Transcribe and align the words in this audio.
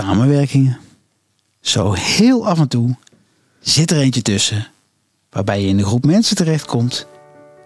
samenwerkingen. 0.00 0.78
Zo 1.60 1.92
heel 1.92 2.46
af 2.46 2.58
en 2.58 2.68
toe 2.68 2.96
zit 3.60 3.90
er 3.90 3.98
eentje 3.98 4.22
tussen 4.22 4.66
waarbij 5.30 5.60
je 5.60 5.66
in 5.66 5.78
een 5.78 5.84
groep 5.84 6.04
mensen 6.04 6.36
terechtkomt 6.36 7.06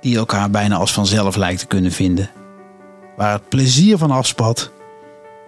die 0.01 0.17
elkaar 0.17 0.51
bijna 0.51 0.77
als 0.77 0.93
vanzelf 0.93 1.37
lijkt 1.37 1.61
te 1.61 1.67
kunnen 1.67 1.93
vinden. 1.93 2.31
Waar 3.17 3.33
het 3.33 3.49
plezier 3.49 3.99
van 3.99 4.11
afspat 4.11 4.71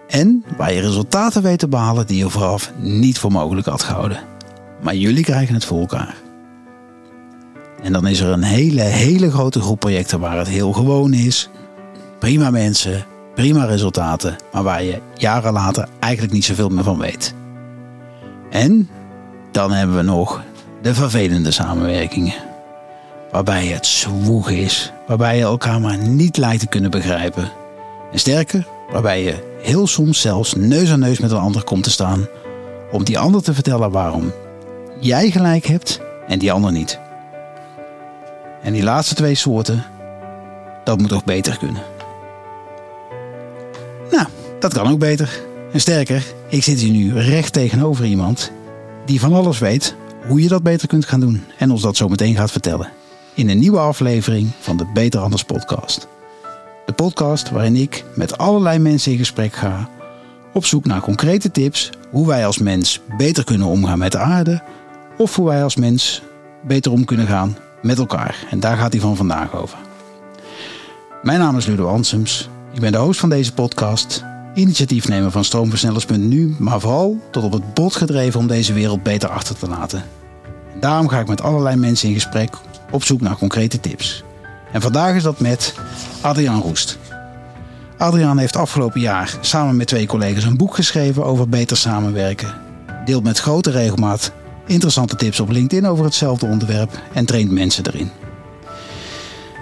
en 0.07 0.45
waar 0.57 0.73
je 0.73 0.81
resultaten 0.81 1.41
weet 1.41 1.59
te 1.59 1.67
behalen 1.67 2.07
die 2.07 2.17
je 2.17 2.29
vooraf 2.29 2.71
niet 2.77 3.19
voor 3.19 3.31
mogelijk 3.31 3.67
had 3.67 3.83
gehouden. 3.83 4.23
Maar 4.81 4.95
jullie 4.95 5.23
krijgen 5.23 5.53
het 5.53 5.65
voor 5.65 5.79
elkaar. 5.79 6.15
En 7.83 7.93
dan 7.93 8.07
is 8.07 8.19
er 8.19 8.29
een 8.29 8.43
hele, 8.43 8.81
hele 8.81 9.31
grote 9.31 9.61
groep 9.61 9.79
projecten 9.79 10.19
waar 10.19 10.37
het 10.37 10.47
heel 10.47 10.71
gewoon 10.73 11.13
is. 11.13 11.49
Prima 12.19 12.49
mensen, 12.49 13.05
prima 13.41 13.65
resultaten, 13.65 14.35
maar 14.51 14.63
waar 14.63 14.83
je 14.83 15.01
jaren 15.15 15.53
later 15.53 15.87
eigenlijk 15.99 16.33
niet 16.33 16.45
zoveel 16.45 16.69
meer 16.69 16.83
van 16.83 16.97
weet. 16.97 17.33
En 18.49 18.89
dan 19.51 19.71
hebben 19.71 19.95
we 19.95 20.01
nog 20.01 20.41
de 20.81 20.93
vervelende 20.93 21.51
samenwerkingen. 21.51 22.33
Waarbij 23.31 23.67
het 23.67 23.85
zwoeg 23.85 24.49
is, 24.49 24.91
waarbij 25.07 25.37
je 25.37 25.43
elkaar 25.43 25.81
maar 25.81 25.97
niet 25.97 26.37
lijkt 26.37 26.59
te 26.59 26.67
kunnen 26.67 26.91
begrijpen. 26.91 27.51
En 28.11 28.19
sterker, 28.19 28.67
waarbij 28.91 29.23
je 29.23 29.57
heel 29.61 29.87
soms 29.87 30.21
zelfs 30.21 30.53
neus 30.55 30.91
aan 30.91 30.99
neus 30.99 31.19
met 31.19 31.31
een 31.31 31.37
ander 31.37 31.63
komt 31.63 31.83
te 31.83 31.91
staan 31.91 32.27
om 32.91 33.03
die 33.03 33.19
ander 33.19 33.43
te 33.43 33.53
vertellen 33.53 33.91
waarom 33.91 34.31
jij 34.99 35.31
gelijk 35.31 35.65
hebt 35.65 36.01
en 36.27 36.39
die 36.39 36.51
ander 36.51 36.71
niet. 36.71 36.99
En 38.63 38.73
die 38.73 38.83
laatste 38.83 39.15
twee 39.15 39.35
soorten, 39.35 39.85
dat 40.83 40.97
moet 40.97 41.09
toch 41.09 41.23
beter 41.23 41.57
kunnen. 41.57 42.00
Nou, 44.11 44.27
dat 44.59 44.73
kan 44.73 44.91
ook 44.91 44.99
beter. 44.99 45.41
En 45.73 45.79
sterker, 45.79 46.23
ik 46.49 46.63
zit 46.63 46.79
hier 46.79 46.91
nu 46.91 47.19
recht 47.19 47.53
tegenover 47.53 48.05
iemand 48.05 48.51
die 49.05 49.19
van 49.19 49.33
alles 49.33 49.59
weet 49.59 49.95
hoe 50.27 50.41
je 50.41 50.47
dat 50.47 50.63
beter 50.63 50.87
kunt 50.87 51.05
gaan 51.05 51.19
doen 51.19 51.43
en 51.57 51.71
ons 51.71 51.81
dat 51.81 51.97
zo 51.97 52.07
meteen 52.07 52.35
gaat 52.35 52.51
vertellen. 52.51 52.91
In 53.33 53.49
een 53.49 53.59
nieuwe 53.59 53.79
aflevering 53.79 54.51
van 54.59 54.77
de 54.77 54.85
Beter 54.93 55.19
Anders 55.19 55.43
podcast. 55.43 56.07
De 56.85 56.93
podcast 56.93 57.49
waarin 57.49 57.75
ik 57.75 58.03
met 58.15 58.37
allerlei 58.37 58.79
mensen 58.79 59.11
in 59.11 59.17
gesprek 59.17 59.53
ga 59.53 59.89
op 60.53 60.65
zoek 60.65 60.85
naar 60.85 61.01
concrete 61.01 61.51
tips 61.51 61.89
hoe 62.09 62.27
wij 62.27 62.45
als 62.45 62.57
mens 62.57 63.01
beter 63.17 63.43
kunnen 63.43 63.67
omgaan 63.67 63.99
met 63.99 64.11
de 64.11 64.17
aarde 64.17 64.61
of 65.17 65.35
hoe 65.35 65.47
wij 65.47 65.63
als 65.63 65.75
mens 65.75 66.21
beter 66.61 66.91
om 66.91 67.05
kunnen 67.05 67.27
gaan 67.27 67.57
met 67.81 67.97
elkaar. 67.97 68.45
En 68.49 68.59
daar 68.59 68.77
gaat 68.77 68.91
hij 68.91 69.01
van 69.01 69.15
vandaag 69.15 69.55
over. 69.55 69.77
Mijn 71.23 71.39
naam 71.39 71.57
is 71.57 71.65
Ludo 71.65 71.87
Ansems. 71.87 72.49
Ik 72.73 72.79
ben 72.79 72.91
de 72.91 72.97
host 72.97 73.19
van 73.19 73.29
deze 73.29 73.53
podcast, 73.53 74.23
initiatiefnemer 74.53 75.31
van 75.31 75.43
Stroomversnellers.nu, 75.43 76.55
maar 76.59 76.79
vooral 76.79 77.19
tot 77.31 77.43
op 77.43 77.51
het 77.51 77.73
bot 77.73 77.95
gedreven 77.95 78.39
om 78.39 78.47
deze 78.47 78.73
wereld 78.73 79.03
beter 79.03 79.29
achter 79.29 79.57
te 79.57 79.67
laten. 79.67 80.03
En 80.73 80.79
daarom 80.79 81.07
ga 81.07 81.19
ik 81.19 81.27
met 81.27 81.41
allerlei 81.41 81.75
mensen 81.75 82.07
in 82.07 82.13
gesprek 82.13 82.55
op 82.91 83.03
zoek 83.03 83.21
naar 83.21 83.37
concrete 83.37 83.79
tips. 83.79 84.23
En 84.71 84.81
vandaag 84.81 85.15
is 85.15 85.23
dat 85.23 85.39
met 85.39 85.75
Adriaan 86.21 86.61
Roest. 86.61 86.97
Adriaan 87.97 88.37
heeft 88.37 88.55
afgelopen 88.55 89.01
jaar 89.01 89.37
samen 89.41 89.75
met 89.75 89.87
twee 89.87 90.07
collega's 90.07 90.43
een 90.43 90.57
boek 90.57 90.75
geschreven 90.75 91.25
over 91.25 91.49
beter 91.49 91.77
samenwerken. 91.77 92.53
Deelt 93.05 93.23
met 93.23 93.39
grote 93.39 93.71
regelmaat 93.71 94.31
interessante 94.65 95.15
tips 95.15 95.39
op 95.39 95.49
LinkedIn 95.49 95.87
over 95.87 96.05
hetzelfde 96.05 96.45
onderwerp 96.45 96.99
en 97.13 97.25
traint 97.25 97.51
mensen 97.51 97.85
erin. 97.87 98.20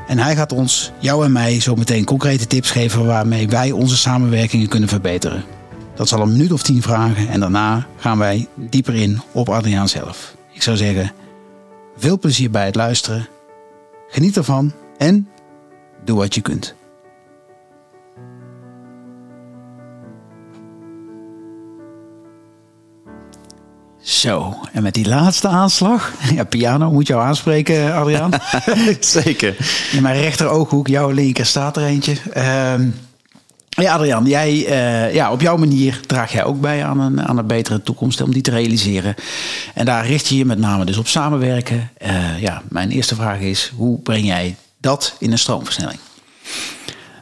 En 0.10 0.20
hij 0.20 0.36
gaat 0.36 0.52
ons, 0.52 0.92
jou 1.00 1.26
en 1.26 1.32
mij, 1.32 1.60
zo 1.60 1.76
meteen 1.76 2.06
concrete 2.06 2.48
tips 2.48 2.72
geven 2.72 3.06
waarmee 3.06 3.48
wij 3.48 3.72
onze 3.72 3.98
samenwerkingen 3.98 4.68
kunnen 4.68 4.90
verbeteren. 4.90 5.44
Dat 5.96 6.08
zal 6.08 6.22
een 6.22 6.32
minuut 6.32 6.52
of 6.52 6.62
tien 6.62 6.82
vragen 6.82 7.28
en 7.28 7.40
daarna 7.40 7.88
gaan 7.98 8.18
wij 8.18 8.48
dieper 8.56 8.96
in 8.96 9.22
op 9.32 9.50
Adriaan 9.50 9.90
zelf. 9.90 10.36
Ik 10.52 10.62
zou 10.62 10.78
zeggen, 10.78 11.12
veel 11.98 12.20
plezier 12.20 12.52
bij 12.52 12.66
het 12.66 12.76
luisteren. 12.76 13.28
Geniet 14.08 14.38
ervan 14.38 14.74
en 14.98 15.30
doe 16.06 16.18
wat 16.18 16.36
je 16.36 16.42
kunt. 16.42 16.76
Zo, 24.10 24.60
en 24.74 24.84
met 24.84 24.94
die 24.94 25.08
laatste 25.08 25.48
aanslag. 25.48 26.14
Ja, 26.36 26.44
piano 26.44 26.92
moet 26.92 27.08
jou 27.08 27.22
aanspreken, 27.22 27.94
Adriaan. 27.94 28.32
Zeker. 29.00 29.56
In 29.92 30.02
mijn 30.02 30.22
rechter 30.22 30.48
ooghoek, 30.48 30.88
jouw 30.88 31.10
linker 31.10 31.46
staat 31.46 31.78
er 31.78 31.84
eentje. 31.84 32.18
Ehm, 32.34 32.88
ja, 33.70 33.94
Adriaan, 33.94 34.26
jij, 34.26 34.66
eh, 34.66 35.14
ja, 35.14 35.32
op 35.32 35.42
jouw 35.42 35.58
manier 35.58 36.00
draag 36.08 36.32
jij 36.32 36.44
ook 36.44 36.62
bij 36.62 36.86
aan 36.86 37.00
een, 37.00 37.22
aan 37.22 37.38
een 37.38 37.48
betere 37.48 37.82
toekomst 37.82 38.22
om 38.22 38.34
die 38.34 38.42
te 38.42 38.52
realiseren. 38.52 39.16
En 39.74 39.86
daar 39.86 40.08
richt 40.08 40.28
je 40.28 40.38
je 40.38 40.46
met 40.46 40.60
name 40.60 40.86
dus 40.86 40.98
op 40.98 41.08
samenwerken. 41.08 41.90
Eh, 41.98 42.42
ja, 42.42 42.62
mijn 42.70 42.90
eerste 42.90 43.16
vraag 43.16 43.40
is, 43.40 43.72
hoe 43.76 44.00
breng 44.00 44.26
jij 44.26 44.56
dat 44.78 45.16
in 45.20 45.32
een 45.32 45.40
stroomversnelling? 45.40 46.00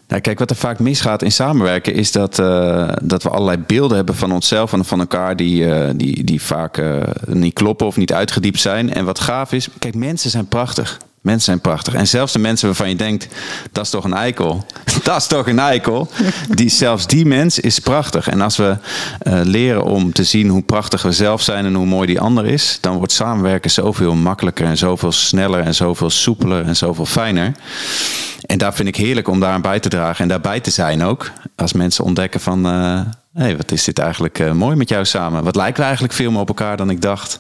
Nou, 0.08 0.22
kijk, 0.22 0.40
wat 0.40 0.50
er 0.50 0.56
vaak 0.56 0.80
misgaat 0.80 1.22
in 1.22 1.32
samenwerken 1.32 1.94
is 1.94 2.12
dat, 2.12 2.40
uh, 2.40 2.90
dat 3.04 3.24
we 3.24 3.30
allerlei 3.30 3.58
beelden 3.58 3.98
hebben 3.98 4.16
van 4.16 4.32
onszelf 4.32 4.74
en 4.74 4.86
van 4.86 5.00
elkaar 5.00 5.36
die, 5.36 5.66
uh, 5.66 5.90
die, 5.96 6.24
die 6.24 6.42
vaak 6.42 6.78
uh, 6.78 7.04
niet 7.26 7.54
kloppen 7.54 7.88
of 7.88 7.98
niet 7.98 8.14
uitgediept 8.14 8.60
zijn. 8.60 8.94
En 8.94 9.06
wat 9.06 9.20
gaaf 9.20 9.52
is, 9.52 9.68
kijk, 9.80 9.96
mensen 9.96 10.30
zijn 10.30 10.48
prachtig. 10.48 11.00
Mensen 11.28 11.46
zijn 11.46 11.62
prachtig. 11.62 11.94
En 11.94 12.08
zelfs 12.08 12.34
de 12.34 12.40
mensen 12.40 12.68
waarvan 12.68 12.90
je 12.90 12.96
denkt, 12.96 13.28
dat 13.72 13.84
is 13.84 13.90
toch 13.90 14.04
een 14.04 14.14
eikel. 14.14 14.66
dat 15.04 15.18
is 15.18 15.28
toch 15.28 15.48
een 15.48 15.60
eikel. 15.60 16.10
Die, 16.50 16.70
zelfs 16.70 17.08
die 17.08 17.26
mens 17.26 17.60
is 17.60 17.80
prachtig. 17.80 18.28
En 18.28 18.42
als 18.42 18.58
we 18.58 18.78
uh, 19.28 19.40
leren 19.44 19.84
om 19.84 20.14
te 20.14 20.24
zien 20.24 20.50
hoe 20.50 20.62
prachtig 20.62 21.02
we 21.02 21.12
zelf 21.12 21.42
zijn 21.42 21.66
en 21.66 21.74
hoe 21.74 21.86
mooi 21.86 22.08
die 22.08 22.20
ander 22.20 22.46
is, 22.46 22.78
dan 22.82 22.98
wordt 22.98 23.12
samenwerken 23.12 23.72
zoveel 23.72 24.16
makkelijker 24.16 24.66
en 24.66 24.78
zoveel 24.78 25.12
sneller 25.12 25.60
en 25.60 25.76
zoveel 25.76 26.10
soepeler 26.10 26.66
en 26.66 26.76
zoveel 26.76 27.06
fijner. 27.06 27.52
En 28.46 28.58
daar 28.58 28.74
vind 28.74 28.88
ik 28.88 28.96
heerlijk 28.96 29.28
om 29.28 29.40
daaraan 29.40 29.62
bij 29.62 29.80
te 29.80 29.90
dragen 29.90 30.22
en 30.22 30.28
daarbij 30.28 30.60
te 30.60 30.72
zijn 30.72 31.04
ook. 31.04 31.32
Als 31.56 31.74
mensen 31.74 32.04
ontdekken 32.04 32.40
van, 32.40 32.66
uh, 32.68 33.00
hey, 33.34 33.58
wat 33.58 33.72
is 33.72 33.84
dit 33.84 34.00
eigenlijk 34.00 34.40
uh, 34.40 34.52
mooi 34.52 34.76
met 34.76 34.90
jou 34.90 35.06
samen? 35.06 35.44
Wat 35.44 35.56
lijken 35.56 35.78
we 35.78 35.84
eigenlijk 35.84 36.14
veel 36.14 36.32
meer 36.32 36.40
op 36.40 36.48
elkaar 36.48 36.78
dan 36.78 36.90
ik 36.90 37.02
dacht? 37.02 37.40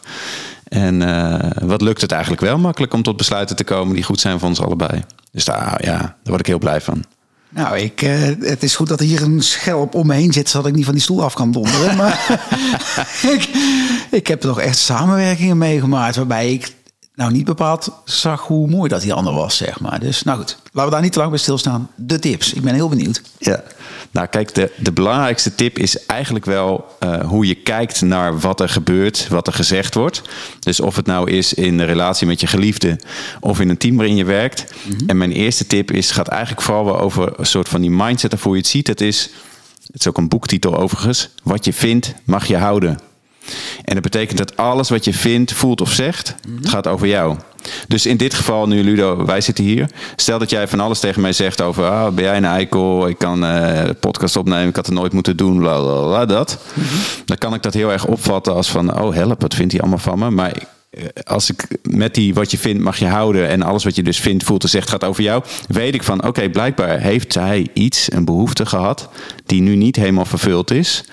En 0.69 1.01
uh, 1.01 1.39
wat 1.61 1.81
lukt 1.81 2.01
het 2.01 2.11
eigenlijk 2.11 2.41
wel 2.41 2.57
makkelijk 2.57 2.93
om 2.93 3.03
tot 3.03 3.17
besluiten 3.17 3.55
te 3.55 3.63
komen 3.63 3.95
die 3.95 4.03
goed 4.03 4.19
zijn 4.19 4.39
voor 4.39 4.49
ons 4.49 4.61
allebei? 4.61 5.03
Dus 5.31 5.45
daar, 5.45 5.85
ja, 5.85 5.97
daar 5.97 6.17
word 6.23 6.39
ik 6.39 6.45
heel 6.45 6.59
blij 6.59 6.81
van. 6.81 7.03
Nou, 7.49 7.77
ik, 7.77 8.01
uh, 8.01 8.19
het 8.39 8.63
is 8.63 8.75
goed 8.75 8.87
dat 8.87 8.99
er 8.99 9.05
hier 9.05 9.21
een 9.21 9.41
schelp 9.41 9.95
om 9.95 10.07
me 10.07 10.13
heen 10.13 10.33
zit, 10.33 10.49
zodat 10.49 10.67
ik 10.67 10.75
niet 10.75 10.85
van 10.85 10.93
die 10.93 11.03
stoel 11.03 11.23
af 11.23 11.33
kan 11.33 11.51
donderen. 11.51 11.95
maar 11.95 12.39
ik, 13.33 13.49
ik 14.11 14.27
heb 14.27 14.41
toch 14.41 14.59
echt 14.59 14.77
samenwerkingen 14.77 15.57
meegemaakt 15.57 16.15
waarbij 16.15 16.53
ik 16.53 16.75
nou 17.15 17.31
niet 17.31 17.45
bepaald 17.45 17.91
zag 18.05 18.41
hoe 18.41 18.69
mooi 18.69 18.89
dat 18.89 19.01
die 19.01 19.13
ander 19.13 19.33
was, 19.33 19.57
zeg 19.57 19.79
maar. 19.79 19.99
Dus 19.99 20.23
nou 20.23 20.37
goed, 20.37 20.57
laten 20.63 20.83
we 20.83 20.89
daar 20.89 21.01
niet 21.01 21.11
te 21.11 21.19
lang 21.19 21.31
bij 21.31 21.39
stilstaan. 21.39 21.89
De 21.95 22.19
tips, 22.19 22.53
ik 22.53 22.61
ben 22.61 22.73
heel 22.73 22.89
benieuwd. 22.89 23.21
Ja, 23.37 23.63
nou 24.17 24.29
kijk, 24.29 24.53
de, 24.53 24.71
de 24.77 24.91
belangrijkste 24.91 25.55
tip 25.55 25.77
is 25.77 26.05
eigenlijk 26.05 26.45
wel 26.45 26.97
uh, 27.03 27.21
hoe 27.21 27.47
je 27.47 27.55
kijkt 27.55 28.01
naar 28.01 28.39
wat 28.39 28.59
er 28.59 28.69
gebeurt, 28.69 29.27
wat 29.27 29.47
er 29.47 29.53
gezegd 29.53 29.93
wordt. 29.93 30.21
Dus 30.59 30.79
of 30.79 30.95
het 30.95 31.05
nou 31.05 31.31
is 31.31 31.53
in 31.53 31.77
de 31.77 31.83
relatie 31.83 32.27
met 32.27 32.39
je 32.39 32.47
geliefde 32.47 32.99
of 33.39 33.59
in 33.59 33.69
een 33.69 33.77
team 33.77 33.95
waarin 33.95 34.15
je 34.15 34.23
werkt. 34.23 34.73
Mm-hmm. 34.83 35.09
En 35.09 35.17
mijn 35.17 35.31
eerste 35.31 35.67
tip 35.67 35.91
is, 35.91 36.11
gaat 36.11 36.27
eigenlijk 36.27 36.61
vooral 36.61 36.85
wel 36.85 36.99
over 36.99 37.39
een 37.39 37.45
soort 37.45 37.69
van 37.69 37.81
die 37.81 37.89
mindset 37.89 38.33
of 38.33 38.43
hoe 38.43 38.53
je 38.53 38.59
het 38.59 38.67
ziet. 38.67 38.87
Het 38.87 39.01
is, 39.01 39.29
het 39.91 39.99
is 39.99 40.07
ook 40.07 40.17
een 40.17 40.27
boektitel 40.27 40.77
overigens, 40.77 41.29
wat 41.43 41.65
je 41.65 41.73
vindt 41.73 42.13
mag 42.23 42.45
je 42.45 42.57
houden. 42.57 42.99
En 43.83 43.93
dat 43.93 44.03
betekent 44.03 44.37
dat 44.37 44.57
alles 44.57 44.89
wat 44.89 45.05
je 45.05 45.13
vindt, 45.13 45.53
voelt 45.53 45.81
of 45.81 45.91
zegt, 45.91 46.35
het 46.55 46.69
gaat 46.69 46.87
over 46.87 47.07
jou. 47.07 47.37
Dus 47.87 48.05
in 48.05 48.17
dit 48.17 48.33
geval, 48.33 48.67
nu 48.67 48.83
Ludo, 48.83 49.25
wij 49.25 49.41
zitten 49.41 49.63
hier. 49.63 49.89
Stel 50.15 50.39
dat 50.39 50.49
jij 50.49 50.67
van 50.67 50.79
alles 50.79 50.99
tegen 50.99 51.21
mij 51.21 51.33
zegt 51.33 51.61
over, 51.61 51.89
ah, 51.89 52.13
ben 52.13 52.23
jij 52.23 52.37
een 52.37 52.45
eikel? 52.45 53.07
Ik 53.07 53.17
kan 53.17 53.43
uh, 53.43 53.81
podcast 53.99 54.35
opnemen, 54.35 54.67
ik 54.67 54.75
had 54.75 54.85
het 54.85 54.95
nooit 54.95 55.13
moeten 55.13 55.37
doen, 55.37 55.59
bla 55.59 55.79
bla 55.81 56.01
bla, 56.01 56.25
dat. 56.25 56.57
Mm-hmm. 56.73 56.99
Dan 57.25 57.37
kan 57.37 57.53
ik 57.53 57.63
dat 57.63 57.73
heel 57.73 57.91
erg 57.91 58.05
opvatten 58.05 58.53
als 58.53 58.69
van, 58.69 59.01
oh 59.01 59.13
help, 59.13 59.41
wat 59.41 59.53
vindt 59.53 59.71
hij 59.71 59.81
allemaal 59.81 59.99
van 59.99 60.19
me? 60.19 60.29
Maar 60.29 60.53
als 61.23 61.49
ik 61.49 61.67
met 61.81 62.13
die 62.13 62.33
wat 62.33 62.51
je 62.51 62.57
vindt 62.57 62.83
mag 62.83 62.97
je 62.99 63.05
houden 63.05 63.47
en 63.47 63.61
alles 63.61 63.83
wat 63.83 63.95
je 63.95 64.03
dus 64.03 64.19
vindt, 64.19 64.43
voelt 64.43 64.63
en 64.63 64.69
zegt 64.69 64.89
gaat 64.89 65.03
over 65.03 65.23
jou, 65.23 65.43
weet 65.67 65.93
ik 65.93 66.03
van 66.03 66.17
oké, 66.17 66.27
okay, 66.27 66.49
blijkbaar 66.49 66.99
heeft 66.99 67.33
hij 67.33 67.67
iets, 67.73 68.11
een 68.11 68.25
behoefte 68.25 68.65
gehad, 68.65 69.09
die 69.45 69.61
nu 69.61 69.75
niet 69.75 69.95
helemaal 69.95 70.25
vervuld 70.25 70.71
is. 70.71 71.03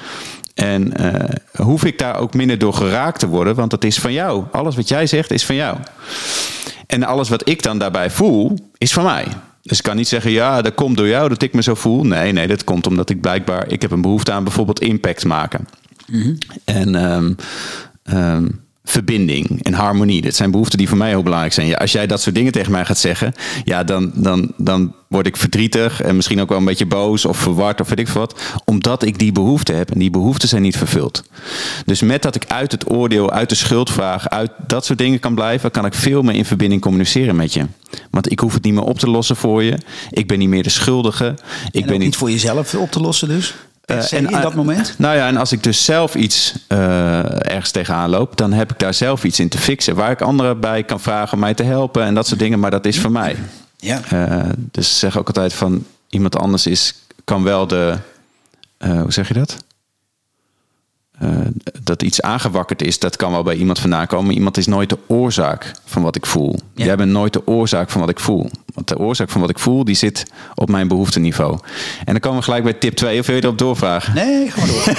En 0.54 0.92
uh, 1.00 1.64
hoef 1.66 1.84
ik 1.84 1.98
daar 1.98 2.18
ook 2.18 2.34
minder 2.34 2.58
door 2.58 2.74
geraakt 2.74 3.18
te 3.18 3.26
worden, 3.26 3.54
want 3.54 3.70
dat 3.70 3.84
is 3.84 3.98
van 3.98 4.12
jou. 4.12 4.44
Alles 4.52 4.76
wat 4.76 4.88
jij 4.88 5.06
zegt 5.06 5.30
is 5.30 5.44
van 5.46 5.54
jou. 5.54 5.78
En 6.86 7.02
alles 7.02 7.28
wat 7.28 7.48
ik 7.48 7.62
dan 7.62 7.78
daarbij 7.78 8.10
voel, 8.10 8.58
is 8.78 8.92
van 8.92 9.04
mij. 9.04 9.26
Dus 9.62 9.78
ik 9.78 9.84
kan 9.84 9.96
niet 9.96 10.08
zeggen, 10.08 10.30
ja, 10.30 10.62
dat 10.62 10.74
komt 10.74 10.96
door 10.96 11.08
jou 11.08 11.28
dat 11.28 11.42
ik 11.42 11.54
me 11.54 11.62
zo 11.62 11.74
voel. 11.74 12.04
Nee, 12.04 12.32
nee, 12.32 12.46
dat 12.46 12.64
komt 12.64 12.86
omdat 12.86 13.10
ik 13.10 13.20
blijkbaar, 13.20 13.68
ik 13.68 13.82
heb 13.82 13.90
een 13.90 14.02
behoefte 14.02 14.32
aan 14.32 14.44
bijvoorbeeld 14.44 14.80
impact 14.80 15.24
maken. 15.24 15.68
Mm-hmm. 16.06 16.38
En 16.64 16.94
um, 16.94 17.36
um, 18.04 18.60
verbinding 18.84 19.62
en 19.62 19.72
harmonie. 19.72 20.22
Dat 20.22 20.34
zijn 20.34 20.50
behoeften 20.50 20.78
die 20.78 20.88
voor 20.88 20.96
mij 20.96 21.08
heel 21.08 21.22
belangrijk 21.22 21.52
zijn. 21.52 21.66
Ja, 21.66 21.76
als 21.76 21.92
jij 21.92 22.06
dat 22.06 22.20
soort 22.20 22.34
dingen 22.34 22.52
tegen 22.52 22.72
mij 22.72 22.84
gaat 22.84 22.98
zeggen, 22.98 23.34
ja, 23.64 23.84
dan, 23.84 24.10
dan, 24.14 24.52
dan 24.56 24.94
word 25.08 25.26
ik 25.26 25.36
verdrietig 25.36 26.02
en 26.02 26.16
misschien 26.16 26.40
ook 26.40 26.48
wel 26.48 26.58
een 26.58 26.64
beetje 26.64 26.86
boos 26.86 27.24
of 27.24 27.38
verward 27.38 27.80
of 27.80 27.88
weet 27.88 27.98
ik 27.98 28.08
veel 28.08 28.20
wat, 28.20 28.40
omdat 28.64 29.02
ik 29.02 29.18
die 29.18 29.32
behoeften 29.32 29.76
heb 29.76 29.90
en 29.90 29.98
die 29.98 30.10
behoeften 30.10 30.48
zijn 30.48 30.62
niet 30.62 30.76
vervuld. 30.76 31.24
Dus 31.84 32.02
met 32.02 32.22
dat 32.22 32.34
ik 32.34 32.44
uit 32.48 32.72
het 32.72 32.90
oordeel, 32.90 33.30
uit 33.30 33.48
de 33.48 33.54
schuldvraag, 33.54 34.28
uit 34.28 34.50
dat 34.66 34.84
soort 34.84 34.98
dingen 34.98 35.20
kan 35.20 35.34
blijven, 35.34 35.70
kan 35.70 35.86
ik 35.86 35.94
veel 35.94 36.22
meer 36.22 36.34
in 36.34 36.44
verbinding 36.44 36.80
communiceren 36.80 37.36
met 37.36 37.52
je. 37.52 37.66
Want 38.10 38.30
ik 38.30 38.40
hoef 38.40 38.54
het 38.54 38.64
niet 38.64 38.74
meer 38.74 38.82
op 38.82 38.98
te 38.98 39.10
lossen 39.10 39.36
voor 39.36 39.62
je. 39.62 39.78
Ik 40.10 40.26
ben 40.26 40.38
niet 40.38 40.48
meer 40.48 40.62
de 40.62 40.70
schuldige. 40.70 41.34
Ik 41.70 41.82
en 41.82 41.88
ben 41.88 41.98
niet 41.98 42.16
voor 42.16 42.30
jezelf 42.30 42.74
op 42.74 42.90
te 42.90 43.00
lossen 43.00 43.28
dus? 43.28 43.54
Uh, 43.86 44.12
en, 44.12 44.30
in 44.30 44.40
dat 44.40 44.54
moment? 44.54 44.94
Nou 44.98 45.16
ja, 45.16 45.26
en 45.26 45.36
als 45.36 45.52
ik 45.52 45.62
dus 45.62 45.84
zelf 45.84 46.14
iets 46.14 46.54
uh, 46.68 47.50
ergens 47.50 47.70
tegenaan 47.70 48.10
loop, 48.10 48.36
dan 48.36 48.52
heb 48.52 48.72
ik 48.72 48.78
daar 48.78 48.94
zelf 48.94 49.24
iets 49.24 49.40
in 49.40 49.48
te 49.48 49.58
fixen. 49.58 49.94
Waar 49.94 50.10
ik 50.10 50.20
anderen 50.20 50.60
bij 50.60 50.82
kan 50.82 51.00
vragen 51.00 51.32
om 51.32 51.38
mij 51.38 51.54
te 51.54 51.62
helpen 51.62 52.02
en 52.02 52.14
dat 52.14 52.26
soort 52.26 52.40
dingen, 52.40 52.58
maar 52.58 52.70
dat 52.70 52.86
is 52.86 53.00
voor 53.00 53.12
mij. 53.12 53.36
Ja. 53.76 54.00
Uh, 54.12 54.42
dus 54.56 54.98
zeg 54.98 55.18
ook 55.18 55.26
altijd 55.26 55.52
van 55.52 55.86
iemand 56.08 56.36
anders 56.36 56.66
is, 56.66 56.94
kan 57.24 57.42
wel 57.42 57.66
de. 57.66 57.96
hoe 58.78 59.12
zeg 59.12 59.28
je 59.28 59.34
dat? 59.34 59.63
Uh, 61.24 61.30
dat 61.82 62.02
iets 62.02 62.22
aangewakkerd 62.22 62.82
is, 62.82 62.98
dat 62.98 63.16
kan 63.16 63.32
wel 63.32 63.42
bij 63.42 63.56
iemand 63.56 63.78
vandaan 63.78 64.06
komen. 64.06 64.26
Maar 64.26 64.34
iemand 64.34 64.56
is 64.56 64.66
nooit 64.66 64.88
de 64.88 64.98
oorzaak 65.06 65.72
van 65.84 66.02
wat 66.02 66.16
ik 66.16 66.26
voel. 66.26 66.58
Ja. 66.74 66.84
Jij 66.84 66.96
bent 66.96 67.10
nooit 67.10 67.32
de 67.32 67.46
oorzaak 67.46 67.90
van 67.90 68.00
wat 68.00 68.10
ik 68.10 68.20
voel. 68.20 68.50
Want 68.74 68.88
de 68.88 68.98
oorzaak 68.98 69.30
van 69.30 69.40
wat 69.40 69.50
ik 69.50 69.58
voel, 69.58 69.84
die 69.84 69.94
zit 69.94 70.26
op 70.54 70.70
mijn 70.70 70.88
behoefteniveau. 70.88 71.58
En 72.04 72.12
dan 72.12 72.20
komen 72.20 72.38
we 72.38 72.44
gelijk 72.44 72.64
bij 72.64 72.72
tip 72.72 72.94
2. 72.94 73.20
Of 73.20 73.26
wil 73.26 73.36
je 73.36 73.42
erop 73.42 73.58
doorvragen? 73.58 74.14
Nee, 74.14 74.50
gewoon 74.50 74.68
door. 74.68 74.94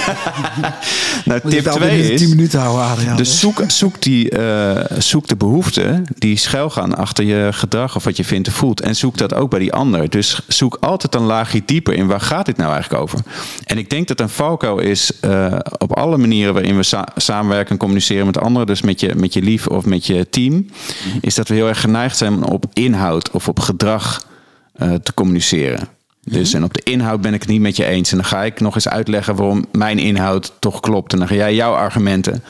nou, 1.24 1.40
tip 1.48 1.64
2 1.64 2.12
is... 2.12 2.20
10 2.20 2.28
minuten 2.28 2.60
houden, 2.60 2.84
Adriaan. 2.84 3.16
Dus 3.16 3.40
zoek, 3.40 3.62
zoek, 3.66 4.02
die, 4.02 4.38
uh, 4.38 4.80
zoek 4.98 5.28
de 5.28 5.36
behoeften 5.36 6.04
die 6.18 6.36
schuilgaan 6.36 6.96
achter 6.96 7.24
je 7.24 7.48
gedrag 7.52 7.96
of 7.96 8.04
wat 8.04 8.16
je 8.16 8.24
vindt 8.24 8.46
en 8.46 8.54
voelt. 8.54 8.80
En 8.80 8.96
zoek 8.96 9.16
dat 9.18 9.34
ook 9.34 9.50
bij 9.50 9.58
die 9.58 9.72
ander. 9.72 10.10
Dus 10.10 10.40
zoek 10.46 10.76
altijd 10.80 11.14
een 11.14 11.22
laagje 11.22 11.62
dieper 11.66 11.94
in 11.94 12.06
waar 12.06 12.20
gaat 12.20 12.46
dit 12.46 12.56
nou 12.56 12.72
eigenlijk 12.72 13.02
over. 13.02 13.18
En 13.64 13.78
ik 13.78 13.90
denk 13.90 14.08
dat 14.08 14.20
een 14.20 14.28
valkuil 14.28 14.78
is 14.78 15.12
uh, 15.20 15.52
op 15.78 15.96
alle 15.96 16.15
manieren 16.18 16.54
waarin 16.54 16.76
we 16.76 16.82
sa 16.82 17.08
samenwerken 17.16 17.70
en 17.70 17.76
communiceren 17.76 18.26
met 18.26 18.38
anderen, 18.38 18.66
dus 18.66 18.82
met 18.82 19.00
je, 19.00 19.14
met 19.14 19.32
je 19.32 19.42
lief 19.42 19.66
of 19.66 19.84
met 19.84 20.06
je 20.06 20.28
team, 20.30 20.66
is 21.20 21.34
dat 21.34 21.48
we 21.48 21.54
heel 21.54 21.68
erg 21.68 21.80
geneigd 21.80 22.16
zijn 22.16 22.44
op 22.44 22.64
inhoud 22.72 23.30
of 23.30 23.48
op 23.48 23.60
gedrag 23.60 24.26
uh, 24.76 24.94
te 24.94 25.14
communiceren. 25.14 25.88
Dus 26.30 26.52
en 26.52 26.64
op 26.64 26.74
de 26.74 26.82
inhoud 26.82 27.20
ben 27.20 27.34
ik 27.34 27.40
het 27.40 27.50
niet 27.50 27.60
met 27.60 27.76
je 27.76 27.84
eens. 27.84 28.10
En 28.10 28.16
dan 28.16 28.26
ga 28.26 28.44
ik 28.44 28.60
nog 28.60 28.74
eens 28.74 28.88
uitleggen 28.88 29.36
waarom 29.36 29.64
mijn 29.72 29.98
inhoud 29.98 30.52
toch 30.58 30.80
klopt. 30.80 31.12
En 31.12 31.18
dan 31.18 31.28
ga 31.28 31.34
jij 31.34 31.54
jouw 31.54 31.72
argumenten. 31.72 32.44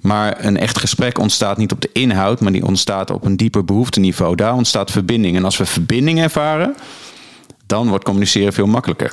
Maar 0.00 0.44
een 0.44 0.56
echt 0.56 0.78
gesprek 0.78 1.18
ontstaat 1.18 1.56
niet 1.56 1.72
op 1.72 1.80
de 1.80 1.90
inhoud, 1.92 2.40
maar 2.40 2.52
die 2.52 2.66
ontstaat 2.66 3.10
op 3.10 3.24
een 3.24 3.36
dieper 3.36 3.64
behoefteniveau. 3.64 4.34
Daar 4.36 4.54
ontstaat 4.54 4.90
verbinding. 4.90 5.36
En 5.36 5.44
als 5.44 5.56
we 5.56 5.66
verbinding 5.66 6.20
ervaren, 6.20 6.74
dan 7.66 7.88
wordt 7.88 8.04
communiceren 8.04 8.52
veel 8.52 8.66
makkelijker. 8.66 9.12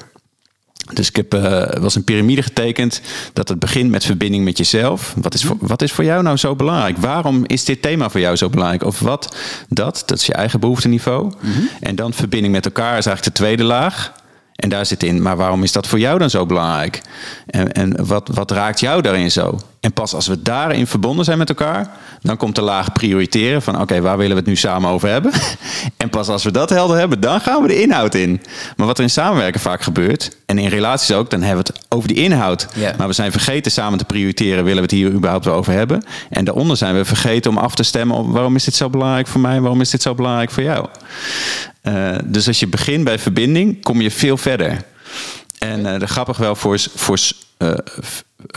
Dus 0.93 1.07
ik 1.07 1.15
heb 1.15 1.33
uh, 1.33 1.63
was 1.79 1.95
een 1.95 2.03
piramide 2.03 2.43
getekend 2.43 3.01
dat 3.33 3.49
het 3.49 3.59
begint 3.59 3.91
met 3.91 4.05
verbinding 4.05 4.43
met 4.43 4.57
jezelf. 4.57 5.13
Wat 5.17 5.33
is, 5.33 5.43
voor, 5.43 5.57
wat 5.59 5.81
is 5.81 5.91
voor 5.91 6.03
jou 6.03 6.23
nou 6.23 6.37
zo 6.37 6.55
belangrijk? 6.55 6.97
Waarom 6.97 7.43
is 7.45 7.63
dit 7.63 7.81
thema 7.81 8.09
voor 8.09 8.19
jou 8.19 8.35
zo 8.35 8.49
belangrijk? 8.49 8.83
Of 8.83 8.99
wat 8.99 9.35
dat, 9.69 10.03
dat 10.05 10.17
is 10.17 10.25
je 10.25 10.33
eigen 10.33 10.59
behoefteniveau. 10.59 11.23
Mm 11.23 11.51
-hmm. 11.51 11.69
En 11.79 11.95
dan 11.95 12.13
verbinding 12.13 12.53
met 12.53 12.65
elkaar 12.65 12.97
is 12.97 13.05
eigenlijk 13.05 13.23
de 13.23 13.43
tweede 13.43 13.63
laag. 13.63 14.13
En 14.57 14.69
daar 14.69 14.85
zit 14.85 15.03
in, 15.03 15.21
maar 15.21 15.37
waarom 15.37 15.63
is 15.63 15.71
dat 15.71 15.87
voor 15.87 15.99
jou 15.99 16.19
dan 16.19 16.29
zo 16.29 16.45
belangrijk? 16.45 17.01
En, 17.47 17.71
en 17.71 18.05
wat, 18.05 18.29
wat 18.33 18.51
raakt 18.51 18.79
jou 18.79 19.01
daarin 19.01 19.31
zo? 19.31 19.59
En 19.79 19.93
pas 19.93 20.13
als 20.13 20.27
we 20.27 20.41
daarin 20.41 20.87
verbonden 20.87 21.25
zijn 21.25 21.37
met 21.37 21.49
elkaar, 21.49 21.89
dan 22.21 22.37
komt 22.37 22.55
de 22.55 22.61
laag 22.61 22.91
prioriteren 22.91 23.61
van 23.61 23.81
oké, 23.81 24.01
waar 24.01 24.17
willen 24.17 24.31
we 24.31 24.39
het 24.39 24.49
nu 24.49 24.55
samen 24.55 24.89
over 24.89 25.09
hebben? 25.09 25.31
en 25.97 26.09
pas 26.09 26.27
als 26.27 26.43
we 26.43 26.51
dat 26.51 26.69
helder 26.69 26.97
hebben, 26.97 27.19
dan 27.19 27.41
gaan 27.41 27.61
we 27.61 27.67
de 27.67 27.81
inhoud 27.81 28.15
in. 28.15 28.41
Maar 28.75 28.87
wat 28.87 28.97
er 28.97 29.03
in 29.03 29.09
samenwerken 29.09 29.61
vaak 29.61 29.81
gebeurt, 29.81 30.37
en 30.45 30.57
in 30.57 30.67
relaties 30.67 31.15
ook, 31.15 31.29
dan 31.29 31.41
hebben 31.41 31.65
we 31.65 31.71
het 31.73 31.85
over 31.89 32.07
die 32.07 32.17
inhoud. 32.17 32.67
Yeah. 32.75 32.97
Maar 32.97 33.07
we 33.07 33.13
zijn 33.13 33.31
vergeten 33.31 33.71
samen 33.71 33.97
te 33.97 34.05
prioriteren, 34.05 34.63
willen 34.63 34.75
we 34.75 34.81
het 34.81 34.91
hier 34.91 35.11
überhaupt 35.11 35.45
wel 35.45 35.55
over 35.55 35.73
hebben? 35.73 36.03
En 36.29 36.45
daaronder 36.45 36.77
zijn 36.77 36.95
we 36.95 37.05
vergeten 37.05 37.51
om 37.51 37.57
af 37.57 37.75
te 37.75 37.83
stemmen 37.83 38.17
op 38.17 38.31
waarom 38.31 38.55
is 38.55 38.63
dit 38.63 38.75
zo 38.75 38.89
belangrijk 38.89 39.27
voor 39.27 39.41
mij, 39.41 39.61
waarom 39.61 39.81
is 39.81 39.89
dit 39.89 40.01
zo 40.01 40.15
belangrijk 40.15 40.51
voor 40.51 40.63
jou? 40.63 40.87
Uh, 41.87 42.15
dus 42.25 42.47
als 42.47 42.59
je 42.59 42.67
begint 42.67 43.03
bij 43.03 43.19
verbinding, 43.19 43.83
kom 43.83 44.01
je 44.01 44.11
veel 44.11 44.37
verder. 44.37 44.83
En 45.57 45.79
uh, 45.79 45.99
de 45.99 46.07
grappig 46.07 46.37
wel 46.37 46.55
voor, 46.55 46.79
voor 46.95 47.19
uh, 47.57 47.71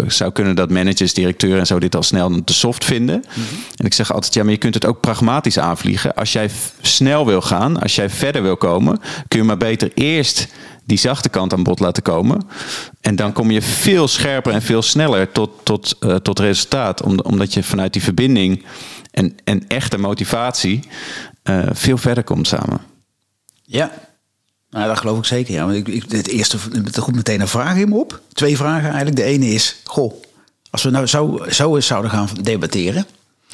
zou 0.07 0.33
kunnen 0.33 0.57
dat 0.57 0.71
managers, 0.71 1.15
directeuren 1.15 1.59
en 1.59 1.67
zo 1.67 1.79
dit 1.79 1.95
al 1.95 2.03
snel 2.03 2.45
te 2.45 2.55
soft 2.55 2.85
vinden. 2.85 3.17
Mm 3.17 3.43
-hmm. 3.43 3.63
En 3.77 3.87
ik 3.87 3.95
zeg 3.95 4.13
altijd, 4.13 4.35
ja, 4.35 4.43
maar 4.43 4.53
je 4.53 4.59
kunt 4.59 4.75
het 4.75 4.87
ook 4.87 5.01
pragmatisch 5.01 5.59
aanvliegen. 5.59 6.15
Als 6.15 6.33
jij 6.33 6.51
snel 6.81 7.27
wil 7.27 7.41
gaan, 7.41 7.81
als 7.81 7.95
jij 7.95 8.11
verder 8.11 8.43
wil 8.43 8.57
komen, 8.57 9.01
kun 9.29 9.39
je 9.39 9.45
maar 9.45 9.57
beter 9.57 9.91
eerst 9.95 10.49
die 10.85 10.99
zachte 10.99 11.29
kant 11.29 11.53
aan 11.53 11.63
bod 11.63 11.81
laten 11.81 12.03
komen. 12.03 12.41
En 13.01 13.17
dan 13.17 13.33
kom 13.33 13.51
je 13.51 13.63
veel 13.63 14.09
scherper 14.09 14.53
en 14.53 14.63
veel 14.63 14.83
sneller 14.83 15.33
tot, 15.33 15.51
tot, 15.63 15.97
uh, 16.01 16.15
tot 16.15 16.39
resultaat. 16.39 17.03
Omdat 17.23 17.55
je 17.55 17.63
vanuit 17.63 17.93
die 17.93 18.03
verbinding 18.03 18.65
en, 19.11 19.37
en 19.45 19.65
echte 19.69 19.99
motivatie 19.99 20.81
uh, 21.45 21.63
veel 21.73 21.99
verder 21.99 22.25
komt 22.25 22.49
samen. 22.49 22.90
Ja, 23.73 23.91
nou, 24.71 24.87
dat 24.87 24.99
geloof 24.99 25.19
ik 25.19 25.25
zeker. 25.25 25.55
Ja. 25.55 25.71
Ik, 25.71 25.89
ik, 25.89 26.05
het 26.09 26.29
eerste, 26.29 26.57
er 26.95 27.03
komt 27.03 27.17
meteen 27.17 27.41
een 27.41 27.49
vraag 27.49 27.77
in 27.77 27.89
me 27.89 27.99
op. 27.99 28.21
Twee 28.33 28.57
vragen 28.57 28.89
eigenlijk. 28.89 29.17
De 29.17 29.23
ene 29.23 29.47
is, 29.47 29.77
goh, 29.85 30.15
als 30.71 30.83
we 30.83 30.91
nou 30.91 31.07
zo, 31.07 31.41
zo 31.51 31.77
eens 31.77 31.87
zouden 31.87 32.11
gaan 32.11 32.29
debatteren. 32.43 33.07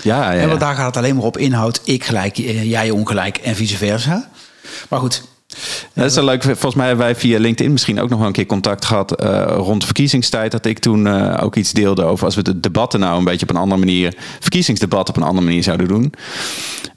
Ja, 0.03 0.33
ja. 0.33 0.41
En 0.41 0.49
want 0.49 0.61
daar 0.61 0.75
gaat 0.75 0.87
het 0.87 0.97
alleen 0.97 1.17
maar 1.17 1.25
op 1.25 1.39
inhoud. 1.39 1.81
Ik 1.85 2.05
gelijk, 2.05 2.37
jij 2.37 2.91
ongelijk 2.91 3.37
en 3.37 3.57
vice 3.57 3.77
versa. 3.77 4.31
Maar 4.89 5.01
goed. 5.01 5.23
Ja, 5.93 6.03
dat 6.03 6.11
is 6.11 6.15
wel 6.15 6.25
leuk. 6.25 6.43
Volgens 6.43 6.75
mij 6.75 6.87
hebben 6.87 7.05
wij 7.05 7.17
via 7.17 7.39
LinkedIn 7.39 7.73
misschien 7.73 8.01
ook 8.01 8.09
nog 8.09 8.19
wel 8.19 8.27
een 8.27 8.33
keer 8.33 8.47
contact 8.47 8.85
gehad 8.85 9.23
uh, 9.23 9.45
rond 9.57 9.85
verkiezingstijd. 9.85 10.53
Dat 10.53 10.67
ik 10.67 10.79
toen 10.79 11.07
uh, 11.07 11.39
ook 11.43 11.57
iets 11.57 11.73
deelde 11.73 12.05
over 12.05 12.25
als 12.25 12.35
we 12.35 12.43
de 12.43 12.61
debatten 12.61 13.01
nou 13.01 13.19
een 13.19 13.25
beetje 13.25 13.47
op 13.49 13.55
een 13.55 13.61
andere 13.61 13.81
manier, 13.81 14.15
verkiezingsdebat 14.41 15.09
op 15.09 15.17
een 15.17 15.23
andere 15.23 15.47
manier 15.47 15.63
zouden 15.63 15.89
doen. 15.89 16.13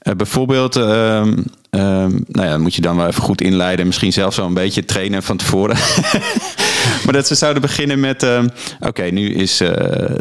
Uh, 0.09 0.15
bijvoorbeeld, 0.15 0.75
um, 0.75 1.45
Um, 1.71 2.23
nou 2.27 2.47
ja, 2.47 2.57
moet 2.57 2.75
je 2.75 2.81
dan 2.81 2.95
wel 2.95 3.07
even 3.07 3.23
goed 3.23 3.41
inleiden. 3.41 3.85
Misschien 3.85 4.13
zelfs 4.13 4.37
wel 4.37 4.45
een 4.45 4.53
beetje 4.53 4.85
trainen 4.85 5.23
van 5.23 5.37
tevoren. 5.37 5.77
maar 7.03 7.13
dat 7.13 7.27
ze 7.27 7.35
zouden 7.35 7.61
beginnen 7.61 7.99
met... 7.99 8.23
Uh, 8.23 8.43
Oké, 8.79 9.03
nu 9.03 9.33
is 9.33 9.61
uh, 9.61 9.69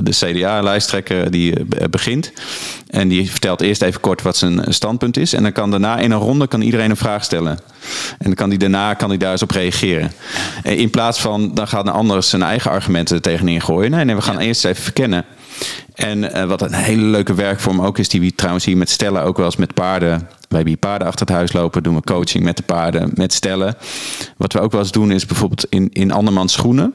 de 0.02 0.10
CDA-lijsttrekker 0.10 1.30
die 1.30 1.58
uh, 1.58 1.64
begint. 1.90 2.32
En 2.90 3.08
die 3.08 3.30
vertelt 3.30 3.60
eerst 3.60 3.82
even 3.82 4.00
kort 4.00 4.22
wat 4.22 4.36
zijn 4.36 4.64
standpunt 4.68 5.16
is. 5.16 5.32
En 5.32 5.42
dan 5.42 5.52
kan 5.52 5.70
daarna 5.70 5.98
in 5.98 6.10
een 6.10 6.18
ronde 6.18 6.46
kan 6.46 6.60
iedereen 6.60 6.90
een 6.90 6.96
vraag 6.96 7.24
stellen. 7.24 7.58
En 8.18 8.24
dan 8.24 8.34
kan 8.34 8.48
hij 8.48 8.58
daarna 8.58 8.94
kan 8.94 9.08
hij 9.08 9.18
daar 9.18 9.32
eens 9.32 9.42
op 9.42 9.50
reageren. 9.50 10.12
in 10.62 10.90
plaats 10.90 11.20
van, 11.20 11.54
dan 11.54 11.68
gaat 11.68 11.86
een 11.86 11.92
ander 11.92 12.22
zijn 12.22 12.42
eigen 12.42 12.70
argumenten 12.70 13.16
er 13.16 13.22
tegenin 13.22 13.60
gooien. 13.60 13.90
Nee, 13.90 14.04
nee, 14.04 14.14
we 14.14 14.22
gaan 14.22 14.38
ja. 14.38 14.40
eerst 14.40 14.64
even 14.64 14.82
verkennen. 14.82 15.24
En 15.94 16.18
uh, 16.24 16.44
wat 16.44 16.62
een 16.62 16.72
hele 16.72 17.02
leuke 17.02 17.34
werkvorm 17.34 17.80
ook 17.80 17.98
is, 17.98 18.08
die 18.08 18.20
we 18.20 18.34
trouwens 18.34 18.64
hier 18.64 18.76
met 18.76 18.90
stellen 18.90 19.22
ook 19.22 19.36
wel 19.36 19.46
eens 19.46 19.56
met 19.56 19.74
paarden. 19.74 20.08
Wij 20.08 20.28
hebben 20.48 20.66
hier 20.66 20.76
paarden 20.76 21.08
achter 21.08 21.26
het 21.26 21.36
huis 21.36 21.52
lopen, 21.52 21.82
doen 21.82 21.94
we 21.94 22.02
coaching 22.02 22.44
met 22.44 22.56
de 22.56 22.62
paarden, 22.62 23.10
met 23.14 23.32
stellen. 23.32 23.74
Wat 24.36 24.52
we 24.52 24.60
ook 24.60 24.72
wel 24.72 24.80
eens 24.80 24.92
doen 24.92 25.10
is 25.10 25.26
bijvoorbeeld 25.26 25.66
in, 25.68 25.88
in 25.92 26.10
andermans 26.10 26.52
schoenen. 26.52 26.94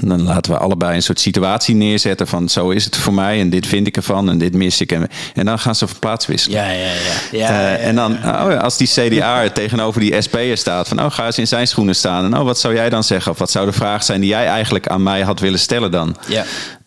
En 0.00 0.08
dan 0.08 0.22
laten 0.22 0.52
we 0.52 0.58
allebei 0.58 0.94
een 0.94 1.02
soort 1.02 1.20
situatie 1.20 1.74
neerzetten 1.74 2.26
van 2.26 2.48
zo 2.48 2.70
is 2.70 2.84
het 2.84 2.96
voor 2.96 3.14
mij 3.14 3.40
en 3.40 3.50
dit 3.50 3.66
vind 3.66 3.86
ik 3.86 3.96
ervan 3.96 4.28
en 4.28 4.38
dit 4.38 4.54
mis 4.54 4.80
ik. 4.80 4.92
En, 4.92 5.08
en 5.34 5.44
dan 5.44 5.58
gaan 5.58 5.74
ze 5.74 5.86
van 5.86 5.98
plaats 5.98 6.26
wisselen. 6.26 6.58
Ja, 6.58 6.70
ja, 6.70 6.78
ja. 6.78 6.90
ja, 7.32 7.50
uh, 7.50 7.56
ja 7.56 7.76
en 7.76 7.94
dan 7.94 8.12
oh, 8.12 8.60
als 8.60 8.76
die 8.76 8.88
CDA 8.88 9.48
tegenover 9.48 10.00
die 10.00 10.20
SP'er 10.20 10.56
staat 10.56 10.88
van 10.88 11.02
oh 11.02 11.10
ga 11.10 11.26
eens 11.26 11.38
in 11.38 11.46
zijn 11.46 11.66
schoenen 11.66 11.94
staan. 11.94 12.24
En 12.24 12.38
oh 12.38 12.44
wat 12.44 12.58
zou 12.58 12.74
jij 12.74 12.90
dan 12.90 13.04
zeggen? 13.04 13.32
Of 13.32 13.38
wat 13.38 13.50
zou 13.50 13.66
de 13.66 13.72
vraag 13.72 14.02
zijn 14.02 14.20
die 14.20 14.30
jij 14.30 14.46
eigenlijk 14.46 14.88
aan 14.88 15.02
mij 15.02 15.22
had 15.22 15.40
willen 15.40 15.58
stellen 15.58 15.90
dan? 15.90 16.16
Ja. 16.26 16.44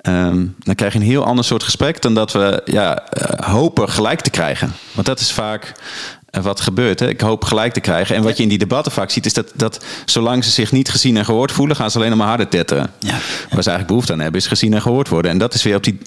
Um, 0.08 0.56
dan 0.60 0.76
krijg 0.76 0.94
je 0.94 1.00
een 1.00 1.06
heel 1.06 1.26
ander 1.26 1.46
soort 1.46 1.64
gesprek 1.64 2.02
dan 2.02 2.14
dat 2.14 2.32
we 2.32 2.62
ja, 2.66 3.04
uh, 3.18 3.48
hopen 3.48 3.90
gelijk 3.90 4.22
te 4.22 4.30
krijgen. 4.30 4.74
Want 4.92 5.08
dat 5.08 5.20
is 5.20 5.32
vaak 5.32 5.74
wat 6.42 6.62
gebeurt. 6.62 7.00
Hè? 7.00 7.10
Ik 7.10 7.22
hoop 7.22 7.44
gelijk 7.44 7.74
te 7.74 7.80
krijgen. 7.80 8.16
En 8.16 8.24
wat 8.24 8.38
je 8.38 8.44
in 8.44 8.50
die 8.50 8.58
debatten 8.58 8.92
vaak 8.92 9.10
ziet, 9.10 9.26
is 9.26 9.34
dat, 9.34 9.52
dat 9.56 9.86
zolang 10.06 10.44
ze 10.44 10.52
zich 10.52 10.72
niet 10.72 10.90
gezien 10.90 11.18
en 11.18 11.26
gehoord 11.26 11.52
voelen, 11.52 11.76
gaan 11.76 11.92
ze 11.92 11.98
alleen 11.98 12.18
maar 12.18 12.28
harder 12.28 12.48
tetteren. 12.48 12.92
Ja, 13.00 13.08
ja. 13.08 13.14
Waar 13.16 13.64
ze 13.64 13.70
eigenlijk 13.70 13.88
behoefte 13.88 14.14
aan 14.14 14.20
hebben, 14.20 14.42
is 14.42 14.48
gezien 14.48 14.74
en 14.74 14.82
gehoord 14.82 15.10
worden. 15.10 15.32
En 15.32 15.38
dat 15.38 15.54
is 15.54 15.64
weer 15.64 15.76
op 15.76 15.84
die 15.84 15.98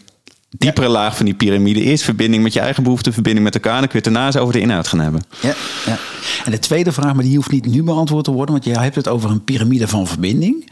diepere 0.51 0.87
ja. 0.87 0.93
laag 0.93 1.17
van 1.17 1.25
die 1.25 1.35
piramide. 1.35 1.81
Eerst 1.81 2.05
verbinding 2.05 2.43
met 2.43 2.53
je 2.53 2.61
eigen 2.61 2.83
behoeften, 2.83 3.13
verbinding 3.13 3.45
met 3.45 3.55
elkaar. 3.55 3.75
En 3.75 3.79
dan 3.81 3.89
kun 3.89 3.99
je 3.99 4.05
het 4.05 4.15
daarna 4.15 4.27
eens 4.27 4.37
over 4.37 4.55
de 4.55 4.61
inhoud 4.61 4.89
gaan 4.89 5.01
hebben. 5.01 5.23
Ja, 5.41 5.55
ja. 5.87 5.99
En 6.45 6.51
de 6.51 6.59
tweede 6.59 6.93
vraag, 6.93 7.15
maar 7.15 7.25
die 7.25 7.37
hoeft 7.37 7.51
niet 7.51 7.67
nu 7.67 7.83
beantwoord 7.83 8.25
te 8.25 8.31
worden, 8.31 8.55
want 8.55 8.65
je 8.65 8.79
hebt 8.79 8.95
het 8.95 9.09
over 9.09 9.31
een 9.31 9.45
piramide 9.45 9.89
van 9.89 10.07
verbinding. 10.07 10.71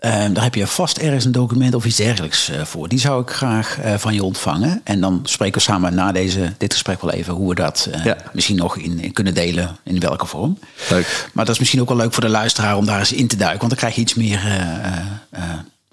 Uh, 0.00 0.10
daar 0.32 0.42
heb 0.42 0.54
je 0.54 0.66
vast 0.66 0.98
ergens 0.98 1.24
een 1.24 1.32
document 1.32 1.74
of 1.74 1.84
iets 1.84 1.96
dergelijks 1.96 2.50
uh, 2.50 2.64
voor. 2.64 2.88
Die 2.88 2.98
zou 2.98 3.22
ik 3.22 3.30
graag 3.30 3.78
uh, 3.84 3.94
van 3.94 4.14
je 4.14 4.24
ontvangen. 4.24 4.80
En 4.84 5.00
dan 5.00 5.20
spreken 5.24 5.54
we 5.54 5.60
samen 5.60 5.94
na 5.94 6.12
deze, 6.12 6.52
dit 6.58 6.72
gesprek 6.72 7.00
wel 7.00 7.10
even 7.10 7.34
hoe 7.34 7.48
we 7.48 7.54
dat 7.54 7.88
ja. 8.04 8.16
misschien 8.32 8.56
nog 8.56 8.76
in, 8.76 9.00
in, 9.00 9.12
kunnen 9.12 9.34
delen. 9.34 9.76
In 9.84 10.00
welke 10.00 10.26
vorm. 10.26 10.58
Leuk. 10.90 11.28
Maar 11.32 11.44
dat 11.44 11.54
is 11.54 11.60
misschien 11.60 11.80
ook 11.80 11.88
wel 11.88 11.96
leuk 11.96 12.12
voor 12.12 12.22
de 12.22 12.28
luisteraar 12.28 12.76
om 12.76 12.86
daar 12.86 12.98
eens 12.98 13.12
in 13.12 13.28
te 13.28 13.36
duiken. 13.36 13.58
Want 13.58 13.70
dan 13.70 13.78
krijg 13.78 13.94
je 13.94 14.00
iets 14.00 14.14
meer 14.14 14.40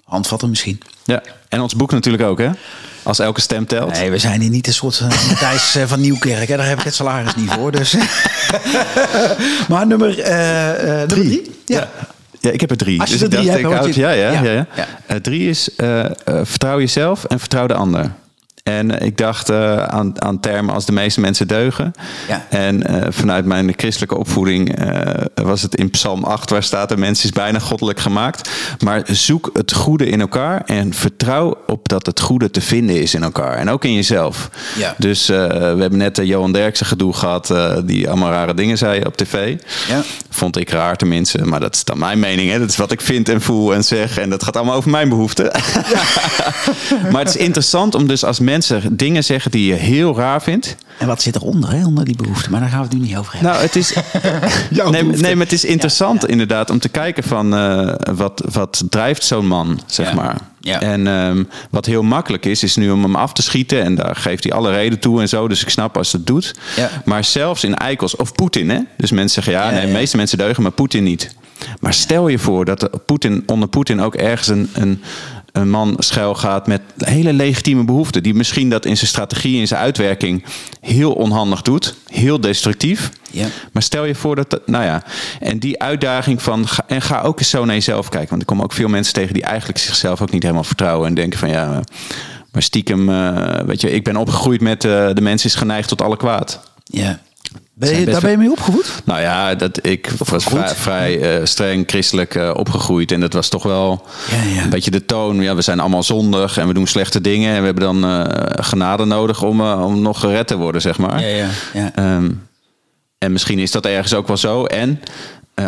handvatten 0.04 0.48
misschien. 0.48 0.80
Ja, 1.04 1.22
en 1.48 1.60
ons 1.60 1.74
boek 1.74 1.90
natuurlijk 1.90 2.22
ook, 2.22 2.38
hè? 2.38 2.50
Als 3.02 3.18
elke 3.18 3.40
stem 3.40 3.66
telt. 3.66 3.92
Nee, 3.92 4.10
we 4.10 4.18
zijn 4.18 4.40
hier 4.40 4.50
niet 4.50 4.66
een 4.66 4.72
soort 4.72 5.00
Matthijs 5.00 5.78
van 5.86 6.00
Nieuwkerk. 6.00 6.48
Hè? 6.48 6.56
Daar 6.56 6.68
heb 6.68 6.78
ik 6.78 6.84
het 6.84 6.94
salaris 6.94 7.34
niet 7.34 7.50
voor. 7.50 7.72
Dus. 7.72 7.94
maar 9.68 9.86
nummer, 9.86 10.16
nummer 10.16 11.08
drie? 11.08 11.50
Ja. 11.64 11.78
ja. 11.80 12.16
Ik 12.40 12.60
heb 12.60 12.70
er 12.70 12.76
drie. 12.76 13.00
Als 13.00 13.08
je 13.10 13.14
dus 13.14 13.22
er 13.24 13.28
drie 13.30 13.56
ik 13.58 13.62
dacht, 13.62 13.84
hebt, 13.84 13.94
ja, 13.94 14.10
je- 14.10 14.20
ja, 14.20 14.30
ja. 14.32 14.42
ja, 14.42 14.50
ja. 14.50 14.66
Ja. 14.76 14.86
Eh, 15.06 15.16
drie 15.16 15.48
is 15.48 15.74
eh, 15.76 16.04
eh, 16.04 16.10
vertrouw 16.42 16.78
jezelf 16.78 17.24
en 17.24 17.38
vertrouw 17.40 17.66
de 17.66 17.74
ander. 17.74 18.10
En 18.68 19.02
ik 19.02 19.16
dacht 19.16 19.48
eh, 19.48 19.82
aan, 19.82 20.22
aan 20.22 20.40
termen 20.40 20.74
als 20.74 20.86
de 20.86 20.92
meeste 20.92 21.20
mensen 21.20 21.48
deugen. 21.48 21.92
Ja. 22.28 22.46
En 22.48 22.86
eh, 22.86 23.06
vanuit 23.10 23.44
mijn 23.44 23.72
christelijke 23.76 24.16
opvoeding 24.16 24.78
eh, 24.78 25.24
was 25.34 25.62
het 25.62 25.74
in 25.74 25.90
Psalm 25.90 26.24
8 26.24 26.50
waar 26.50 26.62
staat: 26.62 26.88
de 26.88 26.96
mens 26.96 27.24
is 27.24 27.30
bijna 27.30 27.58
goddelijk 27.58 28.00
gemaakt. 28.00 28.50
Maar 28.84 29.02
zoek 29.06 29.50
het 29.52 29.72
goede 29.72 30.06
in 30.06 30.20
elkaar 30.20 30.62
en 30.66 30.94
vertrouw 30.94 31.56
op 31.66 31.88
dat 31.88 32.06
het 32.06 32.20
goede 32.20 32.50
te 32.50 32.60
vinden 32.60 33.00
is 33.00 33.14
in 33.14 33.22
elkaar. 33.22 33.56
En 33.56 33.68
ook 33.68 33.84
in 33.84 33.94
jezelf. 33.94 34.50
Ja. 34.76 34.94
Dus 34.98 35.26
we 35.26 35.34
hebben 35.84 35.98
net 35.98 36.16
de 36.16 36.26
Johan 36.26 36.52
Derksen 36.52 36.86
gedoe 36.86 37.12
gehad, 37.12 37.50
eh, 37.50 37.76
die 37.84 38.08
allemaal 38.08 38.30
rare 38.30 38.54
dingen 38.54 38.78
zei 38.78 39.00
op 39.04 39.16
tv. 39.16 39.56
Ja. 39.88 40.02
Vond 40.30 40.56
ik 40.56 40.70
raar 40.70 40.96
tenminste, 40.96 41.44
maar 41.44 41.60
dat 41.60 41.74
is 41.74 41.84
dan 41.84 41.98
mijn 41.98 42.18
mening. 42.18 42.50
Hè? 42.50 42.58
Dat 42.58 42.68
is 42.68 42.76
wat 42.76 42.92
ik 42.92 43.00
vind 43.00 43.28
en 43.28 43.40
voel 43.40 43.74
en 43.74 43.84
zeg. 43.84 44.18
En 44.18 44.30
dat 44.30 44.42
gaat 44.42 44.56
allemaal 44.56 44.74
over 44.74 44.90
mijn 44.90 45.08
behoeften. 45.08 45.44
maar 47.12 47.20
het 47.20 47.28
is 47.28 47.36
interessant 47.36 47.94
om 47.94 48.06
dus 48.06 48.24
als 48.24 48.38
mensen 48.58 48.96
dingen 48.96 49.24
zeggen 49.24 49.50
die 49.50 49.66
je 49.66 49.74
heel 49.74 50.16
raar 50.16 50.42
vindt. 50.42 50.76
En 50.98 51.06
wat 51.06 51.22
zit 51.22 51.36
eronder, 51.36 51.70
hè, 51.70 51.86
onder 51.86 52.04
die 52.04 52.16
behoefte? 52.16 52.50
Maar 52.50 52.60
daar 52.60 52.68
gaan 52.68 52.78
we 52.78 52.84
het 52.84 52.94
nu 52.98 53.00
niet 53.06 53.16
over 53.16 53.32
hebben. 53.32 53.50
Nou, 53.50 53.62
het 53.62 53.76
is. 53.76 53.92
Nee, 54.90 55.02
nee, 55.02 55.34
maar 55.36 55.44
het 55.44 55.52
is 55.54 55.64
interessant 55.64 56.26
inderdaad 56.26 56.70
om 56.70 56.78
te 56.78 56.88
kijken 56.88 57.22
van 57.22 57.54
eh, 57.56 57.94
wat, 58.16 58.42
wat 58.52 58.82
drijft 58.90 59.24
zo'n 59.24 59.46
man, 59.46 59.80
zeg 59.86 60.08
Ja. 60.08 60.14
maar. 60.14 60.36
Ja. 60.60 60.80
En 60.80 61.06
ehm, 61.06 61.44
wat 61.70 61.86
heel 61.86 62.02
makkelijk 62.02 62.44
is, 62.46 62.62
is 62.62 62.76
nu 62.76 62.90
om 62.90 63.02
hem 63.02 63.16
af 63.16 63.32
te 63.32 63.42
schieten. 63.42 63.82
En 63.82 63.94
daar 63.94 64.16
geeft 64.16 64.44
hij 64.44 64.52
alle 64.52 64.70
reden 64.70 64.98
toe 64.98 65.20
en 65.20 65.28
zo. 65.28 65.48
Dus 65.48 65.62
ik 65.62 65.68
snap 65.70 65.96
als 65.96 66.12
het 66.12 66.26
doet. 66.26 66.54
Ja. 66.76 66.90
Maar 67.04 67.24
zelfs 67.24 67.64
in 67.64 67.74
eikels, 67.74 68.16
of 68.16 68.32
Poetin, 68.32 68.70
hè? 68.70 68.78
Dus 68.96 69.10
mensen 69.10 69.42
zeggen 69.42 69.62
ja, 69.62 69.68
Ja, 69.68 69.70
nee, 69.72 69.80
de 69.80 69.86
ja. 69.86 69.92
meeste 69.98 70.16
mensen 70.16 70.38
deugen, 70.38 70.62
maar 70.62 70.72
Poetin 70.72 71.02
niet. 71.02 71.34
Maar 71.80 71.94
stel 71.94 72.28
je 72.28 72.38
voor 72.38 72.64
dat 72.64 73.06
Poetin, 73.06 73.42
onder 73.46 73.68
Poetin 73.68 74.00
ook 74.00 74.14
ergens 74.14 74.48
een, 74.48 74.70
een, 74.72 75.02
een 75.52 75.70
man 75.70 75.94
schuil 75.98 76.34
gaat 76.34 76.66
met 76.66 76.80
hele 76.98 77.32
legitieme 77.32 77.84
behoeften. 77.84 78.22
Die 78.22 78.34
misschien 78.34 78.70
dat 78.70 78.84
in 78.84 78.96
zijn 78.96 79.08
strategie, 79.08 79.60
in 79.60 79.66
zijn 79.66 79.80
uitwerking 79.80 80.44
heel 80.80 81.12
onhandig 81.12 81.62
doet. 81.62 81.94
Heel 82.06 82.40
destructief. 82.40 83.10
Ja. 83.30 83.46
Maar 83.72 83.82
stel 83.82 84.04
je 84.04 84.14
voor 84.14 84.36
dat, 84.36 84.60
nou 84.66 84.84
ja, 84.84 85.02
en 85.40 85.58
die 85.58 85.82
uitdaging 85.82 86.42
van, 86.42 86.68
ga- 86.68 86.84
en 86.86 87.02
ga 87.02 87.20
ook 87.20 87.38
eens 87.38 87.50
zo 87.50 87.64
naar 87.64 87.74
jezelf 87.74 88.08
kijken. 88.08 88.28
Want 88.28 88.40
er 88.40 88.46
komen 88.46 88.64
ook 88.64 88.72
veel 88.72 88.88
mensen 88.88 89.14
tegen 89.14 89.34
die 89.34 89.42
eigenlijk 89.42 89.78
zichzelf 89.78 90.22
ook 90.22 90.30
niet 90.30 90.42
helemaal 90.42 90.64
vertrouwen. 90.64 91.08
En 91.08 91.14
denken 91.14 91.38
van 91.38 91.48
ja, 91.48 91.80
maar 92.52 92.62
stiekem, 92.62 93.08
eh, 93.08 93.60
weet 93.66 93.80
je, 93.80 93.90
ik 93.90 94.04
ben 94.04 94.16
opgegroeid 94.16 94.60
met 94.60 94.84
eh, 94.84 95.08
de 95.14 95.20
mens 95.20 95.44
is 95.44 95.54
geneigd 95.54 95.88
tot 95.88 96.02
alle 96.02 96.16
kwaad. 96.16 96.60
Ja. 96.84 97.18
Ben 97.74 98.00
je, 98.00 98.06
daar 98.06 98.20
ben 98.20 98.30
je 98.30 98.36
mee 98.36 98.50
opgevoed? 98.50 99.02
Nou 99.04 99.20
ja, 99.20 99.54
dat, 99.54 99.86
ik 99.86 100.10
was 100.18 100.44
vrij, 100.74 101.20
eh, 101.20 101.44
streng 101.44 101.84
christelijk 101.86 102.34
eh, 102.34 102.50
opgegroeid. 102.54 103.12
En 103.12 103.20
dat 103.20 103.32
was 103.32 103.48
toch 103.48 103.62
wel 103.62 104.04
Ja, 104.30 104.42
ja. 104.42 104.62
een 104.62 104.70
beetje 104.70 104.90
de 104.90 105.04
toon. 105.04 105.40
Ja, 105.40 105.54
we 105.54 105.62
zijn 105.62 105.80
allemaal 105.80 106.02
zondig 106.02 106.58
en 106.58 106.66
we 106.66 106.74
doen 106.74 106.86
slechte 106.86 107.20
dingen. 107.20 107.54
En 107.54 107.58
we 107.58 107.64
hebben 107.64 107.84
dan 107.84 108.04
eh, 108.04 108.64
genade 108.64 109.04
nodig 109.04 109.42
om, 109.42 109.60
om 109.60 110.02
nog 110.02 110.20
gered 110.20 110.46
te 110.46 110.56
worden, 110.56 110.80
zeg 110.80 110.98
maar. 110.98 111.26
ja. 111.26 111.48
ja. 111.72 111.94
Ehm, 111.94 112.30
en 113.18 113.32
misschien 113.32 113.58
is 113.58 113.70
dat 113.70 113.86
ergens 113.86 114.14
ook 114.14 114.26
wel 114.26 114.36
zo. 114.36 114.64
En 114.64 115.00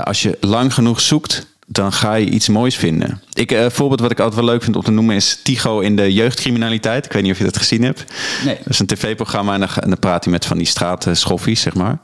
als 0.05 0.23
je 0.23 0.37
lang 0.41 0.75
genoeg 0.75 1.01
zoekt, 1.01 1.47
dan 1.73 1.93
ga 1.93 2.15
je 2.15 2.27
iets 2.31 2.49
moois 2.49 2.77
vinden. 2.77 3.23
Ik, 3.33 3.53
eh, 3.53 3.63
een 3.63 3.71
voorbeeld 3.71 4.01
wat 4.01 4.11
ik 4.11 4.19
altijd 4.21 4.41
wel 4.41 4.51
leuk 4.51 4.63
vind 4.63 4.77
om 4.77 4.83
te 4.83 4.91
noemen 4.91 5.17
is 5.17 5.41
Tycho 5.43 5.81
in 5.81 5.97
de 5.97 6.13
jeugdcriminaliteit. 6.13 7.05
Ik 7.05 7.13
weet 7.13 7.23
niet 7.23 7.33
of 7.33 7.39
je 7.39 7.45
dat 7.45 7.57
gezien 7.57 7.83
hebt. 7.83 8.05
Nee. 8.45 8.57
Dat 8.57 8.69
is 8.69 8.79
een 8.79 8.87
tv-programma 8.87 9.55
en 9.55 9.61
dan, 9.61 9.69
ga- 9.69 9.81
en 9.83 9.89
dan 9.89 9.99
praat 9.99 10.25
hij 10.25 10.33
met 10.33 10.47
van 10.47 10.57
die 10.57 10.67
straatschoffies, 10.67 11.61
zeg 11.61 11.75
maar. 11.75 11.99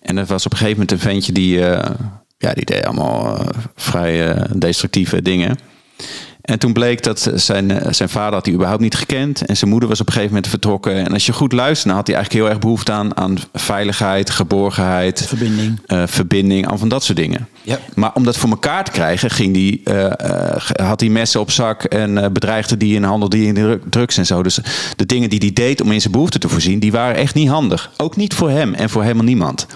En 0.00 0.16
er 0.18 0.24
was 0.24 0.46
op 0.46 0.52
een 0.52 0.58
gegeven 0.58 0.80
moment 0.80 0.92
een 1.04 1.10
ventje 1.10 1.32
die, 1.32 1.66
eh, 1.66 1.90
ja, 2.38 2.52
die 2.52 2.64
deed 2.64 2.84
allemaal 2.86 3.38
eh, 3.38 3.46
vrij 3.76 4.34
eh, 4.34 4.44
destructieve 4.56 5.22
dingen. 5.22 5.58
En 6.46 6.58
toen 6.58 6.72
bleek 6.72 7.02
dat 7.02 7.30
zijn, 7.34 7.70
eh, 7.70 7.92
zijn 7.92 8.08
vader 8.08 8.34
had 8.34 8.44
hij 8.44 8.54
überhaupt 8.54 8.82
niet 8.82 8.94
gekend. 8.94 9.44
En 9.46 9.56
zijn 9.56 9.70
moeder 9.70 9.88
was 9.88 10.00
op 10.00 10.06
een 10.06 10.12
gegeven 10.12 10.34
moment 10.34 10.50
vertrokken. 10.50 10.94
En 11.04 11.12
als 11.12 11.26
je 11.26 11.32
goed 11.32 11.52
luistert, 11.52 11.86
dan 11.88 11.96
had 11.96 12.06
hij 12.06 12.16
eigenlijk 12.16 12.44
heel 12.44 12.52
erg 12.54 12.62
behoefte 12.62 12.92
aan, 12.92 13.16
aan 13.16 13.36
veiligheid, 13.52 14.30
geborgenheid. 14.30 15.24
Verbinding. 15.26 15.80
eh, 15.86 16.02
verbinding, 16.06 16.68
al 16.68 16.78
van 16.78 16.88
dat 16.88 17.04
soort 17.04 17.18
dingen. 17.18 17.48
Ja. 17.62 17.78
Maar 17.94 18.10
om 18.14 18.24
dat 18.24 18.36
voor 18.36 18.50
elkaar 18.50 18.84
te 18.84 18.90
krijgen, 18.90 19.30
ging 19.30 19.54
die, 19.54 19.80
eh, 19.84 20.56
had 20.86 21.00
hij 21.00 21.08
messen 21.08 21.40
op 21.40 21.50
zak 21.50 21.84
en 21.84 22.32
bedreigde 22.32 22.76
die 22.76 22.96
en 22.96 23.02
handelde 23.02 23.36
die 23.36 23.46
in 23.46 23.54
dru- 23.54 23.80
drugs 23.90 24.16
en 24.16 24.26
zo. 24.26 24.42
Dus 24.42 24.58
de 24.96 25.06
dingen 25.06 25.28
die 25.30 25.38
hij 25.38 25.52
deed 25.52 25.80
om 25.80 25.92
in 25.92 26.00
zijn 26.00 26.12
behoeften 26.12 26.40
te 26.40 26.48
voorzien, 26.48 26.78
die 26.78 26.92
waren 26.92 27.16
echt 27.16 27.34
niet 27.34 27.48
handig. 27.48 27.90
Ook 27.96 28.16
niet 28.16 28.34
voor 28.34 28.50
hem 28.50 28.74
en 28.74 28.90
voor 28.90 29.02
helemaal 29.02 29.24
niemand. 29.24 29.66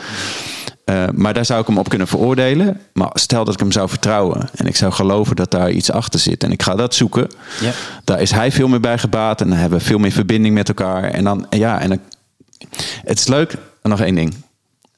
Eh, 0.90 1.04
maar 1.14 1.34
daar 1.34 1.44
zou 1.44 1.60
ik 1.60 1.66
hem 1.66 1.78
op 1.78 1.88
kunnen 1.88 2.06
veroordelen. 2.06 2.80
Maar 2.92 3.10
stel 3.12 3.44
dat 3.44 3.54
ik 3.54 3.60
hem 3.60 3.72
zou 3.72 3.88
vertrouwen 3.88 4.48
en 4.54 4.66
ik 4.66 4.76
zou 4.76 4.92
geloven 4.92 5.36
dat 5.36 5.50
daar 5.50 5.70
iets 5.70 5.90
achter 5.90 6.20
zit 6.20 6.44
en 6.44 6.52
ik 6.52 6.62
ga 6.62 6.74
dat 6.74 6.94
zoeken, 6.94 7.30
Ja. 7.60 7.70
daar 8.04 8.20
is 8.20 8.30
hij 8.30 8.52
veel 8.52 8.68
meer 8.68 8.80
bij 8.80 8.98
gebaat 8.98 9.40
en 9.40 9.48
dan 9.48 9.58
hebben 9.58 9.78
we 9.78 9.84
veel 9.84 9.98
meer 9.98 10.12
verbinding 10.12 10.54
met 10.54 10.68
elkaar. 10.68 11.02
En 11.02 11.24
dan, 11.24 11.46
ja, 11.50 11.80
en 11.80 11.88
dan, 11.88 11.98
het 13.04 13.18
is 13.18 13.26
leuk. 13.26 13.56
En 13.82 13.90
nog 13.90 14.00
één 14.00 14.14
ding. 14.14 14.34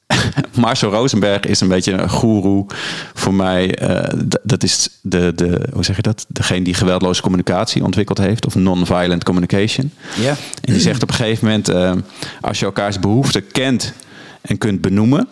Marcel 0.59 0.91
Rosenberg 0.91 1.39
is 1.39 1.59
een 1.59 1.67
beetje 1.67 1.91
een 1.91 2.09
goeroe 2.09 2.65
voor 3.13 3.33
mij. 3.33 3.75
Eh, 3.75 4.19
dat 4.43 4.63
is 4.63 4.89
de, 5.01 5.31
de, 5.35 5.67
hoe 5.73 5.85
zeg 5.85 5.95
je 5.95 6.01
dat? 6.01 6.25
Degene 6.27 6.63
die 6.63 6.73
geweldloze 6.73 7.21
communicatie 7.21 7.83
ontwikkeld 7.83 8.17
heeft, 8.17 8.45
of 8.45 8.55
non-violent 8.55 9.23
communication. 9.23 9.91
Ja. 10.21 10.35
En 10.61 10.73
die 10.73 10.81
zegt 10.81 11.03
op 11.03 11.09
een 11.09 11.15
gegeven 11.15 11.45
moment: 11.45 11.69
eh, 11.69 11.93
als 12.41 12.59
je 12.59 12.65
elkaars 12.65 12.99
behoeften 12.99 13.47
kent 13.47 13.93
en 14.41 14.57
kunt 14.57 14.81
benoemen. 14.81 15.27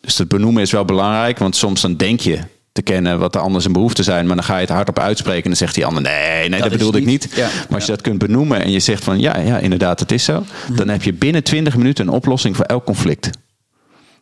Dus 0.00 0.18
het 0.18 0.28
benoemen 0.28 0.62
is 0.62 0.70
wel 0.70 0.84
belangrijk, 0.84 1.38
want 1.38 1.56
soms 1.56 1.80
dan 1.80 1.96
denk 1.96 2.20
je 2.20 2.38
te 2.72 2.82
kennen 2.82 3.18
wat 3.18 3.32
de 3.32 3.38
ander 3.38 3.60
zijn 3.60 3.72
behoeften 3.72 4.04
zijn, 4.04 4.26
maar 4.26 4.36
dan 4.36 4.44
ga 4.44 4.54
je 4.54 4.60
het 4.60 4.68
hardop 4.68 4.98
uitspreken 4.98 5.42
en 5.42 5.48
dan 5.48 5.58
zegt 5.58 5.74
die 5.74 5.86
ander: 5.86 6.02
nee, 6.02 6.48
nee, 6.48 6.60
dat, 6.60 6.70
bedoelde 6.70 6.98
ik 6.98 7.04
niet. 7.04 7.28
Ja. 7.34 7.48
Maar 7.68 7.74
als 7.74 7.84
je 7.86 7.92
dat 7.92 8.00
kunt 8.00 8.18
benoemen 8.18 8.62
en 8.62 8.70
je 8.70 8.80
zegt 8.80 9.04
van 9.04 9.20
ja, 9.20 9.38
ja, 9.38 9.58
inderdaad, 9.58 10.00
het 10.00 10.12
is 10.12 10.24
zo, 10.24 10.44
dan 10.74 10.88
heb 10.88 11.02
je 11.02 11.12
binnen 11.12 11.42
20 11.42 11.76
minuten 11.76 12.06
een 12.06 12.12
oplossing 12.12 12.56
voor 12.56 12.64
elk 12.64 12.84
conflict. 12.84 13.30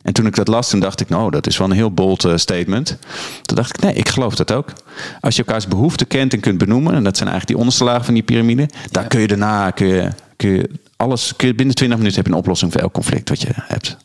En 0.01 0.13
toen 0.13 0.25
ik 0.25 0.35
dat 0.35 0.47
las, 0.47 0.69
toen 0.69 0.79
dacht 0.79 1.01
ik, 1.01 1.09
nou, 1.09 1.31
dat 1.31 1.47
is 1.47 1.57
wel 1.57 1.69
een 1.69 1.75
heel 1.75 1.91
bold 1.91 2.25
eh, 2.25 2.37
statement. 2.37 2.97
Toen 3.41 3.55
dacht 3.55 3.77
ik, 3.77 3.83
nee, 3.83 3.93
ik 3.93 4.09
geloof 4.09 4.35
dat 4.35 4.51
ook. 4.51 4.73
Als 5.19 5.35
je 5.35 5.43
elkaars 5.43 5.67
behoeften 5.67 6.07
kent 6.07 6.33
en 6.33 6.39
kunt 6.39 6.57
benoemen, 6.57 6.93
en 6.93 7.03
dat 7.03 7.17
zijn 7.17 7.29
eigenlijk 7.29 7.47
die 7.47 7.57
onderste 7.57 7.83
lagen 7.83 8.05
van 8.05 8.13
die 8.13 8.23
piramide, 8.23 8.69
daar 8.91 9.07
kun 9.07 9.19
je 9.19 9.27
daarna, 9.27 9.71
kun 9.71 9.87
je, 9.87 10.09
kun 10.35 10.49
je 10.49 10.69
alles, 10.95 11.35
kun 11.35 11.47
je 11.47 11.55
binnen 11.55 11.75
20 11.75 11.97
minuten 11.97 12.17
heb 12.17 12.27
je 12.27 12.33
een 12.33 12.39
oplossing 12.39 12.71
voor 12.71 12.81
elk 12.81 12.93
conflict 12.93 13.29
wat 13.29 13.41
je 13.41 13.47
hebt. 13.53 13.97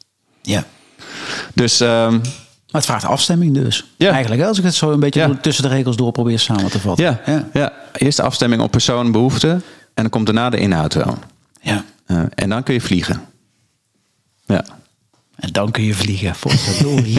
ja. 0.42 0.64
Dus 1.54 1.78
Maar 1.80 2.10
het 2.70 2.84
vraagt 2.84 3.04
afstemming 3.04 3.54
dus. 3.54 3.84
Ja. 3.96 4.10
Eigenlijk, 4.10 4.42
als 4.42 4.58
ik 4.58 4.64
het 4.64 4.74
zo 4.74 4.90
een 4.92 5.00
beetje 5.00 5.20
Ja. 5.20 5.38
tussen 5.40 5.62
de 5.62 5.68
regels 5.70 5.96
door 5.96 6.12
probeer 6.12 6.38
samen 6.38 6.70
te 6.70 6.80
vatten. 6.80 7.04
ja, 7.04 7.20
Ja. 7.26 7.48
ja. 7.52 7.72
eerst 7.96 8.16
de 8.16 8.22
afstemming 8.22 8.62
op 8.62 8.70
persoon 8.70 9.06
en 9.06 9.12
behoefte, 9.12 9.48
en 9.48 9.60
dan 9.94 10.08
komt 10.10 10.26
daarna 10.26 10.50
de 10.50 10.58
inhoud 10.58 10.94
wel. 10.94 11.18
ja. 11.60 11.84
Eh, 12.06 12.20
en 12.34 12.48
dan 12.48 12.62
kun 12.62 12.74
je 12.74 12.80
vliegen. 12.80 13.20
Ja. 14.46 14.64
En 15.36 15.52
dan 15.52 15.70
kun 15.70 15.84
je 15.84 15.94
vliegen. 15.94 16.34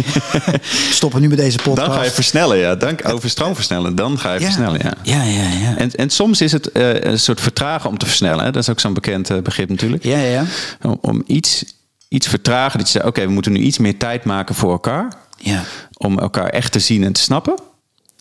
Stoppen 0.91 1.21
nu 1.21 1.27
met 1.27 1.37
deze 1.37 1.57
podcast. 1.57 1.87
Dan 1.87 1.95
ga 1.97 2.03
je 2.03 2.11
versnellen, 2.11 2.57
ja. 2.57 2.75
Dan, 2.75 3.03
over 3.03 3.29
stroom 3.29 3.55
versnellen, 3.55 3.95
dan 3.95 4.19
ga 4.19 4.33
je 4.33 4.39
versnellen, 4.39 4.79
ja. 4.83 4.93
Ja, 5.03 5.23
ja, 5.23 5.49
ja. 5.49 5.77
En, 5.77 5.91
en 5.91 6.09
soms 6.09 6.41
is 6.41 6.51
het 6.51 6.71
eh, 6.71 6.93
een 7.01 7.19
soort 7.19 7.41
vertragen 7.41 7.89
om 7.89 7.97
te 7.97 8.05
versnellen. 8.05 8.45
Hè? 8.45 8.51
Dat 8.51 8.61
is 8.61 8.69
ook 8.69 8.79
zo'n 8.79 8.93
bekend 8.93 9.29
eh, 9.29 9.37
begrip 9.37 9.69
natuurlijk. 9.69 10.03
Ja, 10.03 10.17
ja, 10.17 10.29
ja. 10.31 10.45
Om, 10.81 10.97
om 11.01 11.23
iets, 11.25 11.65
iets 12.07 12.27
vertragen, 12.27 12.77
dat 12.77 12.87
je 12.87 12.93
zegt, 12.93 13.05
oké, 13.05 13.25
we 13.25 13.31
moeten 13.31 13.51
nu 13.51 13.59
iets 13.59 13.77
meer 13.77 13.97
tijd 13.97 14.23
maken 14.23 14.55
voor 14.55 14.71
elkaar. 14.71 15.13
Ja. 15.37 15.63
Om 15.97 16.19
elkaar 16.19 16.49
echt 16.49 16.71
te 16.71 16.79
zien 16.79 17.03
en 17.03 17.13
te 17.13 17.21
snappen. 17.21 17.55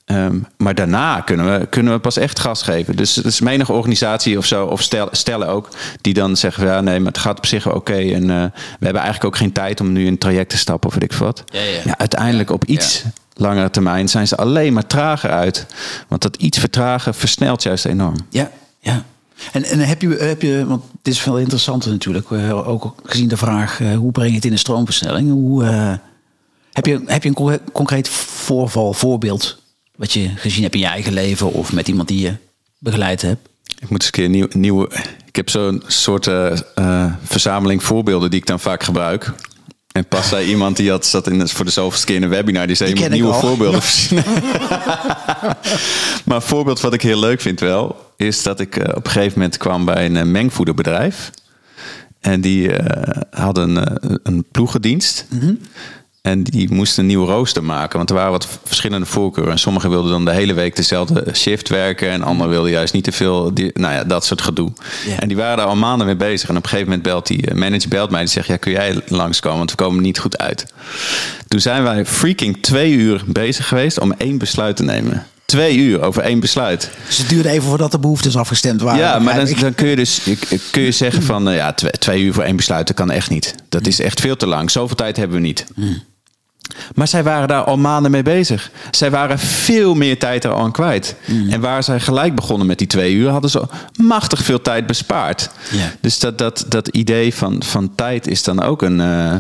Ehm, 0.05 0.39
maar 0.57 0.75
daarna 0.75 1.21
kunnen 1.21 1.59
we, 1.59 1.67
kunnen 1.67 1.93
we 1.93 1.99
pas 1.99 2.17
echt 2.17 2.39
gas 2.39 2.63
geven. 2.63 2.97
Dus 2.97 3.17
het 3.17 3.25
is 3.25 3.41
menige 3.41 3.73
organisatie 3.73 4.39
of 4.39 4.47
zo, 4.47 4.67
of 4.67 4.83
stel, 4.83 5.09
stellen 5.11 5.49
ook, 5.49 5.69
die 6.01 6.15
dan 6.15 6.37
zeggen: 6.37 6.67
ja, 6.67 6.81
nee, 6.81 6.99
maar 6.99 7.13
het 7.13 7.21
gaat 7.21 7.39
op 7.39 7.47
zich 7.47 7.65
wel 7.65 7.75
oké. 7.75 7.97
en 7.97 8.31
eh, 8.31 8.45
we 8.79 8.85
hebben 8.85 9.03
eigenlijk 9.03 9.25
ook 9.25 9.37
geen 9.37 9.53
tijd 9.53 9.81
om 9.81 9.93
nu 9.93 10.01
in 10.01 10.07
een 10.07 10.19
traject 10.19 10.51
te 10.51 10.57
stappen, 10.57 10.89
of 10.89 10.95
weet 10.95 11.13
ik 11.13 11.19
wat. 11.19 11.45
Ja, 11.47 11.61
ja. 11.61 11.99
uiteindelijk 11.99 12.51
op 12.51 12.65
iets 12.65 13.05
langere 13.35 13.71
termijn 13.71 14.09
zijn 14.09 14.29
ze 14.29 14.37
alleen 14.37 14.73
maar 14.73 14.87
trager 14.87 15.31
uit. 15.31 15.67
Want 16.09 16.23
dat 16.23 16.37
iets 16.37 16.59
vertragen 16.59 17.15
versnelt 17.15 17.63
juist 17.63 17.85
enorm. 17.85 18.17
Ja, 18.31 18.51
ja. 18.81 19.05
En, 19.53 19.65
en 19.65 19.79
heb, 19.79 20.03
je, 20.03 20.09
heb 20.09 20.43
je, 20.43 20.65
want 20.67 20.85
dit 21.03 21.15
is 21.15 21.21
veel 21.21 21.39
interessanter 21.39 21.91
natuurlijk, 21.91 22.31
eh, 22.31 22.69
ook 22.69 22.95
gezien 23.05 23.29
de 23.29 23.37
vraag 23.37 23.81
eh, 23.81 23.97
hoe 23.97 24.13
breng 24.13 24.29
je 24.29 24.35
het 24.35 24.45
in 24.45 24.51
de 24.51 24.57
stroomversnelling? 24.57 25.31
Hoe, 25.31 25.65
eh, 25.65 25.95
heb, 26.73 26.87
je, 26.87 27.03
heb 27.07 27.23
je 27.23 27.29
een 27.29 27.35
conc- 27.35 27.73
concreet 27.73 28.09
voorval, 28.09 28.93
voorbeeld 28.93 29.63
wat 29.97 30.13
je 30.13 30.29
gezien 30.37 30.63
hebt 30.63 30.75
in 30.75 30.81
je 30.81 30.87
eigen 30.87 31.13
leven 31.13 31.53
of 31.53 31.73
met 31.73 31.89
iemand 31.89 32.09
die 32.09 32.21
je 32.21 32.35
begeleid 32.79 33.23
hebt? 33.23 33.49
Ik 33.79 33.89
moet 33.89 34.03
eens 34.03 34.07
een 34.07 34.11
keer 34.13 34.29
nieuw, 34.29 34.47
nieuwe. 34.53 34.91
Ik 35.27 35.37
heb 35.37 35.51
zo'n 35.51 35.83
soort 35.87 36.31
verzameling 37.23 37.83
voorbeelden 37.83 38.31
die 38.31 38.41
ik 38.41 38.47
dan 38.47 38.61
vaak 38.61 38.83
gebruik. 38.83 39.35
En 39.97 40.07
pas 40.07 40.29
zei 40.29 40.49
iemand 40.49 40.77
die 40.77 40.91
had, 40.91 41.07
zat 41.07 41.27
in, 41.27 41.49
voor 41.49 41.65
de 41.65 41.71
zoveelste 41.71 42.07
keer 42.07 42.17
in 42.17 42.23
een 42.23 42.29
webinar, 42.29 42.67
die 42.67 42.77
zei 42.77 42.95
Die 42.95 43.03
je 43.03 43.09
ken 43.09 43.19
moet 43.19 43.21
ik 43.21 43.25
nieuwe 43.33 43.43
al. 43.43 43.49
voorbeelden 43.49 43.83
verzinnen. 43.83 44.25
maar 46.25 46.37
een 46.37 46.43
voorbeeld 46.43 46.81
wat 46.81 46.95
ik 46.95 47.03
heel 47.03 47.19
leuk 47.19 47.41
vind 47.41 47.61
wel, 47.61 48.13
is 48.17 48.43
dat 48.43 48.61
ik 48.61 48.77
eh, 48.77 48.97
op 48.97 49.05
een 49.05 49.11
gegeven 49.11 49.39
moment 49.39 49.57
kwam 49.57 49.85
bij 49.85 50.07
een 50.07 50.17
eh, 50.17 50.25
mengvoederbedrijf. 50.25 51.31
En 52.21 52.41
die 52.41 52.73
eh, 52.73 53.23
hadden 53.31 53.99
een 54.23 54.45
ploegendienst. 54.51 55.27
Mhm. 55.31 55.55
En 56.27 56.43
die 56.43 56.73
moesten 56.73 57.01
een 57.01 57.07
nieuwe 57.07 57.27
rooster 57.27 57.65
maken. 57.65 57.97
Want 57.97 58.11
er 58.11 58.17
waren 58.17 58.31
wat 58.31 58.49
verschillende 58.65 59.07
voorkeuren. 59.07 59.53
En 59.53 59.59
sommigen 59.59 59.91
wilden 59.91 60.11
dan 60.11 60.25
de 60.25 60.33
hele 60.33 60.55
week 60.55 60.77
dezelfde 60.77 61.25
shift 61.35 61.69
werken. 61.69 62.11
En 62.11 62.23
anderen 62.23 62.53
wilden 62.53 62.71
juist 62.71 62.93
niet 62.93 63.05
te 63.05 63.13
veel. 63.13 63.55
Die, 63.55 63.71
nou 63.75 63.95
ja, 63.95 64.05
dat 64.05 64.25
soort 64.25 64.43
gedoe. 64.43 64.73
En 65.19 65.29
die 65.29 65.37
waren 65.37 65.57
daar 65.57 65.67
al 65.67 65.77
maanden 65.77 66.07
mee 66.07 66.17
bezig. 66.17 66.49
En 66.49 66.57
op 66.57 66.63
een 66.63 66.69
gegeven 66.69 66.89
moment 66.89 67.09
belt 67.09 67.27
die 67.27 67.47
eh, 67.47 67.55
manager 67.55 67.89
belt 67.89 68.11
mij. 68.11 68.21
Die 68.21 68.29
zegt, 68.29 68.47
ja, 68.47 68.57
kun 68.57 68.73
jij 68.73 69.01
langskomen? 69.09 69.59
Want 69.59 69.71
we 69.71 69.77
komen 69.77 70.03
niet 70.03 70.19
goed 70.19 70.39
uit. 70.39 70.67
Toen 71.49 71.61
zijn 71.61 71.83
wij 71.83 72.07
freaking 72.07 72.63
twee 72.63 72.93
uur 72.93 73.23
bezig 73.27 73.69
geweest 73.69 74.01
om 74.01 74.13
één 74.13 74.39
besluit 74.39 74.77
te 74.77 74.83
nemen. 74.83 75.27
Twee 75.45 75.77
uur 75.77 76.03
over 76.03 76.23
één 76.23 76.41
besluit. 76.41 76.91
Dus 77.07 77.19
het 77.19 77.29
duurde 77.29 77.49
even 77.49 77.69
voordat 77.69 77.91
de 77.93 77.99
behoeftes 77.99 78.37
afgestemd 78.37 78.81
waren. 78.81 79.01
Ja, 79.01 79.19
maar 79.19 79.35
dan, 79.61 79.75
kun 79.75 79.89
je 79.89 79.97
dus 79.97 80.21
kun 80.71 80.83
je 80.83 80.93
zeggen 80.93 81.23
van... 81.23 81.49
eh, 81.49 81.57
ja, 81.57 81.73
twee, 81.73 81.91
twee 81.91 82.23
uur 82.23 82.33
voor 82.33 82.45
één 82.45 82.57
besluit, 82.57 82.87
dat 82.87 82.97
kan 82.97 83.11
echt 83.11 83.31
niet. 83.31 83.55
Dat 83.69 83.87
is 83.87 84.01
echt 84.01 84.21
veel 84.21 84.37
te 84.37 84.47
lang. 84.47 84.71
Zoveel 84.71 84.97
tijd 84.97 85.17
hebben 85.17 85.37
we 85.37 85.43
niet. 85.43 85.67
Maar 86.95 87.09
zij 87.09 87.23
waren 87.23 87.49
daar 87.49 87.63
al 87.63 87.77
maanden 87.77 88.11
mee 88.11 88.23
bezig. 88.23 88.71
Zij 88.91 89.11
waren 89.11 89.39
veel 89.39 89.95
meer 89.95 90.19
tijd 90.19 90.45
er 90.45 90.51
al 90.51 90.63
aan 90.63 90.73
kwijt. 90.73 91.15
En 91.51 91.61
waar 91.61 91.83
zij 91.83 92.01
gelijk 92.01 92.35
begonnen 92.35 92.67
met 92.67 92.79
die 92.79 92.87
twee 92.87 93.15
uur... 93.15 93.29
hadden 93.29 93.51
ze 93.51 93.63
machtig 93.97 94.43
veel 94.43 94.63
tijd 94.63 94.87
bespaard. 94.87 95.51
Dus 96.01 96.19
dat, 96.19 96.39
dat, 96.39 96.65
dat 96.69 96.89
idee 96.89 97.35
van, 97.35 97.63
van 97.63 97.95
tijd 97.95 98.27
is 98.27 98.43
dan 98.43 98.63
ook 98.63 98.83
een... 98.83 99.01
eh, 99.01 99.35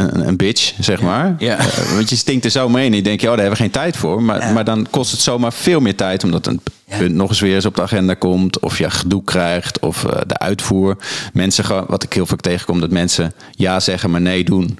een, 0.00 0.28
een 0.28 0.36
bitch, 0.36 0.72
zeg 0.80 1.00
maar. 1.00 1.34
Ja. 1.38 1.58
Eh, 1.58 1.66
want 1.94 2.08
je 2.10 2.16
stinkt 2.16 2.44
er 2.44 2.50
zomaar 2.50 2.82
in 2.82 2.90
en 2.90 2.96
je 2.96 3.02
denkt, 3.02 3.20
ja, 3.22 3.28
daar 3.28 3.38
hebben 3.38 3.56
we 3.56 3.62
geen 3.62 3.72
tijd 3.72 3.96
voor. 3.96 4.22
Maar, 4.22 4.40
Ja. 4.40 4.52
maar 4.52 4.64
dan 4.64 4.86
kost 4.90 5.10
het 5.10 5.20
zomaar 5.20 5.52
veel 5.52 5.80
meer 5.80 5.96
tijd, 5.96 6.24
omdat 6.24 6.46
een 6.46 6.60
Ja. 6.86 6.96
punt 6.98 7.14
nog 7.14 7.28
eens 7.28 7.40
weer 7.40 7.54
eens 7.54 7.64
op 7.66 7.74
de 7.76 7.82
agenda 7.82 8.14
komt. 8.14 8.58
Of 8.60 8.78
je 8.78 8.90
gedoe 8.90 9.24
krijgt, 9.24 9.78
of 9.78 10.04
eh, 10.04 10.20
de 10.26 10.38
uitvoer. 10.38 10.96
Mensen, 11.32 11.84
wat 11.86 12.02
ik 12.02 12.12
heel 12.12 12.26
vaak 12.26 12.40
tegenkom, 12.40 12.80
dat 12.80 12.90
mensen 12.90 13.32
ja 13.50 13.80
zeggen, 13.80 14.10
maar 14.10 14.20
nee 14.20 14.44
doen. 14.44 14.78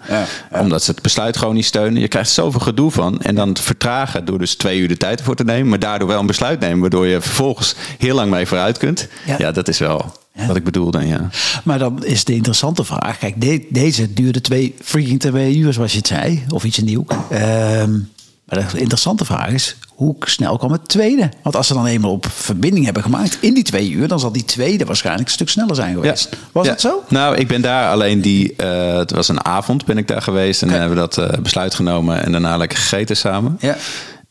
Omdat 0.50 0.82
ze 0.82 0.90
het 0.90 1.02
besluit 1.02 1.36
gewoon 1.36 1.54
niet 1.54 1.64
steunen. 1.64 2.00
Je 2.00 2.08
krijgt 2.08 2.30
zoveel 2.30 2.60
gedoe 2.60 2.90
van. 2.90 3.20
En 3.20 3.34
dan 3.34 3.56
vertragen 3.60 4.24
door 4.24 4.38
dus 4.38 4.54
twee 4.54 4.78
uur 4.78 4.88
de 4.88 4.96
tijd 4.96 5.18
ervoor 5.18 5.36
te 5.36 5.44
nemen. 5.44 5.68
Maar 5.68 5.78
daardoor 5.78 6.08
wel 6.08 6.20
een 6.20 6.26
besluit 6.26 6.60
nemen, 6.60 6.80
waardoor 6.80 7.06
je 7.06 7.20
vervolgens 7.20 7.74
heel 7.98 8.14
lang 8.14 8.30
mee 8.30 8.46
vooruit 8.46 8.78
kunt. 8.78 9.08
Ja, 9.38 9.52
dat 9.52 9.68
is 9.68 9.78
wel 9.78 10.12
Wat 10.46 10.56
ik 10.56 10.64
bedoel 10.64 10.90
dan, 10.90 11.06
ja. 11.06 11.28
Maar 11.64 11.78
dan 11.78 12.04
is 12.04 12.24
de 12.24 12.34
interessante 12.34 12.84
vraag. 12.84 13.18
Kijk, 13.18 13.40
de- 13.40 13.66
deze 13.70 14.12
duurde 14.12 14.40
twee 14.40 14.74
freaking 14.82 15.20
twee 15.20 15.56
uur, 15.56 15.72
zoals 15.72 15.92
je 15.92 15.98
het 15.98 16.06
zei. 16.06 16.44
Of 16.48 16.64
iets 16.64 16.78
nieuws. 16.78 17.04
Ehm, 17.30 17.90
maar 18.44 18.70
de 18.72 18.78
interessante 18.78 19.24
vraag 19.24 19.48
is, 19.50 19.76
hoe 19.88 20.14
snel 20.20 20.56
kwam 20.58 20.72
het 20.72 20.88
tweede? 20.88 21.28
Want 21.42 21.56
als 21.56 21.66
ze 21.66 21.74
dan 21.74 21.86
eenmaal 21.86 22.10
op 22.10 22.26
verbinding 22.30 22.84
hebben 22.84 23.02
gemaakt 23.02 23.38
in 23.40 23.54
die 23.54 23.62
twee 23.64 23.90
uur... 23.90 24.08
dan 24.08 24.20
zal 24.20 24.32
die 24.32 24.44
tweede 24.44 24.84
waarschijnlijk 24.84 25.26
een 25.26 25.34
stuk 25.34 25.48
sneller 25.48 25.74
zijn 25.74 25.94
geweest. 25.94 26.28
Was 26.52 26.64
Ja. 26.66 26.72
het 26.72 26.80
zo? 26.80 27.02
Nou, 27.08 27.36
ik 27.36 27.48
ben 27.48 27.60
daar 27.62 27.90
alleen 27.90 28.20
die. 28.20 28.56
eh, 28.56 28.96
het 28.96 29.10
was 29.10 29.28
een 29.28 29.44
avond 29.44 29.84
ben 29.84 29.98
ik 29.98 30.08
daar 30.08 30.22
geweest. 30.22 30.62
En 30.62 30.68
hebben 30.68 30.88
we 30.90 30.94
dat 30.94 31.18
eh, 31.18 31.38
besluit 31.38 31.74
genomen. 31.74 32.24
En 32.24 32.32
daarna 32.32 32.56
lekker 32.56 32.78
gegeten 32.78 33.16
samen. 33.16 33.56
Ja. 33.60 33.76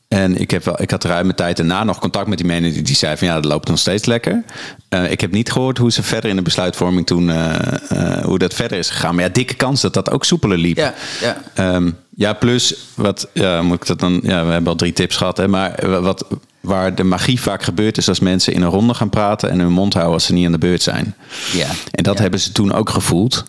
En 0.09 0.37
ik, 0.41 0.51
heb 0.51 0.63
wel, 0.63 0.81
ik 0.81 0.91
had 0.91 1.03
ruime 1.03 1.33
tijd 1.35 1.57
daarna 1.57 1.83
nog 1.83 1.99
contact 1.99 2.27
met 2.27 2.37
die 2.37 2.47
manager. 2.47 2.83
Die 2.83 2.95
zei 2.95 3.17
van 3.17 3.27
ja, 3.27 3.33
dat 3.33 3.45
loopt 3.45 3.67
nog 3.67 3.79
steeds 3.79 4.05
lekker. 4.05 4.43
Eh, 4.89 5.11
ik 5.11 5.21
heb 5.21 5.31
niet 5.31 5.51
gehoord 5.51 5.77
hoe 5.77 5.91
ze 5.91 6.03
verder 6.03 6.29
in 6.29 6.35
de 6.35 6.41
besluitvorming 6.41 7.05
toen. 7.05 7.29
eh, 7.29 7.55
eh, 7.89 8.23
hoe 8.25 8.37
dat 8.37 8.53
verder 8.53 8.77
is 8.77 8.89
gegaan. 8.89 9.15
Maar 9.15 9.23
ja, 9.23 9.29
dikke 9.29 9.53
kans 9.53 9.81
dat 9.81 9.93
dat 9.93 10.11
ook 10.11 10.25
soepeler 10.25 10.57
liep. 10.57 10.77
Ja, 10.77 10.93
ja. 11.21 11.37
Ehm, 11.53 11.91
ja, 12.15 12.33
plus, 12.33 12.75
wat, 12.95 13.27
ja, 13.33 13.61
moet 13.61 13.81
ik 13.81 13.85
dat 13.87 13.99
dan, 13.99 14.19
ja, 14.23 14.45
we 14.45 14.51
hebben 14.51 14.71
al 14.71 14.77
drie 14.77 14.93
tips 14.93 15.15
gehad, 15.15 15.37
hè, 15.37 15.47
maar 15.47 16.01
wat, 16.01 16.25
waar 16.59 16.95
de 16.95 17.03
magie 17.03 17.41
vaak 17.41 17.63
gebeurt, 17.63 17.97
is 17.97 18.07
als 18.09 18.19
mensen 18.19 18.53
in 18.53 18.61
een 18.61 18.69
ronde 18.69 18.93
gaan 18.93 19.09
praten 19.09 19.49
en 19.49 19.59
hun 19.59 19.71
mond 19.71 19.93
houden 19.93 20.13
als 20.13 20.25
ze 20.25 20.33
niet 20.33 20.45
aan 20.45 20.51
de 20.51 20.57
beurt 20.57 20.81
zijn. 20.81 21.15
Ja. 21.53 21.67
En 21.91 22.03
dat 22.03 22.15
Ja. 22.15 22.21
hebben 22.21 22.39
ze 22.39 22.51
toen 22.51 22.73
ook 22.73 22.89
gevoeld. 22.89 23.43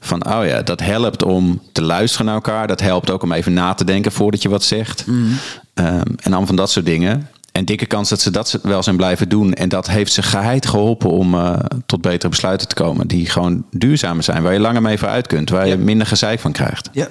Van, 0.00 0.26
oh 0.32 0.46
ja, 0.46 0.62
dat 0.62 0.80
helpt 0.80 1.22
om 1.22 1.62
te 1.72 1.82
luisteren 1.82 2.26
naar 2.26 2.34
elkaar. 2.34 2.66
Dat 2.66 2.80
helpt 2.80 3.10
ook 3.10 3.22
om 3.22 3.32
even 3.32 3.52
na 3.52 3.74
te 3.74 3.84
denken 3.84 4.12
voordat 4.12 4.42
je 4.42 4.48
wat 4.48 4.64
zegt. 4.64 5.04
Ehm, 5.74 6.02
en 6.20 6.30
dan 6.30 6.46
van 6.46 6.56
dat 6.56 6.70
soort 6.70 6.86
dingen. 6.86 7.28
En 7.52 7.64
dikke 7.64 7.86
kans 7.86 8.08
dat 8.08 8.20
ze 8.20 8.30
dat 8.30 8.58
wel 8.62 8.82
zijn 8.82 8.96
blijven 8.96 9.28
doen. 9.28 9.54
En 9.54 9.68
dat 9.68 9.86
heeft 9.86 10.12
ze 10.12 10.22
geheid 10.22 10.66
geholpen 10.66 11.10
om 11.10 11.34
eh, 11.34 11.54
tot 11.86 12.00
betere 12.00 12.28
besluiten 12.28 12.68
te 12.68 12.74
komen. 12.74 13.06
Die 13.06 13.26
gewoon 13.26 13.64
duurzamer 13.70 14.22
zijn. 14.22 14.42
Waar 14.42 14.52
je 14.52 14.60
langer 14.60 14.82
mee 14.82 14.98
vooruit 14.98 15.26
kunt. 15.26 15.50
Waar 15.50 15.68
je 15.68 15.76
minder 15.76 16.06
gezeik 16.06 16.40
van 16.40 16.52
krijgt. 16.52 16.88
Ja. 16.92 17.08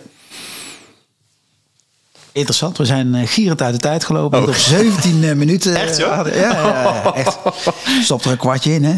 Interessant, 2.31 2.77
we 2.77 2.86
zijn 2.86 3.15
eh, 3.15 3.27
gierend 3.27 3.62
uit 3.62 3.73
de 3.73 3.79
tijd 3.79 4.03
gelopen. 4.03 4.41
Oh. 4.41 4.47
Op 4.47 4.53
17 4.53 5.23
eh, 5.23 5.36
minuten. 5.36 5.75
Echt, 5.75 5.97
joh? 5.97 6.25
Ja, 6.25 6.36
ja, 6.36 7.01
ja, 7.03 7.13
echt. 7.13 7.38
Stop 8.03 8.25
er 8.25 8.31
een 8.31 8.38
kwartje 8.38 8.73
in, 8.73 8.83
hè? 8.83 8.95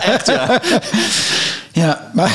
Echt, 0.12 0.26
ja. 0.26 0.60
Ja, 1.72 2.10
maar 2.14 2.30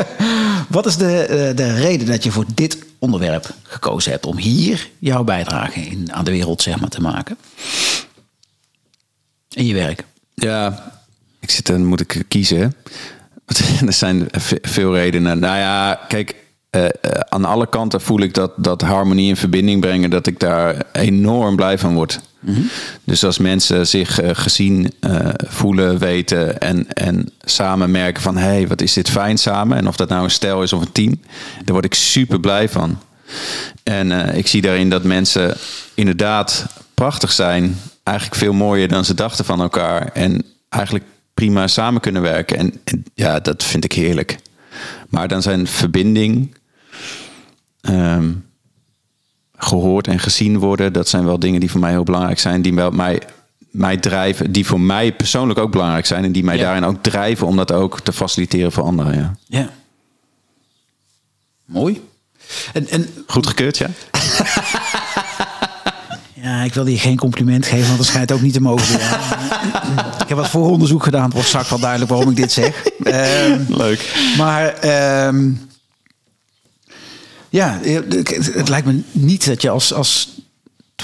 wat 0.68 0.86
is 0.86 0.96
de, 0.96 1.52
de 1.54 1.74
reden 1.74 2.06
dat 2.06 2.24
je 2.24 2.30
voor 2.30 2.44
dit 2.54 2.76
onderwerp 3.00 3.54
gekozen 3.62 4.12
hebt 4.12 4.26
om 4.26 4.36
hier 4.36 4.90
jouw 4.98 5.24
bijdrage 5.24 5.80
in, 5.80 6.12
aan 6.12 6.24
de 6.24 6.30
wereld 6.30 6.62
zeg 6.62 6.80
maar, 6.80 6.88
te 6.88 7.00
maken? 7.00 7.38
In 9.50 9.66
je 9.66 9.74
werk. 9.74 10.04
Ja, 10.34 10.92
ik 11.40 11.50
zit 11.50 11.66
dan 11.66 11.84
moet 11.84 12.00
ik 12.00 12.24
kiezen. 12.28 12.74
er 13.86 13.92
zijn 13.92 14.28
ve- 14.30 14.58
veel 14.62 14.94
redenen. 14.94 15.38
Nou 15.38 15.56
ja, 15.56 16.00
kijk, 16.08 16.34
eh, 16.70 16.84
eh, 16.84 16.90
aan 17.28 17.44
alle 17.44 17.68
kanten 17.68 18.00
voel 18.00 18.20
ik 18.20 18.34
dat, 18.34 18.52
dat 18.56 18.80
harmonie 18.82 19.28
in 19.28 19.36
verbinding 19.36 19.80
brengen, 19.80 20.10
dat 20.10 20.26
ik 20.26 20.40
daar 20.40 20.82
enorm 20.92 21.56
blij 21.56 21.78
van 21.78 21.94
word. 21.94 22.20
Dus 23.04 23.24
als 23.24 23.38
mensen 23.38 23.86
zich 23.86 24.20
eh, 24.20 24.30
gezien 24.32 24.92
eh, 25.00 25.28
voelen, 25.36 25.98
weten 25.98 26.60
en, 26.60 26.92
en 26.92 27.32
samen 27.40 27.90
merken 27.90 28.22
van 28.22 28.36
hé, 28.36 28.46
hey, 28.46 28.68
wat 28.68 28.80
is 28.80 28.92
dit 28.92 29.10
fijn 29.10 29.38
samen? 29.38 29.76
En 29.76 29.88
of 29.88 29.96
dat 29.96 30.08
nou 30.08 30.24
een 30.24 30.30
stel 30.30 30.62
is 30.62 30.72
of 30.72 30.80
een 30.80 30.92
team, 30.92 31.20
daar 31.64 31.72
word 31.72 31.84
ik 31.84 31.94
super 31.94 32.40
blij 32.40 32.68
van. 32.68 32.98
En 33.82 34.12
eh, 34.12 34.38
ik 34.38 34.46
zie 34.46 34.62
daarin 34.62 34.90
dat 34.90 35.04
mensen 35.04 35.56
inderdaad 35.94 36.66
prachtig 36.94 37.32
zijn. 37.32 37.76
Eigenlijk 38.02 38.38
veel 38.38 38.52
mooier 38.52 38.88
dan 38.88 39.04
ze 39.04 39.14
dachten 39.14 39.44
van 39.44 39.60
elkaar. 39.60 40.10
En 40.12 40.44
eigenlijk 40.68 41.04
prima 41.34 41.66
samen 41.66 42.00
kunnen 42.00 42.22
werken. 42.22 42.56
En, 42.56 42.80
en 42.84 43.04
ja, 43.14 43.40
dat 43.40 43.64
vind 43.64 43.84
ik 43.84 43.92
heerlijk. 43.92 44.38
Maar 45.08 45.28
dan 45.28 45.42
zijn 45.42 45.66
verbinding, 45.66 46.56
ehm, 47.80 48.30
gehoord 49.60 50.06
en 50.06 50.18
gezien 50.18 50.58
worden, 50.58 50.92
dat 50.92 51.08
zijn 51.08 51.24
wel 51.24 51.38
dingen 51.38 51.60
die 51.60 51.70
voor 51.70 51.80
mij 51.80 51.90
heel 51.90 52.02
belangrijk 52.04 52.38
zijn. 52.38 52.62
Die 52.62 52.72
mij, 52.72 53.20
mij 53.70 53.96
drijven, 53.96 54.52
die 54.52 54.66
voor 54.66 54.80
mij 54.80 55.12
persoonlijk 55.12 55.58
ook 55.58 55.70
belangrijk 55.70 56.06
zijn. 56.06 56.24
En 56.24 56.32
die 56.32 56.44
mij 56.44 56.56
Ja. 56.56 56.62
daarin 56.62 56.84
ook 56.84 57.02
drijven 57.02 57.46
om 57.46 57.56
dat 57.56 57.72
ook 57.72 58.00
te 58.00 58.12
faciliteren 58.12 58.72
voor 58.72 58.82
anderen. 58.84 59.14
Ja. 59.14 59.34
Ja. 59.46 59.68
Mooi. 61.64 62.02
En, 62.72 62.88
en 62.88 63.06
Goed 63.26 63.46
gekeurd, 63.46 63.78
ja? 63.78 63.86
ja, 66.42 66.62
ik 66.62 66.74
wil 66.74 66.86
je 66.86 66.98
geen 66.98 67.16
compliment 67.16 67.66
geven, 67.66 67.86
want 67.86 67.98
dat 67.98 68.06
schijnt 68.06 68.32
ook 68.32 68.40
niet 68.40 68.52
te 68.52 68.60
mogen. 68.60 68.98
ja. 68.98 69.18
ik 70.22 70.28
heb 70.28 70.36
wat 70.36 70.48
vooronderzoek 70.48 71.02
gedaan. 71.02 71.24
Het 71.24 71.32
wordt 71.32 71.48
straks 71.48 71.70
wel 71.70 71.78
duidelijk 71.78 72.10
waarom 72.10 72.30
ik 72.30 72.36
dit 72.36 72.52
zeg. 72.52 72.74
Ehm, 73.02 73.60
Leuk. 73.68 74.32
Maar 74.36 74.66
ehm, 74.74 75.50
ja, 77.50 77.80
het, 77.82 78.68
lijkt 78.68 78.86
me 78.86 79.00
niet 79.12 79.46
dat 79.46 79.62
je 79.62 79.70
als, 79.70 79.92
als 79.94 80.28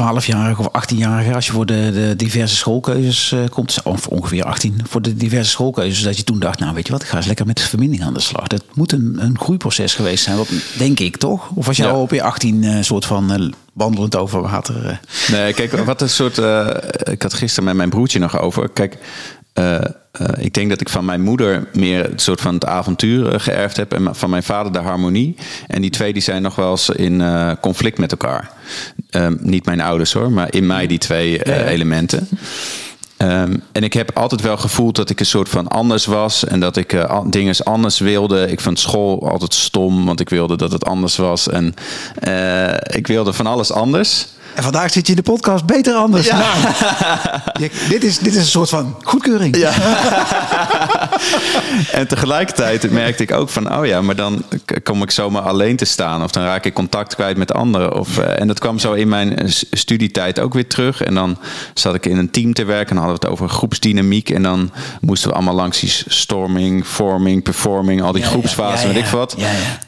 12-jarige 0.02 0.60
of 0.60 0.68
18-jarige, 0.84 1.34
als 1.34 1.46
je 1.46 1.52
voor 1.52 1.66
de, 1.66 1.90
de 1.94 2.16
diverse 2.16 2.56
schoolkeuzes 2.56 3.32
eh, 3.32 3.40
komt, 3.50 3.78
of 3.84 4.06
ongeveer 4.06 4.44
18, 4.44 4.80
voor 4.88 5.02
de 5.02 5.16
diverse 5.16 5.50
schoolkeuzes, 5.50 6.02
dat 6.02 6.16
je 6.16 6.24
toen 6.24 6.38
dacht, 6.38 6.58
nou 6.58 6.74
weet 6.74 6.86
je 6.86 6.92
wat, 6.92 7.02
ik 7.02 7.08
ga 7.08 7.16
eens 7.16 7.26
lekker 7.26 7.46
met 7.46 7.60
verbinding 7.60 8.02
aan 8.02 8.14
de 8.14 8.20
slag. 8.20 8.46
Dat 8.46 8.64
moet 8.74 8.92
een, 8.92 9.16
een 9.18 9.38
groeiproces 9.38 9.94
geweest 9.94 10.24
zijn, 10.24 10.36
wat, 10.36 10.48
denk 10.78 11.00
ik 11.00 11.16
toch? 11.16 11.50
Of 11.54 11.66
was 11.66 11.76
je 11.76 11.82
Ja. 11.82 11.88
al 11.88 12.00
op 12.00 12.10
je 12.10 12.22
18 12.22 12.64
eh, 12.64 12.82
soort 12.82 13.04
van 13.04 13.32
eh, 13.32 13.50
wandelend 13.72 14.16
over 14.16 14.42
water? 14.42 15.00
Nee, 15.30 15.52
kijk, 15.52 15.72
wat 15.72 16.00
een 16.00 16.08
soort. 16.10 16.38
ik 17.02 17.22
had 17.22 17.34
gisteren 17.34 17.64
met 17.64 17.76
mijn 17.76 17.90
broertje 17.90 18.18
nog 18.18 18.38
over. 18.40 18.68
Kijk, 18.68 18.98
eh, 20.18 20.44
ik 20.44 20.54
denk 20.54 20.68
dat 20.70 20.80
ik 20.80 20.88
van 20.88 21.04
mijn 21.04 21.20
moeder 21.20 21.68
meer 21.72 22.02
het 22.02 22.22
soort 22.22 22.40
van 22.40 22.54
het 22.54 22.66
avontuur 22.66 23.32
eh, 23.32 23.40
geërfd 23.40 23.76
heb. 23.76 23.92
En 23.92 24.14
van 24.14 24.30
mijn 24.30 24.42
vader 24.42 24.72
de 24.72 24.78
harmonie. 24.78 25.36
En 25.66 25.80
die 25.80 25.90
twee 25.90 26.12
die 26.12 26.22
zijn 26.22 26.42
nog 26.42 26.54
wel 26.54 26.70
eens 26.70 26.88
in 26.88 27.20
eh, 27.20 27.50
conflict 27.60 27.98
met 27.98 28.10
elkaar. 28.10 28.50
Ehm, 29.10 29.36
niet 29.40 29.64
mijn 29.64 29.80
ouders 29.80 30.12
hoor, 30.12 30.32
maar 30.32 30.54
in 30.54 30.66
mij 30.66 30.86
die 30.86 30.98
twee 30.98 31.30
Ja, 31.30 31.54
ja. 31.54 31.64
elementen. 31.64 32.28
Ehm, 33.16 33.56
en 33.72 33.82
ik 33.82 33.92
heb 33.92 34.16
altijd 34.16 34.40
wel 34.40 34.56
gevoeld 34.56 34.96
dat 34.96 35.10
ik 35.10 35.20
een 35.20 35.26
soort 35.26 35.48
van 35.48 35.68
anders 35.68 36.06
was. 36.06 36.44
En 36.44 36.60
dat 36.60 36.76
ik 36.76 37.06
dingen 37.26 37.64
anders 37.64 37.98
wilde. 37.98 38.50
Ik 38.50 38.60
vond 38.60 38.78
school 38.78 39.30
altijd 39.30 39.54
stom, 39.54 40.04
want 40.04 40.20
ik 40.20 40.28
wilde 40.28 40.56
dat 40.56 40.72
het 40.72 40.84
anders 40.84 41.16
was. 41.16 41.48
En 41.48 41.74
ik 42.82 43.06
wilde 43.06 43.32
van 43.32 43.46
alles 43.46 43.72
anders. 43.72 44.26
En 44.56 44.62
vandaag 44.62 44.90
zit 44.92 45.06
je 45.06 45.12
in 45.12 45.18
de 45.18 45.30
podcast 45.30 45.64
beter 45.66 45.94
anders. 45.94 46.26
Ja. 46.26 46.38
Nou, 46.38 46.74
je- 47.62 47.86
dit, 47.88 48.04
is, 48.04 48.18
dit 48.18 48.32
is 48.34 48.40
een 48.40 48.46
soort 48.46 48.68
van 48.68 48.96
goedkeuring. 49.02 49.56
Ja. 49.56 49.72
en 51.98 52.08
tegelijkertijd 52.08 52.90
merkte 52.90 53.22
ik 53.22 53.32
ook 53.32 53.48
van, 53.48 53.76
oh 53.78 53.86
ja, 53.86 54.00
maar 54.02 54.16
dan 54.16 54.42
kom 54.82 55.02
ik 55.02 55.10
zomaar 55.10 55.42
alleen 55.42 55.76
te 55.76 55.84
staan. 55.84 56.22
Of 56.22 56.30
dan 56.30 56.44
raak 56.44 56.64
ik 56.64 56.74
contact 56.74 57.14
kwijt 57.14 57.36
met 57.36 57.52
anderen. 57.54 57.94
Of, 57.94 58.18
eh, 58.18 58.40
en 58.40 58.46
dat 58.46 58.58
kwam 58.58 58.78
zo 58.78 58.92
in 58.92 59.08
mijn 59.08 59.36
eh, 59.38 59.48
studietijd 59.70 60.38
ook 60.40 60.54
weer 60.54 60.66
terug. 60.66 61.02
En 61.02 61.14
dan 61.14 61.38
zat 61.74 61.94
ik 61.94 62.06
in 62.06 62.16
een 62.16 62.30
team 62.30 62.54
te 62.54 62.64
werken. 62.64 62.88
En 62.88 62.94
dan 62.96 63.04
hadden 63.04 63.20
we 63.20 63.26
het 63.28 63.38
over 63.38 63.54
groepsdynamiek. 63.56 64.30
En 64.30 64.42
dan 64.42 64.70
moesten 65.00 65.28
we 65.28 65.34
allemaal 65.34 65.54
langs 65.54 65.80
die 65.80 65.92
storming, 66.06 66.86
forming, 66.86 67.42
performing. 67.42 68.02
Al 68.02 68.12
die 68.12 68.22
Ja, 68.22 68.28
groepsfasen, 68.28 68.88
weet 68.88 68.96
ik 69.04 69.06
wat. 69.06 69.36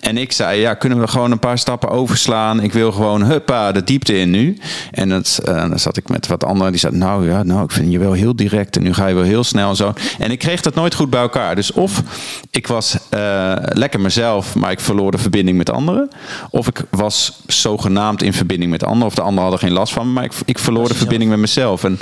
En 0.00 0.16
ik 0.16 0.32
zei, 0.32 0.60
ja, 0.60 0.74
kunnen 0.74 1.00
we 1.00 1.08
gewoon 1.08 1.30
een 1.30 1.38
paar 1.38 1.58
stappen 1.58 1.88
overslaan? 1.88 2.62
Ik 2.62 2.72
wil 2.72 2.92
gewoon, 2.92 3.22
huppa, 3.24 3.72
de 3.72 3.84
diepte 3.84 4.18
in 4.18 4.30
nu. 4.30 4.57
En 4.90 5.08
dat, 5.08 5.40
eh, 5.44 5.68
dan 5.68 5.78
zat 5.78 5.96
ik 5.96 6.08
met 6.08 6.26
wat 6.26 6.44
anderen 6.44 6.70
die 6.70 6.80
zeiden, 6.80 7.00
nou 7.00 7.28
ja, 7.28 7.42
nou, 7.42 7.64
ik 7.64 7.70
vind 7.70 7.92
je 7.92 7.98
wel 7.98 8.12
heel 8.12 8.36
direct. 8.36 8.76
En 8.76 8.82
nu 8.82 8.94
ga 8.94 9.06
je 9.06 9.14
wel 9.14 9.22
heel 9.22 9.44
snel 9.44 9.68
en 9.68 9.76
zo. 9.76 9.92
En 10.18 10.30
ik 10.30 10.38
kreeg 10.38 10.60
dat 10.60 10.74
nooit 10.74 10.94
goed 10.94 11.10
bij 11.10 11.20
elkaar. 11.20 11.54
Dus 11.54 11.72
of 11.72 12.02
ik 12.50 12.66
was 12.66 12.96
eh, 13.08 13.54
lekker 13.58 14.00
mezelf, 14.00 14.54
maar 14.54 14.70
ik 14.70 14.80
verloor 14.80 15.10
de 15.10 15.18
verbinding 15.18 15.56
met 15.56 15.70
anderen. 15.70 16.08
Of 16.50 16.66
ik 16.66 16.84
was 16.90 17.40
zogenaamd 17.46 18.22
in 18.22 18.32
verbinding 18.32 18.70
met 18.70 18.84
anderen. 18.84 19.06
Of 19.06 19.14
de 19.14 19.22
anderen 19.22 19.42
hadden 19.42 19.68
geen 19.68 19.72
last 19.72 19.92
van 19.92 20.06
me, 20.06 20.12
maar 20.12 20.24
ik, 20.24 20.32
ik 20.44 20.58
verloor 20.58 20.88
de 20.88 20.94
verbinding 20.94 21.30
met 21.30 21.40
mezelf. 21.40 21.84
En, 21.84 21.98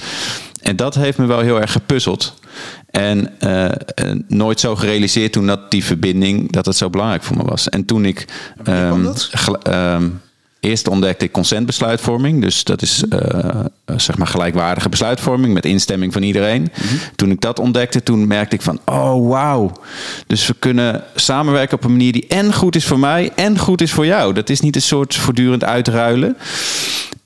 en 0.63 0.77
dat 0.77 0.95
heeft 0.95 1.19
me 1.19 1.27
wel 1.27 1.41
heel 1.41 1.61
erg 1.61 1.73
gepuzzeld. 1.73 2.35
En 2.91 3.41
eh, 3.41 3.71
nooit 4.29 4.61
zo 4.61 4.77
gerealiseerd 4.77 5.33
toen 5.33 5.47
dat 5.47 5.71
die 5.71 5.85
verbinding, 5.85 6.53
dat 6.53 6.67
het 6.67 6.77
zo 6.77 6.91
belangrijk 6.91 7.23
voor 7.23 7.37
me 7.37 7.45
was. 7.45 7.69
En 7.69 7.85
toen 7.85 8.05
ik 8.05 8.25
ehm, 8.65 9.03
dat? 9.03 9.31
ehm, 9.63 10.09
eerst 10.61 10.89
ontdekte 10.89 11.25
ik 11.25 11.33
consentbesluitvorming. 11.33 12.43
Dus 12.43 12.65
dat 12.65 12.83
is 12.83 13.09
eh, 13.09 13.19
eh, 13.85 13.99
zeg 13.99 14.19
maar 14.19 14.27
gelijkwaardige 14.27 14.89
besluitvorming 14.89 15.55
met 15.55 15.65
instemming 15.65 16.13
van 16.13 16.23
iedereen. 16.23 16.73
Toen 17.17 17.31
ik 17.31 17.41
dat 17.41 17.59
ontdekte, 17.59 18.03
toen 18.03 18.27
merkte 18.27 18.57
ik 18.57 18.63
van, 18.63 18.81
oh 18.85 19.29
wauw. 19.29 19.73
Dus 20.27 20.47
we 20.47 20.55
kunnen 20.59 21.05
samenwerken 21.15 21.77
op 21.77 21.85
een 21.85 21.91
manier 21.91 22.13
die 22.13 22.27
en 22.27 22.55
goed 22.55 22.77
is 22.77 22.87
voor 22.87 22.99
mij 22.99 23.33
en 23.35 23.59
goed 23.59 23.81
is 23.81 23.93
voor 23.93 24.07
jou. 24.07 24.33
Dat 24.33 24.51
is 24.51 24.61
niet 24.61 24.75
een 24.75 24.83
soort 24.83 25.15
voortdurend 25.15 25.65
uitruilen. 25.65 26.37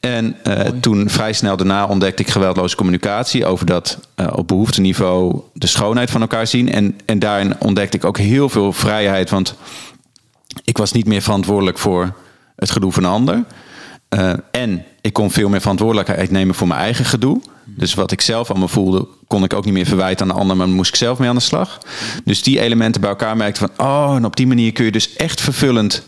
En 0.01 0.37
eh, 0.43 0.67
toen 0.81 1.11
vrij 1.11 1.33
snel 1.33 1.57
daarna 1.57 1.87
ontdekte 1.87 2.23
ik 2.23 2.31
geweldloze 2.31 2.77
communicatie. 2.77 3.47
Over 3.47 3.67
dat 3.67 3.99
eh, 4.15 4.27
op 4.35 4.49
behoefteniveau 4.49 5.41
de 5.53 5.67
schoonheid 5.67 6.11
van 6.11 6.21
elkaar 6.21 6.47
zien. 6.47 6.73
En, 6.73 6.99
en 7.05 7.19
daarin 7.19 7.55
ontdekte 7.59 7.97
ik 7.97 8.05
ook 8.05 8.19
heel 8.19 8.49
veel 8.49 8.73
vrijheid. 8.73 9.31
Want 9.31 9.55
ik 10.65 10.79
was 10.79 10.93
niet 10.93 11.07
meer 11.07 11.23
verantwoordelijk 11.23 11.79
voor 11.79 12.15
het 12.61 12.71
gedoe 12.71 12.93
van 12.93 13.05
een 13.05 13.11
ander. 13.11 13.45
Eh, 14.09 14.33
en 14.51 14.85
ik 15.01 15.13
kon 15.13 15.31
veel 15.31 15.49
meer 15.49 15.61
verantwoordelijkheid 15.61 16.31
nemen 16.31 16.55
voor 16.55 16.69
mijn 16.69 16.81
eigen 16.81 17.05
gedoe. 17.05 17.41
Dus 17.65 17.95
wat 17.95 18.13
ik 18.13 18.21
zelf 18.21 18.51
allemaal 18.51 18.69
voelde, 18.69 19.09
kon 19.27 19.45
ik 19.45 19.55
ook 19.55 19.65
niet 19.65 19.75
meer 19.75 19.87
verwijten 19.87 20.27
aan 20.27 20.35
de 20.35 20.41
ander, 20.41 20.57
maar 20.57 20.69
moest 20.69 20.91
ik 20.91 20.97
zelf 20.97 21.19
mee 21.19 21.29
aan 21.29 21.35
de 21.35 21.41
slag. 21.41 21.79
Dus 22.25 22.43
die 22.43 22.61
elementen 22.61 23.01
bij 23.01 23.11
elkaar 23.11 23.37
merkte 23.37 23.61
van, 23.61 23.87
oh, 23.87 24.17
en 24.17 24.25
op 24.25 24.37
die 24.37 24.47
manier 24.47 24.73
kun 24.73 24.85
je 24.85 24.93
dus 24.93 25.17
echt 25.17 25.41
vervullend 25.41 26.03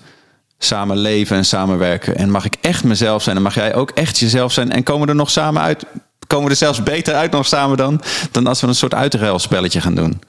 samen 0.59 0.97
leven 0.97 1.37
en 1.37 1.45
samenwerken. 1.45 2.17
En 2.17 2.31
mag 2.31 2.45
ik 2.45 2.57
echt 2.61 2.85
mezelf 2.85 3.23
zijn 3.23 3.37
en 3.37 3.43
mag 3.43 3.55
jij 3.55 3.75
ook 3.75 3.91
echt 3.91 4.19
jezelf 4.19 4.53
zijn. 4.53 4.73
En 4.73 4.83
komen 4.83 5.03
we 5.03 5.09
er 5.09 5.19
nog 5.19 5.31
samen 5.31 5.62
uit, 5.62 5.85
komen 6.27 6.45
we 6.45 6.51
er 6.51 6.57
zelfs 6.57 6.83
beter 6.83 7.15
uit 7.15 7.31
nog 7.31 7.47
samen 7.47 7.77
dan, 7.77 8.01
dan 8.31 8.47
als 8.47 8.61
we 8.61 8.67
een 8.67 8.75
soort 8.75 8.95
uitruilspelletje 8.95 9.81
gaan 9.81 9.95
doen. 9.95 10.21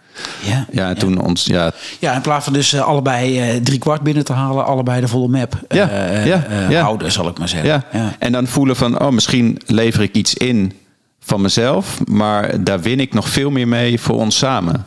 Ja. 0.41 0.65
Ja, 0.71 0.89
en 0.89 0.97
toen 0.97 1.21
ons, 1.21 1.45
ja, 1.45 1.71
Ja, 1.99 2.13
in 2.15 2.21
plaats 2.21 2.43
van 2.43 2.53
dus 2.53 2.73
eh, 2.73 2.81
allebei 2.81 3.39
eh, 3.39 3.61
drie 3.61 3.79
kwart 3.79 4.01
binnen 4.01 4.25
te 4.25 4.33
halen, 4.33 4.65
allebei 4.65 5.01
de 5.01 5.07
volle 5.07 5.27
map 5.27 5.59
Ja, 5.69 5.89
eh, 5.89 6.25
ja, 6.25 6.45
ja. 6.69 6.81
houden, 6.81 7.11
zal 7.11 7.27
ik 7.27 7.37
maar 7.37 7.49
zeggen. 7.49 7.83
Ja. 7.91 8.15
En 8.19 8.31
dan 8.31 8.47
voelen 8.47 8.75
van, 8.75 9.01
oh, 9.01 9.09
misschien 9.09 9.61
lever 9.65 10.01
ik 10.01 10.15
iets 10.15 10.33
in 10.33 10.73
van 11.19 11.41
mezelf, 11.41 12.05
maar 12.05 12.63
daar 12.63 12.81
win 12.81 12.99
ik 12.99 13.13
nog 13.13 13.29
veel 13.29 13.49
meer 13.49 13.67
mee 13.67 13.99
voor 13.99 14.15
ons 14.15 14.37
samen. 14.37 14.85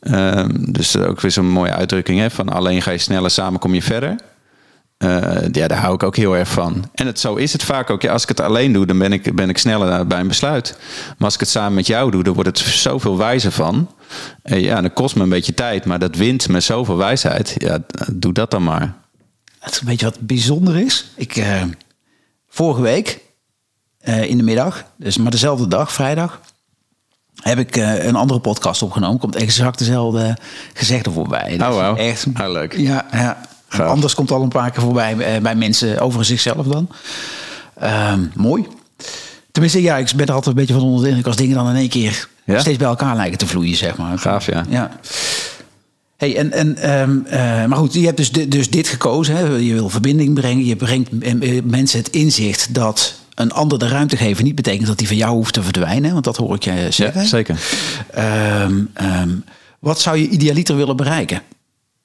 Ehm, 0.00 0.48
dus 0.72 0.96
ook 0.96 1.20
weer 1.20 1.30
zo'n 1.30 1.50
mooie 1.50 1.72
uitdrukking, 1.72 2.18
hè, 2.20 2.30
van 2.30 2.48
alleen 2.48 2.82
ga 2.82 2.90
je 2.90 2.98
sneller, 2.98 3.30
samen 3.30 3.60
kom 3.60 3.74
je 3.74 3.82
verder. 3.82 4.16
Ja, 5.52 5.68
daar 5.68 5.78
hou 5.78 5.94
ik 5.94 6.02
ook 6.02 6.16
heel 6.16 6.36
erg 6.36 6.48
van. 6.48 6.84
En 6.94 7.06
het, 7.06 7.20
zo 7.20 7.34
is 7.34 7.52
het 7.52 7.62
vaak 7.62 7.90
ook. 7.90 8.02
Ja, 8.02 8.12
als 8.12 8.22
ik 8.22 8.28
het 8.28 8.40
alleen 8.40 8.72
doe, 8.72 8.86
dan 8.86 8.98
ben 8.98 9.12
ik, 9.12 9.36
ben 9.36 9.48
ik 9.48 9.58
sneller 9.58 10.06
bij 10.06 10.20
een 10.20 10.28
besluit. 10.28 10.76
Maar 11.06 11.24
als 11.24 11.34
ik 11.34 11.40
het 11.40 11.48
samen 11.48 11.74
met 11.74 11.86
jou 11.86 12.10
doe, 12.10 12.22
dan 12.22 12.34
wordt 12.34 12.48
het 12.48 12.58
zoveel 12.58 13.16
wijzer 13.16 13.52
van. 13.52 13.88
Eh, 14.42 14.60
ja, 14.60 14.80
dat 14.80 14.92
kost 14.92 15.14
me 15.16 15.22
een 15.22 15.28
beetje 15.28 15.54
tijd, 15.54 15.84
maar 15.84 15.98
dat 15.98 16.14
wint 16.16 16.48
me 16.48 16.60
zoveel 16.60 16.96
wijsheid. 16.96 17.54
Ja, 17.58 17.78
doe 18.12 18.32
dat 18.32 18.50
dan 18.50 18.62
maar. 18.64 18.94
Het 19.58 19.72
is 19.72 19.80
een 19.80 19.86
beetje 19.86 20.04
wat 20.06 20.20
bijzonder 20.20 20.78
is. 20.78 21.10
Ik, 21.16 21.36
eh, 21.36 21.62
vorige 22.48 22.80
week, 22.80 23.20
eh, 23.98 24.24
in 24.30 24.36
de 24.36 24.42
middag, 24.42 24.84
dus 24.96 25.16
maar 25.16 25.30
dezelfde 25.30 25.68
dag, 25.68 25.92
vrijdag, 25.92 26.40
heb 27.42 27.58
ik 27.58 27.76
een 27.76 28.14
andere 28.16 28.40
podcast 28.40 28.82
opgenomen. 28.82 29.18
Komt 29.18 29.36
exact 29.36 29.78
dezelfde 29.78 30.36
gezegde 30.74 31.10
voorbij. 31.10 31.56
Dat 31.56 31.70
Oh, 31.70 31.76
wauw. 31.76 31.96
Echt, 31.96 32.26
Ah, 32.34 32.50
leuk. 32.52 32.76
Ja, 32.76 33.06
ja. 33.12 33.40
Gaaf. 33.68 33.88
Anders 33.90 34.14
komt 34.14 34.30
al 34.30 34.42
een 34.42 34.48
paar 34.48 34.70
keer 34.70 34.82
voorbij 34.82 35.40
bij 35.42 35.54
mensen 35.54 35.98
over 36.00 36.24
zichzelf 36.24 36.66
dan. 36.66 36.88
Ehm, 37.78 38.20
mooi. 38.34 38.66
Tenminste, 39.52 39.82
ja, 39.82 39.96
ik 39.96 40.12
ben 40.16 40.26
er 40.26 40.32
altijd 40.34 40.56
een 40.56 40.60
beetje 40.60 40.74
van 40.80 40.82
onder 40.82 41.02
de 41.02 41.08
indruk 41.08 41.26
als 41.26 41.36
dingen 41.36 41.56
dan 41.56 41.68
in 41.68 41.76
één 41.76 41.88
keer 41.88 42.28
Ja? 42.44 42.60
steeds 42.60 42.78
bij 42.78 42.86
elkaar 42.86 43.16
lijken 43.16 43.38
te 43.38 43.46
vloeien, 43.46 43.76
zeg 43.76 43.96
maar. 43.96 44.18
Gaaf, 44.18 44.46
ja. 44.46 44.64
Ja. 44.68 44.90
Hey, 46.16 46.36
en, 46.36 46.52
en, 46.52 46.76
ehm, 46.76 47.18
eh, 47.26 47.64
maar 47.64 47.78
goed, 47.78 47.92
je 47.94 48.04
hebt 48.04 48.16
dus, 48.16 48.30
di- 48.32 48.48
dus 48.48 48.70
dit 48.70 48.88
gekozen. 48.88 49.36
Hè? 49.36 49.42
Je 49.46 49.72
wil 49.72 49.88
verbinding 49.88 50.34
brengen. 50.34 50.64
Je 50.64 50.76
brengt 50.76 51.08
eh, 51.20 51.62
mensen 51.64 51.98
het 51.98 52.08
inzicht 52.10 52.74
dat 52.74 53.14
een 53.34 53.52
ander 53.52 53.78
de 53.78 53.88
ruimte 53.88 54.16
geven 54.16 54.44
niet 54.44 54.54
betekent 54.54 54.86
dat 54.86 54.98
die 54.98 55.06
van 55.06 55.16
jou 55.16 55.32
hoeft 55.34 55.52
te 55.54 55.62
verdwijnen. 55.62 56.12
Want 56.12 56.24
dat 56.24 56.36
hoor 56.36 56.54
ik 56.54 56.64
je 56.64 56.86
zeggen. 56.90 57.20
Ja, 57.22 57.26
zeker. 57.26 57.60
Ehm, 58.10 58.80
ehm, 58.94 59.30
wat 59.78 60.00
zou 60.00 60.16
je 60.16 60.28
idealiter 60.28 60.76
willen 60.76 60.96
bereiken 60.96 61.42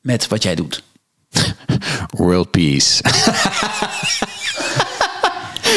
met 0.02 0.28
wat 0.28 0.44
jij 0.44 0.56
doet? 0.56 0.84
World 2.18 2.52
peace. 2.52 3.02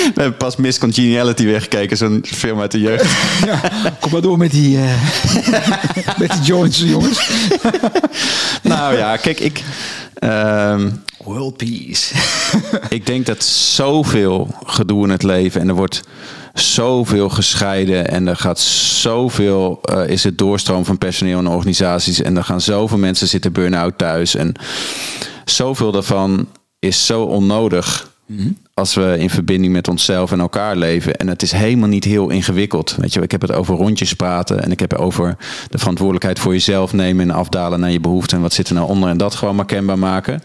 We 0.00 0.20
hebben 0.20 0.36
pas 0.36 0.56
Miss 0.56 0.78
Congeniality 0.78 1.44
weggekeken, 1.44 1.96
zo'n 1.96 2.24
film 2.26 2.60
uit 2.60 2.70
de 2.70 2.80
jeugd. 2.80 3.08
Ja, 3.46 3.60
kom 4.00 4.12
maar 4.12 4.20
door 4.20 4.38
met 4.38 4.50
die, 4.50 4.78
eh, 4.78 5.02
met 6.20 6.30
die 6.30 6.42
joints, 6.42 6.78
jongens. 6.78 7.30
nou 8.62 8.96
ja, 8.96 9.16
kijk, 9.16 9.40
ik, 9.40 9.62
ehm, 10.14 10.90
World 11.24 11.56
peace. 11.56 12.14
ik 12.88 13.06
denk 13.06 13.26
dat 13.26 13.44
zoveel 13.44 14.54
gedoe 14.64 15.04
in 15.04 15.10
het 15.10 15.22
leven 15.22 15.60
en 15.60 15.68
er 15.68 15.74
wordt 15.74 16.02
zoveel 16.54 17.28
gescheiden 17.28 18.08
en 18.08 18.26
er 18.26 18.36
gaat 18.36 18.58
zoveel, 18.58 19.78
eh, 19.82 20.08
is 20.08 20.24
het 20.24 20.38
doorstroom 20.38 20.84
van 20.84 20.98
personeel 20.98 21.38
en 21.38 21.46
organisaties 21.46 22.22
en 22.22 22.36
er 22.36 22.44
gaan 22.44 22.60
zoveel 22.60 22.98
mensen 22.98 23.28
zitten 23.28 23.52
burn-out 23.52 23.98
thuis 23.98 24.34
en 24.34 24.54
zoveel 25.44 25.92
daarvan 25.92 26.48
is 26.78 27.06
zo 27.06 27.22
onnodig 27.22 28.08
als 28.80 28.94
we 28.94 29.16
in 29.18 29.30
verbinding 29.30 29.72
met 29.72 29.88
onszelf 29.88 30.32
en 30.32 30.40
elkaar 30.40 30.76
leven. 30.76 31.14
En 31.16 31.28
het 31.28 31.42
is 31.42 31.52
helemaal 31.52 31.88
niet 31.88 32.04
heel 32.04 32.30
ingewikkeld. 32.30 32.96
Weet 32.98 33.12
je, 33.12 33.20
ik 33.20 33.30
heb 33.30 33.40
het 33.40 33.52
over 33.52 33.74
rondjes 33.76 34.12
praten 34.14 34.62
en 34.62 34.70
ik 34.70 34.80
heb 34.80 34.90
het 34.90 35.00
over 35.00 35.36
de 35.70 35.78
verantwoordelijkheid 35.78 36.38
voor 36.38 36.52
jezelf 36.52 36.92
nemen 36.92 37.30
en 37.30 37.34
afdalen 37.36 37.80
naar 37.80 37.90
je 37.90 38.00
behoeften 38.00 38.36
en 38.36 38.42
wat 38.42 38.52
zit 38.52 38.68
er 38.68 38.74
nou 38.74 38.88
onder 38.88 39.08
en 39.08 39.16
dat 39.16 39.34
gewoon 39.34 39.56
maar 39.56 39.64
kenbaar 39.64 39.98
maken. 39.98 40.42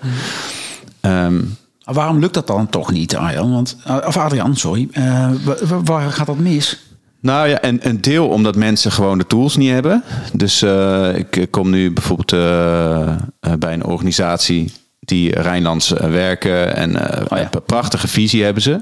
Maar 1.02 1.94
Waarom 1.96 2.20
lukt 2.20 2.34
dat 2.34 2.48
dan 2.48 2.70
toch 2.70 2.92
niet, 2.92 3.16
Arjan? 3.16 3.52
Want, 3.52 3.78
eh, 3.86 3.98
of 4.08 4.18
Adrian, 4.18 4.56
sorry. 4.56 4.88
Eh, 4.92 5.30
wa- 5.44 5.66
wa- 5.68 5.82
waar 5.84 6.12
gaat 6.12 6.26
dat 6.28 6.38
mis? 6.38 6.80
Nou 7.20 7.48
ja, 7.48 7.60
en 7.62 7.88
een 7.88 8.02
deel 8.02 8.28
omdat 8.28 8.56
mensen 8.56 8.92
gewoon 8.92 9.18
de 9.18 9.28
tools 9.28 9.56
niet 9.58 9.72
hebben. 9.72 10.04
Dus 10.34 10.62
eh, 10.62 11.10
ik 11.16 11.48
kom 11.50 11.70
nu 11.70 11.92
bijvoorbeeld 11.92 12.30
bij 13.60 13.74
een 13.74 13.86
organisatie 13.86 14.72
die 15.06 15.42
Rijnlands 15.42 15.94
eh, 15.94 16.10
werken 16.10 16.76
en 16.76 16.96
eh, 16.96 17.22
Oh 17.22 17.38
ja. 17.38 17.44
Mhm. 17.44 17.56
een 17.56 17.64
prachtige 17.66 18.08
visie 18.08 18.44
hebben 18.44 18.64
ze. 18.64 18.80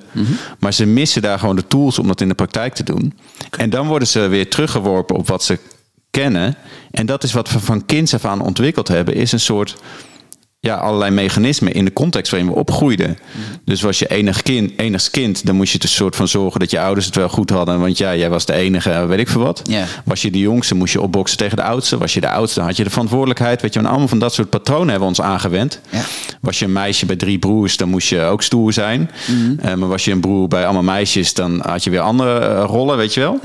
Maar 0.60 0.74
ze 0.74 0.86
missen 0.86 1.22
daar 1.22 1.40
gewoon 1.40 1.56
de 1.56 1.68
tools 1.68 2.00
om 2.00 2.08
dat 2.08 2.22
in 2.22 2.28
de 2.28 2.34
praktijk 2.34 2.74
te 2.74 2.84
doen. 2.84 3.14
En 3.58 3.70
dan 3.70 3.88
worden 3.88 4.08
ze 4.08 4.20
weer 4.28 4.50
teruggeworpen 4.50 5.16
op 5.16 5.28
wat 5.28 5.44
ze 5.44 5.60
kennen. 6.12 6.56
En 6.92 7.06
dat 7.06 7.24
is 7.24 7.34
wat 7.34 7.52
we 7.52 7.60
van 7.60 7.86
kinds 7.86 8.14
af 8.14 8.26
aan 8.26 8.42
ontwikkeld 8.42 8.88
hebben, 8.88 9.16
is 9.16 9.32
een 9.32 9.40
soort 9.40 9.76
ja, 10.64 10.76
allerlei 10.76 11.12
mechanismen 11.12 11.74
in 11.74 11.86
de 11.86 11.94
context 11.94 12.32
waarin 12.32 12.50
we 12.50 12.56
opgroeiden. 12.56 13.18
Dus 13.66 13.82
was 13.82 14.00
je 14.00 14.08
enig 14.08 14.42
kind, 14.42 14.72
enigst 14.78 15.10
kind, 15.10 15.46
dan 15.46 15.56
moest 15.56 15.74
je 15.74 15.80
er 15.80 15.88
soort 15.88 16.16
van 16.16 16.28
zorgen 16.28 16.60
dat 16.60 16.72
je 16.72 16.80
ouders 16.80 17.06
het 17.06 17.16
wel 17.16 17.30
goed 17.30 17.50
hadden. 17.50 17.80
Want 17.80 17.98
ja, 17.98 18.16
jij 18.16 18.30
was 18.30 18.46
de 18.46 18.54
enige, 18.54 19.06
weet 19.06 19.20
ik 19.20 19.28
veel 19.28 19.42
wat. 19.42 19.62
Was 20.06 20.22
je 20.22 20.32
de 20.32 20.40
jongste, 20.40 20.76
moest 20.76 20.94
je 20.94 21.02
opboksen 21.02 21.38
tegen 21.38 21.58
de 21.58 21.64
oudste. 21.64 21.98
Was 21.98 22.14
je 22.14 22.22
de 22.22 22.30
oudste, 22.30 22.60
dan 22.60 22.68
had 22.68 22.78
je 22.78 22.84
de 22.84 22.90
verantwoordelijkheid. 22.90 23.62
Weet 23.62 23.74
je, 23.74 23.80
en 23.80 23.86
allemaal 23.86 24.08
van 24.08 24.20
dat 24.20 24.34
soort 24.34 24.50
patronen 24.50 24.90
hebben 24.90 25.10
we 25.10 25.16
ons 25.18 25.22
aangewend. 25.22 25.80
Ja. 25.90 26.02
Was 26.42 26.60
je 26.60 26.66
een 26.66 26.72
meisje 26.72 27.06
bij 27.06 27.16
drie 27.16 27.40
broers, 27.40 27.78
dan 27.78 27.90
moest 27.90 28.10
je 28.10 28.22
ook 28.22 28.44
stoer 28.44 28.74
zijn. 28.74 29.12
Eh, 29.60 29.74
maar 29.74 29.90
was 29.90 30.06
je 30.06 30.12
een 30.12 30.22
broer 30.22 30.48
bij 30.48 30.64
allemaal 30.64 30.84
meisjes, 30.84 31.34
dan 31.34 31.62
had 31.66 31.84
je 31.84 31.90
weer 31.90 32.00
andere 32.00 32.40
eh, 32.40 32.64
rollen, 32.68 32.98
weet 32.98 33.14
je 33.14 33.20
wel. 33.20 33.40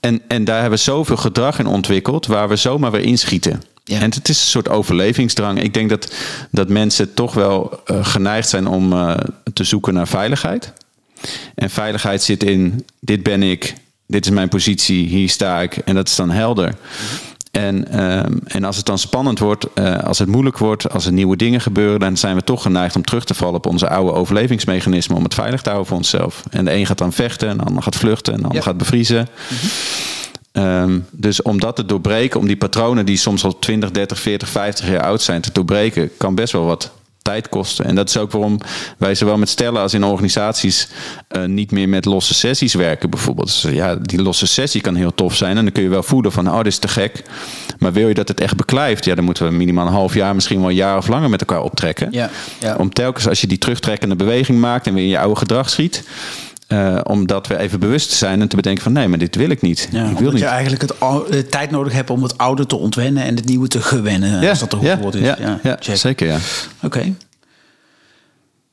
En, 0.00 0.20
en 0.28 0.44
daar 0.44 0.60
hebben 0.60 0.78
we 0.78 0.84
zoveel 0.84 1.16
gedrag 1.16 1.58
in 1.58 1.66
ontwikkeld 1.66 2.26
waar 2.26 2.48
we 2.48 2.56
zomaar 2.56 2.90
weer 2.90 3.04
inschieten. 3.04 3.62
Ja. 3.88 4.00
En 4.00 4.10
het 4.10 4.28
is 4.28 4.40
een 4.40 4.46
soort 4.46 4.68
overlevingsdrang. 4.68 5.62
Ik 5.62 5.74
denk 5.74 5.88
dat, 5.88 6.12
dat 6.50 6.68
mensen 6.68 7.14
toch 7.14 7.34
wel 7.34 7.80
eh, 7.84 8.04
geneigd 8.04 8.48
zijn 8.48 8.66
om 8.66 8.92
eh, 8.92 9.14
te 9.52 9.64
zoeken 9.64 9.94
naar 9.94 10.08
veiligheid. 10.08 10.72
En 11.54 11.70
veiligheid 11.70 12.22
zit 12.22 12.42
in, 12.42 12.84
dit 13.00 13.22
ben 13.22 13.42
ik, 13.42 13.74
dit 14.06 14.24
is 14.24 14.30
mijn 14.30 14.48
positie, 14.48 15.06
hier 15.06 15.28
sta 15.28 15.60
ik. 15.60 15.76
En 15.76 15.94
dat 15.94 16.08
is 16.08 16.16
dan 16.16 16.30
helder. 16.30 16.74
En, 17.50 17.90
ehm, 17.90 18.36
en 18.44 18.64
als 18.64 18.76
het 18.76 18.86
dan 18.86 18.98
spannend 18.98 19.38
wordt, 19.38 19.66
eh, 19.74 19.98
als 19.98 20.18
het 20.18 20.28
moeilijk 20.28 20.58
wordt, 20.58 20.90
als 20.90 21.06
er 21.06 21.12
nieuwe 21.12 21.36
dingen 21.36 21.60
gebeuren, 21.60 22.00
dan 22.00 22.16
zijn 22.16 22.36
we 22.36 22.44
toch 22.44 22.62
geneigd 22.62 22.96
om 22.96 23.02
terug 23.04 23.24
te 23.24 23.34
vallen 23.34 23.54
op 23.54 23.66
onze 23.66 23.88
oude 23.88 24.12
overlevingsmechanismen 24.12 25.16
om 25.16 25.24
het 25.24 25.34
veilig 25.34 25.62
te 25.62 25.68
houden 25.68 25.88
voor 25.88 25.98
onszelf. 25.98 26.42
En 26.50 26.64
de 26.64 26.72
een 26.72 26.86
gaat 26.86 26.98
dan 26.98 27.12
vechten, 27.12 27.48
en 27.48 27.56
de 27.56 27.64
ander 27.64 27.82
gaat 27.82 27.96
vluchten, 27.96 28.32
en 28.32 28.38
de 28.38 28.44
ander 28.44 28.58
Ja. 28.62 28.64
gaat 28.66 28.76
bevriezen. 28.76 29.28
Ehm, 30.52 30.98
dus 31.10 31.42
om 31.42 31.60
dat 31.60 31.76
te 31.76 31.86
doorbreken, 31.86 32.40
om 32.40 32.46
die 32.46 32.56
patronen 32.56 33.06
die 33.06 33.16
soms 33.16 33.44
al 33.44 33.58
20, 33.58 33.90
30, 33.90 34.18
40, 34.20 34.48
50 34.48 34.88
jaar 34.88 35.02
oud 35.02 35.22
zijn 35.22 35.40
te 35.40 35.52
doorbreken, 35.52 36.10
kan 36.16 36.34
best 36.34 36.52
wel 36.52 36.64
wat 36.64 36.92
tijd 37.28 37.48
kosten. 37.48 37.84
En 37.84 37.94
dat 37.94 38.08
is 38.08 38.16
ook 38.16 38.30
waarom 38.30 38.58
wij 38.98 39.14
zowel 39.14 39.38
met 39.38 39.48
stellen 39.48 39.80
als 39.82 39.94
in 39.94 40.04
organisaties 40.04 40.88
eh, 41.28 41.44
niet 41.44 41.70
meer 41.70 41.88
met 41.88 42.04
losse 42.04 42.34
sessies 42.34 42.74
werken 42.74 43.10
bijvoorbeeld. 43.10 43.62
Dus, 43.62 43.72
ja, 43.72 43.96
die 43.96 44.22
losse 44.22 44.46
sessie 44.46 44.80
kan 44.80 44.94
heel 44.94 45.14
tof 45.14 45.36
zijn 45.36 45.56
en 45.56 45.64
dan 45.64 45.72
kun 45.72 45.82
je 45.82 45.88
wel 45.88 46.02
voelen 46.02 46.32
van, 46.32 46.48
oh, 46.48 46.56
dit 46.56 46.66
is 46.66 46.78
te 46.78 46.88
gek. 46.88 47.22
Maar 47.78 47.92
wil 47.92 48.08
je 48.08 48.14
dat 48.14 48.28
het 48.28 48.40
echt 48.40 48.56
beklijft, 48.56 49.04
ja, 49.04 49.14
dan 49.14 49.24
moeten 49.24 49.48
we 49.48 49.52
minimaal 49.52 49.86
een 49.86 49.92
half 49.92 50.14
jaar, 50.14 50.34
misschien 50.34 50.60
wel 50.60 50.68
een 50.68 50.74
jaar 50.74 50.96
of 50.96 51.08
langer 51.08 51.30
met 51.30 51.40
elkaar 51.40 51.62
optrekken. 51.62 52.08
Ja, 52.10 52.30
ja. 52.60 52.76
Om 52.76 52.92
telkens 52.92 53.28
als 53.28 53.40
je 53.40 53.46
die 53.46 53.58
terugtrekkende 53.58 54.16
beweging 54.16 54.58
maakt 54.58 54.86
en 54.86 54.94
weer 54.94 55.02
in 55.02 55.08
je 55.08 55.18
oude 55.18 55.36
gedrag 55.36 55.70
schiet, 55.70 56.04
eh, 56.68 57.00
om 57.02 57.26
dat 57.26 57.46
weer 57.46 57.58
even 57.58 57.80
bewust 57.80 58.10
zijn 58.10 58.40
en 58.40 58.48
te 58.48 58.56
bedenken 58.56 58.82
van, 58.82 58.92
nee, 58.92 59.08
maar 59.08 59.18
dit 59.18 59.34
wil 59.34 59.50
ik 59.50 59.60
niet. 59.60 59.88
Ja, 59.90 59.98
ik 60.02 60.06
wil 60.06 60.16
omdat 60.16 60.32
niet. 60.32 60.42
je 60.42 60.46
eigenlijk 60.48 60.82
het 60.82 60.92
eh, 61.00 61.38
tijd 61.38 61.70
nodig 61.70 61.92
hebt 61.92 62.10
om 62.10 62.22
het 62.22 62.38
oude 62.38 62.66
te 62.66 62.76
ontwennen 62.76 63.22
en 63.22 63.36
het 63.36 63.44
nieuwe 63.44 63.68
te 63.68 63.82
gewennen. 63.82 64.40
ja, 64.40 64.48
als 64.50 64.58
dat 64.58 64.76
ja, 64.80 64.92
goed 64.94 65.02
woord 65.02 65.14
is. 65.14 65.20
ja, 65.20 65.58
ja, 65.62 65.76
check. 65.80 65.96
zeker 65.96 66.26
ja. 66.26 66.38
Oké. 66.82 67.14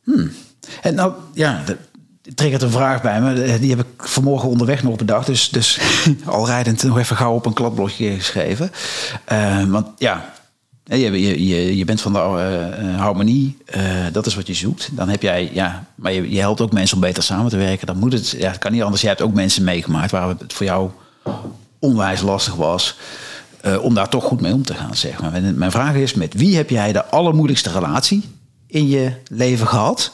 Hmm. 0.04 0.32
En 0.82 0.96
nou, 0.96 1.14
ja, 1.34 1.62
de- 1.66 1.78
er 2.24 2.36
triggert 2.36 2.62
een 2.62 2.72
vraag 2.72 3.02
bij 3.02 3.22
me. 3.22 3.42
Eh, 3.44 3.60
Die 3.60 3.70
heb 3.70 3.80
ik 3.80 4.08
vanmorgen 4.08 4.50
onderweg 4.50 4.84
nog 4.84 4.96
bedacht. 4.96 5.26
Dus, 5.26 5.50
dus 5.50 5.80
al 6.26 6.46
rijdend 6.46 6.84
nog 6.84 6.98
even 6.98 7.16
gauw 7.16 7.34
op 7.34 7.46
een 7.46 7.54
kladblokje 7.54 8.10
geschreven. 8.12 8.72
Eh, 9.26 9.64
want 9.64 9.88
ja, 9.98 10.34
je, 10.86 11.46
je, 11.46 11.78
je, 11.78 11.86
bent 11.86 12.02
van 12.02 12.14
de 12.14 12.20
eh, 12.20 12.94
eh, 12.94 13.00
harmonie. 13.00 13.58
eh, 13.66 13.84
dat 14.12 14.26
is 14.26 14.36
wat 14.36 14.48
je 14.48 14.54
zoekt. 14.54 14.90
Dan 14.92 15.10
heb 15.10 15.22
jij, 15.22 15.50
ja, 15.54 15.86
maar 15.96 16.12
je, 16.12 16.32
je 16.32 16.40
helpt 16.40 16.62
ook 16.62 16.72
mensen 16.72 16.96
om 16.96 17.02
beter 17.02 17.24
samen 17.24 17.50
te 17.50 17.58
werken. 17.58 17.88
Dan 17.88 17.98
moet 17.98 18.14
het, 18.14 18.30
ja, 18.30 18.50
het 18.50 18.58
kan 18.58 18.72
niet 18.72 18.82
anders. 18.82 19.02
Je 19.02 19.08
hebt 19.08 19.22
ook 19.22 19.34
mensen 19.34 19.64
meegemaakt 19.64 20.12
waar 20.12 20.28
het 20.28 20.54
voor 20.54 20.66
jou 20.66 20.90
onwijs 21.80 22.22
lastig 22.22 22.56
was. 22.56 22.98
om 23.82 23.94
daar 23.94 24.10
toch 24.10 24.24
goed 24.24 24.42
mee 24.42 24.54
om 24.54 24.64
te 24.64 24.74
gaan, 24.74 24.96
zeg 24.96 25.22
maar. 25.22 25.42
Mijn 25.42 25.72
vraag 25.72 25.96
is, 25.96 26.14
met 26.14 26.34
wie 26.34 26.56
heb 26.56 26.70
jij 26.70 26.92
de 26.92 27.06
allermoeilijkste 27.06 27.72
relatie 27.72 28.24
in 28.68 28.88
je 28.88 29.12
leven 29.28 29.68
gehad? 29.68 30.14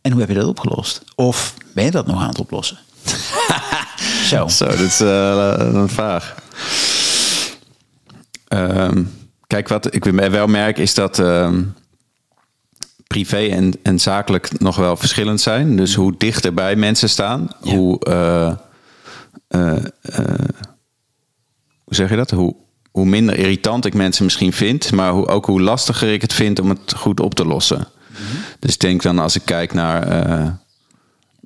En 0.00 0.10
hoe 0.10 0.20
heb 0.20 0.28
je 0.28 0.34
dat 0.34 0.46
opgelost? 0.46 1.02
Of 1.14 1.54
ben 1.74 1.84
je 1.84 1.90
dat 1.90 2.06
nog 2.06 2.20
aan 2.20 2.28
het 2.28 2.38
oplossen? 2.40 2.78
Zo. 4.30 4.48
Zo, 4.48 4.64
dat 4.64 4.78
is 4.78 4.98
een 4.98 5.88
vraag. 5.88 6.39
Ehm, 8.50 9.02
kijk, 9.46 9.68
wat 9.68 9.94
ik 9.94 10.04
wel 10.04 10.46
merk 10.46 10.78
is 10.78 10.94
dat 10.94 11.18
ehm, 11.18 11.62
privé 13.06 13.46
en, 13.46 13.72
en 13.82 13.98
zakelijk 13.98 14.60
nog 14.60 14.76
wel 14.76 14.96
verschillend 14.96 15.40
zijn. 15.40 15.76
Dus 15.76 15.94
hoe 15.94 16.14
dichter 16.18 16.54
bij 16.54 16.76
mensen 16.76 17.08
staan, 17.08 17.48
Ja. 17.62 17.74
hoe, 17.74 17.98
eh, 18.04 18.52
eh, 19.48 19.84
eh, 20.02 20.48
hoe 21.84 21.94
zeg 21.94 22.10
je 22.10 22.16
dat? 22.16 22.30
Hoe, 22.30 22.56
hoe 22.90 23.06
minder 23.06 23.38
irritant 23.38 23.84
ik 23.84 23.94
mensen 23.94 24.24
misschien 24.24 24.52
vind, 24.52 24.92
maar 24.92 25.12
hoe, 25.12 25.26
ook 25.26 25.46
hoe 25.46 25.60
lastiger 25.60 26.12
ik 26.12 26.22
het 26.22 26.32
vind 26.32 26.58
om 26.60 26.68
het 26.68 26.94
goed 26.96 27.20
op 27.20 27.34
te 27.34 27.44
lossen. 27.46 27.86
Dus 28.58 28.72
ik 28.74 28.80
denk 28.80 29.02
dan 29.02 29.18
als 29.18 29.36
ik 29.36 29.42
kijk 29.44 29.72
naar 29.72 30.58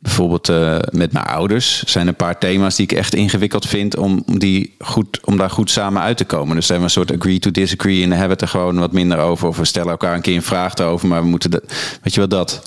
bijvoorbeeld 0.04 0.48
eh, 0.48 0.78
met 0.90 1.12
mijn 1.12 1.24
ouders 1.24 1.82
zijn 1.82 2.06
een 2.06 2.14
paar 2.14 2.38
thema's 2.38 2.76
die 2.76 2.84
ik 2.84 2.92
echt 2.92 3.14
ingewikkeld 3.14 3.66
vind 3.66 3.96
om, 3.96 4.22
die 4.26 4.74
goed, 4.78 5.20
om 5.24 5.36
daar 5.36 5.50
goed 5.50 5.70
samen 5.70 6.02
uit 6.02 6.16
te 6.16 6.24
komen. 6.24 6.56
Dus 6.56 6.66
zijn 6.66 6.78
we 6.78 6.84
een 6.84 6.90
soort 6.90 7.12
agree 7.12 7.38
to 7.38 7.50
disagree 7.50 8.02
en 8.02 8.10
hebben 8.10 8.26
we 8.26 8.32
het 8.32 8.42
er 8.42 8.48
gewoon 8.48 8.78
wat 8.78 8.92
minder 8.92 9.18
over. 9.18 9.48
Of 9.48 9.56
we 9.56 9.64
stellen 9.64 9.90
elkaar 9.90 10.14
een 10.14 10.20
keer 10.20 10.36
een 10.36 10.42
vraag 10.42 10.78
over, 10.78 11.08
maar 11.08 11.22
we 11.22 11.28
moeten 11.28 11.50
dat, 11.50 11.62
weet 12.02 12.14
je 12.14 12.20
wel 12.20 12.28
dat. 12.28 12.62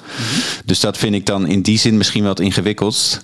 Dus 0.65 0.79
dat 0.79 0.97
vind 0.97 1.15
ik 1.15 1.25
dan 1.25 1.47
in 1.47 1.61
die 1.61 1.77
zin 1.77 1.97
misschien 1.97 2.21
wel 2.21 2.31
het 2.31 2.39
ingewikkeldst. 2.39 3.21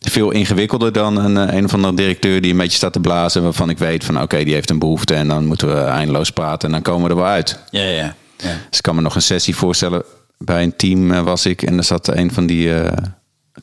Veel 0.00 0.30
ingewikkelder 0.30 0.92
dan 0.92 1.16
een, 1.16 1.48
eh, 1.48 1.56
een 1.56 1.64
of 1.64 1.74
andere 1.74 1.94
directeur 1.94 2.40
die 2.40 2.50
een 2.50 2.58
beetje 2.58 2.76
staat 2.76 2.92
te 2.92 3.00
blazen. 3.00 3.42
Waarvan 3.42 3.70
ik 3.70 3.78
weet 3.78 4.04
van 4.04 4.22
oké, 4.22 4.44
die 4.44 4.54
heeft 4.54 4.70
een 4.70 4.78
behoefte 4.78 5.14
en 5.14 5.28
dan 5.28 5.46
moeten 5.46 5.68
we 5.68 5.80
eindeloos 5.80 6.30
praten 6.30 6.68
en 6.68 6.74
dan 6.74 6.82
komen 6.82 7.04
we 7.04 7.10
er 7.10 7.16
wel 7.16 7.26
uit. 7.26 7.58
Ja, 7.70 7.82
ja. 7.82 8.14
ja. 8.36 8.56
Dus 8.68 8.78
ik 8.78 8.82
kan 8.82 8.94
me 8.94 9.00
nog 9.00 9.14
een 9.14 9.22
sessie 9.22 9.56
voorstellen. 9.56 10.02
Bij 10.38 10.62
een 10.62 10.76
team 10.76 11.12
eh, 11.12 11.22
was 11.22 11.46
ik 11.46 11.62
en 11.62 11.76
er 11.76 11.84
zat 11.84 12.08
een 12.08 12.32
van 12.32 12.46
die 12.46 12.72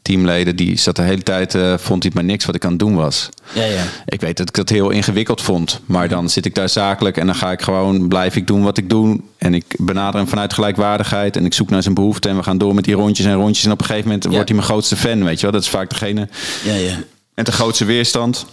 teamleden. 0.06 0.56
Die 0.56 0.78
zat 0.78 0.96
de 0.96 1.02
hele 1.02 1.24
tijd, 1.24 1.56
eh, 1.56 1.74
vond 1.78 2.04
hij 2.04 2.12
maar 2.16 2.24
niks 2.24 2.46
wat 2.46 2.56
ik 2.56 2.64
aan 2.64 2.70
het 2.70 2.80
doen 2.80 2.96
was. 2.96 3.30
Ja, 3.54 3.64
ja. 3.64 3.84
Ik 4.06 4.22
weet 4.22 4.38
dat 4.38 4.48
ik 4.48 4.56
dat 4.56 4.70
heel 4.70 4.90
ingewikkeld 4.90 5.42
vond. 5.42 5.80
Maar 5.86 6.08
dan 6.08 6.30
zit 6.30 6.46
ik 6.46 6.56
daar 6.56 6.70
zakelijk 6.70 7.18
en 7.18 7.26
dan 7.26 7.36
ga 7.36 7.52
ik 7.52 7.62
gewoon, 7.62 8.08
blijf 8.08 8.36
ik 8.36 8.48
doen 8.48 8.64
wat 8.64 8.78
ik 8.78 8.90
doe. 8.90 9.20
En 9.38 9.54
ik 9.54 9.66
benader 9.78 10.20
hem 10.20 10.30
vanuit 10.30 10.54
gelijkwaardigheid. 10.54 11.36
En 11.36 11.46
ik 11.46 11.54
zoek 11.54 11.70
naar 11.70 11.82
zijn 11.84 11.94
behoeften. 11.94 12.32
En 12.32 12.38
we 12.38 12.44
gaan 12.44 12.58
door 12.58 12.76
met 12.76 12.84
die 12.84 12.96
rondjes 12.96 13.26
en 13.26 13.34
rondjes. 13.34 13.66
En 13.66 13.72
op 13.72 13.80
een 13.80 13.86
gegeven 13.86 14.08
moment 14.08 14.26
wordt 14.26 14.48
hij 14.48 14.58
mijn 14.58 14.70
grootste 14.70 14.96
fan, 14.96 15.24
weet 15.24 15.36
je 15.36 15.42
wel. 15.42 15.52
Dat 15.52 15.62
is 15.62 15.70
vaak 15.70 15.90
degene 15.90 16.28
Ja, 16.64 16.74
ja. 16.74 16.96
met 17.34 17.46
de 17.46 17.52
grootste 17.52 17.86
weerstand. 17.86 18.46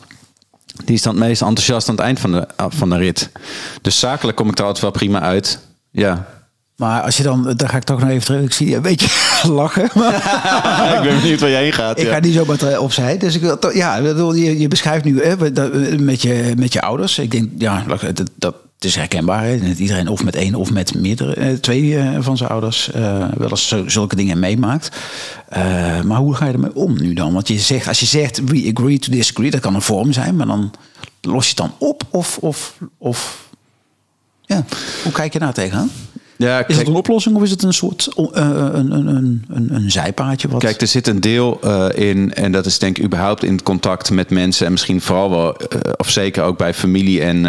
Die 0.84 0.94
is 0.94 1.02
dan 1.02 1.14
het 1.16 1.24
meest 1.24 1.42
enthousiast 1.42 1.88
aan 1.88 1.94
het 1.94 2.04
eind 2.04 2.20
van 2.20 2.32
de, 2.32 2.46
van 2.68 2.90
de 2.90 2.96
rit. 2.96 3.30
Dus 3.82 3.98
zakelijk 3.98 4.36
kom 4.36 4.48
ik 4.48 4.58
er 4.58 4.64
altijd 4.64 4.82
wel 4.82 4.90
prima 4.90 5.20
uit. 5.20 5.58
Ja, 5.90 6.26
Maar 6.76 7.02
als 7.02 7.16
je 7.16 7.22
dan, 7.22 7.52
dan 7.56 7.68
ga 7.68 7.76
ik 7.76 7.82
toch 7.84 8.00
nog 8.00 8.08
even 8.08 8.24
terug. 8.24 8.42
Ik 8.44 8.52
zie 8.52 8.68
je 8.68 8.76
een 8.76 8.82
beetje 8.82 9.08
lachen. 9.48 9.90
Maar 9.94 10.14
ik 10.96 11.02
ben 11.02 11.20
benieuwd 11.20 11.40
waar 11.40 11.50
je 11.50 11.56
heen 11.56 11.72
gaat. 11.72 11.98
ik 11.98 12.06
ja. 12.06 12.12
ga 12.12 12.20
niet 12.20 12.34
zomaar 12.34 12.78
opzij. 12.78 13.16
Dus 13.18 13.34
ik 13.38 13.72
ja, 13.74 13.96
je, 13.96 14.58
je 14.58 14.68
beschrijft 14.68 15.04
nu 15.04 15.22
hè, 15.22 15.52
dat- 15.52 15.72
met, 15.98 16.22
je, 16.22 16.52
met 16.56 16.72
je 16.72 16.80
ouders. 16.80 17.18
Ik 17.18 17.30
denk, 17.30 17.48
ja, 17.58 17.84
dat, 18.12 18.22
dat 18.36 18.54
het 18.82 18.90
is 18.90 18.96
herkenbaar. 18.96 19.44
Hè? 19.44 19.68
Dat 19.68 19.78
iedereen 19.78 20.08
of 20.08 20.24
met 20.24 20.36
één 20.36 20.54
of 20.54 20.72
met 20.72 20.94
meerdere, 20.94 21.34
eh, 21.34 21.52
twee 21.52 21.98
eh, 21.98 22.16
van 22.20 22.36
zijn 22.36 22.50
ouders 22.50 22.90
eh, 22.90 23.28
wel 23.36 23.50
eens 23.50 23.74
zulke 23.86 24.16
dingen 24.16 24.38
meemaakt. 24.38 24.96
Eh, 25.48 26.00
maar 26.00 26.18
hoe 26.18 26.34
ga 26.34 26.46
je 26.46 26.52
ermee 26.52 26.74
om 26.74 27.02
nu 27.02 27.14
dan? 27.14 27.32
Want 27.32 27.48
je 27.48 27.58
zegt, 27.58 27.88
als 27.88 28.00
je 28.00 28.06
zegt 28.06 28.44
we 28.44 28.72
agree 28.74 28.98
to 28.98 29.10
disagree, 29.12 29.50
dat 29.50 29.60
kan 29.60 29.74
een 29.74 29.82
vorm 29.82 30.12
zijn, 30.12 30.36
maar 30.36 30.46
dan 30.46 30.70
los 31.20 31.42
je 31.44 31.48
het 31.48 31.58
dan 31.58 31.74
op 31.88 32.02
of, 32.10 32.38
of, 32.38 32.78
of 32.98 33.48
ja, 34.40 34.64
hoe 35.02 35.12
kijk 35.12 35.32
je 35.32 35.38
daar 35.38 35.52
tegenaan? 35.52 35.90
Ja, 36.42 36.66
Is 36.66 36.76
het 36.76 36.86
een 36.86 36.94
oplossing 36.94 37.36
of 37.36 37.42
is 37.42 37.50
het 37.50 37.62
een 37.62 37.72
soort 37.72 38.08
uh, 38.16 38.24
een, 38.24 38.90
een, 38.90 39.06
een, 39.06 39.44
een, 39.48 39.74
een 39.74 39.90
zijpaadje? 39.90 40.48
Wat... 40.48 40.60
kijk, 40.60 40.80
er 40.80 40.86
zit 40.86 41.06
een 41.06 41.20
deel 41.20 41.60
eh, 41.60 42.08
in, 42.08 42.34
en 42.34 42.52
dat 42.52 42.66
is 42.66 42.78
denk 42.78 42.98
ik 42.98 43.04
überhaupt 43.04 43.44
in 43.44 43.52
het 43.52 43.62
contact 43.62 44.10
met 44.10 44.30
mensen. 44.30 44.66
En 44.66 44.72
misschien 44.72 45.00
vooral 45.00 45.30
wel, 45.30 45.56
eh, 45.56 45.78
of 45.96 46.10
zeker 46.10 46.42
ook 46.42 46.58
bij 46.58 46.74
familie. 46.74 47.22
En 47.22 47.46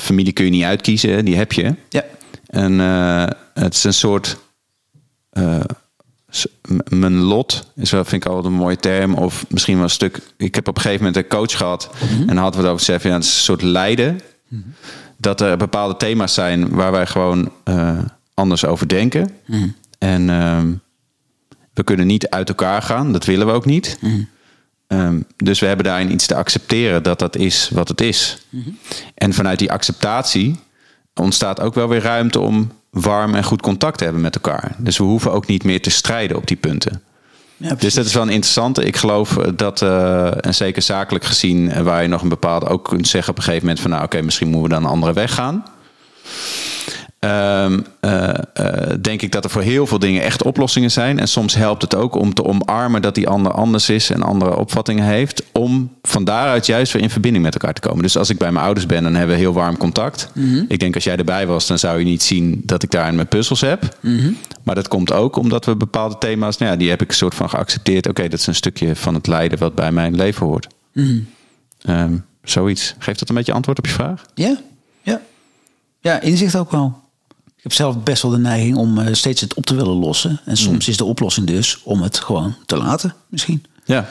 familie 0.00 0.32
kun 0.32 0.44
je 0.44 0.50
niet 0.50 0.64
uitkiezen, 0.64 1.24
die 1.24 1.36
heb 1.36 1.52
je. 1.52 1.74
ja. 1.88 2.04
En 2.46 2.78
het 3.54 3.74
is 3.74 3.84
een 3.84 3.94
soort. 3.94 4.36
mijn 6.88 7.18
lot 7.18 7.66
is 7.76 7.90
wel, 7.90 8.04
vind 8.04 8.24
ik 8.24 8.30
altijd 8.30 8.52
een 8.52 8.58
mooie 8.58 8.76
term. 8.76 9.14
Of 9.14 9.44
misschien 9.48 9.74
wel 9.74 9.84
een 9.84 9.90
stuk. 9.90 10.20
Ik 10.36 10.54
heb 10.54 10.68
op 10.68 10.76
een 10.76 10.82
gegeven 10.82 11.04
moment 11.04 11.24
een 11.24 11.38
coach 11.38 11.56
gehad. 11.56 11.90
En 12.00 12.26
dan 12.26 12.36
hadden 12.36 12.60
we 12.60 12.66
het 12.66 12.74
over 12.74 12.84
zeggen, 12.84 13.10
ja, 13.10 13.16
het 13.16 13.24
is 13.24 13.34
een 13.34 13.42
soort 13.42 13.62
lijden. 13.62 14.20
Dat 15.24 15.40
er 15.40 15.56
bepaalde 15.56 15.96
thema's 15.96 16.34
zijn 16.34 16.68
waar 16.68 16.92
wij 16.92 17.06
gewoon 17.06 17.50
eh, 17.64 17.98
anders 18.34 18.64
over 18.64 18.88
denken. 18.88 19.30
En 19.98 20.30
ehm, 20.30 20.72
we 21.74 21.84
kunnen 21.84 22.06
niet 22.06 22.28
uit 22.28 22.48
elkaar 22.48 22.82
gaan. 22.82 23.12
Dat 23.12 23.24
willen 23.24 23.46
we 23.46 23.52
ook 23.52 23.64
niet. 23.64 23.98
Ehm, 24.86 25.20
dus 25.36 25.60
we 25.60 25.66
hebben 25.66 25.84
daarin 25.84 26.12
iets 26.12 26.26
te 26.26 26.34
accepteren 26.34 27.02
dat 27.02 27.18
dat 27.18 27.36
is 27.36 27.70
wat 27.72 27.88
het 27.88 28.00
is. 28.00 28.46
En 29.14 29.32
vanuit 29.32 29.58
die 29.58 29.72
acceptatie 29.72 30.60
ontstaat 31.14 31.60
ook 31.60 31.74
wel 31.74 31.88
weer 31.88 32.02
ruimte 32.02 32.40
om 32.40 32.72
warm 32.90 33.34
en 33.34 33.44
goed 33.44 33.62
contact 33.62 33.98
te 33.98 34.04
hebben 34.04 34.22
met 34.22 34.34
elkaar. 34.34 34.76
Dus 34.78 34.98
we 34.98 35.04
hoeven 35.04 35.32
ook 35.32 35.46
niet 35.46 35.64
meer 35.64 35.82
te 35.82 35.90
strijden 35.90 36.36
op 36.36 36.46
die 36.46 36.56
punten. 36.56 37.02
Ja, 37.56 37.74
Dus 37.74 37.94
dat 37.94 38.06
is 38.06 38.14
wel 38.14 38.22
een 38.22 38.28
interessante. 38.28 38.84
Ik 38.84 38.96
geloof 38.96 39.36
dat, 39.56 39.82
eh, 39.82 40.46
en 40.46 40.54
zeker 40.54 40.82
zakelijk 40.82 41.24
gezien, 41.24 41.70
eh, 41.70 41.82
waar 41.82 42.02
je 42.02 42.08
nog 42.08 42.22
een 42.22 42.28
bepaalde 42.28 42.66
ook 42.66 42.84
kunt 42.84 43.08
zeggen 43.08 43.30
op 43.30 43.36
een 43.36 43.44
gegeven 43.44 43.66
moment 43.66 43.82
van 43.82 43.90
nou 43.90 44.04
oké, 44.04 44.22
misschien 44.22 44.48
moeten 44.48 44.68
we 44.68 44.74
dan 44.74 44.84
een 44.84 44.90
andere 44.90 45.12
weg 45.12 45.34
gaan. 45.34 45.64
Ehm, 47.24 47.80
eh, 48.00 48.28
eh, 48.54 48.98
denk 49.00 49.22
ik 49.22 49.32
dat 49.32 49.44
er 49.44 49.50
voor 49.50 49.62
heel 49.62 49.86
veel 49.86 49.98
dingen 49.98 50.22
echt 50.22 50.42
oplossingen 50.42 50.90
zijn. 50.90 51.18
En 51.18 51.28
soms 51.28 51.54
helpt 51.54 51.82
het 51.82 51.94
ook 51.94 52.14
om 52.14 52.34
te 52.34 52.44
omarmen 52.44 53.02
dat 53.02 53.14
die 53.14 53.28
ander 53.28 53.52
anders 53.52 53.88
is 53.88 54.10
en 54.10 54.22
andere 54.22 54.56
opvattingen 54.56 55.04
heeft. 55.04 55.42
Om 55.52 55.90
van 56.02 56.24
daaruit 56.24 56.66
juist 56.66 56.92
weer 56.92 57.02
in 57.02 57.10
verbinding 57.10 57.44
met 57.44 57.54
elkaar 57.54 57.74
te 57.74 57.80
komen. 57.80 58.02
Dus 58.02 58.16
als 58.16 58.30
ik 58.30 58.38
bij 58.38 58.52
mijn 58.52 58.64
ouders 58.64 58.86
ben, 58.86 59.02
dan 59.02 59.14
hebben 59.14 59.34
we 59.34 59.42
heel 59.42 59.52
warm 59.52 59.76
contact. 59.76 60.28
Ik 60.68 60.78
denk 60.78 60.94
als 60.94 61.04
jij 61.04 61.16
erbij 61.16 61.46
was, 61.46 61.66
dan 61.66 61.78
zou 61.78 61.98
je 61.98 62.04
niet 62.04 62.22
zien 62.22 62.62
dat 62.64 62.82
ik 62.82 62.90
daar 62.90 63.14
mijn 63.14 63.28
puzzels 63.28 63.60
heb. 63.60 63.96
Maar 64.64 64.74
dat 64.74 64.88
komt 64.88 65.12
ook 65.12 65.36
omdat 65.36 65.64
we 65.64 65.76
bepaalde 65.76 66.18
thema's, 66.18 66.58
nou 66.58 66.72
ja, 66.72 66.76
die 66.78 66.90
heb 66.90 67.02
ik 67.02 67.08
een 67.08 67.14
soort 67.14 67.34
van 67.34 67.50
geaccepteerd. 67.50 68.08
Oké, 68.08 68.28
dat 68.28 68.38
is 68.38 68.46
een 68.46 68.54
stukje 68.54 68.96
van 68.96 69.14
het 69.14 69.26
lijden 69.26 69.58
wat 69.58 69.74
bij 69.74 69.92
mijn 69.92 70.16
leven 70.16 70.46
hoort. 70.46 70.66
Ehm, 71.82 72.16
zoiets. 72.42 72.94
Geeft 72.98 73.18
dat 73.18 73.28
een 73.28 73.34
beetje 73.34 73.52
antwoord 73.52 73.78
op 73.78 73.86
je 73.86 73.92
vraag? 73.92 74.26
Ja, 74.34 74.56
ja. 75.02 75.20
Ja, 76.00 76.20
inzicht 76.20 76.56
ook 76.56 76.70
wel. 76.70 77.02
heb 77.56 77.72
zelf 77.72 78.02
best 78.02 78.22
wel 78.22 78.30
de 78.30 78.38
neiging 78.38 78.76
om 78.76 78.98
eh, 78.98 79.14
steeds 79.14 79.40
het 79.40 79.54
op 79.54 79.66
te 79.66 79.74
willen 79.74 79.96
lossen. 79.96 80.40
En 80.44 80.56
soms 80.56 80.88
is 80.88 80.96
de 80.96 81.04
oplossing 81.04 81.46
dus 81.46 81.82
om 81.82 82.02
het 82.02 82.18
gewoon 82.18 82.56
te 82.66 82.76
laten, 82.76 83.14
misschien. 83.28 83.64
Ja, 83.84 84.08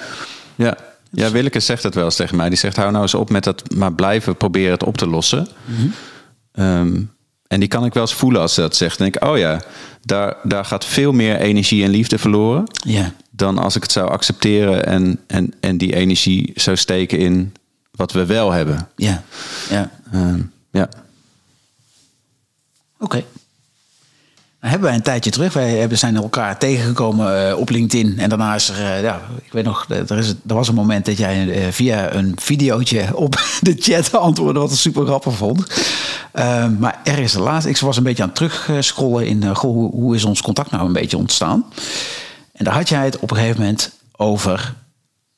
ja. 0.56 0.78
Ja, 1.16 1.32
Willeke 1.32 1.60
zegt 1.60 1.84
het 1.84 1.96
wel 1.96 2.04
eens 2.06 2.16
tegen 2.16 2.36
mij. 2.36 2.50
Die 2.50 2.58
zegt, 2.58 2.76
hou 2.76 2.92
nou 2.92 3.02
eens 3.02 3.14
op 3.14 3.30
met 3.30 3.44
dat 3.44 3.74
maar 3.74 3.94
blijven 3.94 4.38
proberen 4.38 4.72
het 4.72 4.84
op 4.84 4.98
te 4.98 5.08
lossen. 5.08 5.48
Ehm, 6.52 7.02
en 7.54 7.60
die 7.60 7.70
kan 7.70 7.86
ik 7.86 7.94
wel 7.94 8.04
eens 8.04 8.14
voelen 8.14 8.42
als 8.42 8.54
ze 8.54 8.62
dat 8.62 8.76
zegt. 8.76 8.98
Dan 8.98 9.10
denk 9.10 9.24
ik, 9.24 9.30
oh 9.30 9.38
ja, 9.38 9.62
daar, 10.02 10.36
daar 10.44 10.66
gaat 10.66 10.86
veel 10.86 11.12
meer 11.12 11.38
energie 11.38 11.84
en 11.84 11.90
liefde 11.90 12.18
verloren. 12.18 12.64
Ja. 12.74 13.14
Dan 13.30 13.58
als 13.58 13.76
ik 13.76 13.82
het 13.82 13.92
zou 13.92 14.10
accepteren 14.10 14.86
en, 14.86 15.20
en, 15.28 15.54
en 15.60 15.78
die 15.78 15.96
energie 15.96 16.52
zou 16.56 16.78
steken 16.78 17.18
in 17.18 17.54
wat 17.92 18.12
we 18.12 18.26
wel 18.26 18.52
hebben. 18.52 18.88
Ja. 18.96 19.24
Ja. 19.70 19.92
Ehm, 20.12 20.42
ja. 20.72 20.90
Oké. 23.00 23.24
Hebben 24.70 24.88
wij 24.88 24.98
een 24.98 25.04
tijdje 25.04 25.32
terug. 25.32 25.54
Wij 25.54 25.88
zijn 25.92 26.16
elkaar 26.16 26.58
tegengekomen 26.58 27.50
eh, 27.50 27.58
op 27.58 27.70
LinkedIn. 27.70 28.20
En 28.20 28.30
daarna 28.30 28.56
is 28.56 28.70
er, 28.70 28.76
eh, 28.76 29.02
ja, 29.02 29.22
ik 29.46 29.52
weet 29.52 29.66
nog, 29.66 29.86
eh, 29.90 30.10
er, 30.10 30.18
is, 30.18 30.30
er 30.30 30.56
was 30.56 30.68
een 30.68 30.76
moment 30.76 31.06
dat 31.06 31.18
jij 31.18 31.72
via 31.72 32.14
een 32.14 32.34
videootje 32.36 33.16
op 33.16 33.42
de 33.62 33.76
chat 33.80 34.16
antwoordde, 34.16 34.60
wat 34.60 34.72
ik 34.72 34.78
super 34.78 35.06
grappig 35.06 35.34
vond. 35.34 35.66
Eh, 36.34 36.68
maar 36.80 37.00
ergens 37.04 37.34
laatst, 37.34 37.68
ik 37.68 37.78
was 37.78 37.98
een 37.98 38.04
beetje 38.04 38.24
aan 38.24 38.30
het 38.30 38.38
terugscrollen 38.38 39.28
in, 39.28 39.56
goh, 39.56 39.72
hoe, 39.72 39.92
hoe 39.92 40.16
is 40.16 40.24
ons 40.24 40.42
contact 40.42 40.72
nou 40.72 40.86
een 40.86 40.94
beetje 40.94 41.18
ontstaan? 41.18 41.66
En 42.54 42.66
daar 42.66 42.74
had 42.74 42.90
jij 42.90 43.06
het 43.06 43.20
op 43.20 43.32
een 43.32 43.38
gegeven 43.38 43.62
moment 43.62 43.92
over 44.16 44.74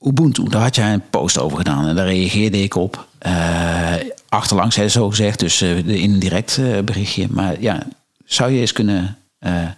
Ubuntu. 0.02 0.50
Daar 0.50 0.62
had 0.62 0.76
jij 0.76 0.94
een 0.94 1.10
post 1.10 1.40
over 1.40 1.58
gedaan 1.58 1.88
en 1.88 1.96
daar 1.96 2.06
reageerde 2.06 2.64
ik 2.64 2.76
op. 2.76 3.08
Eh, 3.18 3.94
achterlangs, 4.30 4.76
hè, 4.76 4.90
zo 4.90 5.10
gezegd, 5.10 5.40
dus 5.40 5.62
eh, 5.62 5.78
in 5.78 6.14
een 6.14 6.20
direct 6.20 6.60
berichtje. 6.86 7.28
Maar 7.30 7.62
ja, 7.62 7.84
zou 8.26 8.52
je 8.52 8.60
eens 8.60 8.72
kunnen 8.72 9.18
eh, 9.40 9.70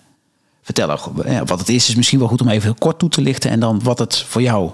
vertellen 0.62 1.00
wat 1.46 1.60
het 1.60 1.70
is? 1.70 1.90
Is 1.90 1.96
misschien 1.96 2.20
wel 2.20 2.28
goed 2.28 2.42
om 2.42 2.50
even 2.50 2.64
heel 2.64 2.74
kort 2.80 3.00
toe 3.00 3.10
te 3.10 3.22
lichten 3.22 3.50
en 3.50 3.60
dan 3.60 3.84
wat 3.84 4.00
het 4.00 4.18
voor 4.18 4.42
jou 4.42 4.72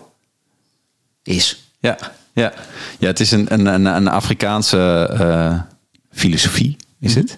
is. 1.23 1.63
Ja, 1.79 1.97
ja. 2.33 2.53
ja 2.99 3.07
het 3.07 3.19
is 3.19 3.31
een, 3.31 3.53
een, 3.53 3.65
een, 3.65 3.85
een 3.85 4.07
Afrikaanse 4.07 5.09
eh, 5.19 5.61
filosofie, 6.11 6.77
is 6.99 7.15
het. 7.15 7.35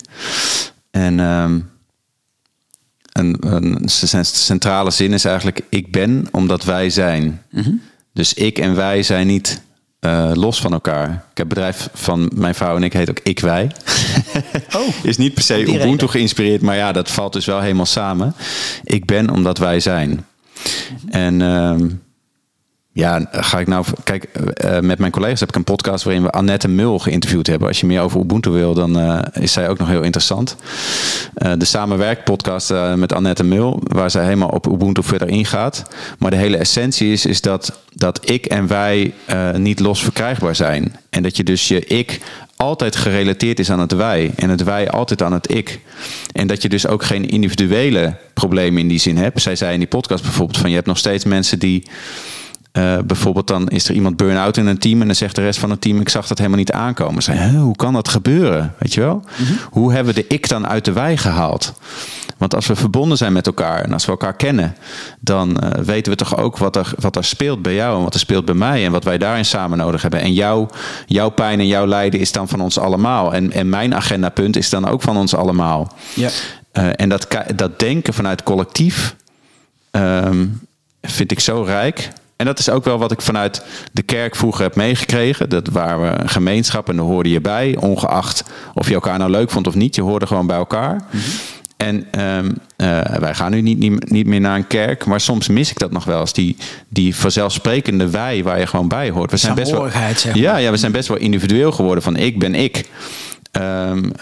En 0.91 1.19
ehm, 1.19 1.59
een, 3.11 3.37
een 3.53 3.89
centrale 4.25 4.91
zin 4.91 5.13
is 5.13 5.25
eigenlijk: 5.25 5.61
ik 5.69 5.91
ben 5.91 6.27
omdat 6.31 6.63
wij 6.63 6.89
zijn. 6.89 7.41
Dus 8.13 8.33
ik 8.33 8.57
en 8.57 8.75
wij 8.75 9.03
zijn 9.03 9.27
niet 9.27 9.61
eh, 10.05 10.31
los 10.33 10.61
van 10.61 10.73
elkaar. 10.73 11.07
Ik 11.09 11.37
heb 11.37 11.37
het 11.37 11.47
bedrijf 11.47 11.89
van 11.93 12.31
mijn 12.35 12.55
vrouw 12.55 12.75
en 12.75 12.83
ik 12.83 12.93
heet 12.93 13.09
ook 13.09 13.19
Ik 13.23 13.39
Wij. 13.39 13.71
Oh. 14.75 14.87
is 15.03 15.17
niet 15.17 15.33
per 15.33 15.43
se 15.43 15.61
Ubuntu 15.61 15.83
reden. 15.83 16.09
geïnspireerd, 16.09 16.61
maar 16.61 16.75
ja, 16.75 16.91
dat 16.91 17.11
valt 17.11 17.33
dus 17.33 17.45
wel 17.45 17.59
helemaal 17.59 17.85
samen. 17.85 18.35
Ik 18.83 19.05
ben 19.05 19.29
omdat 19.29 19.57
wij 19.57 19.79
zijn. 19.79 20.25
En 21.09 21.41
ehm, 21.41 21.87
ja, 22.95 23.27
ga 23.31 23.59
ik 23.59 23.67
nou. 23.67 23.85
Kijk, 24.03 24.23
eh, 24.23 24.79
met 24.79 24.99
mijn 24.99 25.11
collega's 25.11 25.39
heb 25.39 25.49
ik 25.49 25.55
een 25.55 25.63
podcast 25.63 26.03
waarin 26.03 26.23
we 26.23 26.29
Annette 26.29 26.67
Mul 26.67 26.99
geïnterviewd 26.99 27.47
hebben. 27.47 27.67
Als 27.67 27.79
je 27.79 27.85
meer 27.85 28.01
over 28.01 28.21
Ubuntu 28.21 28.49
wil, 28.49 28.73
dan 28.73 28.99
eh, 28.99 29.43
is 29.43 29.51
zij 29.53 29.69
ook 29.69 29.77
nog 29.77 29.87
heel 29.87 30.01
interessant. 30.01 30.55
Eh, 31.33 31.51
de 31.57 31.65
Samenwerkpodcast 31.65 32.71
eh, 32.71 32.93
met 32.93 33.13
Annette 33.13 33.43
Mul, 33.43 33.81
waar 33.83 34.11
zij 34.11 34.23
helemaal 34.23 34.49
op 34.49 34.67
Ubuntu 34.67 35.03
verder 35.03 35.27
ingaat. 35.27 35.83
Maar 36.19 36.31
de 36.31 36.37
hele 36.37 36.57
essentie 36.57 37.11
is, 37.11 37.25
is 37.25 37.41
dat, 37.41 37.79
dat 37.93 38.29
ik 38.29 38.45
en 38.45 38.67
wij 38.67 39.13
eh, 39.25 39.53
niet 39.53 39.79
los 39.79 40.03
verkrijgbaar 40.03 40.55
zijn. 40.55 40.95
En 41.09 41.23
dat 41.23 41.37
je 41.37 41.43
dus 41.43 41.67
je 41.67 41.85
ik 41.85 42.19
altijd 42.55 42.95
gerelateerd 42.95 43.59
is 43.59 43.71
aan 43.71 43.79
het 43.79 43.91
wij. 43.91 44.31
En 44.35 44.49
het 44.49 44.63
wij 44.63 44.89
altijd 44.89 45.21
aan 45.21 45.33
het 45.33 45.53
ik. 45.53 45.79
En 46.31 46.47
dat 46.47 46.61
je 46.61 46.69
dus 46.69 46.87
ook 46.87 47.03
geen 47.03 47.29
individuele 47.29 48.15
problemen 48.33 48.81
in 48.81 48.87
die 48.87 48.99
zin 48.99 49.17
hebt. 49.17 49.41
Zij 49.41 49.55
zei 49.55 49.73
in 49.73 49.79
die 49.79 49.87
podcast 49.87 50.23
bijvoorbeeld 50.23 50.57
van 50.57 50.69
je 50.69 50.75
hebt 50.75 50.87
nog 50.87 50.97
steeds 50.97 51.25
mensen 51.25 51.59
die. 51.59 51.83
Eh, 52.75 52.97
bijvoorbeeld 53.05 53.47
dan 53.47 53.67
is 53.67 53.89
er 53.89 53.95
iemand 53.95 54.17
burn-out 54.17 54.57
in 54.57 54.65
een 54.65 54.77
team 54.77 55.01
en 55.01 55.07
dan 55.07 55.15
zegt 55.15 55.35
de 55.35 55.41
rest 55.41 55.59
van 55.59 55.69
het 55.69 55.81
team 55.81 55.99
ik 55.99 56.09
zag 56.09 56.27
dat 56.27 56.37
helemaal 56.37 56.59
niet 56.59 56.71
aankomen. 56.71 57.23
Zei, 57.23 57.37
"Hè, 57.37 57.57
hoe 57.57 57.75
kan 57.75 57.93
dat 57.93 58.07
gebeuren? 58.07 58.73
Weet 58.79 58.93
je 58.93 59.01
wel? 59.01 59.23
Hoe 59.69 59.93
hebben 59.93 60.13
we 60.13 60.21
de 60.21 60.35
ik 60.35 60.49
dan 60.49 60.67
uit 60.67 60.85
de 60.85 60.91
wij 60.91 61.17
gehaald? 61.17 61.73
Want 62.37 62.55
als 62.55 62.67
we 62.67 62.75
verbonden 62.75 63.17
zijn 63.17 63.33
met 63.33 63.45
elkaar 63.45 63.81
en 63.83 63.93
als 63.93 64.05
we 64.05 64.11
elkaar 64.11 64.35
kennen, 64.35 64.75
dan 65.19 65.59
eh, 65.59 65.81
weten 65.83 66.11
we 66.11 66.17
toch 66.17 66.37
ook 66.37 66.57
wat 66.57 66.75
er, 66.75 66.93
wat 66.99 67.15
er 67.15 67.23
speelt 67.23 67.61
bij 67.61 67.73
jou 67.75 67.97
en 67.97 68.03
wat 68.03 68.13
er 68.13 68.19
speelt 68.19 68.45
bij 68.45 68.55
mij 68.55 68.85
en 68.85 68.91
wat 68.91 69.03
wij 69.03 69.17
daarin 69.17 69.45
samen 69.45 69.77
nodig 69.77 70.01
hebben. 70.01 70.21
En 70.21 70.33
jouw, 70.33 70.69
jouw 71.05 71.29
pijn 71.29 71.59
en 71.59 71.67
jouw 71.67 71.85
lijden 71.85 72.19
is 72.19 72.31
dan 72.31 72.47
van 72.47 72.61
ons 72.61 72.77
allemaal. 72.77 73.33
En, 73.33 73.51
en 73.51 73.69
mijn 73.69 73.95
agendapunt 73.95 74.55
is 74.55 74.69
dan 74.69 74.87
ook 74.87 75.01
van 75.01 75.17
ons 75.17 75.35
allemaal. 75.35 75.93
Ja. 76.13 76.29
Eh, 76.71 76.89
en 76.95 77.09
dat, 77.09 77.27
dat 77.55 77.79
denken 77.79 78.13
vanuit 78.13 78.43
collectief 78.43 79.15
ehm, 79.91 80.45
vind 81.01 81.31
ik 81.31 81.39
zo 81.39 81.61
rijk. 81.61 82.09
En 82.35 82.45
dat 82.45 82.59
is 82.59 82.69
ook 82.69 82.83
wel 82.83 82.97
wat 82.97 83.11
ik 83.11 83.21
vanuit 83.21 83.65
de 83.91 84.01
kerk 84.01 84.35
vroeger 84.35 84.63
heb 84.63 84.75
meegekregen. 84.75 85.49
Dat 85.49 85.67
waren 85.67 86.01
we 86.01 86.21
een 86.21 86.29
gemeenschap 86.29 86.89
en 86.89 86.95
daar 86.95 87.05
hoorde 87.05 87.29
je 87.29 87.41
bij. 87.41 87.77
Ongeacht 87.79 88.43
of 88.73 88.87
je 88.87 88.93
elkaar 88.93 89.17
nou 89.17 89.31
leuk 89.31 89.49
vond 89.49 89.67
of 89.67 89.75
niet. 89.75 89.95
Je 89.95 90.01
hoorde 90.01 90.27
gewoon 90.27 90.47
bij 90.47 90.57
elkaar. 90.57 91.01
En 91.77 92.07
ehm, 92.11 92.51
eh, 92.75 93.01
wij 93.19 93.33
gaan 93.33 93.51
nu 93.51 93.61
niet, 93.61 93.79
niet, 93.79 94.09
niet 94.09 94.27
meer 94.27 94.39
naar 94.39 94.55
een 94.55 94.67
kerk. 94.67 95.05
Maar 95.05 95.19
soms 95.19 95.47
mis 95.47 95.71
ik 95.71 95.79
dat 95.79 95.91
nog 95.91 96.03
wel 96.03 96.19
eens. 96.19 96.33
Die, 96.33 96.57
die 96.89 97.15
vanzelfsprekende 97.15 98.09
wij 98.09 98.43
waar 98.43 98.59
je 98.59 98.67
gewoon 98.67 98.87
bij 98.87 99.09
hoort. 99.09 99.31
We 99.31 99.37
zijn 99.37 99.55
best 99.55 99.71
wel, 99.71 99.89
zeg 99.89 100.25
maar. 100.25 100.37
ja, 100.37 100.57
ja, 100.57 100.71
we 100.71 100.77
zijn 100.77 100.91
best 100.91 101.07
wel 101.07 101.17
individueel 101.17 101.71
geworden. 101.71 102.03
Van 102.03 102.15
ik 102.15 102.39
ben 102.39 102.55
ik. 102.55 102.89
We 103.55 103.61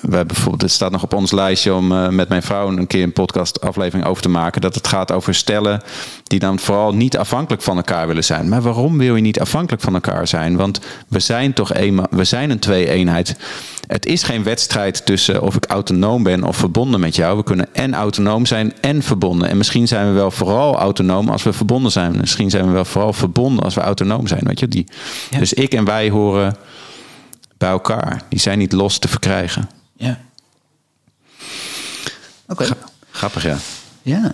hebben 0.02 0.28
bijvoorbeeld, 0.28 0.62
het 0.62 0.72
staat 0.72 0.92
nog 0.92 1.04
op 1.04 1.14
ons 1.14 1.32
lijstje 1.32 1.74
om 1.74 1.92
eh, 1.92 2.10
met 2.10 2.30
mijn 2.30 2.44
vrouw 2.44 2.68
een 2.68 2.88
keer 2.88 3.04
een 3.04 3.14
podcastaflevering 3.14 4.08
over 4.08 4.24
te 4.24 4.30
maken. 4.30 4.62
Dat 4.62 4.76
het 4.76 4.88
gaat 4.88 5.12
over 5.12 5.36
stellen 5.36 5.82
die 6.24 6.40
dan 6.40 6.60
vooral 6.60 6.94
niet 6.94 7.18
afhankelijk 7.18 7.62
van 7.62 7.78
elkaar 7.78 8.08
willen 8.08 8.24
zijn. 8.24 8.50
Maar 8.50 8.62
waarom 8.62 8.98
wil 8.98 9.16
je 9.16 9.22
niet 9.22 9.40
afhankelijk 9.40 9.82
van 9.82 9.94
elkaar 9.94 10.28
zijn? 10.28 10.56
Want 10.56 10.80
we 11.08 11.20
zijn 11.20 11.54
toch 11.54 11.74
eenmaal, 11.74 12.08
we 12.10 12.24
zijn 12.24 12.50
een 12.50 12.60
twee-eenheid. 12.60 13.36
Het 13.88 14.06
is 14.06 14.24
geen 14.24 14.44
wedstrijd 14.44 15.06
tussen 15.06 15.42
of 15.42 15.56
ik 15.56 15.66
autonoom 15.66 16.24
ben 16.24 16.44
of 16.44 16.58
verbonden 16.58 17.00
met 17.00 17.16
jou. 17.16 17.38
We 17.38 17.44
kunnen 17.44 17.68
en 17.72 17.94
autonoom 17.94 18.46
zijn 18.46 18.74
en 18.82 19.04
verbonden. 19.04 19.50
En 19.50 19.58
misschien 19.58 19.88
zijn 19.88 20.08
we 20.08 20.14
wel 20.14 20.32
vooral 20.32 20.76
autonoom 20.76 21.30
als 21.30 21.44
we 21.44 21.54
verbonden 21.54 21.92
zijn. 21.92 22.18
Misschien 22.18 22.50
zijn 22.50 22.66
we 22.66 22.72
wel 22.72 22.86
vooral 22.86 23.14
verbonden 23.14 23.64
als 23.64 23.74
we 23.74 23.82
autonoom 23.82 24.28
zijn. 24.28 24.42
Weet 24.44 24.60
je? 24.60 24.68
Die, 24.68 24.88
Ja. 25.30 25.40
Dus 25.40 25.54
ik 25.54 25.74
en 25.74 25.86
wij 25.86 26.10
horen 26.10 26.56
bij 27.64 27.72
elkaar. 27.72 28.22
Die 28.30 28.40
zijn 28.40 28.58
niet 28.58 28.72
los 28.72 29.00
te 29.00 29.08
verkrijgen. 29.08 29.70
Ja. 29.96 30.20
Oké. 32.48 32.68
Grappig, 33.12 33.44
ja. 33.44 33.58
Ja. 34.02 34.34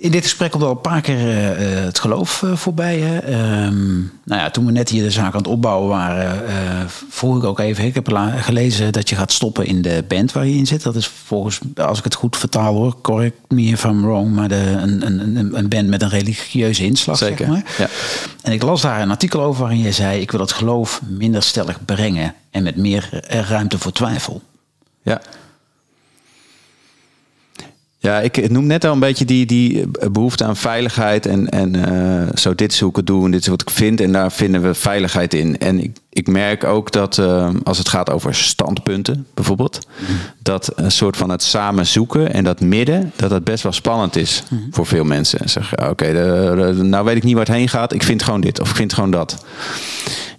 In 0.00 0.10
dit 0.10 0.22
gesprek 0.22 0.50
komt 0.50 0.62
al 0.62 0.70
een 0.70 0.80
paar 0.80 1.00
keer 1.00 1.16
eh, 1.16 1.78
eh, 1.78 1.84
het 1.84 1.98
geloof 1.98 2.42
eh, 2.42 2.56
voorbij. 2.56 2.98
Hè? 2.98 3.18
Ehm, 3.18 3.96
nou 4.24 4.40
ja, 4.40 4.50
toen 4.50 4.66
we 4.66 4.72
net 4.72 4.88
hier 4.88 5.02
de 5.02 5.10
zaak 5.10 5.32
aan 5.32 5.38
het 5.38 5.46
opbouwen 5.46 5.88
waren, 5.88 6.44
vroeg 7.08 7.36
ik 7.36 7.44
ook 7.44 7.58
even. 7.58 7.84
Ik 7.84 7.94
heb 7.94 8.08
gelezen 8.36 8.92
dat 8.92 9.08
je 9.08 9.16
gaat 9.16 9.32
stoppen 9.32 9.66
in 9.66 9.82
de 9.82 10.04
band 10.08 10.32
waar 10.32 10.46
je 10.46 10.54
in 10.56 10.66
zit. 10.66 10.82
Dat 10.82 10.94
is 10.96 11.06
volgens, 11.06 11.60
als 11.76 11.98
ik 11.98 12.04
het 12.04 12.14
goed 12.14 12.36
vertaal 12.36 12.74
hoor, 12.74 13.00
correct 13.00 13.36
me 13.48 13.62
if 13.62 13.84
I'm 13.84 14.02
wrong, 14.02 14.34
maar 14.34 14.48
de, 14.48 14.76
een, 14.80 15.06
een, 15.06 15.54
een- 15.56 15.68
band 15.68 15.88
met 15.88 16.02
een 16.02 16.08
religieuze 16.08 16.84
inslag. 16.84 17.16
Zeker, 17.16 17.36
Zeg 17.38 17.48
maar. 17.48 17.62
ja. 17.78 17.88
En 18.42 18.52
ik 18.52 18.62
las 18.62 18.82
daar 18.82 19.00
een 19.00 19.10
artikel 19.10 19.42
over 19.42 19.60
waarin 19.60 19.82
je 19.82 19.92
zei: 19.92 20.20
Ik 20.20 20.30
wil 20.30 20.40
het 20.40 20.52
geloof 20.52 21.00
minder 21.08 21.42
stellig 21.42 21.84
brengen 21.84 22.34
en 22.50 22.62
met 22.62 22.76
meer 22.76 23.08
ruimte 23.48 23.78
voor 23.78 23.92
twijfel. 23.92 24.42
Ja. 25.02 25.20
Ja, 28.08 28.20
ik 28.20 28.50
noem 28.50 28.66
net 28.66 28.84
al 28.84 28.92
een 28.92 28.98
beetje 29.00 29.24
die, 29.24 29.46
die 29.46 29.84
behoefte 30.10 30.44
aan 30.44 30.56
veiligheid. 30.56 31.26
En, 31.26 31.48
en 31.48 31.84
eh, 31.84 32.28
zo, 32.36 32.54
dit 32.54 32.72
is 32.72 32.80
hoe 32.80 32.90
ik 32.90 32.96
het 32.96 33.06
doe 33.06 33.24
en 33.24 33.30
dit 33.30 33.40
is 33.40 33.46
wat 33.46 33.60
ik 33.62 33.70
vind. 33.70 34.00
En 34.00 34.12
daar 34.12 34.32
vinden 34.32 34.62
we 34.62 34.74
veiligheid 34.74 35.34
in. 35.34 35.58
En 35.58 35.82
ik, 35.82 35.96
ik 36.10 36.26
merk 36.26 36.64
ook 36.64 36.92
dat 36.92 37.18
eh, 37.18 37.50
als 37.64 37.78
het 37.78 37.88
gaat 37.88 38.10
over 38.10 38.34
standpunten 38.34 39.26
bijvoorbeeld... 39.34 39.86
dat 40.42 40.72
een 40.76 40.90
soort 40.92 41.16
van 41.16 41.30
het 41.30 41.42
samen 41.42 41.86
zoeken 41.86 42.32
en 42.32 42.44
dat 42.44 42.60
midden... 42.60 43.12
dat 43.16 43.30
dat 43.30 43.44
best 43.44 43.62
wel 43.62 43.72
spannend 43.72 44.16
is 44.16 44.42
voor 44.70 44.86
veel 44.86 45.04
mensen. 45.04 45.48
Zeggen, 45.48 45.90
oké, 45.90 46.06
de- 46.12 46.72
de- 46.76 46.82
nou 46.82 47.04
weet 47.04 47.16
ik 47.16 47.22
niet 47.24 47.34
waar 47.34 47.46
het 47.46 47.54
heen 47.54 47.68
gaat. 47.68 47.92
Ik 47.92 48.02
vind 48.02 48.22
gewoon 48.22 48.40
dit 48.40 48.60
of 48.60 48.70
ik 48.70 48.76
vind 48.76 48.92
gewoon 48.92 49.10
dat. 49.10 49.44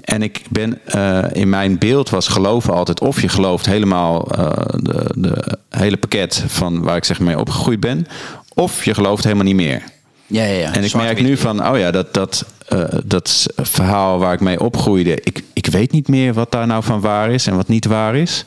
En 0.09 0.21
ik 0.21 0.41
ben 0.49 0.79
eh, 0.85 1.23
in 1.31 1.49
mijn 1.49 1.77
beeld 1.77 2.09
was 2.09 2.27
geloven 2.27 2.73
altijd 2.73 3.01
of 3.01 3.21
je 3.21 3.29
gelooft 3.29 3.65
helemaal 3.65 4.31
eh, 4.31 4.51
de, 4.75 5.11
de 5.15 5.57
hele 5.69 5.97
pakket 5.97 6.43
van 6.47 6.81
waar 6.81 6.95
ik 6.95 7.03
zeg 7.03 7.19
mee 7.19 7.39
opgegroeid 7.39 7.79
ben, 7.79 8.07
of 8.53 8.85
je 8.85 8.93
gelooft 8.93 9.23
helemaal 9.23 9.45
niet 9.45 9.55
meer. 9.55 9.83
Ja, 10.27 10.43
ja, 10.43 10.59
ja. 10.59 10.73
En 10.73 10.83
ik 10.83 10.93
merk 10.93 11.21
nu 11.21 11.37
van, 11.37 11.67
oh 11.67 11.77
ja, 11.77 11.91
dat, 11.91 12.13
dat, 12.13 12.45
eh, 12.67 12.83
dat 13.05 13.47
verhaal 13.55 14.19
waar 14.19 14.33
ik 14.33 14.39
mee 14.39 14.59
opgroeide, 14.59 15.21
ik, 15.23 15.43
ik 15.53 15.65
weet 15.65 15.91
niet 15.91 16.07
meer 16.07 16.33
wat 16.33 16.51
daar 16.51 16.67
nou 16.67 16.83
van 16.83 17.01
waar 17.01 17.31
is 17.31 17.47
en 17.47 17.55
wat 17.55 17.67
niet 17.67 17.85
waar 17.85 18.15
is. 18.15 18.45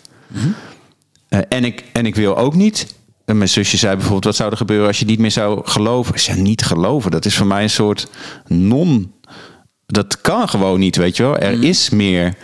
Eh, 1.29 1.41
en, 1.49 1.65
ik, 1.65 1.85
en 1.93 2.07
ik 2.07 2.15
wil 2.15 2.37
ook 2.37 2.55
niet. 2.55 2.95
En 3.25 3.37
mijn 3.37 3.49
zusje 3.49 3.77
zei 3.77 3.93
bijvoorbeeld: 3.93 4.25
wat 4.25 4.37
zou 4.37 4.51
er 4.51 4.57
gebeuren 4.57 4.87
als 4.87 4.99
je 4.99 5.05
niet 5.05 5.19
meer 5.19 5.31
zou 5.31 5.61
geloven? 5.65 6.15
Ik 6.15 6.21
zei: 6.21 6.41
niet 6.41 6.65
geloven. 6.65 7.11
Dat 7.11 7.25
is 7.25 7.37
voor 7.37 7.47
mij 7.47 7.63
een 7.63 7.71
soort 7.71 8.09
non. 8.47 9.13
Dat 9.93 10.21
kan 10.21 10.49
gewoon 10.49 10.81
niet, 10.81 10.97
weet 10.97 11.17
je 11.17 11.23
wel. 11.23 11.39
Er 11.39 11.63
is 11.65 11.91
meer. 11.91 12.35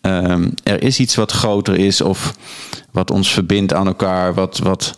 Ehm, 0.00 0.50
er 0.62 0.82
is 0.82 0.98
iets 1.00 1.14
wat 1.14 1.32
groter 1.32 1.76
is. 1.78 2.00
Of 2.00 2.34
wat 2.90 3.10
ons 3.10 3.32
verbindt 3.32 3.74
aan 3.74 3.86
elkaar, 3.86 4.34
wat, 4.34 4.58
wat 4.58 4.94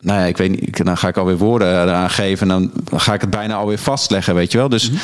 nou 0.00 0.20
ja, 0.20 0.26
ik 0.26 0.36
weet 0.36 0.50
niet, 0.60 0.84
dan 0.84 0.96
ga 0.96 1.08
ik 1.08 1.16
alweer 1.16 1.36
woorden 1.38 1.68
eraan 1.82 2.10
geven 2.10 2.50
en 2.50 2.70
dan 2.88 2.98
ga 3.00 3.14
ik 3.14 3.20
het 3.20 3.30
bijna 3.30 3.54
alweer 3.54 3.78
vastleggen, 3.78 4.34
weet 4.34 4.52
je 4.52 4.58
wel. 4.58 4.68
Dus 4.68 4.90
Mhm. 4.90 5.00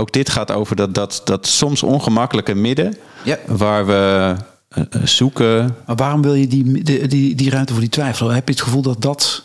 ook 0.00 0.12
dit 0.12 0.30
gaat 0.30 0.50
over 0.50 0.76
dat, 0.76 0.94
dat, 0.94 1.20
dat 1.24 1.46
soms 1.46 1.82
ongemakkelijke 1.82 2.54
midden, 2.54 2.96
Ja. 3.24 3.38
waar 3.46 3.86
we 3.86 4.34
eh, 4.68 4.82
eh, 4.90 5.06
zoeken. 5.06 5.76
Maar 5.86 5.96
waarom 5.96 6.22
wil 6.22 6.34
je 6.34 6.46
die, 6.46 6.82
die, 6.82 7.06
die, 7.06 7.34
die 7.34 7.50
ruimte 7.50 7.72
voor 7.72 7.80
die 7.82 7.90
twijfel? 7.90 8.28
Heb 8.28 8.48
je 8.48 8.54
het 8.54 8.62
gevoel 8.62 8.82
dat 8.82 9.02
dat... 9.02 9.42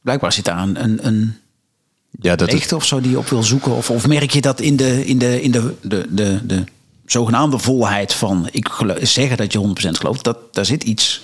Blijkbaar 0.00 0.32
zit 0.32 0.44
daar 0.44 0.58
een, 0.62 0.82
een, 0.84 1.06
een 1.06 1.36
Ja, 2.20 2.36
dat 2.36 2.72
of 2.72 2.84
zo 2.84 3.00
die 3.00 3.10
je 3.10 3.18
op 3.18 3.28
wil 3.28 3.42
zoeken? 3.42 3.72
Of, 3.76 3.90
of 3.90 4.06
merk 4.06 4.30
je 4.30 4.40
dat 4.40 4.60
in 4.60 4.76
de, 4.76 5.06
in 5.06 5.18
de, 5.18 5.42
in 5.42 5.50
de, 5.50 5.74
de, 5.82 6.06
de, 6.10 6.46
de 6.46 6.64
zogenaamde 7.06 7.58
volheid 7.58 8.14
van... 8.14 8.48
ik 8.50 8.68
gelo- 8.68 9.04
zeggen 9.04 9.36
dat 9.36 9.52
je 9.52 9.58
100% 9.58 9.90
gelooft, 9.90 10.24
dat 10.24 10.54
daar 10.54 10.64
zit 10.64 10.82
iets... 10.84 11.22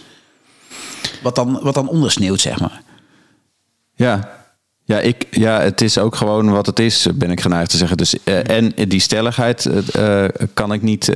Wat 1.22 1.34
dan, 1.34 1.58
wat 1.62 1.74
dan 1.74 1.88
ondersneeuwt, 1.88 2.40
zeg 2.40 2.60
maar. 2.60 2.82
Ja. 3.94 4.42
Ja, 4.84 5.00
ik, 5.00 5.26
ja, 5.30 5.60
het 5.60 5.80
is 5.80 5.98
ook 5.98 6.16
gewoon 6.16 6.50
wat 6.50 6.66
het 6.66 6.78
is, 6.78 7.06
ben 7.14 7.30
ik 7.30 7.40
geneigd 7.40 7.70
te 7.70 7.76
zeggen. 7.76 7.96
Dus, 7.96 8.24
eh, 8.24 8.48
en 8.48 8.72
die 8.88 9.00
stelligheid 9.00 9.66
eh, 9.66 10.24
eh, 10.24 10.30
kan 10.54 10.72
ik 10.72 10.82
niet, 10.82 11.12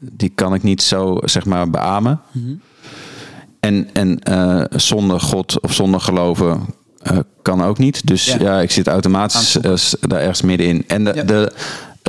die 0.00 0.28
kan 0.34 0.54
ik 0.54 0.62
niet 0.62 0.82
zo 0.82 1.18
zeg 1.24 1.44
maar 1.44 1.70
beamen. 1.70 2.20
En, 3.60 3.88
en 3.92 4.18
eh, 4.18 4.64
zonder 4.70 5.20
God 5.20 5.60
of 5.60 5.74
zonder 5.74 6.00
geloven 6.00 6.66
kan 7.42 7.62
ook 7.62 7.78
niet. 7.78 8.06
Dus 8.06 8.24
Ja. 8.24 8.36
ja, 8.40 8.60
ik 8.60 8.70
zit 8.70 8.86
automatisch 8.86 9.60
eh, 9.60 9.72
daar 10.00 10.20
ergens 10.20 10.42
middenin. 10.42 10.84
En 10.86 11.04
de, 11.04 11.24
de, 11.24 11.52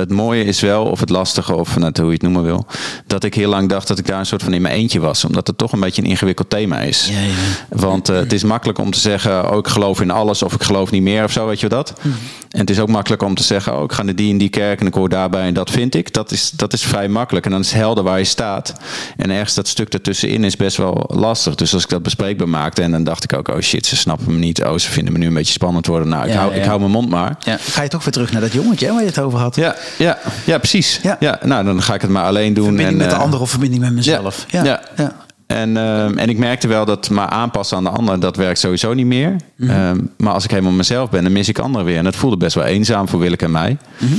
het 0.00 0.10
mooie 0.10 0.44
is 0.44 0.60
wel, 0.60 0.84
of 0.84 1.00
het 1.00 1.08
lastige, 1.08 1.54
of 1.54 1.76
net 1.76 1.96
hoe 1.96 2.06
je 2.06 2.12
het 2.12 2.22
noemen 2.22 2.42
wil, 2.42 2.66
dat 3.06 3.24
ik 3.24 3.34
heel 3.34 3.48
lang 3.48 3.68
dacht 3.68 3.88
dat 3.88 3.98
ik 3.98 4.06
daar 4.06 4.18
een 4.18 4.26
soort 4.26 4.42
van 4.42 4.52
in 4.52 4.62
mijn 4.62 4.74
eentje 4.74 5.00
was. 5.00 5.24
Omdat 5.24 5.46
het 5.46 5.58
toch 5.58 5.72
een 5.72 5.80
beetje 5.80 6.02
een 6.02 6.08
ingewikkeld 6.08 6.50
thema 6.50 6.80
is. 6.80 7.08
Ja, 7.08 7.20
ja. 7.20 7.32
Want 7.68 8.08
eh, 8.08 8.16
het 8.16 8.32
is 8.32 8.44
makkelijk 8.44 8.78
om 8.78 8.90
te 8.90 8.98
zeggen, 8.98 9.50
oh 9.50 9.58
ik 9.58 9.68
geloof 9.68 10.00
in 10.00 10.10
alles 10.10 10.42
of 10.42 10.54
ik 10.54 10.62
geloof 10.62 10.90
niet 10.90 11.02
meer 11.02 11.24
of 11.24 11.32
zo, 11.32 11.46
weet 11.46 11.60
je 11.60 11.68
wat 11.68 11.86
dat? 11.86 11.98
Mhm. 12.02 12.14
En 12.50 12.60
het 12.60 12.70
is 12.70 12.80
ook 12.80 12.88
makkelijk 12.88 13.22
om 13.22 13.34
te 13.34 13.42
zeggen, 13.42 13.76
oh 13.76 13.84
ik 13.84 13.92
ga 13.92 14.02
naar 14.02 14.14
die 14.14 14.32
en 14.32 14.38
die 14.38 14.48
kerk 14.48 14.80
en 14.80 14.86
ik 14.86 14.94
hoor 14.94 15.08
daarbij 15.08 15.46
en 15.46 15.54
dat 15.54 15.70
vind 15.70 15.94
ik. 15.94 16.12
Dat 16.12 16.30
is, 16.30 16.50
dat 16.50 16.72
is 16.72 16.82
vrij 16.82 17.08
makkelijk 17.08 17.44
en 17.44 17.50
dan 17.52 17.60
is 17.60 17.70
het 17.70 17.80
helder 17.80 18.04
waar 18.04 18.18
je 18.18 18.24
staat. 18.24 18.72
En 19.16 19.30
ergens 19.30 19.54
dat 19.54 19.68
stuk 19.68 19.92
ertussenin 19.92 20.44
is 20.44 20.56
best 20.56 20.76
wel 20.76 21.04
lastig. 21.12 21.54
Dus 21.54 21.74
als 21.74 21.82
ik 21.82 21.88
dat 21.88 22.02
bespreekbaar 22.02 22.48
maakte 22.48 22.82
en 22.82 22.90
dan 22.90 23.04
dacht 23.04 23.24
ik 23.24 23.32
ook, 23.32 23.48
oh 23.48 23.58
shit, 23.60 23.86
ze 23.86 23.96
snappen 23.96 24.32
me 24.32 24.38
niet. 24.38 24.64
Oh, 24.64 24.78
ze 24.78 24.90
vinden 24.90 25.12
me 25.12 25.18
nu 25.18 25.26
een 25.26 25.34
beetje 25.34 25.52
spannend 25.52 25.86
worden. 25.86 26.08
Nou, 26.08 26.26
ik, 26.26 26.32
Ja, 26.32 26.38
hou, 26.38 26.54
ik 26.54 26.64
hou 26.64 26.78
mijn 26.78 26.90
mond 26.92 27.08
maar. 27.08 27.36
Ja. 27.40 27.56
Ga 27.60 27.82
je 27.82 27.88
toch 27.88 28.04
weer 28.04 28.12
terug 28.12 28.32
naar 28.32 28.40
dat 28.40 28.52
jongetje 28.52 28.92
waar 28.92 29.00
je 29.00 29.06
het 29.06 29.20
over 29.20 29.38
had? 29.38 29.56
Ja, 29.56 29.76
ja, 29.98 30.18
ja 30.46 30.58
precies. 30.58 31.00
Ja. 31.02 31.16
Ja. 31.20 31.38
nou, 31.42 31.64
dan 31.64 31.82
ga 31.82 31.94
ik 31.94 32.00
het 32.00 32.10
maar 32.10 32.24
alleen 32.24 32.54
doen. 32.54 32.64
Verbinding 32.64 33.00
en, 33.00 33.06
met 33.06 33.10
de 33.10 33.16
eh, 33.16 33.22
ander 33.22 33.40
of 33.40 33.50
verbinding 33.50 33.82
met 33.82 33.92
mezelf. 33.92 34.46
Ja. 34.48 34.64
ja. 34.64 34.80
ja. 34.96 35.12
En, 35.46 35.76
ehm, 35.76 36.18
en 36.18 36.28
ik 36.28 36.38
merkte 36.38 36.68
wel 36.68 36.84
dat 36.84 37.10
maar 37.10 37.28
aanpassen 37.28 37.76
aan 37.76 37.84
de 37.84 37.90
ander, 37.90 38.20
dat 38.20 38.36
werkt 38.36 38.58
sowieso 38.58 38.94
niet 38.94 39.06
meer. 39.06 39.36
Mhm. 39.56 39.70
Ehm, 39.70 39.98
maar 40.16 40.32
als 40.32 40.44
ik 40.44 40.50
helemaal 40.50 40.72
mezelf 40.72 41.10
ben, 41.10 41.22
dan 41.22 41.32
mis 41.32 41.48
ik 41.48 41.58
anderen 41.58 41.86
weer. 41.86 41.96
En 41.96 42.04
dat 42.04 42.16
voelde 42.16 42.36
best 42.36 42.54
wel 42.54 42.64
eenzaam 42.64 43.08
voor 43.08 43.18
Willeke 43.18 43.44
en 43.44 43.50
mij. 43.50 43.76
Mhm. 43.98 44.14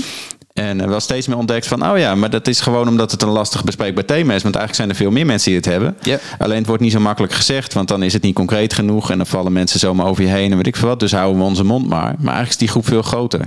En 0.53 0.82
eh, 0.82 0.88
wel 0.88 0.99
steeds 0.99 1.28
meer 1.28 1.38
ontdekt 1.38 1.67
van, 1.67 1.91
oh 1.91 1.97
ja, 1.97 2.15
maar 2.15 2.30
dat 2.30 2.47
is 2.47 2.59
gewoon 2.59 2.88
omdat 2.88 3.11
het 3.11 3.22
een 3.22 3.30
lastig 3.30 3.63
bespreekbaar 3.63 4.05
thema 4.05 4.34
is. 4.34 4.43
Want 4.43 4.55
eigenlijk 4.55 4.76
zijn 4.76 4.89
er 4.89 4.95
veel 4.95 5.11
meer 5.11 5.26
mensen 5.26 5.49
die 5.49 5.59
het 5.59 5.65
hebben. 5.69 5.97
Alleen 6.38 6.57
het 6.57 6.67
wordt 6.67 6.82
niet 6.82 6.91
zo 6.91 6.99
makkelijk 6.99 7.34
gezegd, 7.34 7.74
want 7.74 7.88
dan 7.88 8.03
is 8.03 8.13
het 8.13 8.22
niet 8.22 8.36
concreet 8.36 8.74
genoeg. 8.74 9.11
En 9.11 9.17
dan 9.17 9.28
vallen 9.28 9.51
mensen 9.51 9.80
zomaar 9.80 10.05
over 10.05 10.24
je 10.24 10.30
heen 10.30 10.51
en 10.51 10.57
weet 10.57 10.67
ik 10.67 10.76
veel 10.76 10.88
wat. 10.88 10.99
Dus 10.99 11.11
houden 11.11 11.38
we 11.38 11.43
onze 11.43 11.63
mond 11.63 11.88
maar. 11.88 12.15
Maar 12.19 12.34
eigenlijk 12.34 12.49
is 12.49 12.57
die 12.57 12.67
groep 12.67 12.88
veel 12.88 13.01
groter. 13.01 13.39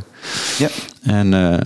ja. 0.59 0.69
En 1.03 1.35
eh, 1.35 1.59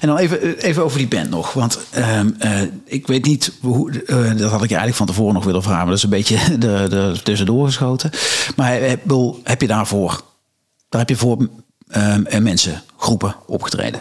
En 0.00 0.08
dan 0.08 0.16
even, 0.16 0.40
eh, 0.42 0.68
even 0.68 0.84
over 0.84 0.98
die 0.98 1.08
band 1.08 1.30
nog. 1.30 1.52
Want 1.52 1.78
ehm, 1.90 2.30
eh, 2.38 2.60
ik 2.84 3.06
weet 3.06 3.24
niet 3.24 3.52
hoe. 3.60 3.90
eh, 4.06 4.16
dat 4.16 4.50
had 4.50 4.62
ik 4.62 4.68
je 4.68 4.76
eigenlijk 4.76 4.96
van 4.96 5.06
tevoren 5.06 5.34
nog 5.34 5.44
willen 5.44 5.62
vragen. 5.62 5.78
Maar 5.78 5.86
dat 5.88 5.96
is 5.96 6.02
een 6.02 6.10
beetje 6.10 6.36
er, 6.68 6.94
er 6.96 7.22
tussendoor 7.22 7.66
geschoten. 7.66 8.10
Maar 8.56 8.80
bedoel, 9.02 9.40
heb 9.44 9.60
je 9.60 9.66
daarvoor. 9.66 10.22
Daar 10.88 11.00
heb 11.00 11.08
je 11.08 11.16
voor 11.16 11.48
ehm, 11.88 12.24
eh, 12.24 12.40
mensen, 12.40 12.82
groepen 12.96 13.36
opgetreden? 13.46 14.00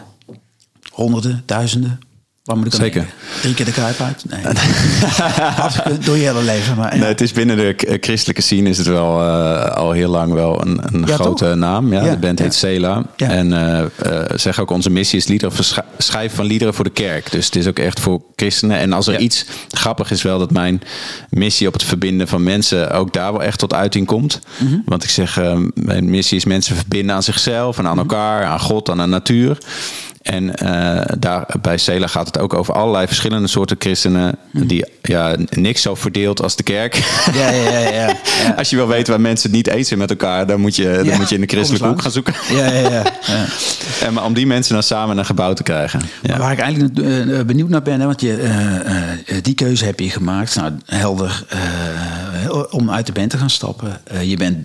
Honderden, 0.91 1.43
duizenden? 1.45 1.99
Waar 2.45 2.57
moet 2.57 2.65
ik 2.65 2.73
Zeker. 2.73 3.05
Drie 3.41 3.53
keer 3.53 3.65
de 3.65 3.71
kuip 3.71 3.99
uit? 3.99 4.23
Nee. 4.29 4.43
Door 6.05 6.17
je 6.17 6.23
hele 6.23 6.41
leven. 6.43 6.75
Maar, 6.75 6.93
ja. 6.93 6.99
Nee, 6.99 7.07
het 7.07 7.21
is 7.21 7.31
binnen 7.31 7.57
de 7.57 7.75
eh, 7.75 7.97
christelijke 8.01 8.41
scene 8.41 8.69
is 8.69 8.77
het 8.77 8.87
wel 8.87 9.21
eh, 9.21 9.71
al 9.71 9.91
heel 9.91 10.09
lang 10.09 10.33
wel 10.33 10.61
een, 10.65 10.79
een 10.83 11.03
Ja, 11.07 11.13
grote 11.15 11.45
toch? 11.45 11.55
naam. 11.55 11.93
Ja, 11.93 12.03
Ja, 12.03 12.11
de 12.11 12.17
band 12.17 12.39
heet 12.39 12.53
Sela. 12.53 13.03
En 13.15 13.53
eh, 13.53 14.21
zeg 14.35 14.59
ook 14.59 14.69
onze 14.71 14.89
missie 14.89 15.19
is 15.19 15.27
liederen 15.27 15.65
schrijven 15.97 16.35
van 16.35 16.45
liederen 16.45 16.73
voor 16.73 16.83
de 16.83 16.89
kerk. 16.89 17.31
Dus 17.31 17.45
het 17.45 17.55
is 17.55 17.67
ook 17.67 17.79
echt 17.79 17.99
voor 17.99 18.21
christenen. 18.35 18.77
En 18.77 18.93
als 18.93 19.07
er 19.07 19.19
iets 19.19 19.45
grappig 19.69 20.11
is 20.11 20.21
wel 20.21 20.39
dat 20.39 20.51
mijn 20.51 20.81
missie 21.29 21.67
op 21.67 21.73
het 21.73 21.83
verbinden 21.83 22.27
van 22.27 22.43
mensen 22.43 22.91
ook 22.91 23.13
daar 23.13 23.31
wel 23.31 23.43
echt 23.43 23.59
tot 23.59 23.73
uiting 23.73 24.07
komt. 24.07 24.39
Mhm. 24.57 24.75
Want 24.85 25.03
ik 25.03 25.09
zeg, 25.09 25.39
mijn 25.73 26.09
missie 26.09 26.37
is 26.37 26.45
mensen 26.45 26.75
verbinden 26.75 27.15
aan 27.15 27.23
zichzelf 27.23 27.77
en 27.77 27.87
aan 27.87 27.97
elkaar, 27.97 28.43
aan 28.43 28.59
God, 28.59 28.89
aan 28.89 28.97
de 28.97 29.05
natuur. 29.05 29.57
En 30.25 30.55
eh, 30.55 31.15
daar 31.19 31.45
bij 31.61 31.77
Sela 31.77 32.07
gaat 32.07 32.27
het 32.27 32.39
ook 32.39 32.53
over 32.53 32.73
allerlei 32.73 33.07
verschillende 33.07 33.47
soorten 33.47 33.75
christenen. 33.79 34.35
Die 34.51 34.85
ja, 35.01 35.35
niks 35.49 35.81
zo 35.81 35.95
verdeeld 35.95 36.41
als 36.41 36.55
de 36.55 36.63
kerk. 36.63 36.95
Ja, 37.33 37.49
ja, 37.49 37.79
ja. 37.79 37.89
ja. 37.89 38.15
Als 38.57 38.69
je 38.69 38.75
wil 38.75 38.87
weten 38.87 39.11
waar 39.13 39.21
mensen 39.21 39.47
het 39.49 39.57
niet 39.57 39.67
eens 39.67 39.87
zijn 39.87 39.99
met 39.99 40.09
elkaar, 40.09 40.47
dan 40.47 40.59
moet 40.59 40.75
je, 40.75 41.01
dan 41.05 41.17
moet 41.17 41.29
je 41.29 41.35
in 41.35 41.41
de 41.41 41.47
christelijke 41.47 41.87
hoek 41.87 42.01
gaan 42.01 42.11
zoeken. 42.11 42.33
Ja, 42.49 42.65
ja, 42.71 42.89
ja. 42.89 43.03
ja. 43.21 43.45
En 44.05 44.13
maar 44.13 44.23
om 44.23 44.33
die 44.33 44.47
mensen 44.47 44.73
dan 44.73 44.83
samen 44.83 45.17
een 45.17 45.25
gebouw 45.25 45.53
te 45.53 45.63
krijgen. 45.63 45.99
Maar 45.99 46.31
Ja. 46.31 46.37
waar 46.37 46.51
ik 46.51 46.59
eigenlijk 46.59 46.99
eh, 46.99 47.41
benieuwd 47.45 47.69
naar 47.69 47.81
ben, 47.81 47.99
hè, 47.99 48.05
want 48.05 48.21
je, 48.21 48.35
eh, 48.35 48.75
eh, 48.77 49.43
die 49.43 49.53
keuze 49.55 49.85
heb 49.85 49.99
je 49.99 50.09
gemaakt. 50.09 50.55
Nou, 50.55 50.71
helder 50.85 51.45
eh, 51.49 52.63
om 52.69 52.91
uit 52.91 53.05
de 53.05 53.11
band 53.11 53.29
te 53.29 53.37
gaan 53.37 53.49
stappen. 53.49 54.01
Eh, 54.03 54.29
je 54.29 54.37
bent 54.37 54.57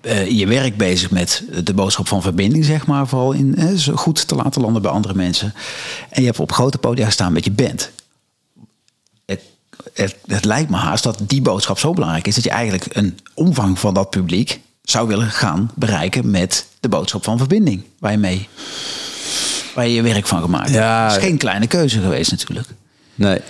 eh, 0.00 0.30
je 0.30 0.46
werk 0.46 0.76
bezig 0.76 1.10
met 1.10 1.44
de 1.64 1.74
boodschap 1.74 2.08
van 2.08 2.22
verbinding, 2.22 2.64
zeg 2.64 2.86
maar. 2.86 3.06
Vooral 3.06 3.32
in 3.32 3.78
zo 3.78 3.94
goed 3.94 4.28
te 4.28 4.34
laten 4.34 4.62
landen 4.62 4.82
bij 4.82 4.90
andere 4.90 5.14
mensen. 5.14 5.54
En 6.10 6.20
je 6.20 6.26
hebt 6.26 6.40
op 6.40 6.52
grote 6.52 6.78
podia 6.78 7.04
gestaan 7.04 7.32
met 7.32 7.44
je 7.44 7.50
band. 7.50 7.90
Het, 9.26 9.40
het, 9.94 10.16
het 10.26 10.44
lijkt 10.44 10.70
me 10.70 10.76
haast 10.76 11.02
dat 11.02 11.18
die 11.26 11.42
boodschap 11.42 11.78
zo 11.78 11.92
belangrijk 11.92 12.26
is 12.26 12.34
dat 12.34 12.44
je 12.44 12.50
eigenlijk 12.50 12.86
een 12.96 13.18
omvang 13.34 13.78
van 13.78 13.94
dat 13.94 14.10
publiek 14.10 14.60
zou 14.82 15.08
willen 15.08 15.30
gaan 15.30 15.70
bereiken 15.74 16.30
met 16.30 16.66
de 16.80 16.88
boodschap 16.88 17.24
van 17.24 17.38
verbinding. 17.38 17.82
Waar 17.98 18.12
je 18.12 18.18
mee 18.18 18.48
waar 19.74 19.86
je 19.86 19.94
je 19.94 20.02
werk 20.02 20.26
van 20.26 20.40
gemaakt 20.40 20.68
hebt. 20.68 20.78
Ja. 20.78 21.04
Het 21.04 21.16
is 21.16 21.28
geen 21.28 21.36
kleine 21.36 21.66
keuze 21.66 22.00
geweest 22.00 22.30
natuurlijk. 22.30 22.68
Nee. 23.14 23.40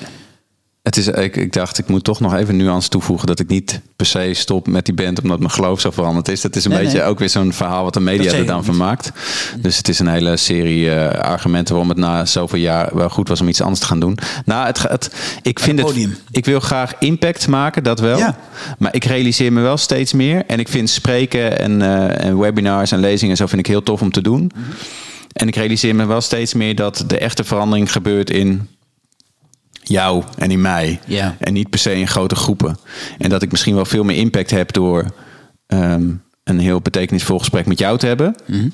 Het 0.91 0.99
is, 0.99 1.07
ik, 1.07 1.37
ik 1.37 1.53
dacht, 1.53 1.79
ik 1.79 1.89
moet 1.89 2.05
toch 2.05 2.21
nog 2.21 2.35
even 2.35 2.57
nuance 2.57 2.89
toevoegen 2.89 3.27
dat 3.27 3.41
ik 3.41 3.49
niet 3.49 3.81
per 3.97 4.07
se 4.07 4.31
stop 4.35 4.67
met 4.67 4.85
die 4.85 4.95
band 4.95 5.23
omdat 5.23 5.39
mijn 5.39 5.51
geloof 5.51 5.81
zo 5.81 5.91
veranderd 5.91 6.29
is. 6.29 6.41
Dat 6.41 6.57
is 6.57 6.65
een 6.65 6.71
Nee, 6.71 6.83
beetje 6.83 6.99
nee. 6.99 7.07
ook 7.07 7.19
weer 7.19 7.29
zo'n 7.29 7.53
verhaal 7.53 7.85
wat 7.85 7.95
de 7.95 8.01
media 8.01 8.33
er 8.33 8.47
dan 8.47 8.65
van 8.65 8.77
maakt. 8.77 9.13
Dus 9.61 9.77
het 9.77 9.89
is 9.89 9.99
een 9.99 10.09
hele 10.09 10.37
serie 10.37 10.91
eh, 10.95 11.21
argumenten 11.21 11.75
waarom 11.75 11.93
het 11.93 11.99
na 12.01 12.25
zoveel 12.25 12.59
jaar 12.59 12.97
wel 12.97 13.09
goed 13.09 13.29
was 13.29 13.41
om 13.41 13.49
iets 13.49 13.61
anders 13.61 13.81
te 13.81 13.87
gaan 13.87 14.01
doen. 14.01 14.19
Nou, 14.45 14.67
het, 14.67 14.83
het, 14.83 15.15
ik 15.43 15.59
vind 15.59 15.79
het, 15.79 16.09
ik 16.31 16.45
wil 16.45 16.61
graag 16.61 16.95
impact 16.99 17.49
maken, 17.49 17.83
dat 17.83 18.01
wel. 18.01 18.19
Ja. 18.19 18.37
Maar 18.79 18.95
ik 18.95 19.05
realiseer 19.05 19.53
me 19.53 19.61
wel 19.61 19.77
steeds 19.77 20.13
meer. 20.13 20.45
En 20.47 20.59
ik 20.59 20.69
vind 20.69 20.91
spreken 20.91 21.59
en, 21.59 21.83
eh, 21.83 22.25
en 22.25 22.39
webinars 22.39 22.93
en 22.93 22.99
lezingen 23.01 23.31
en 23.31 23.37
zo 23.37 23.47
vind 23.47 23.61
ik 23.61 23.67
heel 23.67 23.83
tof 23.83 24.01
om 24.01 24.11
te 24.11 24.23
doen. 24.23 24.51
Mhm. 24.55 24.71
En 25.33 25.49
ik 25.49 25.57
realiseer 25.57 25.95
me 25.95 26.07
wel 26.07 26.21
steeds 26.21 26.55
meer 26.55 26.75
dat 26.75 27.05
de 27.07 27.19
echte 27.19 27.45
verandering 27.45 27.93
gebeurt 27.93 28.31
in 28.31 28.69
jou 29.91 30.25
en 30.37 30.51
in 30.51 30.61
mij. 30.61 31.01
Ja. 31.07 31.37
En 31.39 31.53
niet 31.53 31.71
per 31.71 31.79
se 31.79 31.95
in 31.95 32.09
grote 32.09 32.35
groepen. 32.35 32.77
En 33.19 33.31
dat 33.31 33.43
ik 33.43 33.51
misschien 33.51 33.75
wel 33.75 33.85
veel 33.85 34.05
meer 34.05 34.17
impact 34.17 34.51
heb 34.51 34.73
door 34.73 35.05
ehm, 35.67 36.11
een 36.45 36.59
heel 36.59 36.81
betekenisvol 36.81 37.39
gesprek 37.39 37.67
met 37.67 37.79
jou 37.79 37.99
te 37.99 38.07
hebben. 38.07 38.35
Mhm. 38.47 38.69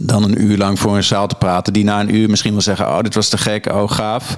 Dan 0.00 0.22
een 0.22 0.42
uur 0.42 0.56
lang 0.56 0.78
voor 0.78 0.96
een 0.96 1.04
zaal 1.04 1.26
te 1.26 1.34
praten. 1.34 1.72
Die 1.72 1.84
na 1.84 2.00
een 2.00 2.14
uur 2.14 2.30
misschien 2.30 2.52
wel 2.52 2.60
zeggen: 2.60 2.86
Oh, 2.86 3.00
dit 3.00 3.14
was 3.14 3.28
te 3.28 3.38
gek, 3.38 3.66
oh 3.66 3.90
gaaf. 3.90 4.36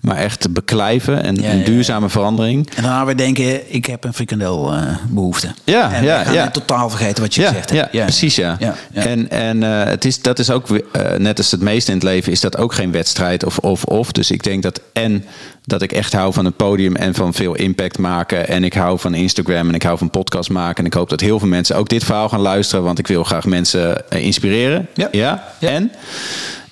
Maar 0.00 0.16
echt 0.16 0.40
te 0.40 0.48
beklijven 0.50 1.22
en 1.22 1.34
Ja, 1.36 1.50
een 1.50 1.58
ja, 1.58 1.64
duurzame 1.64 2.08
verandering. 2.08 2.70
En 2.74 2.82
daarna 2.82 3.04
weer 3.04 3.16
denken, 3.16 3.74
ik 3.74 3.86
heb 3.86 4.04
een 4.04 4.14
frikandel 4.14 4.72
eh, 4.72 4.82
behoefte. 5.08 5.54
Ja, 5.64 5.92
en 5.92 6.04
ja, 6.04 6.18
we 6.18 6.24
gaan 6.24 6.34
ja. 6.34 6.50
totaal 6.50 6.90
vergeten 6.90 7.22
wat 7.22 7.34
je 7.34 7.40
Ja, 7.40 7.48
gezegd 7.48 7.70
ja, 7.70 7.76
hebt. 7.90 8.04
precies 8.04 8.36
ja. 8.36 8.56
Ja, 8.58 8.74
ja. 8.92 9.02
En, 9.02 9.30
en 9.30 9.62
eh, 9.62 9.84
het 9.84 10.04
is, 10.04 10.22
dat 10.22 10.38
is 10.38 10.50
ook, 10.50 10.68
eh, 10.70 11.12
net 11.18 11.38
als 11.38 11.50
het 11.50 11.60
meeste 11.60 11.90
in 11.90 11.96
het 11.96 12.06
leven, 12.06 12.32
is 12.32 12.40
dat 12.40 12.56
ook 12.56 12.74
geen 12.74 12.90
wedstrijd 12.92 13.44
of 13.44 13.58
of 13.58 13.84
of. 13.84 14.12
Dus 14.12 14.30
ik 14.30 14.42
denk 14.42 14.62
dat 14.62 14.80
en 14.92 15.24
dat 15.66 15.82
ik 15.82 15.92
echt 15.92 16.12
hou 16.12 16.32
van 16.32 16.44
het 16.44 16.56
podium 16.56 16.96
en 16.96 17.14
van 17.14 17.34
veel 17.34 17.54
impact 17.54 17.98
maken. 17.98 18.48
En 18.48 18.64
ik 18.64 18.74
hou 18.74 18.98
van 18.98 19.14
Instagram 19.14 19.68
en 19.68 19.74
ik 19.74 19.82
hou 19.82 19.98
van 19.98 20.10
podcast 20.10 20.50
maken. 20.50 20.76
En 20.76 20.84
ik 20.84 20.94
hoop 20.94 21.08
dat 21.08 21.20
heel 21.20 21.38
veel 21.38 21.48
mensen 21.48 21.76
ook 21.76 21.88
dit 21.88 22.04
verhaal 22.04 22.28
gaan 22.28 22.40
luisteren, 22.40 22.84
want 22.84 22.98
ik 22.98 23.06
wil 23.06 23.24
graag 23.24 23.46
mensen 23.46 24.10
eh, 24.10 24.24
inspireren. 24.24 24.88
Ja. 24.94 25.08
ja? 25.12 25.52
Ja. 25.60 25.68
En 25.68 25.92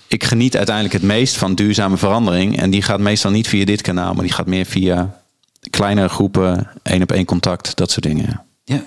ik 0.08 0.24
geniet 0.24 0.56
uiteindelijk 0.56 0.94
het 0.94 1.04
meest 1.04 1.36
van 1.36 1.54
duurzame 1.54 1.96
verandering. 1.96 2.58
En 2.58 2.70
die 2.70 2.82
gaat 2.82 3.00
meestal 3.00 3.30
niet 3.30 3.48
via 3.48 3.64
dit 3.64 3.82
kanaal, 3.82 4.14
maar 4.14 4.24
die 4.24 4.32
gaat 4.32 4.46
meer 4.46 4.64
via 4.64 5.22
kleinere 5.70 6.08
groepen, 6.08 6.68
één 6.82 7.02
op 7.02 7.12
één 7.12 7.24
contact, 7.24 7.76
dat 7.76 7.90
soort 7.90 8.04
dingen. 8.04 8.42
Ja. 8.64 8.82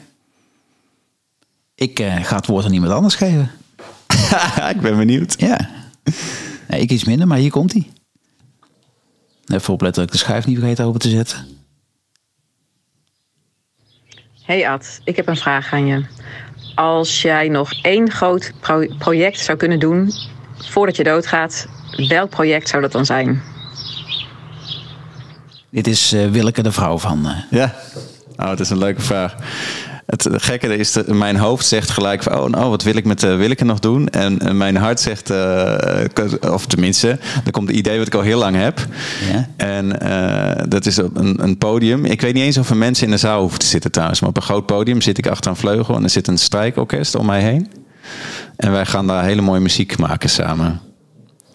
Ik 1.76 2.00
eh, 2.00 2.24
ga 2.24 2.36
het 2.36 2.46
woord 2.46 2.66
aan 2.66 2.74
iemand 2.74 2.92
anders 2.92 3.16
geven. 3.16 3.52
ik 4.76 4.82
ben 4.82 4.98
benieuwd. 4.98 5.36
Ja. 5.38 5.70
Nee, 6.68 6.82
ik 6.82 6.92
iets 6.92 7.04
minder, 7.04 7.28
maar 7.28 7.38
hier 7.38 7.52
komt 7.52 7.74
hij. 7.74 7.88
Even 9.48 9.74
opletten 9.74 10.02
dat 10.06 10.14
ik 10.14 10.20
de 10.20 10.26
schuif 10.26 10.46
niet 10.46 10.58
vergeten 10.58 10.86
open 10.86 11.00
te 11.00 11.10
zetten. 11.10 11.46
Hey 14.44 14.70
Ad, 14.70 15.02
ik 15.04 15.16
heb 15.16 15.28
een 15.28 15.38
vraag 15.38 15.74
aan 15.74 15.86
je. 15.86 16.06
Als 16.76 17.22
jij 17.22 17.48
nog 17.48 17.72
één 17.82 18.12
groot 18.12 18.54
project 18.98 19.40
zou 19.40 19.58
kunnen 19.58 19.80
doen 19.80 20.12
voordat 20.58 20.96
je 20.96 21.04
doodgaat, 21.04 21.68
welk 22.08 22.30
project 22.30 22.70
zou 22.70 22.82
dat 22.82 22.92
dan 22.92 23.06
zijn? 23.06 23.42
Dit 25.70 25.88
is 25.88 26.14
uh, 26.14 26.30
Willeke 26.30 26.64
de 26.64 26.72
vrouw 26.72 26.98
van. 26.98 27.28
Eh, 27.28 27.60
ja, 27.60 27.76
oh, 28.38 28.50
het 28.50 28.60
is 28.60 28.70
een 28.70 28.78
leuke 28.78 29.02
vraag. 29.02 29.36
Het 30.08 30.28
gekke 30.32 30.78
is, 30.78 30.94
dat 30.94 31.08
mijn 31.08 31.36
hoofd 31.36 31.66
zegt 31.66 31.90
gelijk 31.90 32.24
van, 32.24 32.40
oh, 32.40 32.50
nou, 32.50 32.70
wat 32.70 32.84
wil 32.84 32.96
ik 32.96 33.06
met 33.06 33.24
uh, 33.24 33.36
Willeke 33.36 33.66
nog 33.66 33.80
doen? 33.80 34.08
En, 34.10 34.40
en 34.40 34.58
mijn 34.58 34.76
hart 34.76 35.00
zegt, 35.00 35.32
uh, 35.32 35.76
of 36.52 36.66
tenminste, 36.66 37.20
er 37.46 37.52
komt 37.52 37.70
een 37.70 37.78
idee 37.78 37.98
wat 37.98 38.08
ik 38.08 38.14
al 38.14 38.22
heel 38.22 38.40
lang 38.40 38.56
heb. 38.56 38.88
Ja. 39.32 39.50
En 39.58 39.86
uh, 40.04 40.64
dat 40.68 40.86
is 40.86 40.98
een, 40.98 41.44
een, 41.44 41.58
podium. 41.58 42.06
Ik 42.06 42.22
weet 42.22 42.34
niet 42.34 42.44
eens 42.44 42.58
of 42.58 42.70
er 42.70 42.78
mensen 42.78 43.06
in 43.06 43.12
de 43.12 43.18
zaal 43.18 43.40
hoeven 43.40 43.60
te 43.60 43.66
zitten 43.66 43.92
trouwens. 43.92 44.20
Maar 44.20 44.30
op 44.30 44.38
een 44.38 44.42
groot 44.42 44.66
podium 44.66 45.02
zit 45.02 45.18
ik 45.18 45.28
achter 45.28 45.52
een 45.52 45.58
vleugel 45.58 45.96
en 45.96 46.04
er 46.04 46.10
zit 46.10 46.28
een 46.28 46.38
strijkorkest 46.38 47.16
om 47.16 47.26
mij 47.26 47.42
heen. 47.42 47.72
En 48.56 48.72
wij 48.72 48.86
gaan 48.86 49.08
daar 49.08 49.24
hele 49.24 49.42
mooie 49.42 49.62
muziek 49.62 49.98
maken 49.98 50.30
samen. 50.30 50.82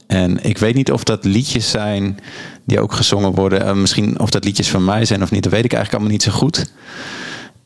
En 0.07 0.44
ik 0.44 0.59
weet 0.59 0.74
niet 0.74 0.92
of 0.92 1.05
dat 1.05 1.24
liedjes 1.24 1.70
zijn 1.70 2.18
die 2.64 2.80
ook 2.80 2.92
gezongen 2.92 3.32
worden. 3.32 3.80
Misschien 3.80 4.20
of 4.20 4.30
dat 4.30 4.44
liedjes 4.44 4.70
van 4.70 4.84
mij 4.84 5.05
zijn 5.05 5.22
of 5.22 5.30
niet. 5.30 5.42
Dat 5.42 5.53
weet 5.53 5.64
ik 5.64 5.72
eigenlijk 5.72 5.92
allemaal 5.92 6.18
niet 6.18 6.32
zo 6.32 6.38
goed. 6.38 6.70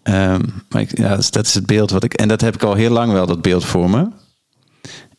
Um, 0.09 0.63
maar 0.69 0.81
ik, 0.81 0.99
ja, 0.99 1.17
dat 1.31 1.47
is 1.47 1.55
het 1.55 1.67
beeld 1.67 1.91
wat 1.91 2.05
ik. 2.05 2.15
En 2.15 2.29
dat 2.29 2.41
heb 2.41 2.55
ik 2.55 2.63
al 2.63 2.75
heel 2.75 2.91
lang 2.91 3.13
wel, 3.13 3.27
dat 3.27 3.43
beeld 3.43 3.65
voor 3.65 3.91
me. 3.91 4.09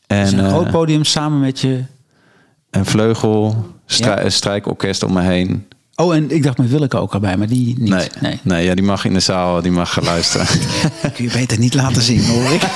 En, 0.08 0.24
dus 0.24 0.32
een 0.32 0.40
uh, 0.40 0.48
groot 0.48 0.72
podium 0.72 1.04
samen 1.04 1.40
met 1.40 1.60
je. 1.60 1.84
Een 2.70 2.86
vleugel, 2.86 3.66
strij, 3.86 4.24
ja. 4.24 4.30
strijkorkest 4.30 5.04
om 5.04 5.14
me 5.14 5.22
heen. 5.22 5.68
Oh, 5.96 6.16
en 6.16 6.32
ik 6.32 6.44
dacht 6.44 6.58
met 6.58 6.70
Willeke 6.70 6.98
ook 6.98 7.14
erbij, 7.14 7.38
maar 7.38 7.48
die 7.48 7.76
niet. 7.80 7.90
Nee, 7.90 8.08
nee. 8.20 8.40
nee 8.44 8.66
ja, 8.66 8.76
die 8.76 8.84
mag 8.84 9.06
in 9.06 9.14
de 9.14 9.20
zaal, 9.20 9.62
die 9.62 9.72
mag 9.72 10.02
luisteren. 10.02 10.48
Kun 11.14 11.26
je 11.26 11.32
beter 11.32 11.60
niet 11.60 11.74
laten 11.74 12.02
zien, 12.02 12.26
hoor 12.26 12.52
ik. 12.52 12.62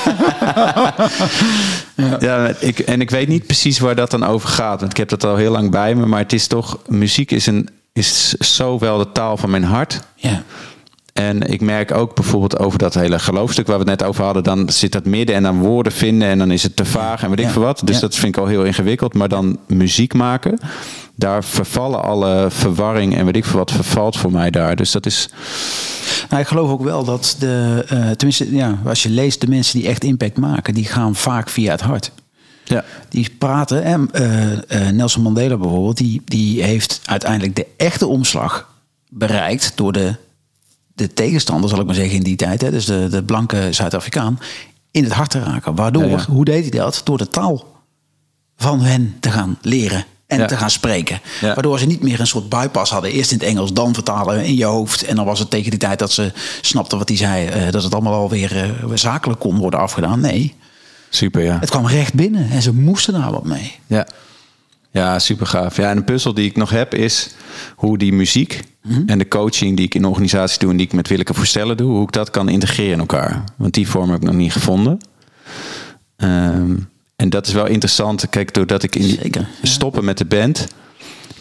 ja, 1.96 2.18
ja 2.20 2.54
ik, 2.60 2.80
en 2.80 3.02
ik 3.02 3.10
weet 3.10 3.28
niet 3.28 3.46
precies 3.46 3.80
waar 3.80 3.96
dat 3.96 4.12
dan 4.12 4.24
over 4.24 4.50
gaat. 4.50 4.80
Want 4.80 4.92
ik 4.92 4.98
heb 4.98 5.10
dat 5.10 5.24
al 5.24 5.36
heel 5.36 5.52
lang 5.52 5.72
bij 5.72 5.96
me. 5.96 6.06
Maar 6.06 6.20
het 6.20 6.34
is 6.34 6.48
toch, 6.48 6.80
muziek 6.88 7.32
is, 7.32 7.46
een, 7.46 7.70
is 7.94 8.34
zo 8.34 8.80
wel 8.80 8.98
de 8.98 9.12
taal 9.12 9.38
van 9.38 9.50
mijn 9.50 9.64
hart. 9.64 10.02
Ja. 10.16 10.44
En 11.28 11.42
ik 11.42 11.62
merk 11.62 11.92
ook 11.94 12.16
bijvoorbeeld 12.16 12.60
over 12.60 12.80
dat 12.80 12.94
hele 12.94 13.20
geloofstuk 13.20 13.68
waar 13.68 13.80
we 13.80 13.90
het 13.90 14.00
net 14.00 14.08
over 14.10 14.24
hadden, 14.24 14.44
dan 14.44 14.70
zit 14.70 14.92
dat 14.92 15.06
midden 15.06 15.36
en 15.36 15.44
dan 15.44 15.60
woorden 15.60 15.92
vinden 15.92 16.28
en 16.28 16.38
dan 16.38 16.52
is 16.52 16.64
het 16.64 16.76
te 16.76 16.86
vaag 16.86 17.24
en 17.24 17.30
weet 17.30 17.40
ik 17.40 17.46
Ja. 17.46 17.52
veel 17.52 17.62
wat. 17.62 17.82
Dus 17.86 17.96
Ja. 17.96 18.02
dat 18.02 18.16
vind 18.16 18.36
ik 18.36 18.42
al 18.42 18.48
heel 18.48 18.64
ingewikkeld. 18.64 19.14
Maar 19.14 19.30
dan 19.30 19.58
muziek 19.68 20.14
maken, 20.14 20.60
daar 21.16 21.44
vervallen 21.44 22.04
alle 22.04 22.46
verwarring 22.50 23.16
en 23.18 23.26
weet 23.26 23.36
ik 23.36 23.46
veel 23.46 23.60
wat 23.60 23.72
vervalt 23.72 24.18
voor 24.18 24.32
mij 24.32 24.50
daar. 24.52 24.76
Dus 24.76 24.92
dat 24.92 25.06
is, 25.06 25.30
Nou, 26.30 26.42
ik 26.42 26.48
geloof 26.48 26.70
ook 26.70 26.84
wel 26.84 27.04
dat 27.04 27.36
de, 27.40 27.86
eh, 27.88 28.10
tenminste, 28.10 28.56
ja, 28.56 28.78
als 28.86 29.04
je 29.04 29.10
leest, 29.10 29.42
de 29.42 29.48
mensen 29.48 29.80
die 29.80 29.88
echt 29.90 30.04
impact 30.04 30.38
maken, 30.38 30.74
die 30.74 30.86
gaan 30.86 31.16
vaak 31.16 31.50
via 31.50 31.72
het 31.72 31.82
hart. 31.82 32.12
ja, 32.64 32.84
Die 33.10 33.30
praten. 33.38 33.84
En 33.84 34.10
eh, 34.12 34.52
eh, 34.88 34.94
Nelson 34.94 35.24
Mandela 35.24 35.58
bijvoorbeeld, 35.58 35.98
die, 35.98 36.22
die 36.26 36.64
heeft 36.64 37.02
uiteindelijk 37.06 37.56
de 37.56 37.66
echte 37.78 38.08
omslag 38.08 38.70
bereikt 39.10 39.72
door 39.76 39.92
de, 39.92 40.16
de 40.96 41.14
tegenstander, 41.14 41.70
zal 41.70 41.80
ik 41.80 41.86
maar 41.86 41.96
zeggen, 41.96 42.16
in 42.16 42.24
die 42.24 42.36
tijd. 42.36 42.62
Hè, 42.62 42.72
dus 42.72 42.86
de, 42.86 43.08
de 43.10 43.24
blanke 43.24 43.68
Zuid-Afrikaan, 43.72 44.40
in 44.92 45.04
het 45.04 45.14
hart 45.14 45.30
te 45.30 45.40
raken. 45.44 45.76
Waardoor, 45.76 46.04
Ja, 46.04 46.10
ja. 46.10 46.26
hoe 46.26 46.46
deed 46.46 46.62
hij 46.62 46.80
dat? 46.80 47.02
Door 47.04 47.18
de 47.18 47.28
taal 47.28 47.66
van 48.58 48.82
hen 48.82 49.16
te 49.20 49.32
gaan 49.32 49.58
leren 49.62 50.06
en 50.28 50.40
Ja. 50.40 50.46
te 50.46 50.58
gaan 50.58 50.70
spreken. 50.70 51.20
Waardoor 51.42 51.80
ze 51.80 51.86
niet 51.86 52.02
meer 52.02 52.20
een 52.20 52.28
soort 52.28 52.50
bypass 52.50 52.92
hadden. 52.92 53.12
Eerst 53.12 53.32
in 53.32 53.38
het 53.38 53.48
Engels, 53.48 53.74
dan 53.74 53.94
vertalen 53.94 54.46
in 54.46 54.56
je 54.56 54.66
hoofd. 54.66 55.04
En 55.04 55.16
dan 55.16 55.26
was 55.26 55.40
het 55.40 55.50
tegen 55.50 55.70
die 55.70 55.80
tijd 55.80 56.00
dat 56.00 56.12
ze 56.12 56.32
snapten 56.62 56.98
wat 56.98 57.08
hij 57.08 57.18
zei, 57.18 57.48
eh, 57.48 57.72
dat 57.72 57.84
het 57.84 57.94
allemaal 57.94 58.14
alweer 58.14 58.58
eh, 58.64 58.70
zakelijk 58.94 59.40
kon 59.40 59.58
worden 59.58 59.80
afgedaan. 59.80 60.20
Nee, 60.20 60.56
super 61.10 61.42
ja. 61.44 61.58
het 61.60 61.70
kwam 61.70 61.88
recht 61.88 62.14
binnen 62.14 62.50
en 62.50 62.62
ze 62.62 62.74
moesten 62.74 63.14
daar 63.14 63.32
wat 63.32 63.44
mee. 63.46 63.76
Ja. 63.88 64.08
Ja, 64.92 65.20
super 65.20 65.48
gaaf. 65.48 65.78
Ja, 65.78 65.90
en 65.90 65.98
een 65.98 66.04
puzzel 66.04 66.34
die 66.34 66.50
ik 66.50 66.56
nog 66.56 66.70
heb 66.70 66.94
is 66.94 67.36
hoe 67.76 67.98
die 67.98 68.14
muziek 68.14 68.62
en 69.06 69.18
de 69.18 69.28
coaching 69.28 69.76
die 69.78 69.86
ik 69.86 69.96
in 69.96 70.02
de 70.02 70.08
organisatie 70.08 70.60
doe 70.60 70.70
en 70.72 70.78
die 70.78 70.86
ik 70.86 70.94
met 70.94 71.08
Willeke 71.08 71.34
Voorstellen 71.34 71.78
doe, 71.78 71.92
hoe 71.92 72.04
ik 72.04 72.12
dat 72.12 72.30
kan 72.30 72.50
integreren 72.50 72.92
in 72.92 73.00
elkaar. 73.00 73.44
Want 73.58 73.74
die 73.74 73.88
vorm 73.88 74.10
heb 74.10 74.22
ik 74.22 74.26
nog 74.26 74.36
niet 74.36 74.52
gevonden. 74.52 75.00
Ehm, 76.16 76.76
en 77.16 77.30
dat 77.30 77.48
is 77.48 77.54
wel 77.54 77.66
interessant. 77.66 78.30
Kijk, 78.30 78.54
doordat 78.54 78.84
ik 78.84 78.96
in 78.96 79.02
die 79.02 79.20
Zeker, 79.22 79.48
ja. 79.62 79.68
stoppen 79.68 80.06
met 80.06 80.18
de 80.18 80.26
band. 80.26 80.68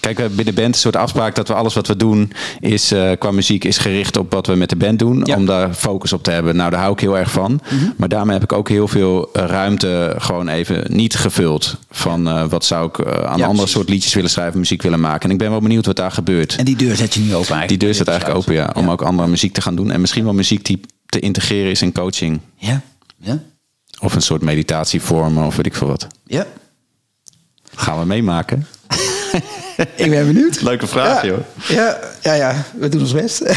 Kijk, 0.01 0.14
we 0.16 0.20
hebben 0.22 0.36
binnen 0.36 0.55
de 0.55 0.61
band 0.61 0.74
een 0.74 0.80
soort 0.80 0.96
afspraak 0.96 1.34
dat 1.34 1.48
we 1.48 1.55
alles 1.55 1.74
wat 1.74 1.86
we 1.86 1.96
doen 1.96 2.32
is 2.61 2.92
eh, 2.92 3.11
qua 3.18 3.30
muziek 3.30 3.64
is 3.64 3.78
gericht 3.78 4.16
op 4.16 4.32
wat 4.32 4.46
we 4.46 4.55
met 4.55 4.68
de 4.68 4.76
band 4.76 4.98
doen. 4.98 5.22
Ja. 5.24 5.36
Om 5.36 5.46
daar 5.46 5.74
focus 5.74 6.12
op 6.12 6.22
te 6.22 6.30
hebben. 6.30 6.57
Nou, 6.57 6.70
daar 6.70 6.80
hou 6.80 6.92
ik 6.92 7.01
heel 7.01 7.18
erg 7.18 7.30
van. 7.30 7.61
Maar 7.96 8.09
daarmee 8.09 8.32
heb 8.34 8.42
ik 8.42 8.53
ook 8.53 8.68
heel 8.68 8.88
veel 8.88 9.32
eh, 9.32 9.44
ruimte 9.44 10.14
gewoon 10.18 10.48
even 10.48 10.84
niet 10.88 11.14
gevuld. 11.14 11.76
Van 11.90 12.28
eh, 12.28 12.44
wat 12.48 12.64
zou 12.64 12.88
ik 12.88 13.07
aan 13.07 13.12
Ja, 13.14 13.26
andere 13.28 13.53
precies. 13.53 13.70
soort 13.70 13.88
liedjes 13.88 14.14
willen 14.14 14.30
schrijven, 14.30 14.59
muziek 14.59 14.82
willen 14.82 15.01
maken. 15.01 15.22
En 15.28 15.30
ik 15.30 15.38
ben 15.38 15.51
wel 15.51 15.61
benieuwd 15.61 15.86
wat 15.86 15.96
daar 15.96 16.12
gebeurt. 16.12 16.57
En 16.57 16.64
die 16.64 16.76
deur 16.76 16.96
zet 16.96 17.14
je 17.14 17.20
nu 17.20 17.26
open 17.26 17.36
eigenlijk. 17.38 17.68
Die 17.68 17.78
deur 17.78 17.94
staat 17.94 18.09
eigenlijk 18.09 18.38
open, 18.38 18.55
ja. 18.55 18.70
Om 18.74 18.90
ook 18.90 19.03
andere 19.03 19.28
muziek 19.28 19.53
te 19.55 19.61
gaan 19.62 19.74
doen. 19.76 19.90
En 19.90 20.01
misschien 20.01 20.24
wel 20.24 20.34
muziek 20.34 20.64
die 20.64 20.80
te 21.07 21.18
integreren 21.20 21.70
is 21.70 21.82
in 21.82 21.92
coaching. 21.92 22.40
Ja, 22.57 22.80
ja, 23.18 23.38
Of 24.01 24.14
een 24.14 24.22
soort 24.22 24.42
meditatievormen 24.42 25.44
of 25.46 25.57
weet 25.57 25.66
ik 25.66 25.74
veel 25.74 25.86
wat. 25.86 26.07
ja. 26.26 26.46
Gaan 27.74 27.98
we 27.98 28.05
meemaken? 28.07 28.66
Ik 29.97 30.11
ben 30.11 30.26
benieuwd. 30.26 30.62
Leuke 30.62 30.87
vraag, 30.87 31.22
ja. 31.22 31.28
joh. 31.28 31.39
Ja, 31.68 31.99
ja, 32.22 32.33
ja, 32.33 32.64
we 32.78 32.89
doen 32.89 33.01
ons 33.01 33.12
best. 33.12 33.41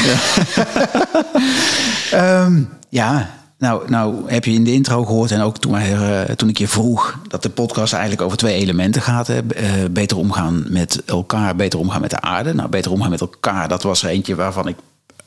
Ehm, 2.10 2.62
ja, 2.88 3.30
nou, 3.58 3.90
nou 3.90 4.30
heb 4.32 4.44
je 4.44 4.52
in 4.52 4.64
de 4.64 4.72
intro 4.72 5.04
gehoord 5.04 5.30
en 5.30 5.40
ook 5.40 5.58
toen, 5.58 5.72
wij, 5.72 5.92
eh, 5.92 6.34
toen 6.34 6.48
ik 6.48 6.58
je 6.58 6.68
vroeg 6.68 7.18
dat 7.28 7.42
de 7.42 7.50
podcast 7.50 7.92
eigenlijk 7.92 8.22
over 8.22 8.38
twee 8.38 8.54
elementen 8.54 9.02
gaat. 9.02 9.26
Hè. 9.26 9.46
Eh, 9.46 9.72
beter 9.90 10.16
omgaan 10.16 10.64
met 10.68 11.02
elkaar, 11.06 11.56
beter 11.56 11.78
omgaan 11.78 12.00
met 12.00 12.10
de 12.10 12.20
aarde. 12.20 12.54
Nou, 12.54 12.68
beter 12.68 12.90
omgaan 12.90 13.10
met 13.10 13.20
elkaar, 13.20 13.68
dat 13.68 13.82
was 13.82 14.02
er 14.02 14.08
eentje 14.08 14.34
waarvan 14.34 14.68
ik 14.68 14.76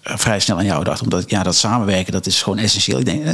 eh, 0.01 0.17
vrij 0.17 0.39
snel 0.39 0.57
aan 0.57 0.65
jou 0.65 0.83
dacht. 0.83 1.01
Omdat 1.01 1.29
ja, 1.29 1.43
dat 1.43 1.55
samenwerken, 1.55 2.13
dat 2.13 2.25
is 2.25 2.41
gewoon 2.41 2.57
essentieel. 2.57 2.99
Ik 2.99 3.05
denk, 3.05 3.23
hè. 3.23 3.33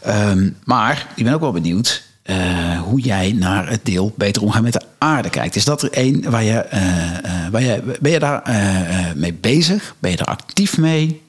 Ehm, 0.00 0.50
maar 0.64 1.06
ik 1.14 1.24
ben 1.24 1.34
ook 1.34 1.40
wel 1.40 1.52
benieuwd 1.52 2.02
eh, 2.30 2.80
hoe 2.80 3.00
jij 3.00 3.32
naar 3.32 3.68
het 3.68 3.84
deel 3.84 4.12
beter 4.16 4.42
omgaan 4.42 4.62
met 4.62 4.72
de 4.72 4.82
aarde 4.98 5.30
kijkt. 5.30 5.56
Is 5.56 5.64
dat 5.64 5.82
er 5.82 5.90
één 5.92 6.30
waar 6.30 6.42
je, 6.42 6.58
eh, 6.58 7.18
eh, 7.18 7.50
waar 7.50 7.62
je 7.62 7.82
ben 8.00 8.12
je 8.12 8.18
daar 8.18 8.42
mee 9.16 9.34
bezig? 9.34 9.94
Ben 9.98 10.10
je 10.10 10.16
daar 10.16 10.26
actief 10.26 10.78
mee? 10.78 11.22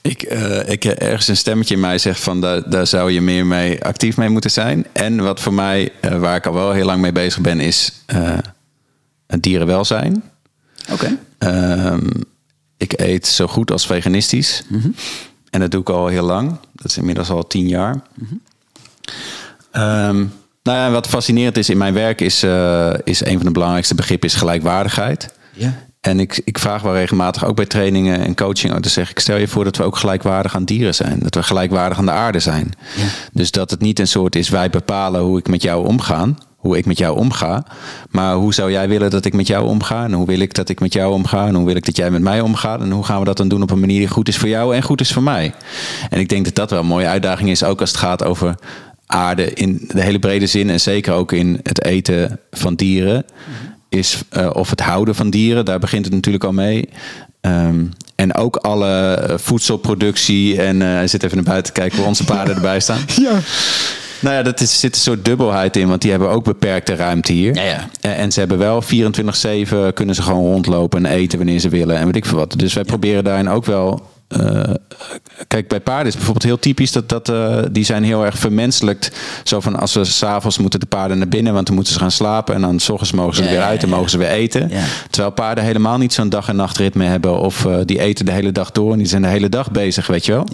Ik, 0.00 0.22
ik 0.66 0.84
ergens 0.84 1.28
een 1.28 1.36
stemmetje 1.36 1.74
in 1.74 1.80
mij 1.80 1.98
zegt 1.98 2.20
van 2.20 2.40
daar, 2.40 2.70
daar 2.70 2.86
zou 2.86 3.10
je 3.10 3.20
meer 3.20 3.46
mee 3.46 3.84
actief 3.84 4.16
mee 4.16 4.28
moeten 4.28 4.50
zijn. 4.50 4.86
En 4.92 5.22
wat 5.22 5.40
voor 5.40 5.54
mij, 5.54 5.92
waar 6.00 6.36
ik 6.36 6.46
al 6.46 6.54
wel 6.54 6.72
heel 6.72 6.84
lang 6.84 7.00
mee 7.00 7.12
bezig 7.12 7.40
ben, 7.40 7.60
is 7.60 8.04
het 9.26 9.42
dierenwelzijn. 9.42 10.22
Oké. 10.92 11.18
Ehm, 11.38 12.10
ik 12.76 13.00
eet 13.00 13.26
zo 13.26 13.46
goed 13.46 13.70
als 13.70 13.86
veganistisch. 13.86 14.64
En 15.50 15.60
dat 15.60 15.70
doe 15.70 15.80
ik 15.80 15.90
al 15.90 16.06
heel 16.06 16.24
lang. 16.24 16.58
Dat 16.72 16.90
is 16.90 16.96
inmiddels 16.96 17.30
al 17.30 17.46
tien 17.46 17.68
jaar. 17.68 18.02
Ehm, 19.70 20.16
nou 20.62 20.78
ja, 20.78 20.90
wat 20.90 21.06
fascinerend 21.06 21.56
is 21.56 21.70
in 21.70 21.78
mijn 21.78 21.94
werk 21.94 22.20
is, 22.20 22.42
eh, 22.42 22.94
is 23.04 23.24
een 23.24 23.36
van 23.36 23.46
de 23.46 23.52
belangrijkste 23.52 23.94
begrippen 23.94 24.28
is 24.28 24.34
gelijkwaardigheid. 24.34 25.34
Ja. 25.52 25.74
En 26.00 26.20
ik, 26.20 26.40
ik 26.44 26.58
vraag 26.58 26.82
wel 26.82 26.94
regelmatig, 26.94 27.44
ook 27.44 27.56
bij 27.56 27.66
trainingen 27.66 28.20
en 28.20 28.34
coaching, 28.34 28.72
dan 28.72 28.84
zeg 28.84 29.10
ik, 29.10 29.18
stel 29.18 29.36
je 29.36 29.48
voor 29.48 29.64
dat 29.64 29.76
we 29.76 29.82
ook 29.82 29.96
gelijkwaardig 29.96 30.56
aan 30.56 30.64
dieren 30.64 30.94
zijn. 30.94 31.18
Dat 31.18 31.34
we 31.34 31.42
gelijkwaardig 31.42 31.98
aan 31.98 32.04
de 32.06 32.12
aarde 32.12 32.38
zijn. 32.38 32.72
Ja. 32.96 33.04
Dus 33.32 33.50
dat 33.50 33.70
het 33.70 33.80
niet 33.80 33.98
een 33.98 34.08
soort 34.08 34.36
is, 34.36 34.48
wij 34.48 34.70
bepalen 34.70 35.20
hoe 35.20 35.38
ik 35.38 35.48
met 35.48 35.62
jou 35.62 35.86
omga, 35.86 36.28
hoe 36.56 36.76
ik 36.76 36.86
met 36.86 36.98
jou 36.98 37.16
omga. 37.18 37.66
Maar 38.10 38.34
hoe 38.34 38.54
zou 38.54 38.70
jij 38.70 38.88
willen 38.88 39.10
dat 39.10 39.24
ik 39.24 39.32
met 39.32 39.46
jou 39.46 39.66
omga? 39.66 40.04
En 40.04 40.12
hoe 40.12 40.26
wil 40.26 40.38
ik 40.38 40.54
dat 40.54 40.68
ik 40.68 40.80
met 40.80 40.92
jou 40.92 41.12
omga? 41.12 41.46
En 41.46 41.54
hoe 41.54 41.66
wil 41.66 41.76
ik 41.76 41.84
dat 41.84 41.96
jij 41.96 42.10
met 42.10 42.22
mij 42.22 42.40
omgaat? 42.40 42.80
En 42.80 42.90
hoe 42.90 43.04
gaan 43.04 43.18
we 43.18 43.24
dat 43.24 43.36
dan 43.36 43.48
doen 43.48 43.62
op 43.62 43.70
een 43.70 43.80
manier 43.80 43.98
die 43.98 44.08
goed 44.08 44.28
is 44.28 44.36
voor 44.36 44.48
jou 44.48 44.74
en 44.74 44.82
goed 44.82 45.00
is 45.00 45.12
voor 45.12 45.22
mij? 45.22 45.54
En 46.10 46.20
ik 46.20 46.28
denk 46.28 46.44
dat 46.44 46.54
dat 46.54 46.70
wel 46.70 46.80
een 46.80 46.86
mooie 46.86 47.06
uitdaging 47.06 47.50
is, 47.50 47.64
ook 47.64 47.80
als 47.80 47.90
het 47.90 47.98
gaat 47.98 48.24
over 48.24 48.54
aarde 49.14 49.52
in 49.52 49.84
de 49.88 50.02
hele 50.02 50.18
brede 50.18 50.46
zin. 50.46 50.70
En 50.70 50.80
zeker 50.80 51.12
ook 51.12 51.32
in 51.32 51.60
het 51.62 51.84
eten 51.84 52.40
van 52.50 52.74
dieren 52.74 53.24
is, 53.88 54.22
eh, 54.30 54.50
of 54.52 54.70
het 54.70 54.80
houden 54.80 55.14
van 55.14 55.30
dieren, 55.30 55.64
daar 55.64 55.78
begint 55.78 56.04
het 56.04 56.14
natuurlijk 56.14 56.44
al 56.44 56.52
mee. 56.52 56.88
Ehm, 57.40 57.84
en 58.14 58.34
ook 58.34 58.56
alle 58.56 59.14
eh, 59.14 59.38
voedselproductie. 59.38 60.62
En 60.62 60.82
eh, 60.82 60.88
hij 60.88 61.06
zit 61.06 61.22
even 61.22 61.36
naar 61.36 61.46
buiten 61.46 61.72
te 61.72 61.80
kijken 61.80 61.98
hoe 61.98 62.06
onze 62.06 62.24
paarden 62.24 62.54
erbij 62.54 62.80
staan. 62.80 63.00
Ja. 63.22 63.38
Nou 64.20 64.36
ja, 64.36 64.42
dat 64.42 64.60
is, 64.60 64.80
zit 64.80 64.94
een 64.94 65.00
soort 65.00 65.24
dubbelheid 65.24 65.76
in, 65.76 65.88
want 65.88 66.02
die 66.02 66.10
hebben 66.10 66.30
ook 66.30 66.44
beperkte 66.44 66.94
ruimte 66.94 67.32
hier. 67.32 67.54
Ja, 67.54 67.62
ja. 67.62 67.88
En, 68.00 68.16
en 68.16 68.32
ze 68.32 68.38
hebben 68.38 68.58
wel 68.58 68.82
24-7 68.82 68.86
kunnen 69.94 70.14
ze 70.14 70.22
gewoon 70.22 70.44
rondlopen 70.44 71.06
en 71.06 71.12
eten 71.12 71.38
wanneer 71.38 71.58
ze 71.58 71.68
willen 71.68 71.96
en 71.96 72.04
weet 72.04 72.16
ik 72.16 72.24
veel 72.24 72.38
wat. 72.38 72.54
Dus 72.56 72.72
wij 72.72 72.84
proberen 72.84 73.24
daarin 73.24 73.48
ook 73.48 73.64
wel 73.64 74.02
kijk, 75.48 75.68
bij 75.68 75.80
paarden 75.80 76.06
is 76.06 76.14
bijvoorbeeld 76.14 76.44
heel 76.44 76.58
typisch 76.58 76.92
dat, 76.92 77.08
dat 77.08 77.28
uh, 77.28 77.58
die 77.70 77.84
zijn 77.84 78.04
heel 78.04 78.24
erg 78.24 78.38
vermenselijkt. 78.38 79.10
Zo 79.44 79.60
van 79.60 79.76
als 79.80 79.94
we 79.94 80.04
s'avonds 80.04 80.58
moeten 80.58 80.80
de 80.80 80.86
paarden 80.86 81.18
naar 81.18 81.28
binnen, 81.28 81.52
want 81.52 81.66
dan 81.66 81.74
moeten 81.74 81.92
ze 81.92 81.98
gaan 81.98 82.10
slapen. 82.10 82.54
En 82.54 82.60
dan 82.60 82.80
s 82.80 82.88
ochtends 82.88 83.12
mogen 83.12 83.34
ze 83.34 83.42
er 83.42 83.50
weer 83.50 83.62
uit 83.62 83.82
en 83.82 83.88
mogen 83.88 84.10
ze 84.10 84.18
weer 84.18 84.28
eten. 84.28 84.70
Terwijl 85.10 85.32
paarden 85.32 85.64
helemaal 85.64 85.98
niet 85.98 86.12
zo'n 86.12 86.28
dag- 86.28 86.48
en 86.48 86.56
nachtritme 86.56 87.04
hebben. 87.04 87.38
Of 87.40 87.64
uh, 87.64 87.76
die 87.84 88.00
eten 88.00 88.24
de 88.24 88.32
hele 88.32 88.52
dag 88.52 88.70
door 88.70 88.92
en 88.92 88.98
die 88.98 89.06
zijn 89.06 89.22
de 89.22 89.28
hele 89.28 89.48
dag 89.48 89.70
bezig, 89.70 90.06
weet 90.06 90.26
je 90.26 90.32
wel. 90.32 90.46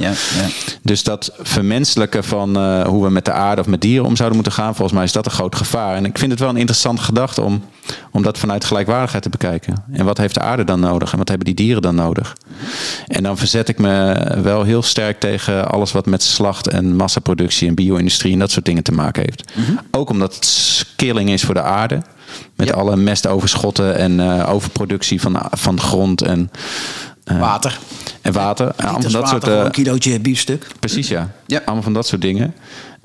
Dus 0.83 1.03
dat 1.03 1.33
vermenselijken 1.43 2.25
van 2.25 2.57
hoe 2.85 3.05
we 3.05 3.11
met 3.11 3.25
de 3.25 3.33
aarde 3.33 3.61
of 3.61 3.67
met 3.67 3.81
dieren 3.81 4.07
om 4.07 4.17
zouden 4.17 4.39
moeten 4.39 4.57
gaan, 4.57 4.75
volgens 4.75 4.97
mij 4.97 5.05
is 5.05 5.13
dat 5.13 5.27
een 5.27 5.33
groot 5.33 5.55
gevaar. 5.55 5.97
En 5.97 6.05
ik 6.05 6.19
vind 6.19 6.31
het 6.31 6.41
wel 6.41 6.49
een 6.49 6.57
interessante 6.57 7.03
gedachte 7.03 7.43
om, 7.43 7.63
om 8.11 8.23
dat 8.23 8.39
vanuit 8.39 8.65
gelijkwaardigheid 8.65 9.23
te 9.23 9.29
bekijken. 9.29 9.85
En 9.93 10.05
wat 10.05 10.19
heeft 10.19 10.35
de 10.35 10.41
aarde 10.41 10.65
dan 10.65 10.81
nodig 10.81 11.13
en 11.13 11.19
wat 11.19 11.29
hebben 11.29 11.47
die 11.47 11.55
dieren 11.55 11.83
dan 11.83 11.95
nodig? 11.95 12.37
En 13.07 13.23
dan 13.23 13.39
verzet 13.39 13.69
ik 13.69 13.79
me 13.79 14.25
wel 14.43 14.63
heel 14.63 14.83
sterk 14.83 15.21
tegen 15.21 15.71
alles 15.71 15.93
wat 15.93 16.07
met 16.07 16.23
slacht 16.23 16.69
en 16.69 16.97
massaproductie 16.97 17.69
en 17.69 17.75
bio-industrie 17.75 18.33
en 18.33 18.39
dat 18.39 18.51
soort 18.51 18.65
dingen 18.65 18.83
te 18.83 18.93
maken 18.93 19.23
heeft. 19.23 19.53
Mhm. 19.55 19.73
Ook 19.91 20.11
omdat 20.11 20.35
het 20.35 20.87
killing 20.97 21.31
is 21.31 21.43
voor 21.43 21.55
de 21.55 21.63
aarde. 21.63 22.03
Met 22.57 22.73
alle 22.73 22.97
mestoverschotten 22.97 23.97
en 23.97 24.19
uh, 24.19 24.51
overproductie 24.53 25.21
van, 25.21 25.43
van 25.51 25.81
grond 25.81 26.23
en 26.23 26.51
uh, 27.25 27.41
water. 27.41 27.79
En 28.21 28.33
water. 28.33 28.73
Ja, 28.77 28.85
allemaal 28.85 29.11
dat 29.11 29.29
soort. 29.29 29.49
Uh, 29.49 29.59
een 29.59 29.71
kilootje 29.71 30.21
biefstuk. 30.21 30.67
Precies, 30.81 31.09
ja. 31.09 31.31
ja. 31.47 31.61
Allemaal 31.65 31.83
van 31.83 31.93
dat 31.93 32.07
soort 32.07 32.23
dingen. 32.23 32.55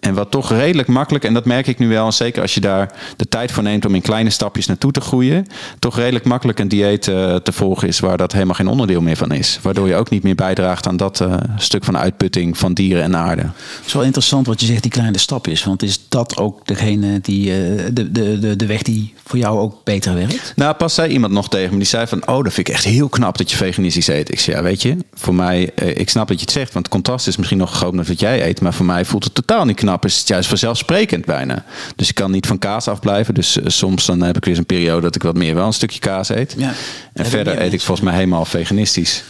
En 0.05 0.13
wat 0.13 0.31
toch 0.31 0.51
redelijk 0.51 0.87
makkelijk, 0.87 1.23
en 1.23 1.33
dat 1.33 1.45
merk 1.45 1.67
ik 1.67 1.79
nu 1.79 1.87
wel, 1.87 2.11
zeker 2.11 2.41
als 2.41 2.53
je 2.53 2.61
daar 2.61 2.93
de 3.15 3.27
tijd 3.27 3.51
voor 3.51 3.63
neemt 3.63 3.85
om 3.85 3.95
in 3.95 4.01
kleine 4.01 4.29
stapjes 4.29 4.65
naartoe 4.65 4.91
te 4.91 5.01
groeien, 5.01 5.45
toch 5.79 5.97
redelijk 5.97 6.25
makkelijk 6.25 6.59
een 6.59 6.67
dieet 6.67 7.07
uh, 7.07 7.35
te 7.35 7.51
volgen 7.51 7.87
is 7.87 7.99
waar 7.99 8.17
dat 8.17 8.31
helemaal 8.31 8.55
geen 8.55 8.67
onderdeel 8.67 9.01
meer 9.01 9.15
van 9.15 9.31
is. 9.31 9.59
Waardoor 9.61 9.87
je 9.87 9.95
ook 9.95 10.09
niet 10.09 10.23
meer 10.23 10.35
bijdraagt 10.35 10.87
aan 10.87 10.97
dat 10.97 11.19
uh, 11.19 11.33
stuk 11.57 11.83
van 11.83 11.97
uitputting 11.97 12.57
van 12.57 12.73
dieren 12.73 13.03
en 13.03 13.15
aarde. 13.15 13.41
Het 13.41 13.85
is 13.85 13.93
wel 13.93 14.03
interessant 14.03 14.47
wat 14.47 14.59
je 14.59 14.65
zegt, 14.65 14.81
die 14.81 14.91
kleine 14.91 15.17
stapjes. 15.17 15.63
Want 15.63 15.83
is 15.83 15.99
dat 16.09 16.37
ook 16.37 16.67
degene 16.67 17.19
die, 17.21 17.47
uh, 17.47 17.83
de, 17.93 18.11
de, 18.11 18.39
de, 18.39 18.55
de 18.55 18.65
weg 18.65 18.81
die 18.81 19.13
voor 19.23 19.39
jou 19.39 19.59
ook 19.59 19.83
beter 19.83 20.13
werkt? 20.13 20.53
Nou, 20.55 20.73
pas 20.73 20.93
zei 20.93 21.11
iemand 21.11 21.33
nog 21.33 21.49
tegen 21.49 21.71
me, 21.71 21.77
die 21.77 21.87
zei 21.87 22.07
van, 22.07 22.27
oh, 22.27 22.43
dat 22.43 22.53
vind 22.53 22.67
ik 22.67 22.73
echt 22.73 22.83
heel 22.83 23.09
knap 23.09 23.37
dat 23.37 23.51
je 23.51 23.57
veganistisch 23.57 24.07
eet. 24.07 24.31
Ik 24.31 24.39
zei, 24.39 24.55
ja, 24.55 24.63
weet 24.63 24.81
je, 24.81 24.97
voor 25.13 25.35
mij, 25.35 25.63
ik 25.75 26.09
snap 26.09 26.27
dat 26.27 26.37
je 26.37 26.43
het 26.45 26.53
zegt, 26.53 26.73
want 26.73 26.85
het 26.85 26.93
contrast 26.93 27.27
is 27.27 27.37
misschien 27.37 27.57
nog 27.57 27.71
groter 27.71 27.97
dan 27.97 28.05
wat 28.07 28.19
jij 28.19 28.47
eet, 28.47 28.61
maar 28.61 28.73
voor 28.73 28.85
mij 28.85 29.05
voelt 29.05 29.23
het 29.23 29.35
totaal 29.35 29.65
niet 29.65 29.75
knap 29.75 29.94
is 30.03 30.17
het 30.17 30.27
juist 30.27 30.49
vanzelfsprekend 30.49 31.25
bijna. 31.25 31.63
Dus 31.95 32.09
ik 32.09 32.15
kan 32.15 32.31
niet 32.31 32.47
van 32.47 32.59
kaas 32.59 32.87
afblijven. 32.87 33.33
Dus 33.33 33.57
uh, 33.57 33.63
soms 33.67 34.05
dan 34.05 34.21
heb 34.21 34.37
ik 34.37 34.45
weer 34.45 34.57
een 34.57 34.65
periode 34.65 35.01
dat 35.01 35.15
ik 35.15 35.23
wat 35.23 35.35
meer 35.35 35.55
wel 35.55 35.65
een 35.65 35.73
stukje 35.73 35.99
kaas 35.99 36.29
eet. 36.29 36.55
Ja, 36.57 36.73
en 37.13 37.25
verder 37.25 37.61
eet 37.61 37.73
ik 37.73 37.81
volgens 37.81 38.07
mij 38.07 38.15
helemaal 38.15 38.45
veganistisch. 38.45 39.23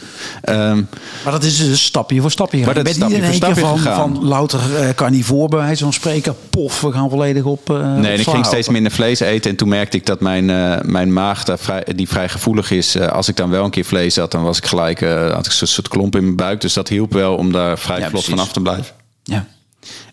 Um, 0.49 0.87
maar 1.23 1.33
dat 1.33 1.43
is 1.43 1.57
dus 1.57 1.83
stapje 1.83 2.21
voor 2.21 2.31
stapje. 2.31 2.65
Maar 2.65 2.73
dat 2.73 2.87
is 2.87 2.95
stapje 2.95 3.23
voor 3.23 3.33
stapje 3.33 3.61
van, 3.61 3.79
van 3.79 4.25
louter 4.25 4.59
uh, 4.59 4.89
carnivoor 4.89 5.49
bij 5.49 5.59
wijze 5.59 5.83
van 5.83 5.93
spreken. 5.93 6.35
Pof, 6.49 6.81
we 6.81 6.91
gaan 6.91 7.09
volledig 7.09 7.43
op. 7.43 7.69
Uh, 7.69 7.95
nee, 7.95 8.17
ik 8.17 8.27
ging 8.27 8.45
steeds 8.45 8.69
minder 8.69 8.91
vlees 8.91 9.19
eten. 9.19 9.51
En 9.51 9.57
toen 9.57 9.69
merkte 9.69 9.97
ik 9.97 10.05
dat 10.05 10.19
mijn, 10.19 10.49
uh, 10.49 10.75
mijn 10.81 11.13
maag, 11.13 11.43
daar 11.43 11.59
vrij, 11.59 11.83
die 11.95 12.07
vrij 12.07 12.29
gevoelig 12.29 12.71
is. 12.71 12.99
als 12.99 13.27
ik 13.27 13.35
dan 13.35 13.49
wel 13.49 13.63
een 13.63 13.69
keer 13.69 13.85
vlees 13.85 14.15
had, 14.15 14.31
dan 14.31 14.43
was 14.43 14.57
ik 14.57 14.65
gelijk, 14.65 14.99
had 14.99 15.45
ik 15.45 15.61
een 15.61 15.67
soort 15.67 15.87
klomp 15.87 16.15
in 16.15 16.23
mijn 16.23 16.35
buik. 16.35 16.61
Dus 16.61 16.73
dat 16.73 16.87
hielp 16.87 17.13
wel 17.13 17.35
om 17.35 17.51
daar 17.51 17.77
vrij 17.77 17.99
ja, 17.99 18.09
vlot 18.09 18.25
van 18.25 18.39
af 18.39 18.51
te 18.51 18.61
blijven. 18.61 18.93
Ja. 19.23 19.47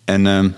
En 0.05 0.25
uh, 0.27 0.49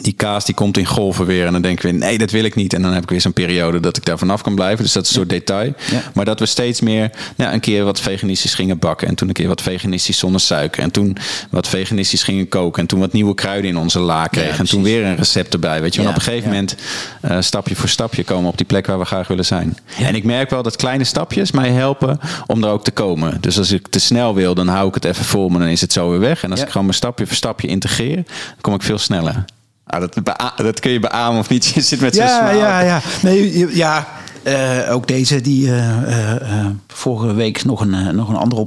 die 0.00 0.12
kaas 0.12 0.44
die 0.44 0.54
komt 0.54 0.76
in 0.76 0.86
golven 0.86 1.26
weer. 1.26 1.46
En 1.46 1.52
dan 1.52 1.62
denken 1.62 1.90
we, 1.90 1.96
nee, 1.96 2.18
dat 2.18 2.30
wil 2.30 2.44
ik 2.44 2.54
niet. 2.54 2.74
En 2.74 2.82
dan 2.82 2.92
heb 2.92 3.02
ik 3.02 3.10
weer 3.10 3.20
zo'n 3.20 3.32
periode 3.32 3.80
dat 3.80 3.96
ik 3.96 4.04
daar 4.04 4.18
vanaf 4.18 4.42
kan 4.42 4.54
blijven. 4.54 4.84
Dus 4.84 4.92
dat 4.92 5.02
is 5.02 5.08
een 5.08 5.14
soort 5.14 5.28
detail. 5.28 5.74
Maar 6.14 6.24
dat 6.24 6.38
we 6.38 6.46
steeds 6.46 6.80
meer 6.80 7.10
nou, 7.36 7.52
een 7.52 7.60
keer 7.60 7.84
wat 7.84 8.00
veganistisch 8.00 8.54
gingen 8.54 8.78
bakken. 8.78 9.08
En 9.08 9.14
toen 9.14 9.28
een 9.28 9.34
keer 9.34 9.48
wat 9.48 9.62
veganistisch 9.62 10.18
zonder 10.18 10.40
suiker. 10.40 10.82
En 10.82 10.90
toen 10.90 11.16
wat 11.50 11.68
veganistisch 11.68 12.22
gingen 12.22 12.48
koken. 12.48 12.82
En 12.82 12.88
toen 12.88 13.00
wat 13.00 13.12
nieuwe 13.12 13.34
kruiden 13.34 13.70
in 13.70 13.76
onze 13.76 13.98
la 13.98 14.26
kregen. 14.26 14.58
en 14.58 14.66
toen 14.66 14.82
weer 14.82 15.04
een 15.04 15.16
recept 15.16 15.52
erbij. 15.52 15.80
Weet 15.80 15.94
je, 15.94 16.02
want 16.02 16.16
op 16.16 16.20
een 16.20 16.28
gegeven 16.28 16.48
moment, 16.48 16.76
uh, 17.24 17.36
stapje 17.40 17.76
voor 17.76 17.88
stapje, 17.88 18.24
komen 18.24 18.50
op 18.50 18.56
die 18.56 18.66
plek 18.66 18.86
waar 18.86 18.98
we 18.98 19.04
graag 19.04 19.28
willen 19.28 19.44
zijn. 19.44 19.78
En 19.98 20.14
ik 20.14 20.24
merk 20.24 20.50
wel 20.50 20.62
dat 20.62 20.76
kleine 20.76 21.04
stapjes 21.04 21.50
mij 21.50 21.70
helpen 21.70 22.20
om 22.46 22.64
er 22.64 22.70
ook 22.70 22.84
te 22.84 22.90
komen. 22.90 23.40
Dus 23.40 23.58
als 23.58 23.70
ik 23.70 23.88
te 23.88 24.00
snel 24.00 24.34
wil, 24.34 24.54
dan 24.54 24.68
hou 24.68 24.88
ik 24.88 24.94
het 24.94 25.04
even 25.04 25.24
voor 25.24 25.52
me. 25.52 25.58
Dan 25.58 25.68
is 25.68 25.80
het 25.80 25.92
zo 25.92 26.10
weer 26.10 26.20
weg. 26.20 26.42
En 26.42 26.50
als 26.50 26.60
ik 26.60 26.66
gewoon 26.66 26.86
mijn 26.86 26.96
stapje 26.96 27.26
voor 27.26 27.36
stapje 27.36 27.68
integreer, 27.68 28.14
dan 28.14 28.60
kom 28.60 28.74
ik 28.74 28.82
veel 28.82 28.98
sneller. 28.98 29.44
Ah, 29.86 30.00
dat, 30.00 30.36
dat 30.56 30.80
kun 30.80 30.90
je 30.90 31.00
beamen 31.00 31.40
of 31.40 31.48
niet. 31.48 31.64
Je 31.74 31.80
zit 31.80 32.00
met 32.00 32.14
zo'n 32.14 32.24
ja, 32.24 32.50
Ja, 32.50 32.80
ja, 32.80 33.00
nee, 33.22 33.76
ja. 33.76 34.08
Uh, 34.44 34.92
ook 34.92 35.06
deze, 35.06 35.40
die 35.40 35.66
uh, 35.66 36.02
uh, 36.08 36.66
vorige 36.88 37.34
week 37.34 37.64
nog 37.64 37.80
een, 37.80 38.16
nog 38.16 38.28
een 38.28 38.36
andere 38.36 38.66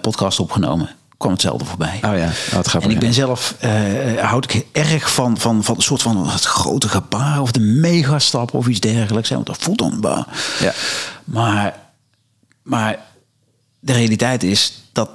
podcast 0.00 0.40
opgenomen. 0.40 0.88
kwam 1.16 1.32
hetzelfde 1.32 1.64
voorbij. 1.64 2.00
Oh 2.04 2.16
ja, 2.16 2.30
wat 2.52 2.66
grappig. 2.66 2.90
En 2.90 2.90
ik 2.90 2.98
ben 2.98 3.14
zelf, 3.14 3.54
houd 4.20 4.52
ik 4.52 4.66
erg 4.72 5.10
van, 5.10 5.38
van, 5.38 5.64
van 5.64 5.76
een 5.76 5.82
soort 5.82 6.02
van 6.02 6.28
het 6.28 6.44
grote 6.44 6.88
gebaar 6.88 7.40
of 7.40 7.52
de 7.52 7.60
megastap 7.60 8.54
of 8.54 8.66
iets 8.66 8.80
dergelijks. 8.80 9.30
Want 9.30 9.46
dat 9.46 9.56
voelt 9.60 9.78
dan 9.78 10.26
Ja. 10.60 10.72
Maar, 11.24 11.74
maar 12.62 12.98
de 13.80 13.92
realiteit 13.92 14.42
is 14.42 14.82
dat 14.92 15.10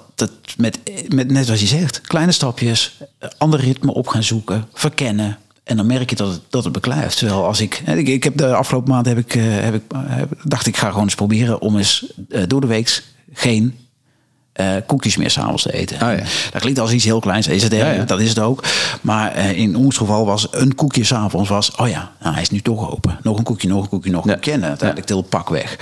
met, 0.57 0.79
met, 1.07 1.31
net 1.31 1.45
zoals 1.45 1.61
je 1.61 1.67
zegt, 1.67 2.01
kleine 2.01 2.31
stapjes, 2.31 2.97
ander 3.37 3.59
ritme 3.59 3.93
op 3.93 4.07
gaan 4.07 4.23
zoeken, 4.23 4.67
verkennen. 4.73 5.37
En 5.63 5.77
dan 5.77 5.85
merk 5.85 6.09
je 6.09 6.15
dat 6.15 6.31
het, 6.31 6.41
dat 6.49 6.63
het 6.63 6.73
beklijft. 6.73 7.17
Terwijl 7.17 7.45
als 7.45 7.61
ik, 7.61 7.81
ik, 7.85 8.07
ik 8.07 8.23
heb 8.23 8.37
de 8.37 8.53
afgelopen 8.53 8.91
maand 8.91 9.05
heb 9.05 9.17
ik, 9.17 9.35
eh, 9.35 9.43
heb 9.45 9.73
ik, 9.73 9.81
heb, 9.97 10.29
dacht 10.43 10.67
ik 10.67 10.77
ga 10.77 10.89
gewoon 10.89 11.03
eens 11.03 11.15
proberen 11.15 11.61
om 11.61 11.77
eens 11.77 12.05
uh, 12.29 12.43
door 12.47 12.61
de 12.61 12.67
week 12.67 13.03
geen 13.33 13.77
uh, 14.59 14.75
koekjes 14.85 15.17
meer 15.17 15.29
s'avonds 15.29 15.63
te 15.63 15.73
eten. 15.73 15.95
Oh 15.95 16.17
ja. 16.17 16.23
Dat 16.51 16.61
klinkt 16.61 16.79
als 16.79 16.91
iets 16.91 17.03
heel 17.03 17.19
kleins. 17.19 17.47
Is 17.47 17.63
het, 17.63 17.71
ja, 17.71 17.91
ja. 17.91 18.03
Dat 18.03 18.19
is 18.19 18.29
het 18.29 18.39
ook. 18.39 18.63
Maar 19.01 19.37
uh, 19.37 19.57
in 19.57 19.75
ons 19.75 19.97
geval 19.97 20.25
was 20.25 20.47
een 20.51 20.75
koekje 20.75 21.03
s'avonds 21.03 21.49
was... 21.49 21.75
oh 21.75 21.89
ja, 21.89 22.11
nou, 22.21 22.33
hij 22.33 22.41
is 22.41 22.49
nu 22.49 22.61
toch 22.61 22.91
open. 22.91 23.19
Nog 23.23 23.37
een 23.37 23.43
koekje, 23.43 23.67
nog 23.67 23.83
een 23.83 23.89
koekje, 23.89 24.11
nog 24.11 24.25
een 24.25 24.33
koekje. 24.33 24.51
En 24.51 24.65
uiteindelijk 24.65 25.07
til 25.07 25.21
pak 25.21 25.49
weg. 25.49 25.77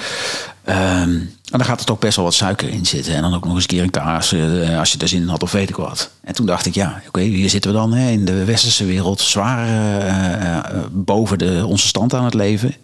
Um, 0.66 1.36
en 1.52 1.58
dan 1.58 1.66
gaat 1.66 1.80
er 1.80 1.86
toch 1.86 2.00
best 2.00 2.16
wel 2.16 2.26
wat 2.26 2.34
suiker 2.34 2.70
in 2.70 2.86
zitten. 2.86 3.14
En 3.14 3.22
dan 3.22 3.34
ook 3.34 3.46
nog 3.46 3.54
eens 3.54 3.62
een 3.62 3.68
keer 3.68 3.84
een 3.84 3.90
kaas, 3.90 4.34
uh, 4.34 4.80
als 4.80 4.92
je 4.92 4.98
er 4.98 5.08
zin 5.08 5.22
in 5.22 5.28
had 5.28 5.44
of 5.44 5.52
weet 5.52 5.70
ik 5.70 5.76
wat. 5.76 6.10
En 6.22 6.34
toen 6.34 6.46
dacht 6.46 6.66
ik, 6.66 6.74
ja, 6.74 7.02
oké, 7.08 7.22
hier 7.22 7.50
zitten 7.50 7.72
we 7.72 7.78
dan 7.78 7.94
hè, 7.94 8.10
in 8.10 8.26
de 8.26 8.44
westerse 8.44 8.86
wereld... 8.86 9.22
zwaar 9.22 10.90
boven 10.92 11.38
de, 11.38 11.64
onze 11.68 11.88
stand 11.88 12.14
aan 12.14 12.26
het 12.26 12.34
leven. 12.34 12.76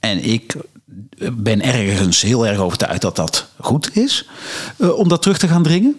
En 0.00 0.24
ik 0.24 0.56
ben 1.32 1.62
ergens 1.62 2.22
heel 2.22 2.46
erg 2.46 2.58
overtuigd 2.58 3.00
dat 3.00 3.16
dat 3.16 3.46
goed 3.60 3.96
is. 3.96 4.28
Om 4.96 5.08
dat 5.08 5.22
terug 5.22 5.38
te 5.38 5.48
gaan 5.48 5.62
dringen. 5.62 5.96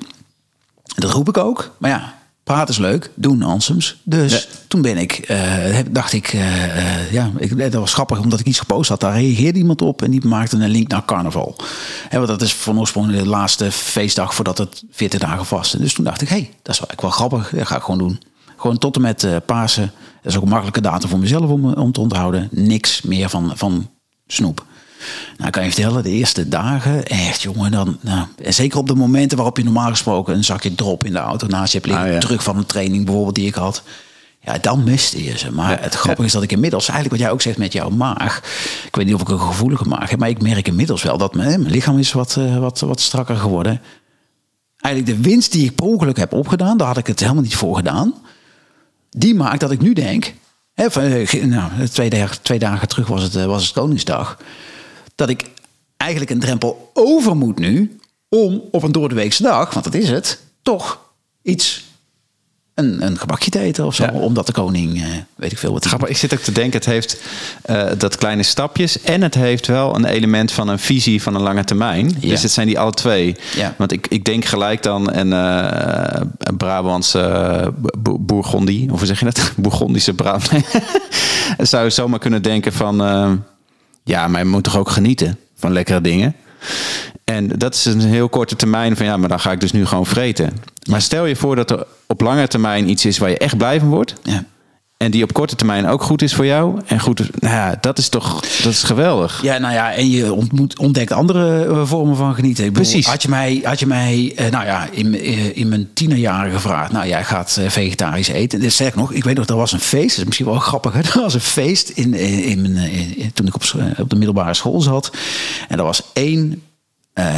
Dat 0.83 1.11
roep 1.11 1.27
ik 1.27 1.37
ook. 1.37 1.75
Maar 1.77 1.89
ja, 1.89 2.13
praten 2.45 2.73
is 2.73 2.77
leuk, 2.77 3.11
doen 3.15 3.41
ansems. 3.41 4.01
Dus 4.03 4.47
toen 4.67 4.81
ben 4.81 4.97
ik, 4.97 5.29
uh, 5.29 5.79
dacht 5.91 6.13
ik, 6.13 6.33
uh, 6.33 7.11
ja, 7.11 7.31
ik, 7.37 7.57
dat 7.57 7.73
was 7.73 7.93
grappig 7.93 8.19
omdat 8.19 8.39
ik 8.39 8.45
iets 8.45 8.59
gepost 8.59 8.89
had. 8.89 8.99
Daar 8.99 9.13
reageerde 9.13 9.59
iemand 9.59 9.81
op 9.81 10.01
en 10.01 10.11
die 10.11 10.27
maakte 10.27 10.57
een 10.57 10.69
link 10.69 10.87
naar 10.87 11.05
carnaval. 11.05 11.55
Hè, 12.09 12.17
want 12.17 12.29
dat 12.29 12.41
is 12.41 12.53
van 12.53 12.79
oorsprong 12.79 13.11
de 13.11 13.27
laatste 13.27 13.71
feestdag 13.71 14.35
voordat 14.35 14.57
het 14.57 14.83
14 14.91 15.19
dagen 15.19 15.45
vast. 15.45 15.79
Dus 15.79 15.93
toen 15.93 16.05
dacht 16.05 16.21
ik, 16.21 16.29
hé, 16.29 16.35
hey, 16.35 16.51
dat 16.61 16.73
is 16.73 16.79
wel, 16.79 16.89
wel 16.97 17.09
grappig. 17.09 17.49
Dat 17.49 17.67
ga 17.67 17.75
ik 17.75 17.81
gewoon 17.81 17.99
doen. 17.99 18.21
Gewoon 18.57 18.77
tot 18.77 18.95
en 18.95 19.01
met 19.01 19.27
Pasen. 19.45 19.91
Dat 20.21 20.31
is 20.31 20.35
ook 20.35 20.43
een 20.43 20.49
makkelijke 20.49 20.81
datum 20.81 21.09
voor 21.09 21.19
mezelf 21.19 21.49
om, 21.49 21.73
om 21.73 21.91
te 21.91 21.99
onthouden. 21.99 22.47
Niks 22.51 23.01
meer 23.01 23.29
van, 23.29 23.51
van 23.55 23.89
snoep. 24.27 24.65
Nou, 25.37 25.51
kan 25.51 25.63
je 25.63 25.71
vertellen, 25.71 26.03
de 26.03 26.09
eerste 26.09 26.49
dagen, 26.49 27.05
echt 27.05 27.41
jongen, 27.41 27.71
dan, 27.71 27.97
nou, 28.01 28.27
zeker 28.43 28.79
op 28.79 28.87
de 28.87 28.95
momenten 28.95 29.37
waarop 29.37 29.57
je 29.57 29.63
normaal 29.63 29.89
gesproken 29.89 30.35
een 30.35 30.43
zakje 30.43 30.75
drop 30.75 31.05
in 31.05 31.11
de 31.11 31.19
auto 31.19 31.47
naast 31.47 31.71
je 31.71 31.79
hebt 31.79 31.91
liggen, 31.91 32.13
ah, 32.13 32.19
terug 32.19 32.43
van 32.43 32.57
een 32.57 32.65
training 32.65 33.05
bijvoorbeeld 33.05 33.35
die 33.35 33.47
ik 33.47 33.55
had. 33.55 33.83
Ja, 34.45 34.57
dan 34.57 34.83
miste 34.83 35.23
je 35.23 35.37
ze. 35.37 35.51
Maar 35.51 35.81
het 35.81 35.95
grappige 35.95 36.27
is 36.27 36.31
dat 36.31 36.43
ik 36.43 36.51
inmiddels, 36.51 36.87
eigenlijk 36.87 37.17
wat 37.17 37.25
jij 37.25 37.33
ook 37.33 37.41
zegt 37.41 37.57
met 37.57 37.73
jouw 37.73 37.89
maag. 37.89 38.37
Ik 38.85 38.95
weet 38.95 39.05
niet 39.05 39.15
of 39.15 39.21
ik 39.21 39.29
een 39.29 39.39
gevoelige 39.39 39.87
maag 39.87 40.09
heb, 40.09 40.19
maar 40.19 40.29
ik 40.29 40.41
merk 40.41 40.67
inmiddels 40.67 41.03
wel 41.03 41.17
dat 41.17 41.35
mijn, 41.35 41.61
mijn 41.61 41.73
lichaam 41.73 41.97
is 41.97 42.11
wat, 42.11 42.35
uh, 42.39 42.57
wat, 42.57 42.79
wat 42.79 42.99
strakker 42.99 43.35
geworden. 43.35 43.81
Eigenlijk 44.79 45.17
de 45.17 45.29
winst 45.29 45.51
die 45.51 45.65
ik 45.65 45.75
per 45.75 45.85
ongeluk 45.85 46.17
heb 46.17 46.33
opgedaan, 46.33 46.77
daar 46.77 46.87
had 46.87 46.97
ik 46.97 47.07
het 47.07 47.19
helemaal 47.19 47.43
niet 47.43 47.55
voor 47.55 47.75
gedaan. 47.75 48.13
Die 49.09 49.35
maakt 49.35 49.59
dat 49.59 49.71
ik 49.71 49.81
nu 49.81 49.93
denk, 49.93 50.33
hè, 50.73 50.91
van, 50.91 51.03
eh, 51.03 51.43
nou, 51.43 51.87
twee, 51.87 52.09
dagen, 52.09 52.41
twee 52.41 52.59
dagen 52.59 52.87
terug 52.87 53.07
was 53.07 53.23
het, 53.23 53.35
eh, 53.35 53.45
was 53.45 53.63
het 53.63 53.73
Koningsdag 53.73 54.37
dat 55.15 55.29
ik 55.29 55.43
eigenlijk 55.97 56.31
een 56.31 56.39
drempel 56.39 56.91
over 56.93 57.35
moet 57.35 57.59
nu 57.59 57.97
om 58.29 58.61
op 58.71 58.83
een 58.83 58.91
doordeweekse 58.91 59.43
dag, 59.43 59.73
want 59.73 59.85
dat 59.85 59.93
is 59.93 60.09
het, 60.09 60.39
toch 60.61 60.99
iets 61.41 61.83
een, 62.75 63.05
een 63.05 63.17
gebakje 63.17 63.51
te 63.51 63.59
eten 63.59 63.85
of 63.85 63.95
zo. 63.95 64.05
Omdat 64.05 64.45
de 64.45 64.51
koning, 64.51 64.97
uh, 64.97 65.05
weet 65.35 65.51
ik 65.51 65.57
veel 65.57 65.73
wat. 65.73 65.85
Grappig, 65.85 66.09
ik 66.09 66.17
zit 66.17 66.33
ook 66.33 66.39
te 66.39 66.51
denken, 66.51 66.73
het 66.73 66.85
heeft 66.85 67.21
uh, 67.69 67.85
dat 67.97 68.15
kleine 68.15 68.43
stapjes. 68.43 69.01
En 69.01 69.21
het 69.21 69.35
heeft 69.35 69.67
wel 69.67 69.95
een 69.95 70.05
element 70.05 70.51
van 70.51 70.67
een 70.67 70.79
visie 70.79 71.21
van 71.21 71.35
een 71.35 71.41
lange 71.41 71.63
termijn. 71.63 72.17
Ja. 72.19 72.29
Dus 72.29 72.41
het 72.41 72.51
zijn 72.51 72.67
die 72.67 72.79
alle 72.79 72.91
twee. 72.91 73.35
Ja. 73.55 73.73
Want 73.77 73.91
ik, 73.91 74.07
ik 74.07 74.25
denk 74.25 74.45
gelijk 74.45 74.83
dan 74.83 75.13
een 75.13 75.31
uh, 75.31 76.21
Brabantse 76.57 77.73
Bourgondie. 78.19 78.91
Of 78.91 78.97
hoe 78.97 79.07
zeg 79.07 79.19
je 79.19 79.25
dat? 79.25 79.51
Bourgondische 79.57 80.13
Brabant. 80.13 80.65
Zou 81.57 81.83
je 81.83 81.89
zomaar 81.89 82.19
kunnen 82.19 82.41
denken 82.41 82.73
van 82.73 83.01
ja, 84.05 84.27
maar 84.27 84.41
je 84.41 84.47
moet 84.47 84.63
toch 84.63 84.77
ook 84.77 84.89
genieten 84.89 85.37
van 85.55 85.71
lekkere 85.71 86.01
dingen. 86.01 86.35
En 87.23 87.47
dat 87.47 87.73
is 87.73 87.85
een 87.85 88.01
heel 88.01 88.29
korte 88.29 88.55
termijn 88.55 88.97
van 88.97 89.05
ja, 89.05 89.17
maar 89.17 89.29
dan 89.29 89.39
ga 89.39 89.51
ik 89.51 89.59
dus 89.59 89.71
nu 89.71 89.85
gewoon 89.85 90.05
vreten. 90.05 90.53
Maar 90.89 91.01
stel 91.01 91.25
je 91.25 91.35
voor 91.35 91.55
dat 91.55 91.71
er 91.71 91.85
op 92.07 92.21
lange 92.21 92.47
termijn 92.47 92.89
iets 92.89 93.05
is 93.05 93.17
waar 93.17 93.29
je 93.29 93.37
echt 93.37 93.57
blij 93.57 93.79
van 93.79 93.89
wordt. 93.89 94.15
Ja. 94.23 94.43
En 94.97 95.11
die 95.11 95.23
op 95.23 95.33
korte 95.33 95.55
termijn 95.55 95.87
ook 95.87 96.01
goed 96.01 96.21
is 96.21 96.33
voor 96.33 96.45
jou. 96.45 96.81
En 96.85 96.99
goed, 96.99 97.41
nou 97.41 97.55
ja, 97.55 97.77
dat 97.81 97.97
is 97.97 98.09
toch 98.09 98.41
dat 98.41 98.71
is 98.71 98.83
geweldig. 98.83 99.41
Ja, 99.41 99.57
nou 99.57 99.73
ja, 99.73 99.93
en 99.93 100.09
je 100.09 100.33
ontmoet, 100.33 100.79
ontdekt 100.79 101.11
andere 101.11 101.65
eh, 101.65 101.85
vormen 101.85 102.15
van 102.15 102.35
genieten. 102.35 102.65
Ik 102.65 102.73
bedoel, 102.73 102.89
Precies. 102.89 103.07
Had 103.07 103.21
je 103.21 103.29
mij, 103.29 103.61
had 103.63 103.79
je 103.79 103.85
mij 103.87 104.33
eh, 104.35 104.51
nou 104.51 104.65
ja, 104.65 104.87
in, 104.91 105.15
eh, 105.19 105.57
in 105.57 105.67
mijn 105.69 105.89
tienerjaren 105.93 106.51
gevraagd... 106.51 106.91
nou, 106.91 107.07
jij 107.07 107.23
gaat 107.23 107.59
vegetarisch 107.67 108.27
eten. 108.27 108.59
Dus 108.59 108.75
zeg 108.75 108.95
nog, 108.95 109.11
ik 109.11 109.23
weet 109.23 109.35
nog, 109.37 109.47
er 109.47 109.55
was 109.55 109.71
een 109.71 109.79
feest. 109.79 110.09
Dat 110.09 110.17
is 110.17 110.23
misschien 110.25 110.45
wel 110.45 110.59
grappig. 110.59 110.93
Hè? 110.93 110.99
Er 111.15 111.21
was 111.21 111.33
een 111.33 111.39
feest 111.39 111.89
in, 111.89 112.13
in, 112.13 112.43
in 112.43 112.61
mijn, 112.61 112.91
in- 112.91 113.31
toen 113.33 113.47
ik 113.47 113.55
op, 113.55 113.63
op 113.99 114.09
de 114.09 114.15
middelbare 114.15 114.53
school 114.53 114.81
zat. 114.81 115.11
En 115.67 115.77
er 115.77 115.83
was 115.83 116.01
één 116.13 116.61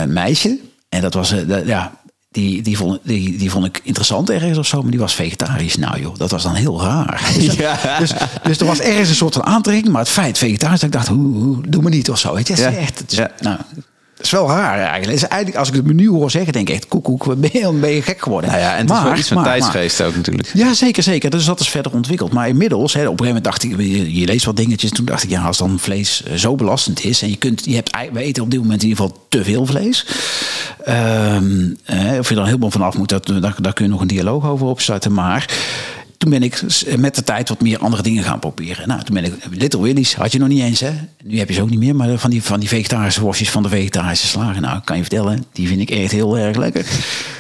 meisje. 0.08 0.58
En 0.90 1.02
dat 1.02 1.14
was, 1.14 1.34
ja... 1.66 1.92
Die, 2.32 2.62
die, 2.62 2.78
vond, 2.78 3.00
die, 3.04 3.38
die 3.38 3.52
vond 3.52 3.66
ik 3.66 3.82
interessant 3.84 4.30
ergens 4.30 4.58
of 4.58 4.68
zo, 4.68 4.82
maar 4.82 4.92
die 4.92 5.00
was 5.00 5.14
vegetarisch. 5.16 5.76
Nou 5.76 6.02
joh, 6.02 6.16
dat 6.18 6.32
was 6.32 6.44
dan 6.44 6.54
heel 6.54 6.82
raar. 6.82 7.32
Ja. 7.40 7.78
Dus, 8.00 8.12
dus 8.44 8.60
er 8.60 8.66
was 8.66 8.80
ergens 8.80 9.10
een 9.10 9.16
soort 9.16 9.34
van 9.34 9.44
aantrekking, 9.44 9.90
maar 9.92 10.02
het 10.02 10.10
feit 10.10 10.38
vegetarisch, 10.38 10.80
dat 10.80 10.90
ik 10.90 10.96
dacht, 10.96 11.08
hoe, 11.08 11.34
hoe, 11.44 11.68
doe 11.68 11.82
me 11.82 11.90
niet 11.90 12.10
of 12.10 12.20
zo. 12.20 12.34
Weet 12.34 12.48
je, 12.48 12.56
dat 12.56 12.66
is 12.66 12.72
Ja. 12.74 12.80
echt, 12.80 13.00
het 13.00 13.12
is, 13.12 13.18
Ja. 13.18 13.32
nou, 13.40 13.60
dat 14.18 14.26
is 14.26 14.32
wel 14.32 14.48
raar 14.48 14.80
eigenlijk. 14.80 15.18
Is 15.18 15.24
eigenlijk. 15.28 15.60
Als 15.60 15.68
ik 15.68 15.74
het 15.74 15.86
menu 15.86 16.10
hoor 16.10 16.32
zeggen, 16.32 16.54
denk 16.54 16.70
ik 16.70 16.76
echt, 16.76 16.88
koekoek, 16.88 17.36
ben 17.38 17.50
je, 17.54 17.72
ben 17.72 17.90
je 17.90 18.02
gek 18.02 18.22
geworden. 18.22 18.50
Nou 18.50 18.62
ja, 18.62 18.76
en 18.76 18.88
het 18.88 18.98
is 18.98 19.04
wel 19.04 19.18
iets 19.18 19.28
van 19.28 19.38
maar- 19.38 19.46
tijdsgeest 19.46 20.02
ook 20.02 20.16
natuurlijk. 20.16 20.50
ja, 20.54 20.74
zeker, 20.74 21.04
zeker. 21.04 21.30
Dus 21.30 21.46
dat 21.46 21.60
is 21.60 21.70
verder 21.70 21.92
ontwikkeld. 21.92 22.34
Maar 22.34 22.48
inmiddels, 22.48 22.94
hè, 22.94 23.08
op 23.08 23.20
een 23.20 23.26
gegeven 23.26 23.26
moment 23.26 23.44
dacht 23.44 23.64
ik, 23.64 23.78
je, 23.78 24.20
je 24.20 24.26
leest 24.26 24.46
wat 24.46 24.56
dingetjes. 24.56 24.92
Toen 24.92 25.06
dacht 25.06 25.24
ik, 25.24 25.30
ja, 25.30 25.44
als 25.44 25.58
dan 25.58 25.80
vlees 25.80 26.24
eh, 26.24 26.34
zo 26.36 26.56
belastend 26.56 27.04
is 27.04 27.22
en 27.22 27.30
je 27.30 27.36
kunt, 27.36 27.66
je 27.66 27.76
hebt, 27.76 27.92
we 28.14 28.22
eten 28.22 28.44
op 28.44 28.52
dit 28.52 28.60
moment 28.60 28.84
in 28.84 28.88
ieder 28.88 29.04
geval 29.04 29.26
te 29.30 29.44
veel 29.44 29.66
vlees. 29.66 30.06
Ehm, 30.84 31.70
eh, 31.84 32.20
of 32.20 32.30
je 32.30 32.36
er 32.36 32.46
helemaal 32.46 32.72
vanaf 32.72 32.98
moet, 32.98 33.10
dat, 33.10 33.26
daar, 33.26 33.56
daar 33.62 33.74
kun 33.74 33.86
je 33.86 33.92
nog 33.92 34.02
een 34.02 34.08
dialoog 34.08 34.46
over 34.46 34.68
opstarten. 34.68 35.14
Maar 35.14 35.50
toen 36.18 36.30
ben 36.30 36.44
ik 36.44 36.62
met 36.98 37.16
de 37.16 37.24
tijd 37.24 37.50
wat 37.50 37.62
meer 37.62 37.80
andere 37.80 38.04
dingen 38.04 38.24
gaan 38.24 38.40
proberen. 38.40 38.88
Nou, 38.88 39.04
toen 39.04 39.16
ben 39.16 39.24
ik 39.24 39.34
Little 39.52 39.82
Willys, 39.82 40.16
had 40.16 40.32
je 40.32 40.40
nog 40.40 40.48
niet 40.48 40.62
eens, 40.62 40.80
hè? 40.80 40.92
Nu 41.24 41.38
heb 41.38 41.48
je 41.48 41.54
ze 41.54 41.62
ook 41.62 41.70
niet 41.70 41.80
meer, 41.80 41.96
maar 41.96 42.18
van 42.18 42.30
die, 42.30 42.44
van 42.44 42.60
die 42.60 42.70
vegetarische 42.70 43.22
worstjes 43.22 43.50
van 43.50 43.64
de 43.64 43.70
vegetarische 43.70 44.28
slagen. 44.28 44.62
Nou, 44.62 44.82
kan 44.84 44.96
je 44.96 45.02
vertellen, 45.02 45.46
die 45.52 45.68
vind 45.68 45.82
ik 45.82 45.90
echt 45.90 46.12
heel 46.12 46.38
erg 46.38 46.58
lekker. 46.58 46.86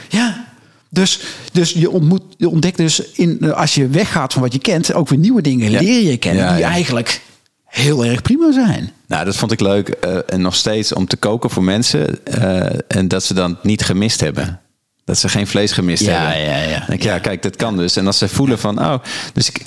Ja, 0.09 0.45
dus, 0.89 1.19
dus 1.51 1.71
je, 1.71 1.89
ontmoet, 1.91 2.21
je 2.37 2.49
ontdekt 2.49 2.77
dus 2.77 3.01
in, 3.11 3.53
als 3.53 3.75
je 3.75 3.87
weggaat 3.87 4.33
van 4.33 4.41
wat 4.41 4.53
je 4.53 4.59
kent, 4.59 4.93
ook 4.93 5.09
weer 5.09 5.19
nieuwe 5.19 5.41
dingen 5.41 5.71
Ja. 5.71 5.79
leer 5.81 6.09
je 6.11 6.17
kennen 6.17 6.43
Ja, 6.43 6.51
die 6.51 6.59
ja. 6.59 6.69
eigenlijk 6.69 7.21
heel 7.65 8.05
erg 8.05 8.21
prima 8.21 8.51
zijn. 8.51 8.91
Nou, 9.07 9.25
dat 9.25 9.35
vond 9.35 9.51
ik 9.51 9.59
leuk. 9.59 9.89
eh, 9.89 10.17
en 10.27 10.41
nog 10.41 10.55
steeds 10.55 10.93
om 10.93 11.07
te 11.07 11.17
koken 11.17 11.49
voor 11.49 11.63
mensen. 11.63 12.25
eh, 12.25 12.79
en 12.87 13.07
dat 13.07 13.23
ze 13.23 13.33
dan 13.33 13.57
niet 13.63 13.81
gemist 13.83 14.19
hebben. 14.19 14.59
Dat 15.07 15.17
ze 15.17 15.29
geen 15.29 15.47
vlees 15.47 15.71
gemist 15.71 16.03
Ja, 16.03 16.11
hebben. 16.19 16.41
ja, 16.41 16.85
ja. 16.99 17.19
Kijk, 17.19 17.41
dat 17.41 17.55
kan 17.55 17.77
dus. 17.77 17.95
En 17.95 18.05
als 18.07 18.17
ze 18.17 18.27
voelen 18.27 18.59
van, 18.59 18.79
oh, 18.79 18.93
dus 19.33 19.49
ik, 19.49 19.61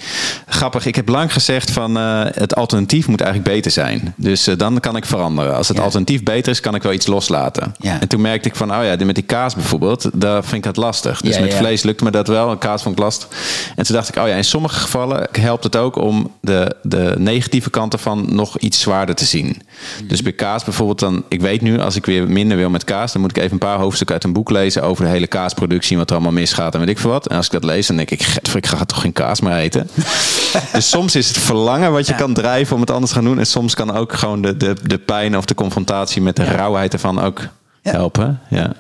grappig. 0.46 0.86
Ik 0.86 0.94
heb 0.94 1.08
lang 1.08 1.32
gezegd 1.32 1.70
van, 1.70 1.98
eh, 1.98 2.20
het 2.24 2.54
alternatief 2.54 3.08
moet 3.08 3.20
eigenlijk 3.20 3.52
beter 3.54 3.70
zijn. 3.70 4.14
Dus 4.16 4.46
eh, 4.46 4.56
dan 4.56 4.80
kan 4.80 4.96
ik 4.96 5.04
veranderen. 5.04 5.56
Als 5.56 5.68
het 5.68 5.76
Ja. 5.76 5.82
alternatief 5.82 6.22
beter 6.22 6.52
is, 6.52 6.60
kan 6.60 6.74
ik 6.74 6.82
wel 6.82 6.92
iets 6.92 7.06
loslaten. 7.06 7.74
Ja. 7.78 8.00
En 8.00 8.08
toen 8.08 8.20
merkte 8.20 8.48
ik 8.48 8.56
van, 8.56 8.74
oh 8.74 8.84
ja, 8.84 9.04
met 9.04 9.14
die 9.14 9.24
kaas 9.24 9.54
bijvoorbeeld, 9.54 10.10
daar 10.14 10.42
vind 10.42 10.56
ik 10.56 10.64
het 10.64 10.76
lastig. 10.76 11.20
Dus 11.20 11.38
met 11.40 11.54
vlees 11.54 11.82
lukte 11.82 12.04
me 12.04 12.10
dat 12.10 12.26
wel, 12.28 12.50
en 12.50 12.58
kaas 12.58 12.82
vond 12.82 12.94
ik 12.98 13.02
lastig. 13.02 13.28
En 13.76 13.84
toen 13.84 13.94
dacht 13.94 14.08
ik, 14.08 14.16
oh 14.22 14.28
ja, 14.28 14.34
in 14.34 14.44
sommige 14.44 14.78
gevallen 14.80 15.28
helpt 15.40 15.64
het 15.64 15.76
ook 15.76 15.96
om 15.96 16.30
de, 16.40 16.76
de 16.82 17.14
negatieve 17.18 17.70
kanten 17.70 17.98
van 17.98 18.26
nog 18.34 18.58
iets 18.58 18.80
zwaarder 18.80 19.14
te 19.14 19.24
zien. 19.24 19.46
Mhm. 19.46 20.08
Dus 20.08 20.22
bij 20.22 20.32
kaas 20.32 20.64
bijvoorbeeld 20.64 20.98
dan, 20.98 21.24
ik 21.28 21.40
weet 21.40 21.60
nu, 21.60 21.80
als 21.80 21.96
ik 21.96 22.06
weer 22.06 22.28
minder 22.30 22.56
wil 22.56 22.70
met 22.70 22.84
kaas, 22.84 23.12
dan 23.12 23.20
moet 23.22 23.30
ik 23.30 23.38
even 23.38 23.52
een 23.52 23.58
paar 23.58 23.78
hoofdstukken 23.78 24.14
uit 24.14 24.24
een 24.24 24.32
boek 24.32 24.50
lezen 24.50 24.82
over 24.82 25.04
de 25.04 25.10
hele 25.10 25.28
kaasproductie 25.30 25.92
en 25.92 25.98
wat 25.98 26.08
er 26.10 26.14
allemaal 26.14 26.32
misgaat 26.32 26.74
en 26.74 26.80
weet 26.80 26.88
ik 26.88 26.98
veel 26.98 27.10
wat. 27.10 27.26
En 27.28 27.36
als 27.36 27.46
ik 27.46 27.52
dat 27.52 27.64
lees, 27.64 27.86
dan 27.86 27.96
denk 27.96 28.10
ik, 28.10 28.22
"Getver, 28.22 28.56
ik 28.56 28.66
ga 28.66 28.84
toch 28.84 29.00
geen 29.00 29.12
kaas 29.12 29.40
meer 29.40 29.52
eten. 29.56 29.88
dus 30.72 30.88
soms 30.88 31.16
is 31.16 31.28
het 31.28 31.38
verlangen 31.38 31.92
wat 31.92 32.06
je 32.06 32.12
Ja. 32.12 32.18
kan 32.18 32.34
drijven 32.34 32.74
om 32.74 32.80
het 32.80 32.90
anders 32.90 33.10
te 33.10 33.16
gaan 33.16 33.26
doen. 33.26 33.38
En 33.38 33.46
soms 33.46 33.74
kan 33.74 33.90
ook 33.92 34.12
gewoon 34.12 34.42
de, 34.42 34.56
de, 34.56 34.76
de 34.82 34.98
pijn 34.98 35.36
of 35.36 35.44
de 35.44 35.54
confrontatie 35.54 36.22
met 36.22 36.36
de 36.36 36.44
rauwheid 36.44 36.92
ervan 36.92 37.20
ook 37.20 37.40
Ja. 37.82 37.90
helpen. 37.90 38.40
Ja. 38.50 38.72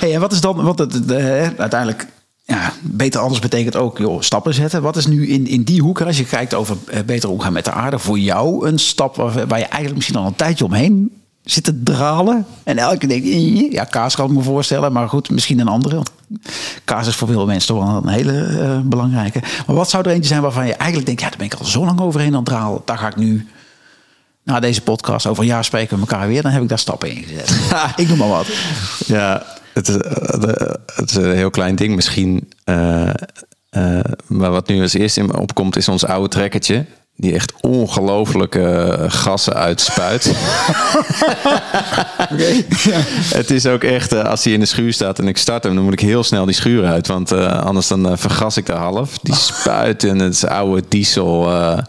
Hey, 0.00 0.14
en 0.14 0.20
wat 0.20 0.32
is 0.32 0.40
dan, 0.40 0.62
wat 0.62 0.78
het, 0.78 1.08
de, 1.08 1.50
uiteindelijk, 1.58 2.06
ja, 2.44 2.72
beter 2.82 3.20
anders 3.20 3.40
betekent 3.40 3.76
ook 3.76 3.98
joh, 3.98 4.20
stappen 4.20 4.54
zetten. 4.54 4.82
Wat 4.82 4.96
is 4.96 5.06
nu 5.06 5.28
in, 5.28 5.46
in 5.46 5.62
die 5.62 5.80
hoek, 5.82 6.00
als 6.00 6.18
je 6.18 6.24
kijkt 6.24 6.54
over 6.54 6.76
eh, 6.86 7.00
beter 7.06 7.28
omgaan 7.30 7.52
met 7.52 7.64
de 7.64 7.70
aarde, 7.72 7.98
voor 7.98 8.18
jou 8.18 8.68
een 8.68 8.78
stap 8.78 9.16
waar, 9.16 9.46
waar 9.46 9.58
je 9.58 9.64
eigenlijk 9.64 9.94
misschien 9.94 10.16
al 10.16 10.26
een 10.26 10.36
tijdje 10.36 10.64
omheen 10.64 11.12
zit 11.44 11.64
te 11.64 11.82
dralen? 11.82 12.46
En 12.62 12.78
elke 12.78 13.06
denk 13.06 13.24
ja, 13.72 13.84
kaas 13.84 14.14
kan 14.14 14.26
ik 14.30 14.36
me 14.36 14.42
voorstellen, 14.42 14.92
maar 14.92 15.08
goed, 15.08 15.30
misschien 15.30 15.58
een 15.58 15.68
andere. 15.68 15.94
Want 15.94 16.10
kaas 16.84 17.06
is 17.06 17.14
voor 17.14 17.28
veel 17.28 17.46
mensen 17.46 17.74
toch 17.74 17.84
wel 17.84 17.96
een 17.96 18.08
hele 18.08 18.44
eh, 18.44 18.78
belangrijke. 18.80 19.42
Maar 19.66 19.76
wat 19.76 19.90
zou 19.90 20.04
er 20.04 20.10
eentje 20.10 20.28
zijn 20.28 20.42
waarvan 20.42 20.66
je 20.66 20.74
eigenlijk 20.74 21.06
denkt, 21.06 21.20
ja, 21.20 21.28
daar 21.28 21.38
ben 21.38 21.46
ik 21.46 21.54
al 21.54 21.64
zo 21.64 21.84
lang 21.84 22.00
overheen 22.00 22.30
aan 22.30 22.34
het 22.34 22.44
dralen, 22.44 22.82
daar 22.84 22.98
ga 22.98 23.06
ik 23.06 23.16
nu 23.16 23.48
na 24.42 24.60
deze 24.60 24.82
podcast 24.82 25.26
over 25.26 25.42
een 25.42 25.48
jaar 25.48 25.64
spreken 25.64 25.94
we 25.94 26.00
elkaar 26.00 26.28
weer, 26.28 26.42
dan 26.42 26.50
heb 26.50 26.62
ik 26.62 26.68
daar 26.68 26.78
stappen 26.78 27.10
in 27.10 27.22
gezet. 27.22 27.56
ik 27.96 28.08
noem 28.08 28.18
maar 28.18 28.28
wat. 28.28 28.46
Ja, 29.06 29.42
het 29.72 29.88
is, 29.88 29.96
eh, 29.96 30.74
het 30.94 31.10
is 31.10 31.16
een 31.16 31.34
heel 31.34 31.50
klein 31.50 31.76
ding 31.76 31.94
misschien. 31.94 32.52
eh, 32.64 33.10
maar 34.26 34.50
wat 34.50 34.68
nu 34.68 34.82
als 34.82 34.92
eerste 34.94 35.20
in 35.20 35.26
me 35.26 35.40
opkomt 35.40 35.76
is 35.76 35.88
ons 35.88 36.04
oude 36.04 36.28
trekkertje. 36.28 36.84
Die 37.16 37.34
echt 37.34 37.52
ongelooflijke 37.60 38.96
gassen 39.08 39.54
uitspuit. 39.54 40.24
Het 43.34 43.50
is 43.50 43.66
ook 43.66 43.84
echt, 43.84 44.12
eh, 44.12 44.24
als 44.24 44.44
hij 44.44 44.52
in 44.52 44.60
de 44.60 44.66
schuur 44.66 44.92
staat 44.92 45.18
en 45.18 45.28
ik 45.28 45.36
start 45.36 45.64
hem, 45.64 45.74
dan 45.74 45.84
moet 45.84 45.92
ik 45.92 46.00
heel 46.00 46.24
snel 46.24 46.44
die 46.44 46.54
schuur 46.54 46.84
uit. 46.86 47.06
Want 47.06 47.32
eh, 47.32 47.60
anders 47.60 47.88
dan 47.88 48.08
eh, 48.08 48.16
vergas 48.16 48.56
ik 48.56 48.66
de 48.66 48.72
half. 48.72 49.18
Die 49.18 49.34
spuit 49.34 50.04
en 50.04 50.18
het 50.18 50.32
is 50.32 50.44
oude 50.46 50.82
diesel. 50.88 51.52
eh 51.52 51.76
dan 51.76 51.86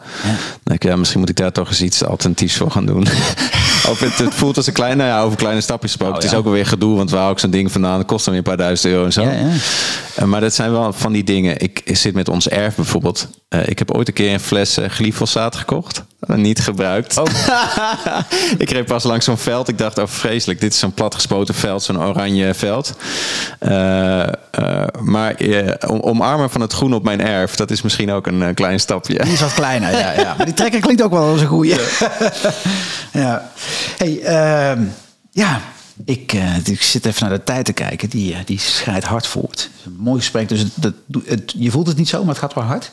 denk 0.64 0.84
ik, 0.84 0.90
ja, 0.90 0.96
misschien 0.96 1.20
moet 1.20 1.30
ik 1.30 1.36
daar 1.38 1.52
toch 1.52 1.68
eens 1.68 1.82
iets 1.82 2.04
alternatiefs 2.04 2.56
voor 2.58 2.72
gaan 2.72 2.86
doen. 2.86 3.08
Of 3.90 4.00
het, 4.00 4.18
het 4.18 4.34
voelt 4.34 4.58
als 4.58 4.68
een 4.68 4.74
kleine, 4.74 5.04
nou 5.04 5.10
ja, 5.10 5.22
over 5.22 5.38
kleine 5.38 5.62
stapjes 5.62 5.92
gesproken. 5.92 6.16
Oh, 6.16 6.22
Het 6.22 6.32
is 6.32 6.38
ook 6.38 6.46
alweer 6.46 6.66
gedoe, 6.66 6.96
want 6.96 7.10
waar 7.10 7.32
ik 7.32 7.40
zo'n 7.40 7.50
ding 7.50 7.72
vandaan? 7.72 7.98
Dat 7.98 8.08
kost 8.08 8.26
dan 8.26 8.34
weer 8.34 8.44
een 8.44 8.50
paar 8.50 8.66
duizend 8.66 8.94
euro 8.94 9.06
en 9.06 9.14
zo. 9.14 9.22
Ja, 9.22 9.32
ja. 9.32 9.50
Eh, 10.16 10.26
maar 10.26 10.42
dat 10.42 10.54
zijn 10.54 10.72
wel 10.72 10.94
van 10.94 11.12
die 11.12 11.24
dingen. 11.24 11.60
Ik 11.60 11.82
zit 11.86 12.14
met 12.14 12.30
ons 12.30 12.50
erf 12.50 12.76
bijvoorbeeld. 12.76 13.28
Eh, 13.50 13.68
ik 13.68 13.80
heb 13.80 13.92
ooit 13.92 14.08
een 14.08 14.14
keer 14.14 14.34
een 14.34 14.40
fles 14.40 14.78
eh, 14.78 14.90
glyfosaat 14.90 15.56
gekocht. 15.56 16.04
Niet 16.28 16.60
gebruikt. 16.60 17.18
Oh. 17.18 17.26
ik 18.58 18.70
reed 18.70 18.86
pas 18.86 19.04
langs 19.04 19.26
zo'n 19.26 19.38
veld. 19.38 19.68
Ik 19.68 19.78
dacht, 19.78 19.98
oh 19.98 20.08
vreselijk. 20.08 20.60
Dit 20.60 20.74
is 20.74 20.80
zo'n 20.80 20.94
platgespoten 20.94 21.56
veld. 21.56 21.84
Zo'n 21.84 22.04
oranje 22.04 22.54
veld. 22.54 22.94
Maar 25.02 25.36
om, 25.88 26.00
omarmen 26.00 26.50
van 26.50 26.62
het 26.62 26.74
groen 26.74 26.94
op 26.94 27.04
mijn 27.04 27.22
erf. 27.22 27.56
Dat 27.56 27.72
is 27.72 27.82
misschien 27.82 28.12
ook 28.12 28.28
een 28.28 28.54
klein 28.54 28.80
stapje. 28.80 29.24
Die 29.24 29.34
is 29.34 29.42
wat 29.42 29.54
kleiner, 29.54 29.92
ja, 29.92 30.12
ja. 30.12 30.34
Maar 30.38 30.46
die 30.46 30.56
trekker 30.56 30.80
klinkt 30.80 31.04
ook 31.04 31.12
wel 31.12 31.32
als 31.32 31.42
een 31.42 31.48
goeie. 31.48 31.76
Ja. 33.12 33.50
Hey, 33.98 34.22
ehm, 34.22 34.84
ja. 35.32 35.62
Ik, 36.06 36.34
eh, 36.34 36.68
ik 36.68 36.82
zit 36.82 37.06
even 37.06 37.28
naar 37.28 37.38
de 37.38 37.44
tijd 37.44 37.66
te 37.66 37.74
kijken. 37.74 38.10
Die, 38.10 38.34
eh, 38.34 38.40
die 38.46 38.60
hard 39.04 39.28
voort. 39.28 39.70
Mooi 39.98 40.20
gesprek. 40.20 40.50
Dus 40.50 40.66
je 41.46 41.72
voelt 41.72 41.88
het 41.88 41.98
niet 41.98 42.10
zo, 42.10 42.20
maar 42.20 42.34
het 42.34 42.44
gaat 42.44 42.54
wel 42.54 42.64
hard. 42.64 42.92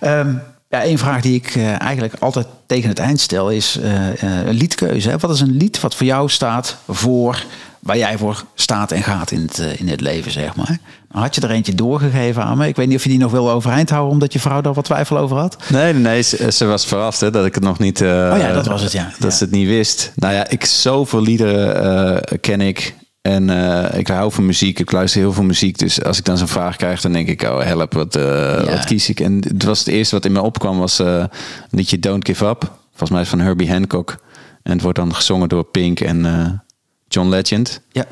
Ehm, 0.00 0.34
ja, 0.72 0.84
een 0.84 0.98
vraag 0.98 1.22
die 1.22 1.34
ik 1.34 1.54
eh, 1.54 1.80
eigenlijk 1.80 2.14
altijd 2.18 2.46
tegen 2.66 2.88
het 2.88 2.98
eind 2.98 3.20
stel 3.20 3.50
is 3.50 3.78
eh, 3.82 4.08
eh, 4.08 4.46
een 4.46 4.54
liedkeuze. 4.54 5.10
Hè? 5.10 5.18
Wat 5.18 5.30
is 5.30 5.40
een 5.40 5.56
lied 5.56 5.80
wat 5.80 5.94
voor 5.94 6.06
jou 6.06 6.28
staat 6.28 6.76
voor 6.88 7.44
waar 7.78 7.96
jij 7.98 8.18
voor 8.18 8.44
staat 8.54 8.92
en 8.92 9.02
gaat 9.02 9.30
in 9.30 9.40
het, 9.40 9.58
in 9.78 9.88
het 9.88 10.00
leven, 10.00 10.32
zeg 10.32 10.56
maar? 10.56 10.78
Had 11.10 11.34
je 11.34 11.40
er 11.40 11.50
eentje 11.50 11.74
doorgegeven 11.74 12.42
aan 12.42 12.58
me. 12.58 12.68
Ik 12.68 12.76
weet 12.76 12.86
niet 12.88 12.96
of 12.96 13.02
je 13.02 13.08
die 13.08 13.18
nog 13.18 13.30
wil 13.30 13.50
overeind 13.50 13.90
houden, 13.90 14.12
omdat 14.12 14.32
je 14.32 14.38
vrouw 14.38 14.60
daar 14.60 14.72
wat 14.72 14.84
twijfel 14.84 15.18
over 15.18 15.36
had. 15.36 15.56
Nee, 15.68 15.92
nee, 15.92 16.02
nee 16.02 16.22
ze, 16.22 16.52
ze 16.52 16.64
was 16.64 16.86
verrast 16.86 17.20
hè, 17.20 17.30
dat 17.30 17.46
ik 17.46 17.54
het 17.54 17.64
nog 17.64 17.78
niet. 17.78 18.00
Oh 18.00 18.06
ja, 18.38 18.52
dat 18.52 18.66
was 18.66 18.82
het, 18.82 18.92
ja. 18.92 19.04
Dat 19.18 19.30
Ja. 19.30 19.36
ze 19.36 19.44
het 19.44 19.52
niet 19.52 19.66
wist. 19.66 20.12
Nou 20.14 20.34
ja, 20.34 20.48
ik 20.48 20.64
zoveel 20.64 21.20
liederen 21.20 22.22
ken 22.40 22.60
ik. 22.60 22.94
En 23.22 23.50
eh, 23.50 23.98
ik 23.98 24.08
hou 24.08 24.32
van 24.32 24.46
muziek. 24.46 24.78
Ik 24.78 24.92
luister 24.92 25.20
heel 25.20 25.32
veel 25.32 25.44
muziek. 25.44 25.78
Dus 25.78 26.04
als 26.04 26.18
ik 26.18 26.24
dan 26.24 26.38
zo'n 26.38 26.48
vraag 26.48 26.76
krijg, 26.76 27.00
dan 27.00 27.12
denk 27.12 27.28
ik, 27.28 27.42
oh 27.42 27.62
help, 27.62 27.92
wat, 27.92 28.16
eh, 28.16 28.64
wat 28.64 28.84
kies 28.84 29.08
ik? 29.08 29.20
En 29.20 29.42
het 29.48 29.64
was 29.64 29.78
het 29.78 29.88
eerste 29.88 30.14
wat 30.14 30.24
in 30.24 30.32
me 30.32 30.40
opkwam, 30.40 30.78
was 30.78 30.98
eh 30.98 31.06
een 31.06 31.28
liedje 31.70 31.98
Don't 31.98 32.26
Give 32.26 32.46
Up. 32.46 32.72
Volgens 32.88 33.10
mij 33.10 33.20
is 33.20 33.28
van 33.28 33.40
Herbie 33.40 33.70
Hancock. 33.70 34.16
En 34.62 34.72
het 34.72 34.82
wordt 34.82 34.98
dan 34.98 35.14
gezongen 35.14 35.48
door 35.48 35.64
Pink 35.64 36.00
en 36.00 36.62
John 37.08 37.28
Legend. 37.28 37.80
Ja. 37.92 38.04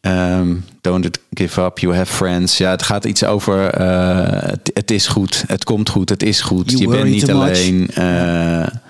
Ehm, 0.00 0.54
don't 0.80 1.18
give 1.32 1.60
up, 1.60 1.78
you 1.78 1.94
have 1.94 2.12
friends. 2.12 2.58
Ja, 2.58 2.70
het 2.70 2.82
gaat 2.82 3.04
iets 3.04 3.24
over 3.24 3.58
het, 4.44 4.70
het 4.74 4.90
is 4.90 5.06
goed, 5.06 5.44
het 5.46 5.64
komt 5.64 5.88
goed, 5.88 6.08
het 6.08 6.22
is 6.22 6.40
goed. 6.40 6.70
You 6.70 6.82
je 6.82 6.88
bent 6.88 7.10
niet 7.10 7.30
alleen. 7.30 7.90
en, 7.94 8.82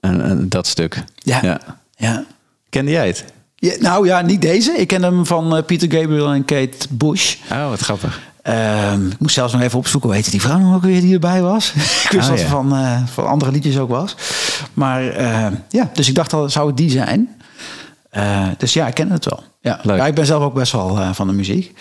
en 0.00 0.48
dat 0.48 0.66
stuk. 0.66 1.04
Ja. 1.16 1.38
ja. 1.42 1.60
ja. 1.96 2.24
Kende 2.68 2.90
jij 2.90 3.06
het? 3.06 3.24
Ja, 3.62 3.72
nou 3.78 4.06
ja, 4.06 4.20
niet 4.20 4.42
deze. 4.42 4.72
Ik 4.72 4.88
ken 4.88 5.02
hem 5.02 5.26
van 5.26 5.56
eh, 5.56 5.62
Peter 5.64 5.92
Gabriel 5.92 6.32
en 6.32 6.44
Kate 6.44 6.76
Bush. 6.90 7.36
Oh, 7.52 7.68
wat 7.68 7.80
grappig. 7.80 8.20
Ehm, 8.42 9.06
ik 9.06 9.18
moest 9.18 9.34
zelfs 9.34 9.52
nog 9.52 9.62
even 9.62 9.78
opzoeken, 9.78 10.08
hoe 10.08 10.18
heette 10.18 10.30
die 10.30 10.40
vrouw 10.40 10.58
nog 10.58 10.74
ook 10.74 10.82
weer 10.82 11.00
die 11.00 11.12
erbij 11.14 11.42
was? 11.42 11.72
ik 12.04 12.10
wist 12.10 12.28
Oh, 12.28 12.34
dat 12.34 12.40
ja. 12.40 12.46
van, 12.48 12.74
eh, 12.76 13.02
van 13.12 13.26
andere 13.26 13.50
liedjes 13.50 13.78
ook 13.78 13.88
was. 13.88 14.16
Maar 14.74 15.08
eh, 15.08 15.46
ja, 15.68 15.90
dus 15.92 16.08
ik 16.08 16.14
dacht 16.14 16.32
al, 16.32 16.50
zou 16.50 16.66
het 16.66 16.76
die 16.76 16.90
zijn? 16.90 17.28
Dus 18.58 18.72
ja, 18.72 18.86
ik 18.86 18.94
ken 18.94 19.10
het 19.10 19.24
wel. 19.24 19.42
Ja. 19.60 19.80
Leuk. 19.82 19.96
ja, 19.96 20.06
ik 20.06 20.14
ben 20.14 20.26
zelf 20.26 20.42
ook 20.42 20.54
best 20.54 20.72
wel 20.72 21.14
van 21.14 21.26
de 21.26 21.32
muziek. 21.32 21.74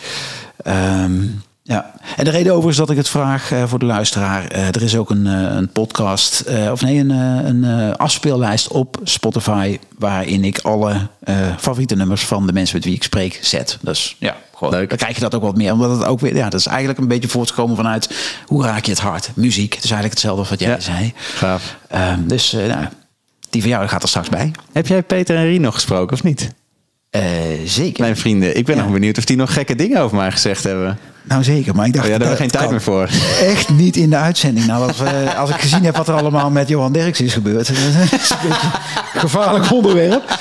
Ehm, 0.63 1.23
ja. 1.63 1.93
En 2.17 2.23
de 2.23 2.29
reden 2.31 2.53
over 2.53 2.69
is 2.69 2.75
dat 2.75 2.89
ik 2.89 2.97
het 2.97 3.09
vraag 3.09 3.51
eh, 3.51 3.63
voor 3.67 3.79
de 3.79 3.85
luisteraar. 3.85 4.47
eh, 4.47 4.67
er 4.67 4.81
is 4.81 4.95
ook 4.95 5.09
een, 5.09 5.27
eh, 5.27 5.55
een 5.55 5.69
podcast, 5.69 6.43
of 6.71 6.81
nee, 6.81 6.97
een, 6.99 7.09
een 7.09 7.95
afspeellijst 7.95 8.67
op 8.67 8.99
Spotify. 9.03 9.79
waarin 9.97 10.43
ik 10.43 10.59
alle 10.59 11.07
eh, 11.23 11.35
favoriete 11.59 11.95
nummers 11.95 12.25
van 12.25 12.47
de 12.47 12.53
mensen 12.53 12.75
met 12.75 12.85
wie 12.85 12.95
ik 12.95 13.03
spreek 13.03 13.39
zet. 13.41 13.77
Dus 13.81 14.15
ja, 14.19 14.35
gewoon, 14.55 14.73
Leuk. 14.73 14.89
dan 14.89 14.97
krijg 14.97 15.15
je 15.15 15.21
dat 15.21 15.35
ook 15.35 15.41
wat 15.41 15.55
meer. 15.57 15.71
Omdat 15.73 15.91
het 15.91 16.03
ook 16.05 16.19
weer, 16.19 16.35
ja, 16.35 16.49
dat 16.49 16.59
is 16.59 16.65
eigenlijk 16.65 16.99
een 16.99 17.07
beetje 17.07 17.29
voortgekomen 17.29 17.75
vanuit 17.75 18.09
hoe 18.45 18.63
raak 18.63 18.85
je 18.85 18.91
het 18.91 18.99
hart? 18.99 19.29
Muziek. 19.35 19.73
Het 19.73 19.83
is 19.83 19.91
eigenlijk 19.91 20.13
hetzelfde 20.13 20.39
als 20.41 20.49
wat 20.49 20.59
jij 20.59 20.69
Ja. 20.69 20.79
zei. 20.79 21.13
Gaaf. 21.35 21.77
Ehm, 21.87 22.27
dus 22.27 22.51
nou, 22.51 22.85
die 23.49 23.61
van 23.61 23.69
jou 23.69 23.87
gaat 23.87 24.03
er 24.03 24.09
straks 24.09 24.29
bij. 24.29 24.51
Heb 24.73 24.87
jij 24.87 25.03
Peter 25.03 25.35
en 25.35 25.43
Rien 25.43 25.61
nog 25.61 25.73
gesproken 25.73 26.13
of 26.15 26.23
niet? 26.23 26.49
Zeker. 27.65 28.01
Mijn 28.03 28.17
vrienden. 28.17 28.57
Ik 28.57 28.65
ben 28.65 28.75
Ja. 28.75 28.81
nog 28.83 28.91
benieuwd 28.91 29.17
of 29.17 29.25
die 29.25 29.37
nog 29.37 29.53
gekke 29.53 29.75
dingen 29.75 30.01
over 30.01 30.17
mij 30.17 30.31
gezegd 30.31 30.63
hebben. 30.63 30.97
Nou 31.23 31.43
zeker, 31.43 31.75
maar 31.75 31.85
ik 31.85 31.93
dacht... 31.93 32.05
Oh 32.05 32.11
ja, 32.11 32.17
daar 32.17 32.27
hebben 32.27 32.47
we 32.47 32.51
geen 32.51 32.59
tijd 32.59 32.69
meer 32.71 32.81
voor. 32.81 33.09
Echt 33.53 33.69
niet 33.69 33.95
in 33.95 34.09
de 34.09 34.15
uitzending. 34.15 34.65
Nou, 34.65 34.87
als, 34.87 34.97
we- 34.97 35.35
als 35.37 35.49
ik 35.49 35.55
gezien 35.55 35.83
heb 35.83 35.95
wat 35.97 36.07
er 36.07 36.13
allemaal 36.15 36.49
met 36.49 36.67
Johan 36.67 36.91
Derks 36.91 37.21
is 37.21 37.33
gebeurd. 37.33 37.67
Dat 37.67 37.75
is 37.77 38.29
een 38.29 38.37
beetje 38.49 38.67
een 39.13 39.19
gevaarlijk 39.19 39.71
onderwerp. 39.71 40.37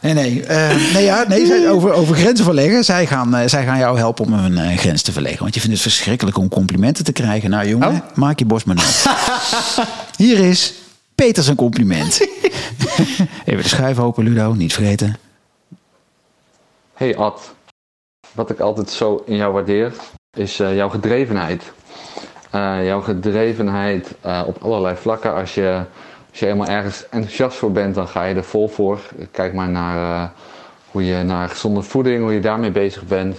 Nee, 0.00 0.14
nee. 0.14 0.42
eh, 0.46 0.92
nee, 0.92 1.04
ja, 1.04 1.24
nee 1.28 1.46
zij- 1.46 1.70
over, 1.70 1.92
over 1.92 2.16
grenzen 2.16 2.44
verleggen. 2.44 2.84
Zij 2.84 3.06
gaan, 3.06 3.34
eh, 3.34 3.48
zij 3.48 3.64
gaan 3.64 3.78
jou 3.78 3.98
helpen 3.98 4.24
om 4.24 4.32
een 4.32 4.58
eh, 4.58 4.76
grens 4.78 5.02
te 5.02 5.12
verleggen. 5.12 5.42
Want 5.42 5.54
je 5.54 5.60
vindt 5.60 5.74
het 5.74 5.84
verschrikkelijk 5.84 6.38
om 6.38 6.48
complimenten 6.48 7.04
te 7.04 7.12
krijgen. 7.12 7.50
Nou 7.50 7.68
jongen, 7.68 7.88
Oh. 7.88 8.00
maak 8.16 8.38
je 8.38 8.44
borst 8.44 8.66
maar 8.66 8.74
nat. 8.76 9.06
Hier 10.16 10.38
is 10.38 10.74
Peter 11.14 11.42
zijn 11.42 11.56
compliment. 11.56 12.20
Even 13.44 13.62
de 13.62 13.68
schuif 13.68 13.98
open, 13.98 14.24
Ludo. 14.24 14.52
Niet 14.54 14.72
vergeten. 14.74 15.16
Hey 16.94 17.16
Ad, 17.16 17.54
wat 18.32 18.50
ik 18.50 18.60
altijd 18.60 18.90
zo 18.90 19.22
in 19.26 19.36
jou 19.36 19.52
waardeer 19.52 19.92
is 20.34 20.60
eh, 20.60 20.76
jouw 20.76 20.88
gedrevenheid. 20.88 21.72
Eh, 22.50 22.86
jouw 22.86 23.00
gedrevenheid 23.00 24.14
eh, 24.20 24.42
op 24.46 24.62
allerlei 24.62 24.96
vlakken. 24.96 25.34
Als 25.34 25.54
je, 25.54 25.82
als 26.30 26.38
je 26.38 26.44
helemaal 26.44 26.68
ergens 26.68 27.08
enthousiast 27.08 27.56
voor 27.56 27.72
bent, 27.72 27.94
dan 27.94 28.08
ga 28.08 28.24
je 28.24 28.34
er 28.34 28.44
vol 28.44 28.68
voor. 28.68 29.00
Kijk 29.30 29.52
maar 29.52 29.68
naar 29.68 30.32
hoe 30.90 31.04
je 31.04 31.22
naar 31.22 31.48
gezonde 31.48 31.82
voeding, 31.82 32.22
hoe 32.22 32.32
je 32.32 32.40
daarmee 32.40 32.70
bezig 32.70 33.04
bent. 33.04 33.38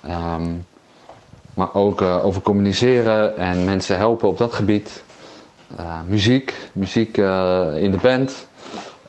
Ehm, 0.00 0.48
maar 1.54 1.74
ook 1.74 2.02
over 2.02 2.42
communiceren 2.42 3.36
en 3.36 3.64
mensen 3.64 3.96
helpen 3.96 4.28
op 4.28 4.38
dat 4.38 4.52
gebied. 4.52 5.02
Muziek, 6.06 6.54
muziek 6.72 7.16
in 7.76 7.90
de 7.90 7.98
band. 8.02 8.48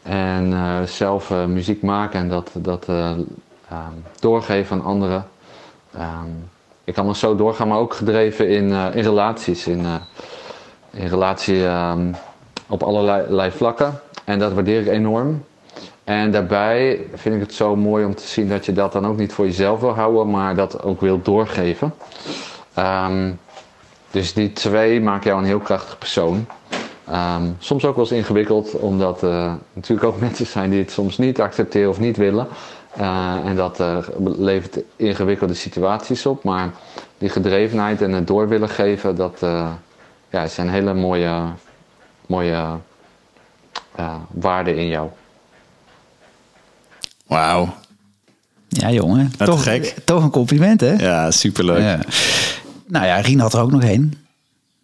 En 0.03 0.53
zelf 0.88 1.29
muziek 1.29 1.82
maken 1.82 2.19
en 2.19 2.29
dat, 2.29 2.51
dat 2.53 2.86
eh, 2.89 3.11
ehm, 3.69 3.93
doorgeven 4.19 4.77
aan 4.79 4.86
anderen. 4.86 5.27
Ehm, 5.93 6.29
ik 6.92 6.98
kan 6.98 7.06
nog 7.06 7.16
zo 7.16 7.36
doorgaan, 7.36 7.68
maar 7.68 7.78
ook 7.78 7.94
gedreven 7.94 8.50
in, 8.50 8.72
eh, 8.72 8.86
in 8.94 9.04
relaties. 9.04 9.68
In, 9.68 9.86
eh, 9.86 9.94
in 11.02 11.08
relatie 11.08 11.66
ehm, 11.66 12.12
op 12.68 12.84
allerlei 12.84 13.52
vlakken. 13.52 14.00
En 14.26 14.39
dat 14.39 14.54
waardeer 14.54 14.82
ik 14.82 14.88
enorm. 14.88 15.44
En 16.04 16.32
daarbij 16.32 17.00
vind 17.14 17.36
ik 17.36 17.42
het 17.42 17.54
zo 17.54 17.76
mooi 17.76 18.06
om 18.06 18.16
te 18.16 18.28
zien 18.28 18.50
dat 18.50 18.66
je 18.66 18.74
dat 18.74 18.92
dan 18.92 19.08
ook 19.08 19.18
niet 19.18 19.34
voor 19.34 19.46
jezelf 19.46 19.80
wil 19.80 19.94
houden, 19.94 20.30
maar 20.30 20.56
dat 20.56 20.84
ook 20.84 21.02
wil 21.02 21.22
doorgeven. 21.22 21.94
Ehm, 22.74 23.32
dus 24.12 24.34
die 24.34 24.54
twee 24.54 25.02
maken 25.02 25.30
jou 25.30 25.42
een 25.42 25.48
heel 25.48 25.60
krachtig 25.60 25.98
persoon. 25.98 26.46
Ehm, 27.08 27.44
soms 27.60 27.86
ook 27.86 27.96
wel 27.96 28.06
eens 28.06 28.14
ingewikkeld, 28.14 28.72
omdat 28.72 29.22
er 29.22 29.58
natuurlijk 29.74 30.08
ook 30.08 30.20
mensen 30.28 30.46
zijn 30.46 30.70
die 30.70 30.80
het 30.80 30.92
soms 30.92 31.18
niet 31.18 31.42
accepteren 31.42 31.89
of 31.89 32.00
niet 32.00 32.18
willen. 32.18 32.48
Eh, 32.98 33.36
en 33.46 33.56
dat 33.56 33.80
eh, 33.80 33.98
levert 34.38 34.78
ingewikkelde 34.96 35.54
situaties 35.54 36.26
op. 36.26 36.44
Maar 36.44 36.70
die 37.18 37.30
gedrevenheid 37.30 38.02
en 38.02 38.12
het 38.12 38.28
door 38.28 38.48
willen 38.48 38.70
geven, 38.70 39.16
dat 39.16 39.38
eh, 39.44 39.72
ja, 40.30 40.48
zijn 40.48 40.70
hele 40.70 40.94
mooie, 40.94 41.44
mooie 42.26 42.66
eh, 43.96 44.16
waarden 44.32 44.78
in 44.78 44.88
jou. 44.88 45.10
Wauw. 47.28 47.74
Ja 48.68 48.92
jongen, 48.92 49.32
Wat 49.38 49.48
toch, 49.48 49.64
gek. 49.64 49.96
toch 50.06 50.24
een 50.24 50.30
compliment 50.30 50.82
hè? 50.82 50.94
Ja, 50.94 51.32
superleuk. 51.32 51.82
Ja. 51.82 52.00
Nou 52.88 53.06
ja, 53.06 53.16
Rien 53.16 53.39
had 53.39 53.54
er 53.54 53.62
ook 53.62 53.72
nog 53.72 53.84
één. 53.84 54.14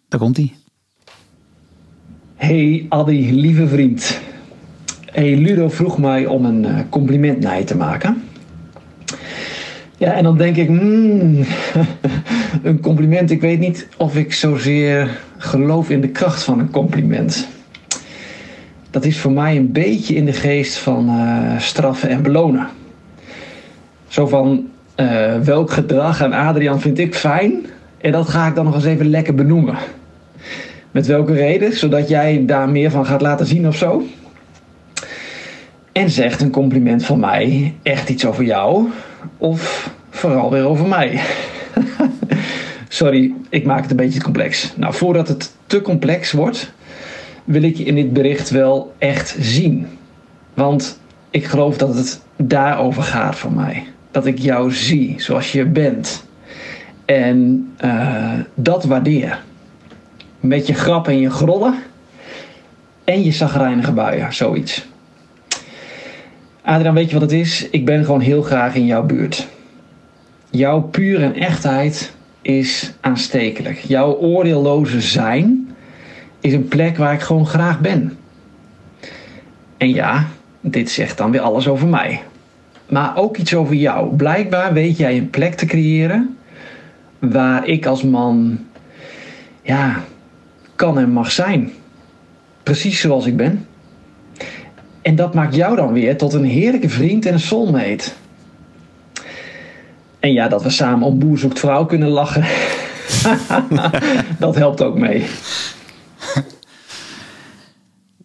Daar 0.08 0.20
komt 0.20 0.36
hij. 0.36 0.54
Hey 2.36 2.86
Addy, 2.88 3.30
lieve 3.32 3.68
vriend. 3.68 4.20
Hey, 5.12 5.36
Ludo 5.36 5.68
vroeg 5.68 5.98
mij 5.98 6.26
om 6.26 6.44
een 6.44 6.64
eh, 6.64 6.78
compliment 6.88 7.40
naar 7.40 7.58
je 7.58 7.64
te 7.64 7.76
maken. 7.76 8.22
Ja, 9.96 10.12
en 10.12 10.22
dan 10.22 10.38
denk 10.38 10.56
ik, 10.56 10.66
hmm, 10.66 11.44
een 12.62 12.80
compliment. 12.80 13.30
Ik 13.30 13.40
weet 13.40 13.58
niet 13.58 13.88
of 13.96 14.16
ik 14.16 14.32
zozeer 14.32 15.20
geloof 15.36 15.90
in 15.90 16.00
de 16.00 16.08
kracht 16.08 16.42
van 16.42 16.58
een 16.58 16.70
compliment. 16.70 17.48
Dat 18.90 19.04
is 19.04 19.18
voor 19.18 19.32
mij 19.32 19.56
een 19.56 19.72
beetje 19.72 20.14
in 20.14 20.24
de 20.24 20.32
geest 20.32 20.76
van 20.76 21.08
eh, 21.08 21.58
straffen 21.58 22.08
en 22.08 22.22
belonen. 22.22 22.68
Zo 24.08 24.26
van, 24.26 24.68
eh, 24.94 25.38
welk 25.40 25.70
gedrag 25.70 26.22
aan 26.22 26.32
Adriaan 26.32 26.80
vind 26.80 26.98
ik 26.98 27.14
fijn? 27.14 27.66
En 28.00 28.12
dat 28.12 28.28
ga 28.28 28.46
ik 28.46 28.54
dan 28.54 28.64
nog 28.64 28.74
eens 28.74 28.84
even 28.84 29.10
lekker 29.10 29.34
benoemen. 29.34 29.76
Met 30.90 31.06
welke 31.06 31.32
reden? 31.32 31.76
Zodat 31.76 32.08
jij 32.08 32.42
daar 32.46 32.68
meer 32.68 32.90
van 32.90 33.06
gaat 33.06 33.20
laten 33.20 33.46
zien 33.46 33.66
of 33.66 33.76
zo? 33.76 34.06
En 35.98 36.10
zegt 36.10 36.40
een 36.40 36.50
compliment 36.50 37.04
van 37.04 37.20
mij 37.20 37.74
echt 37.82 38.08
iets 38.08 38.24
over 38.24 38.44
jou? 38.44 38.88
Of 39.38 39.90
vooral 40.10 40.50
weer 40.50 40.64
over 40.64 40.86
mij? 40.86 41.20
Sorry, 42.88 43.32
ik 43.48 43.64
maak 43.64 43.82
het 43.82 43.90
een 43.90 43.96
beetje 43.96 44.22
complex. 44.22 44.72
Nou, 44.76 44.94
voordat 44.94 45.28
het 45.28 45.52
te 45.66 45.82
complex 45.82 46.32
wordt, 46.32 46.72
wil 47.44 47.62
ik 47.62 47.76
je 47.76 47.84
in 47.84 47.94
dit 47.94 48.12
bericht 48.12 48.50
wel 48.50 48.94
echt 48.98 49.36
zien. 49.40 49.86
Want 50.54 51.00
ik 51.30 51.44
geloof 51.44 51.76
dat 51.76 51.94
het 51.94 52.20
daarover 52.36 53.02
gaat 53.02 53.36
voor 53.36 53.52
mij. 53.52 53.86
Dat 54.10 54.26
ik 54.26 54.38
jou 54.38 54.72
zie 54.72 55.14
zoals 55.16 55.52
je 55.52 55.66
bent. 55.66 56.24
En 57.04 57.68
eh, 57.76 58.32
dat 58.54 58.84
waardeer 58.84 59.42
met 60.40 60.66
je 60.66 60.74
grap 60.74 61.08
en 61.08 61.20
je 61.20 61.30
grollen 61.30 61.74
en 63.04 63.24
je 63.24 63.32
zagrijnige 63.32 63.92
buien, 63.92 64.32
zoiets. 64.32 64.86
Adriaan, 66.68 66.94
weet 66.94 67.08
je 67.08 67.12
wat 67.12 67.30
het 67.30 67.40
is? 67.40 67.68
Ik 67.70 67.84
ben 67.84 68.04
gewoon 68.04 68.20
heel 68.20 68.42
graag 68.42 68.74
in 68.74 68.86
jouw 68.86 69.02
buurt. 69.02 69.48
Jouw 70.50 70.80
puur 70.80 71.22
en 71.22 71.34
echtheid 71.34 72.14
is 72.42 72.92
aanstekelijk. 73.00 73.78
Jouw 73.78 74.16
oordeelloze 74.16 75.00
zijn 75.00 75.68
is 76.40 76.52
een 76.52 76.68
plek 76.68 76.96
waar 76.96 77.12
ik 77.12 77.20
gewoon 77.20 77.46
graag 77.46 77.80
ben. 77.80 78.18
En 79.76 79.94
ja, 79.94 80.26
dit 80.60 80.90
zegt 80.90 81.16
dan 81.16 81.30
weer 81.30 81.40
alles 81.40 81.68
over 81.68 81.88
mij. 81.88 82.22
Maar 82.88 83.16
ook 83.16 83.36
iets 83.36 83.54
over 83.54 83.74
jou. 83.74 84.16
Blijkbaar 84.16 84.72
weet 84.72 84.96
jij 84.96 85.16
een 85.16 85.30
plek 85.30 85.54
te 85.54 85.66
creëren 85.66 86.36
waar 87.18 87.66
ik 87.66 87.86
als 87.86 88.02
man 88.02 88.58
ja, 89.62 90.04
kan 90.74 90.98
en 90.98 91.10
mag 91.10 91.30
zijn. 91.30 91.72
Precies 92.62 93.00
zoals 93.00 93.26
ik 93.26 93.36
ben. 93.36 93.66
En 95.08 95.16
dat 95.16 95.34
maakt 95.34 95.54
jou 95.54 95.76
dan 95.76 95.92
weer 95.92 96.16
tot 96.16 96.32
een 96.32 96.44
heerlijke 96.44 96.88
vriend 96.88 97.26
en 97.26 97.32
een 97.32 97.40
soulmate. 97.40 98.10
En 100.20 100.32
ja, 100.32 100.48
dat 100.48 100.62
we 100.62 100.70
samen 100.70 101.06
om 101.06 101.18
boer 101.18 101.38
zoekt 101.38 101.58
vrouw 101.58 101.86
kunnen 101.86 102.08
lachen. 102.08 102.44
dat 104.38 104.54
helpt 104.54 104.82
ook 104.82 104.98
mee. 104.98 105.24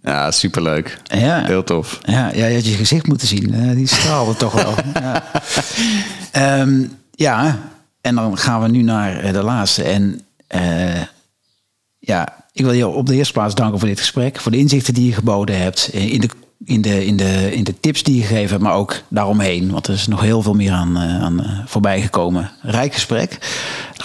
Ja, 0.01 0.31
superleuk. 0.31 0.97
Ja. 1.03 1.45
Heel 1.45 1.63
tof. 1.63 1.99
Ja, 2.01 2.31
ja, 2.33 2.45
je 2.45 2.55
had 2.55 2.65
je 2.65 2.75
gezicht 2.75 3.07
moeten 3.07 3.27
zien. 3.27 3.53
Eh, 3.53 3.75
die 3.75 3.87
straalde 3.87 4.35
toch 4.35 4.53
wel. 4.53 4.73
Ja. 5.03 5.23
Ehm, 6.31 6.85
ja, 7.11 7.59
en 8.01 8.15
dan 8.15 8.37
gaan 8.37 8.61
we 8.61 8.67
nu 8.67 8.81
naar 8.81 9.19
eh, 9.19 9.33
de 9.33 9.43
laatste. 9.43 9.83
En 9.83 10.21
eh, 10.47 11.01
ja, 11.99 12.45
ik 12.51 12.63
wil 12.63 12.73
je 12.73 12.87
op 12.87 13.07
de 13.07 13.15
eerste 13.15 13.33
plaats 13.33 13.55
danken 13.55 13.79
voor 13.79 13.87
dit 13.87 13.99
gesprek. 13.99 14.39
Voor 14.39 14.51
de 14.51 14.57
inzichten 14.57 14.93
die 14.93 15.05
je 15.05 15.13
geboden 15.13 15.61
hebt. 15.61 15.89
In 15.93 16.19
de, 16.19 16.29
in 16.65 16.81
de, 16.81 17.05
in 17.05 17.17
de, 17.17 17.55
in 17.55 17.63
de 17.63 17.79
tips 17.79 18.03
die 18.03 18.15
je 18.15 18.21
gegeven 18.21 18.49
hebt, 18.49 18.61
maar 18.61 18.73
ook 18.73 19.01
daaromheen. 19.07 19.71
Want 19.71 19.87
er 19.87 19.93
is 19.93 20.07
nog 20.07 20.21
heel 20.21 20.41
veel 20.41 20.53
meer 20.53 20.71
aan, 20.71 20.97
eh, 20.97 21.21
aan 21.21 21.43
eh, 21.43 21.59
voorbij 21.65 22.01
gekomen. 22.01 22.51
Rijk 22.61 22.93
gesprek. 22.93 23.37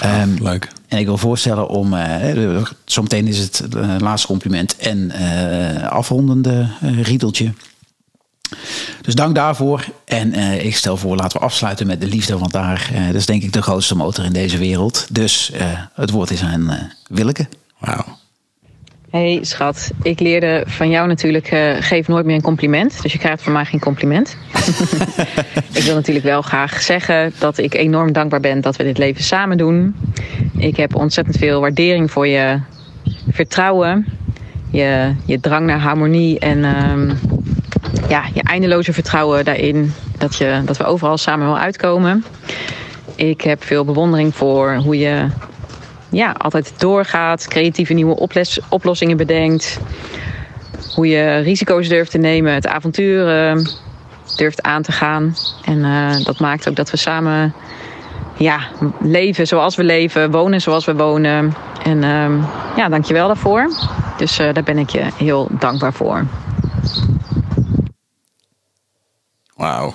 Ehm, 0.00 0.28
leuk. 0.42 0.68
En 0.88 0.98
ik 0.98 1.06
wil 1.06 1.18
voorstellen 1.18 1.68
om, 1.68 1.94
eh, 1.94 2.62
zometeen 2.84 3.26
is 3.26 3.38
het 3.38 3.64
laatste 3.98 4.26
compliment 4.28 4.76
en 4.76 5.12
afrondende 5.90 6.68
riedeltje. 6.80 7.52
Dus 9.02 9.14
dank 9.14 9.34
daarvoor. 9.34 9.84
En 10.04 10.34
ik 10.64 10.76
stel 10.76 10.96
voor, 10.96 11.16
laten 11.16 11.38
we 11.38 11.44
afsluiten 11.44 11.86
met 11.86 12.00
de 12.00 12.06
liefde. 12.06 12.38
Want 12.38 12.52
daar, 12.52 12.90
dat 13.06 13.14
is 13.14 13.26
denk 13.26 13.42
ik 13.42 13.52
de 13.52 13.62
grootste 13.62 13.96
motor 13.96 14.24
in 14.24 14.32
deze 14.32 14.58
wereld. 14.58 15.06
Dus 15.10 15.52
het 15.94 16.10
woord 16.10 16.30
is 16.30 16.42
aan 16.42 16.92
Willeke. 17.08 17.46
Wauw. 17.78 18.04
Hey 19.10 19.38
schat, 19.42 19.90
ik 20.02 20.20
leerde 20.20 20.62
van 20.66 20.90
jou 20.90 21.06
natuurlijk 21.08 21.52
uh, 21.52 21.76
geef 21.78 22.08
nooit 22.08 22.26
meer 22.26 22.34
een 22.34 22.42
compliment. 22.42 23.02
Dus 23.02 23.12
je 23.12 23.18
krijgt 23.18 23.42
van 23.42 23.52
mij 23.52 23.64
geen 23.64 23.80
compliment. 23.80 24.36
ik 25.78 25.82
wil 25.82 25.94
natuurlijk 25.94 26.24
wel 26.24 26.42
graag 26.42 26.82
zeggen 26.82 27.32
dat 27.38 27.58
ik 27.58 27.74
enorm 27.74 28.12
dankbaar 28.12 28.40
ben 28.40 28.60
dat 28.60 28.76
we 28.76 28.84
dit 28.84 28.98
leven 28.98 29.22
samen 29.22 29.56
doen. 29.56 29.94
Ik 30.56 30.76
heb 30.76 30.94
ontzettend 30.94 31.36
veel 31.36 31.60
waardering 31.60 32.10
voor 32.10 32.26
je 32.26 32.60
vertrouwen, 33.30 34.06
je, 34.70 35.12
je 35.24 35.40
drang 35.40 35.66
naar 35.66 35.80
harmonie 35.80 36.38
en 36.38 36.58
uh, 36.58 37.14
ja, 38.08 38.24
je 38.34 38.42
eindeloze 38.42 38.92
vertrouwen 38.92 39.44
daarin 39.44 39.92
dat, 40.18 40.36
je, 40.36 40.62
dat 40.64 40.76
we 40.76 40.84
overal 40.84 41.18
samen 41.18 41.46
wel 41.46 41.58
uitkomen. 41.58 42.24
Ik 43.14 43.40
heb 43.40 43.64
veel 43.64 43.84
bewondering 43.84 44.34
voor 44.34 44.74
hoe 44.74 44.98
je 44.98 45.26
ja, 46.10 46.32
altijd 46.32 46.80
doorgaat, 46.80 47.48
creatieve 47.48 47.92
nieuwe 47.92 48.28
oplossingen 48.68 49.16
bedenkt. 49.16 49.78
Hoe 50.94 51.08
je 51.08 51.36
risico's 51.36 51.88
durft 51.88 52.10
te 52.10 52.18
nemen, 52.18 52.54
het 52.54 52.66
avontuur 52.66 53.50
uh, 53.56 53.64
durft 54.36 54.62
aan 54.62 54.82
te 54.82 54.92
gaan. 54.92 55.36
En 55.64 55.78
uh, 55.78 56.24
dat 56.24 56.40
maakt 56.40 56.68
ook 56.68 56.76
dat 56.76 56.90
we 56.90 56.96
samen 56.96 57.54
ja, 58.36 58.60
leven 59.00 59.46
zoals 59.46 59.76
we 59.76 59.84
leven, 59.84 60.30
wonen 60.30 60.60
zoals 60.60 60.84
we 60.84 60.94
wonen. 60.94 61.54
En 61.82 62.02
uh, 62.02 62.48
ja, 62.76 62.88
dankjewel 62.88 63.26
daarvoor. 63.26 63.70
Dus 64.16 64.40
uh, 64.40 64.52
daar 64.52 64.62
ben 64.62 64.78
ik 64.78 64.90
je 64.90 65.06
heel 65.16 65.48
dankbaar 65.50 65.92
voor. 65.92 66.24
Wauw. 69.56 69.94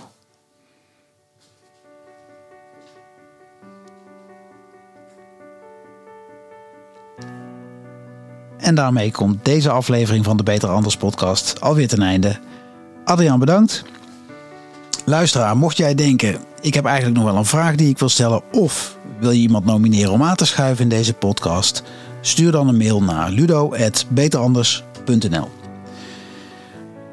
En 8.64 8.76
daarmee 8.76 9.12
komt 9.12 9.46
deze 9.46 9.70
aflevering 9.70 10.26
van 10.26 10.38
de 10.38 10.44
Beter 10.44 10.70
Anders 10.70 10.98
podcast 10.98 11.62
alweer 11.62 11.88
ten 11.88 12.02
einde. 12.02 12.40
Adriaan, 13.06 13.40
bedankt. 13.40 13.84
Luisteraar, 15.06 15.58
mocht 15.58 15.78
jij 15.78 15.96
denken, 15.96 16.38
ik 16.62 16.74
heb 16.74 16.86
eigenlijk 16.86 17.18
nog 17.18 17.26
wel 17.26 17.36
een 17.36 17.46
vraag 17.46 17.76
die 17.76 17.90
ik 17.90 18.00
wil 18.00 18.10
stellen 18.10 18.42
of 18.52 18.98
wil 19.20 19.32
je 19.32 19.40
iemand 19.40 19.66
nomineren 19.66 20.12
om 20.12 20.24
aan 20.24 20.36
te 20.36 20.46
schuiven 20.46 20.84
in 20.84 20.90
deze 20.90 21.14
podcast? 21.14 21.84
Stuur 22.22 22.52
dan 22.52 22.68
een 22.68 22.78
mail 22.78 23.04
naar 23.04 23.30
ludo.beteranders.nl 23.30 25.50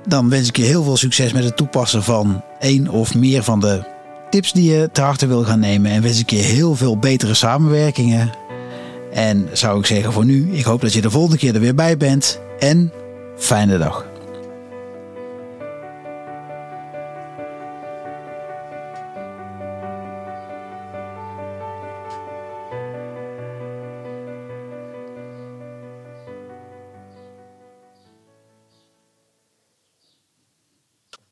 Dan 0.06 0.28
wens 0.28 0.48
ik 0.48 0.56
je 0.56 0.62
heel 0.62 0.82
veel 0.82 0.96
succes 0.96 1.32
met 1.32 1.44
het 1.44 1.56
toepassen 1.56 2.02
van 2.02 2.42
één 2.58 2.88
of 2.88 3.14
meer 3.14 3.42
van 3.42 3.60
de 3.60 3.84
tips 4.30 4.52
die 4.52 4.72
je 4.72 4.88
ter 4.92 5.04
harte 5.04 5.26
wil 5.26 5.44
gaan 5.44 5.60
nemen. 5.60 5.90
En 5.90 6.02
wens 6.02 6.18
ik 6.18 6.30
je 6.30 6.36
heel 6.36 6.74
veel 6.74 6.98
betere 6.98 7.34
samenwerkingen 7.34 8.30
en 9.12 9.48
zou 9.52 9.78
ik 9.78 9.86
zeggen 9.86 10.12
voor 10.12 10.24
nu, 10.24 10.52
ik 10.52 10.64
hoop 10.64 10.80
dat 10.80 10.92
je 10.92 11.00
de 11.00 11.10
volgende 11.10 11.38
keer 11.38 11.54
er 11.54 11.60
weer 11.60 11.74
bij 11.74 11.96
bent. 11.96 12.40
En 12.58 12.92
fijne 13.36 13.78
dag. 13.78 14.09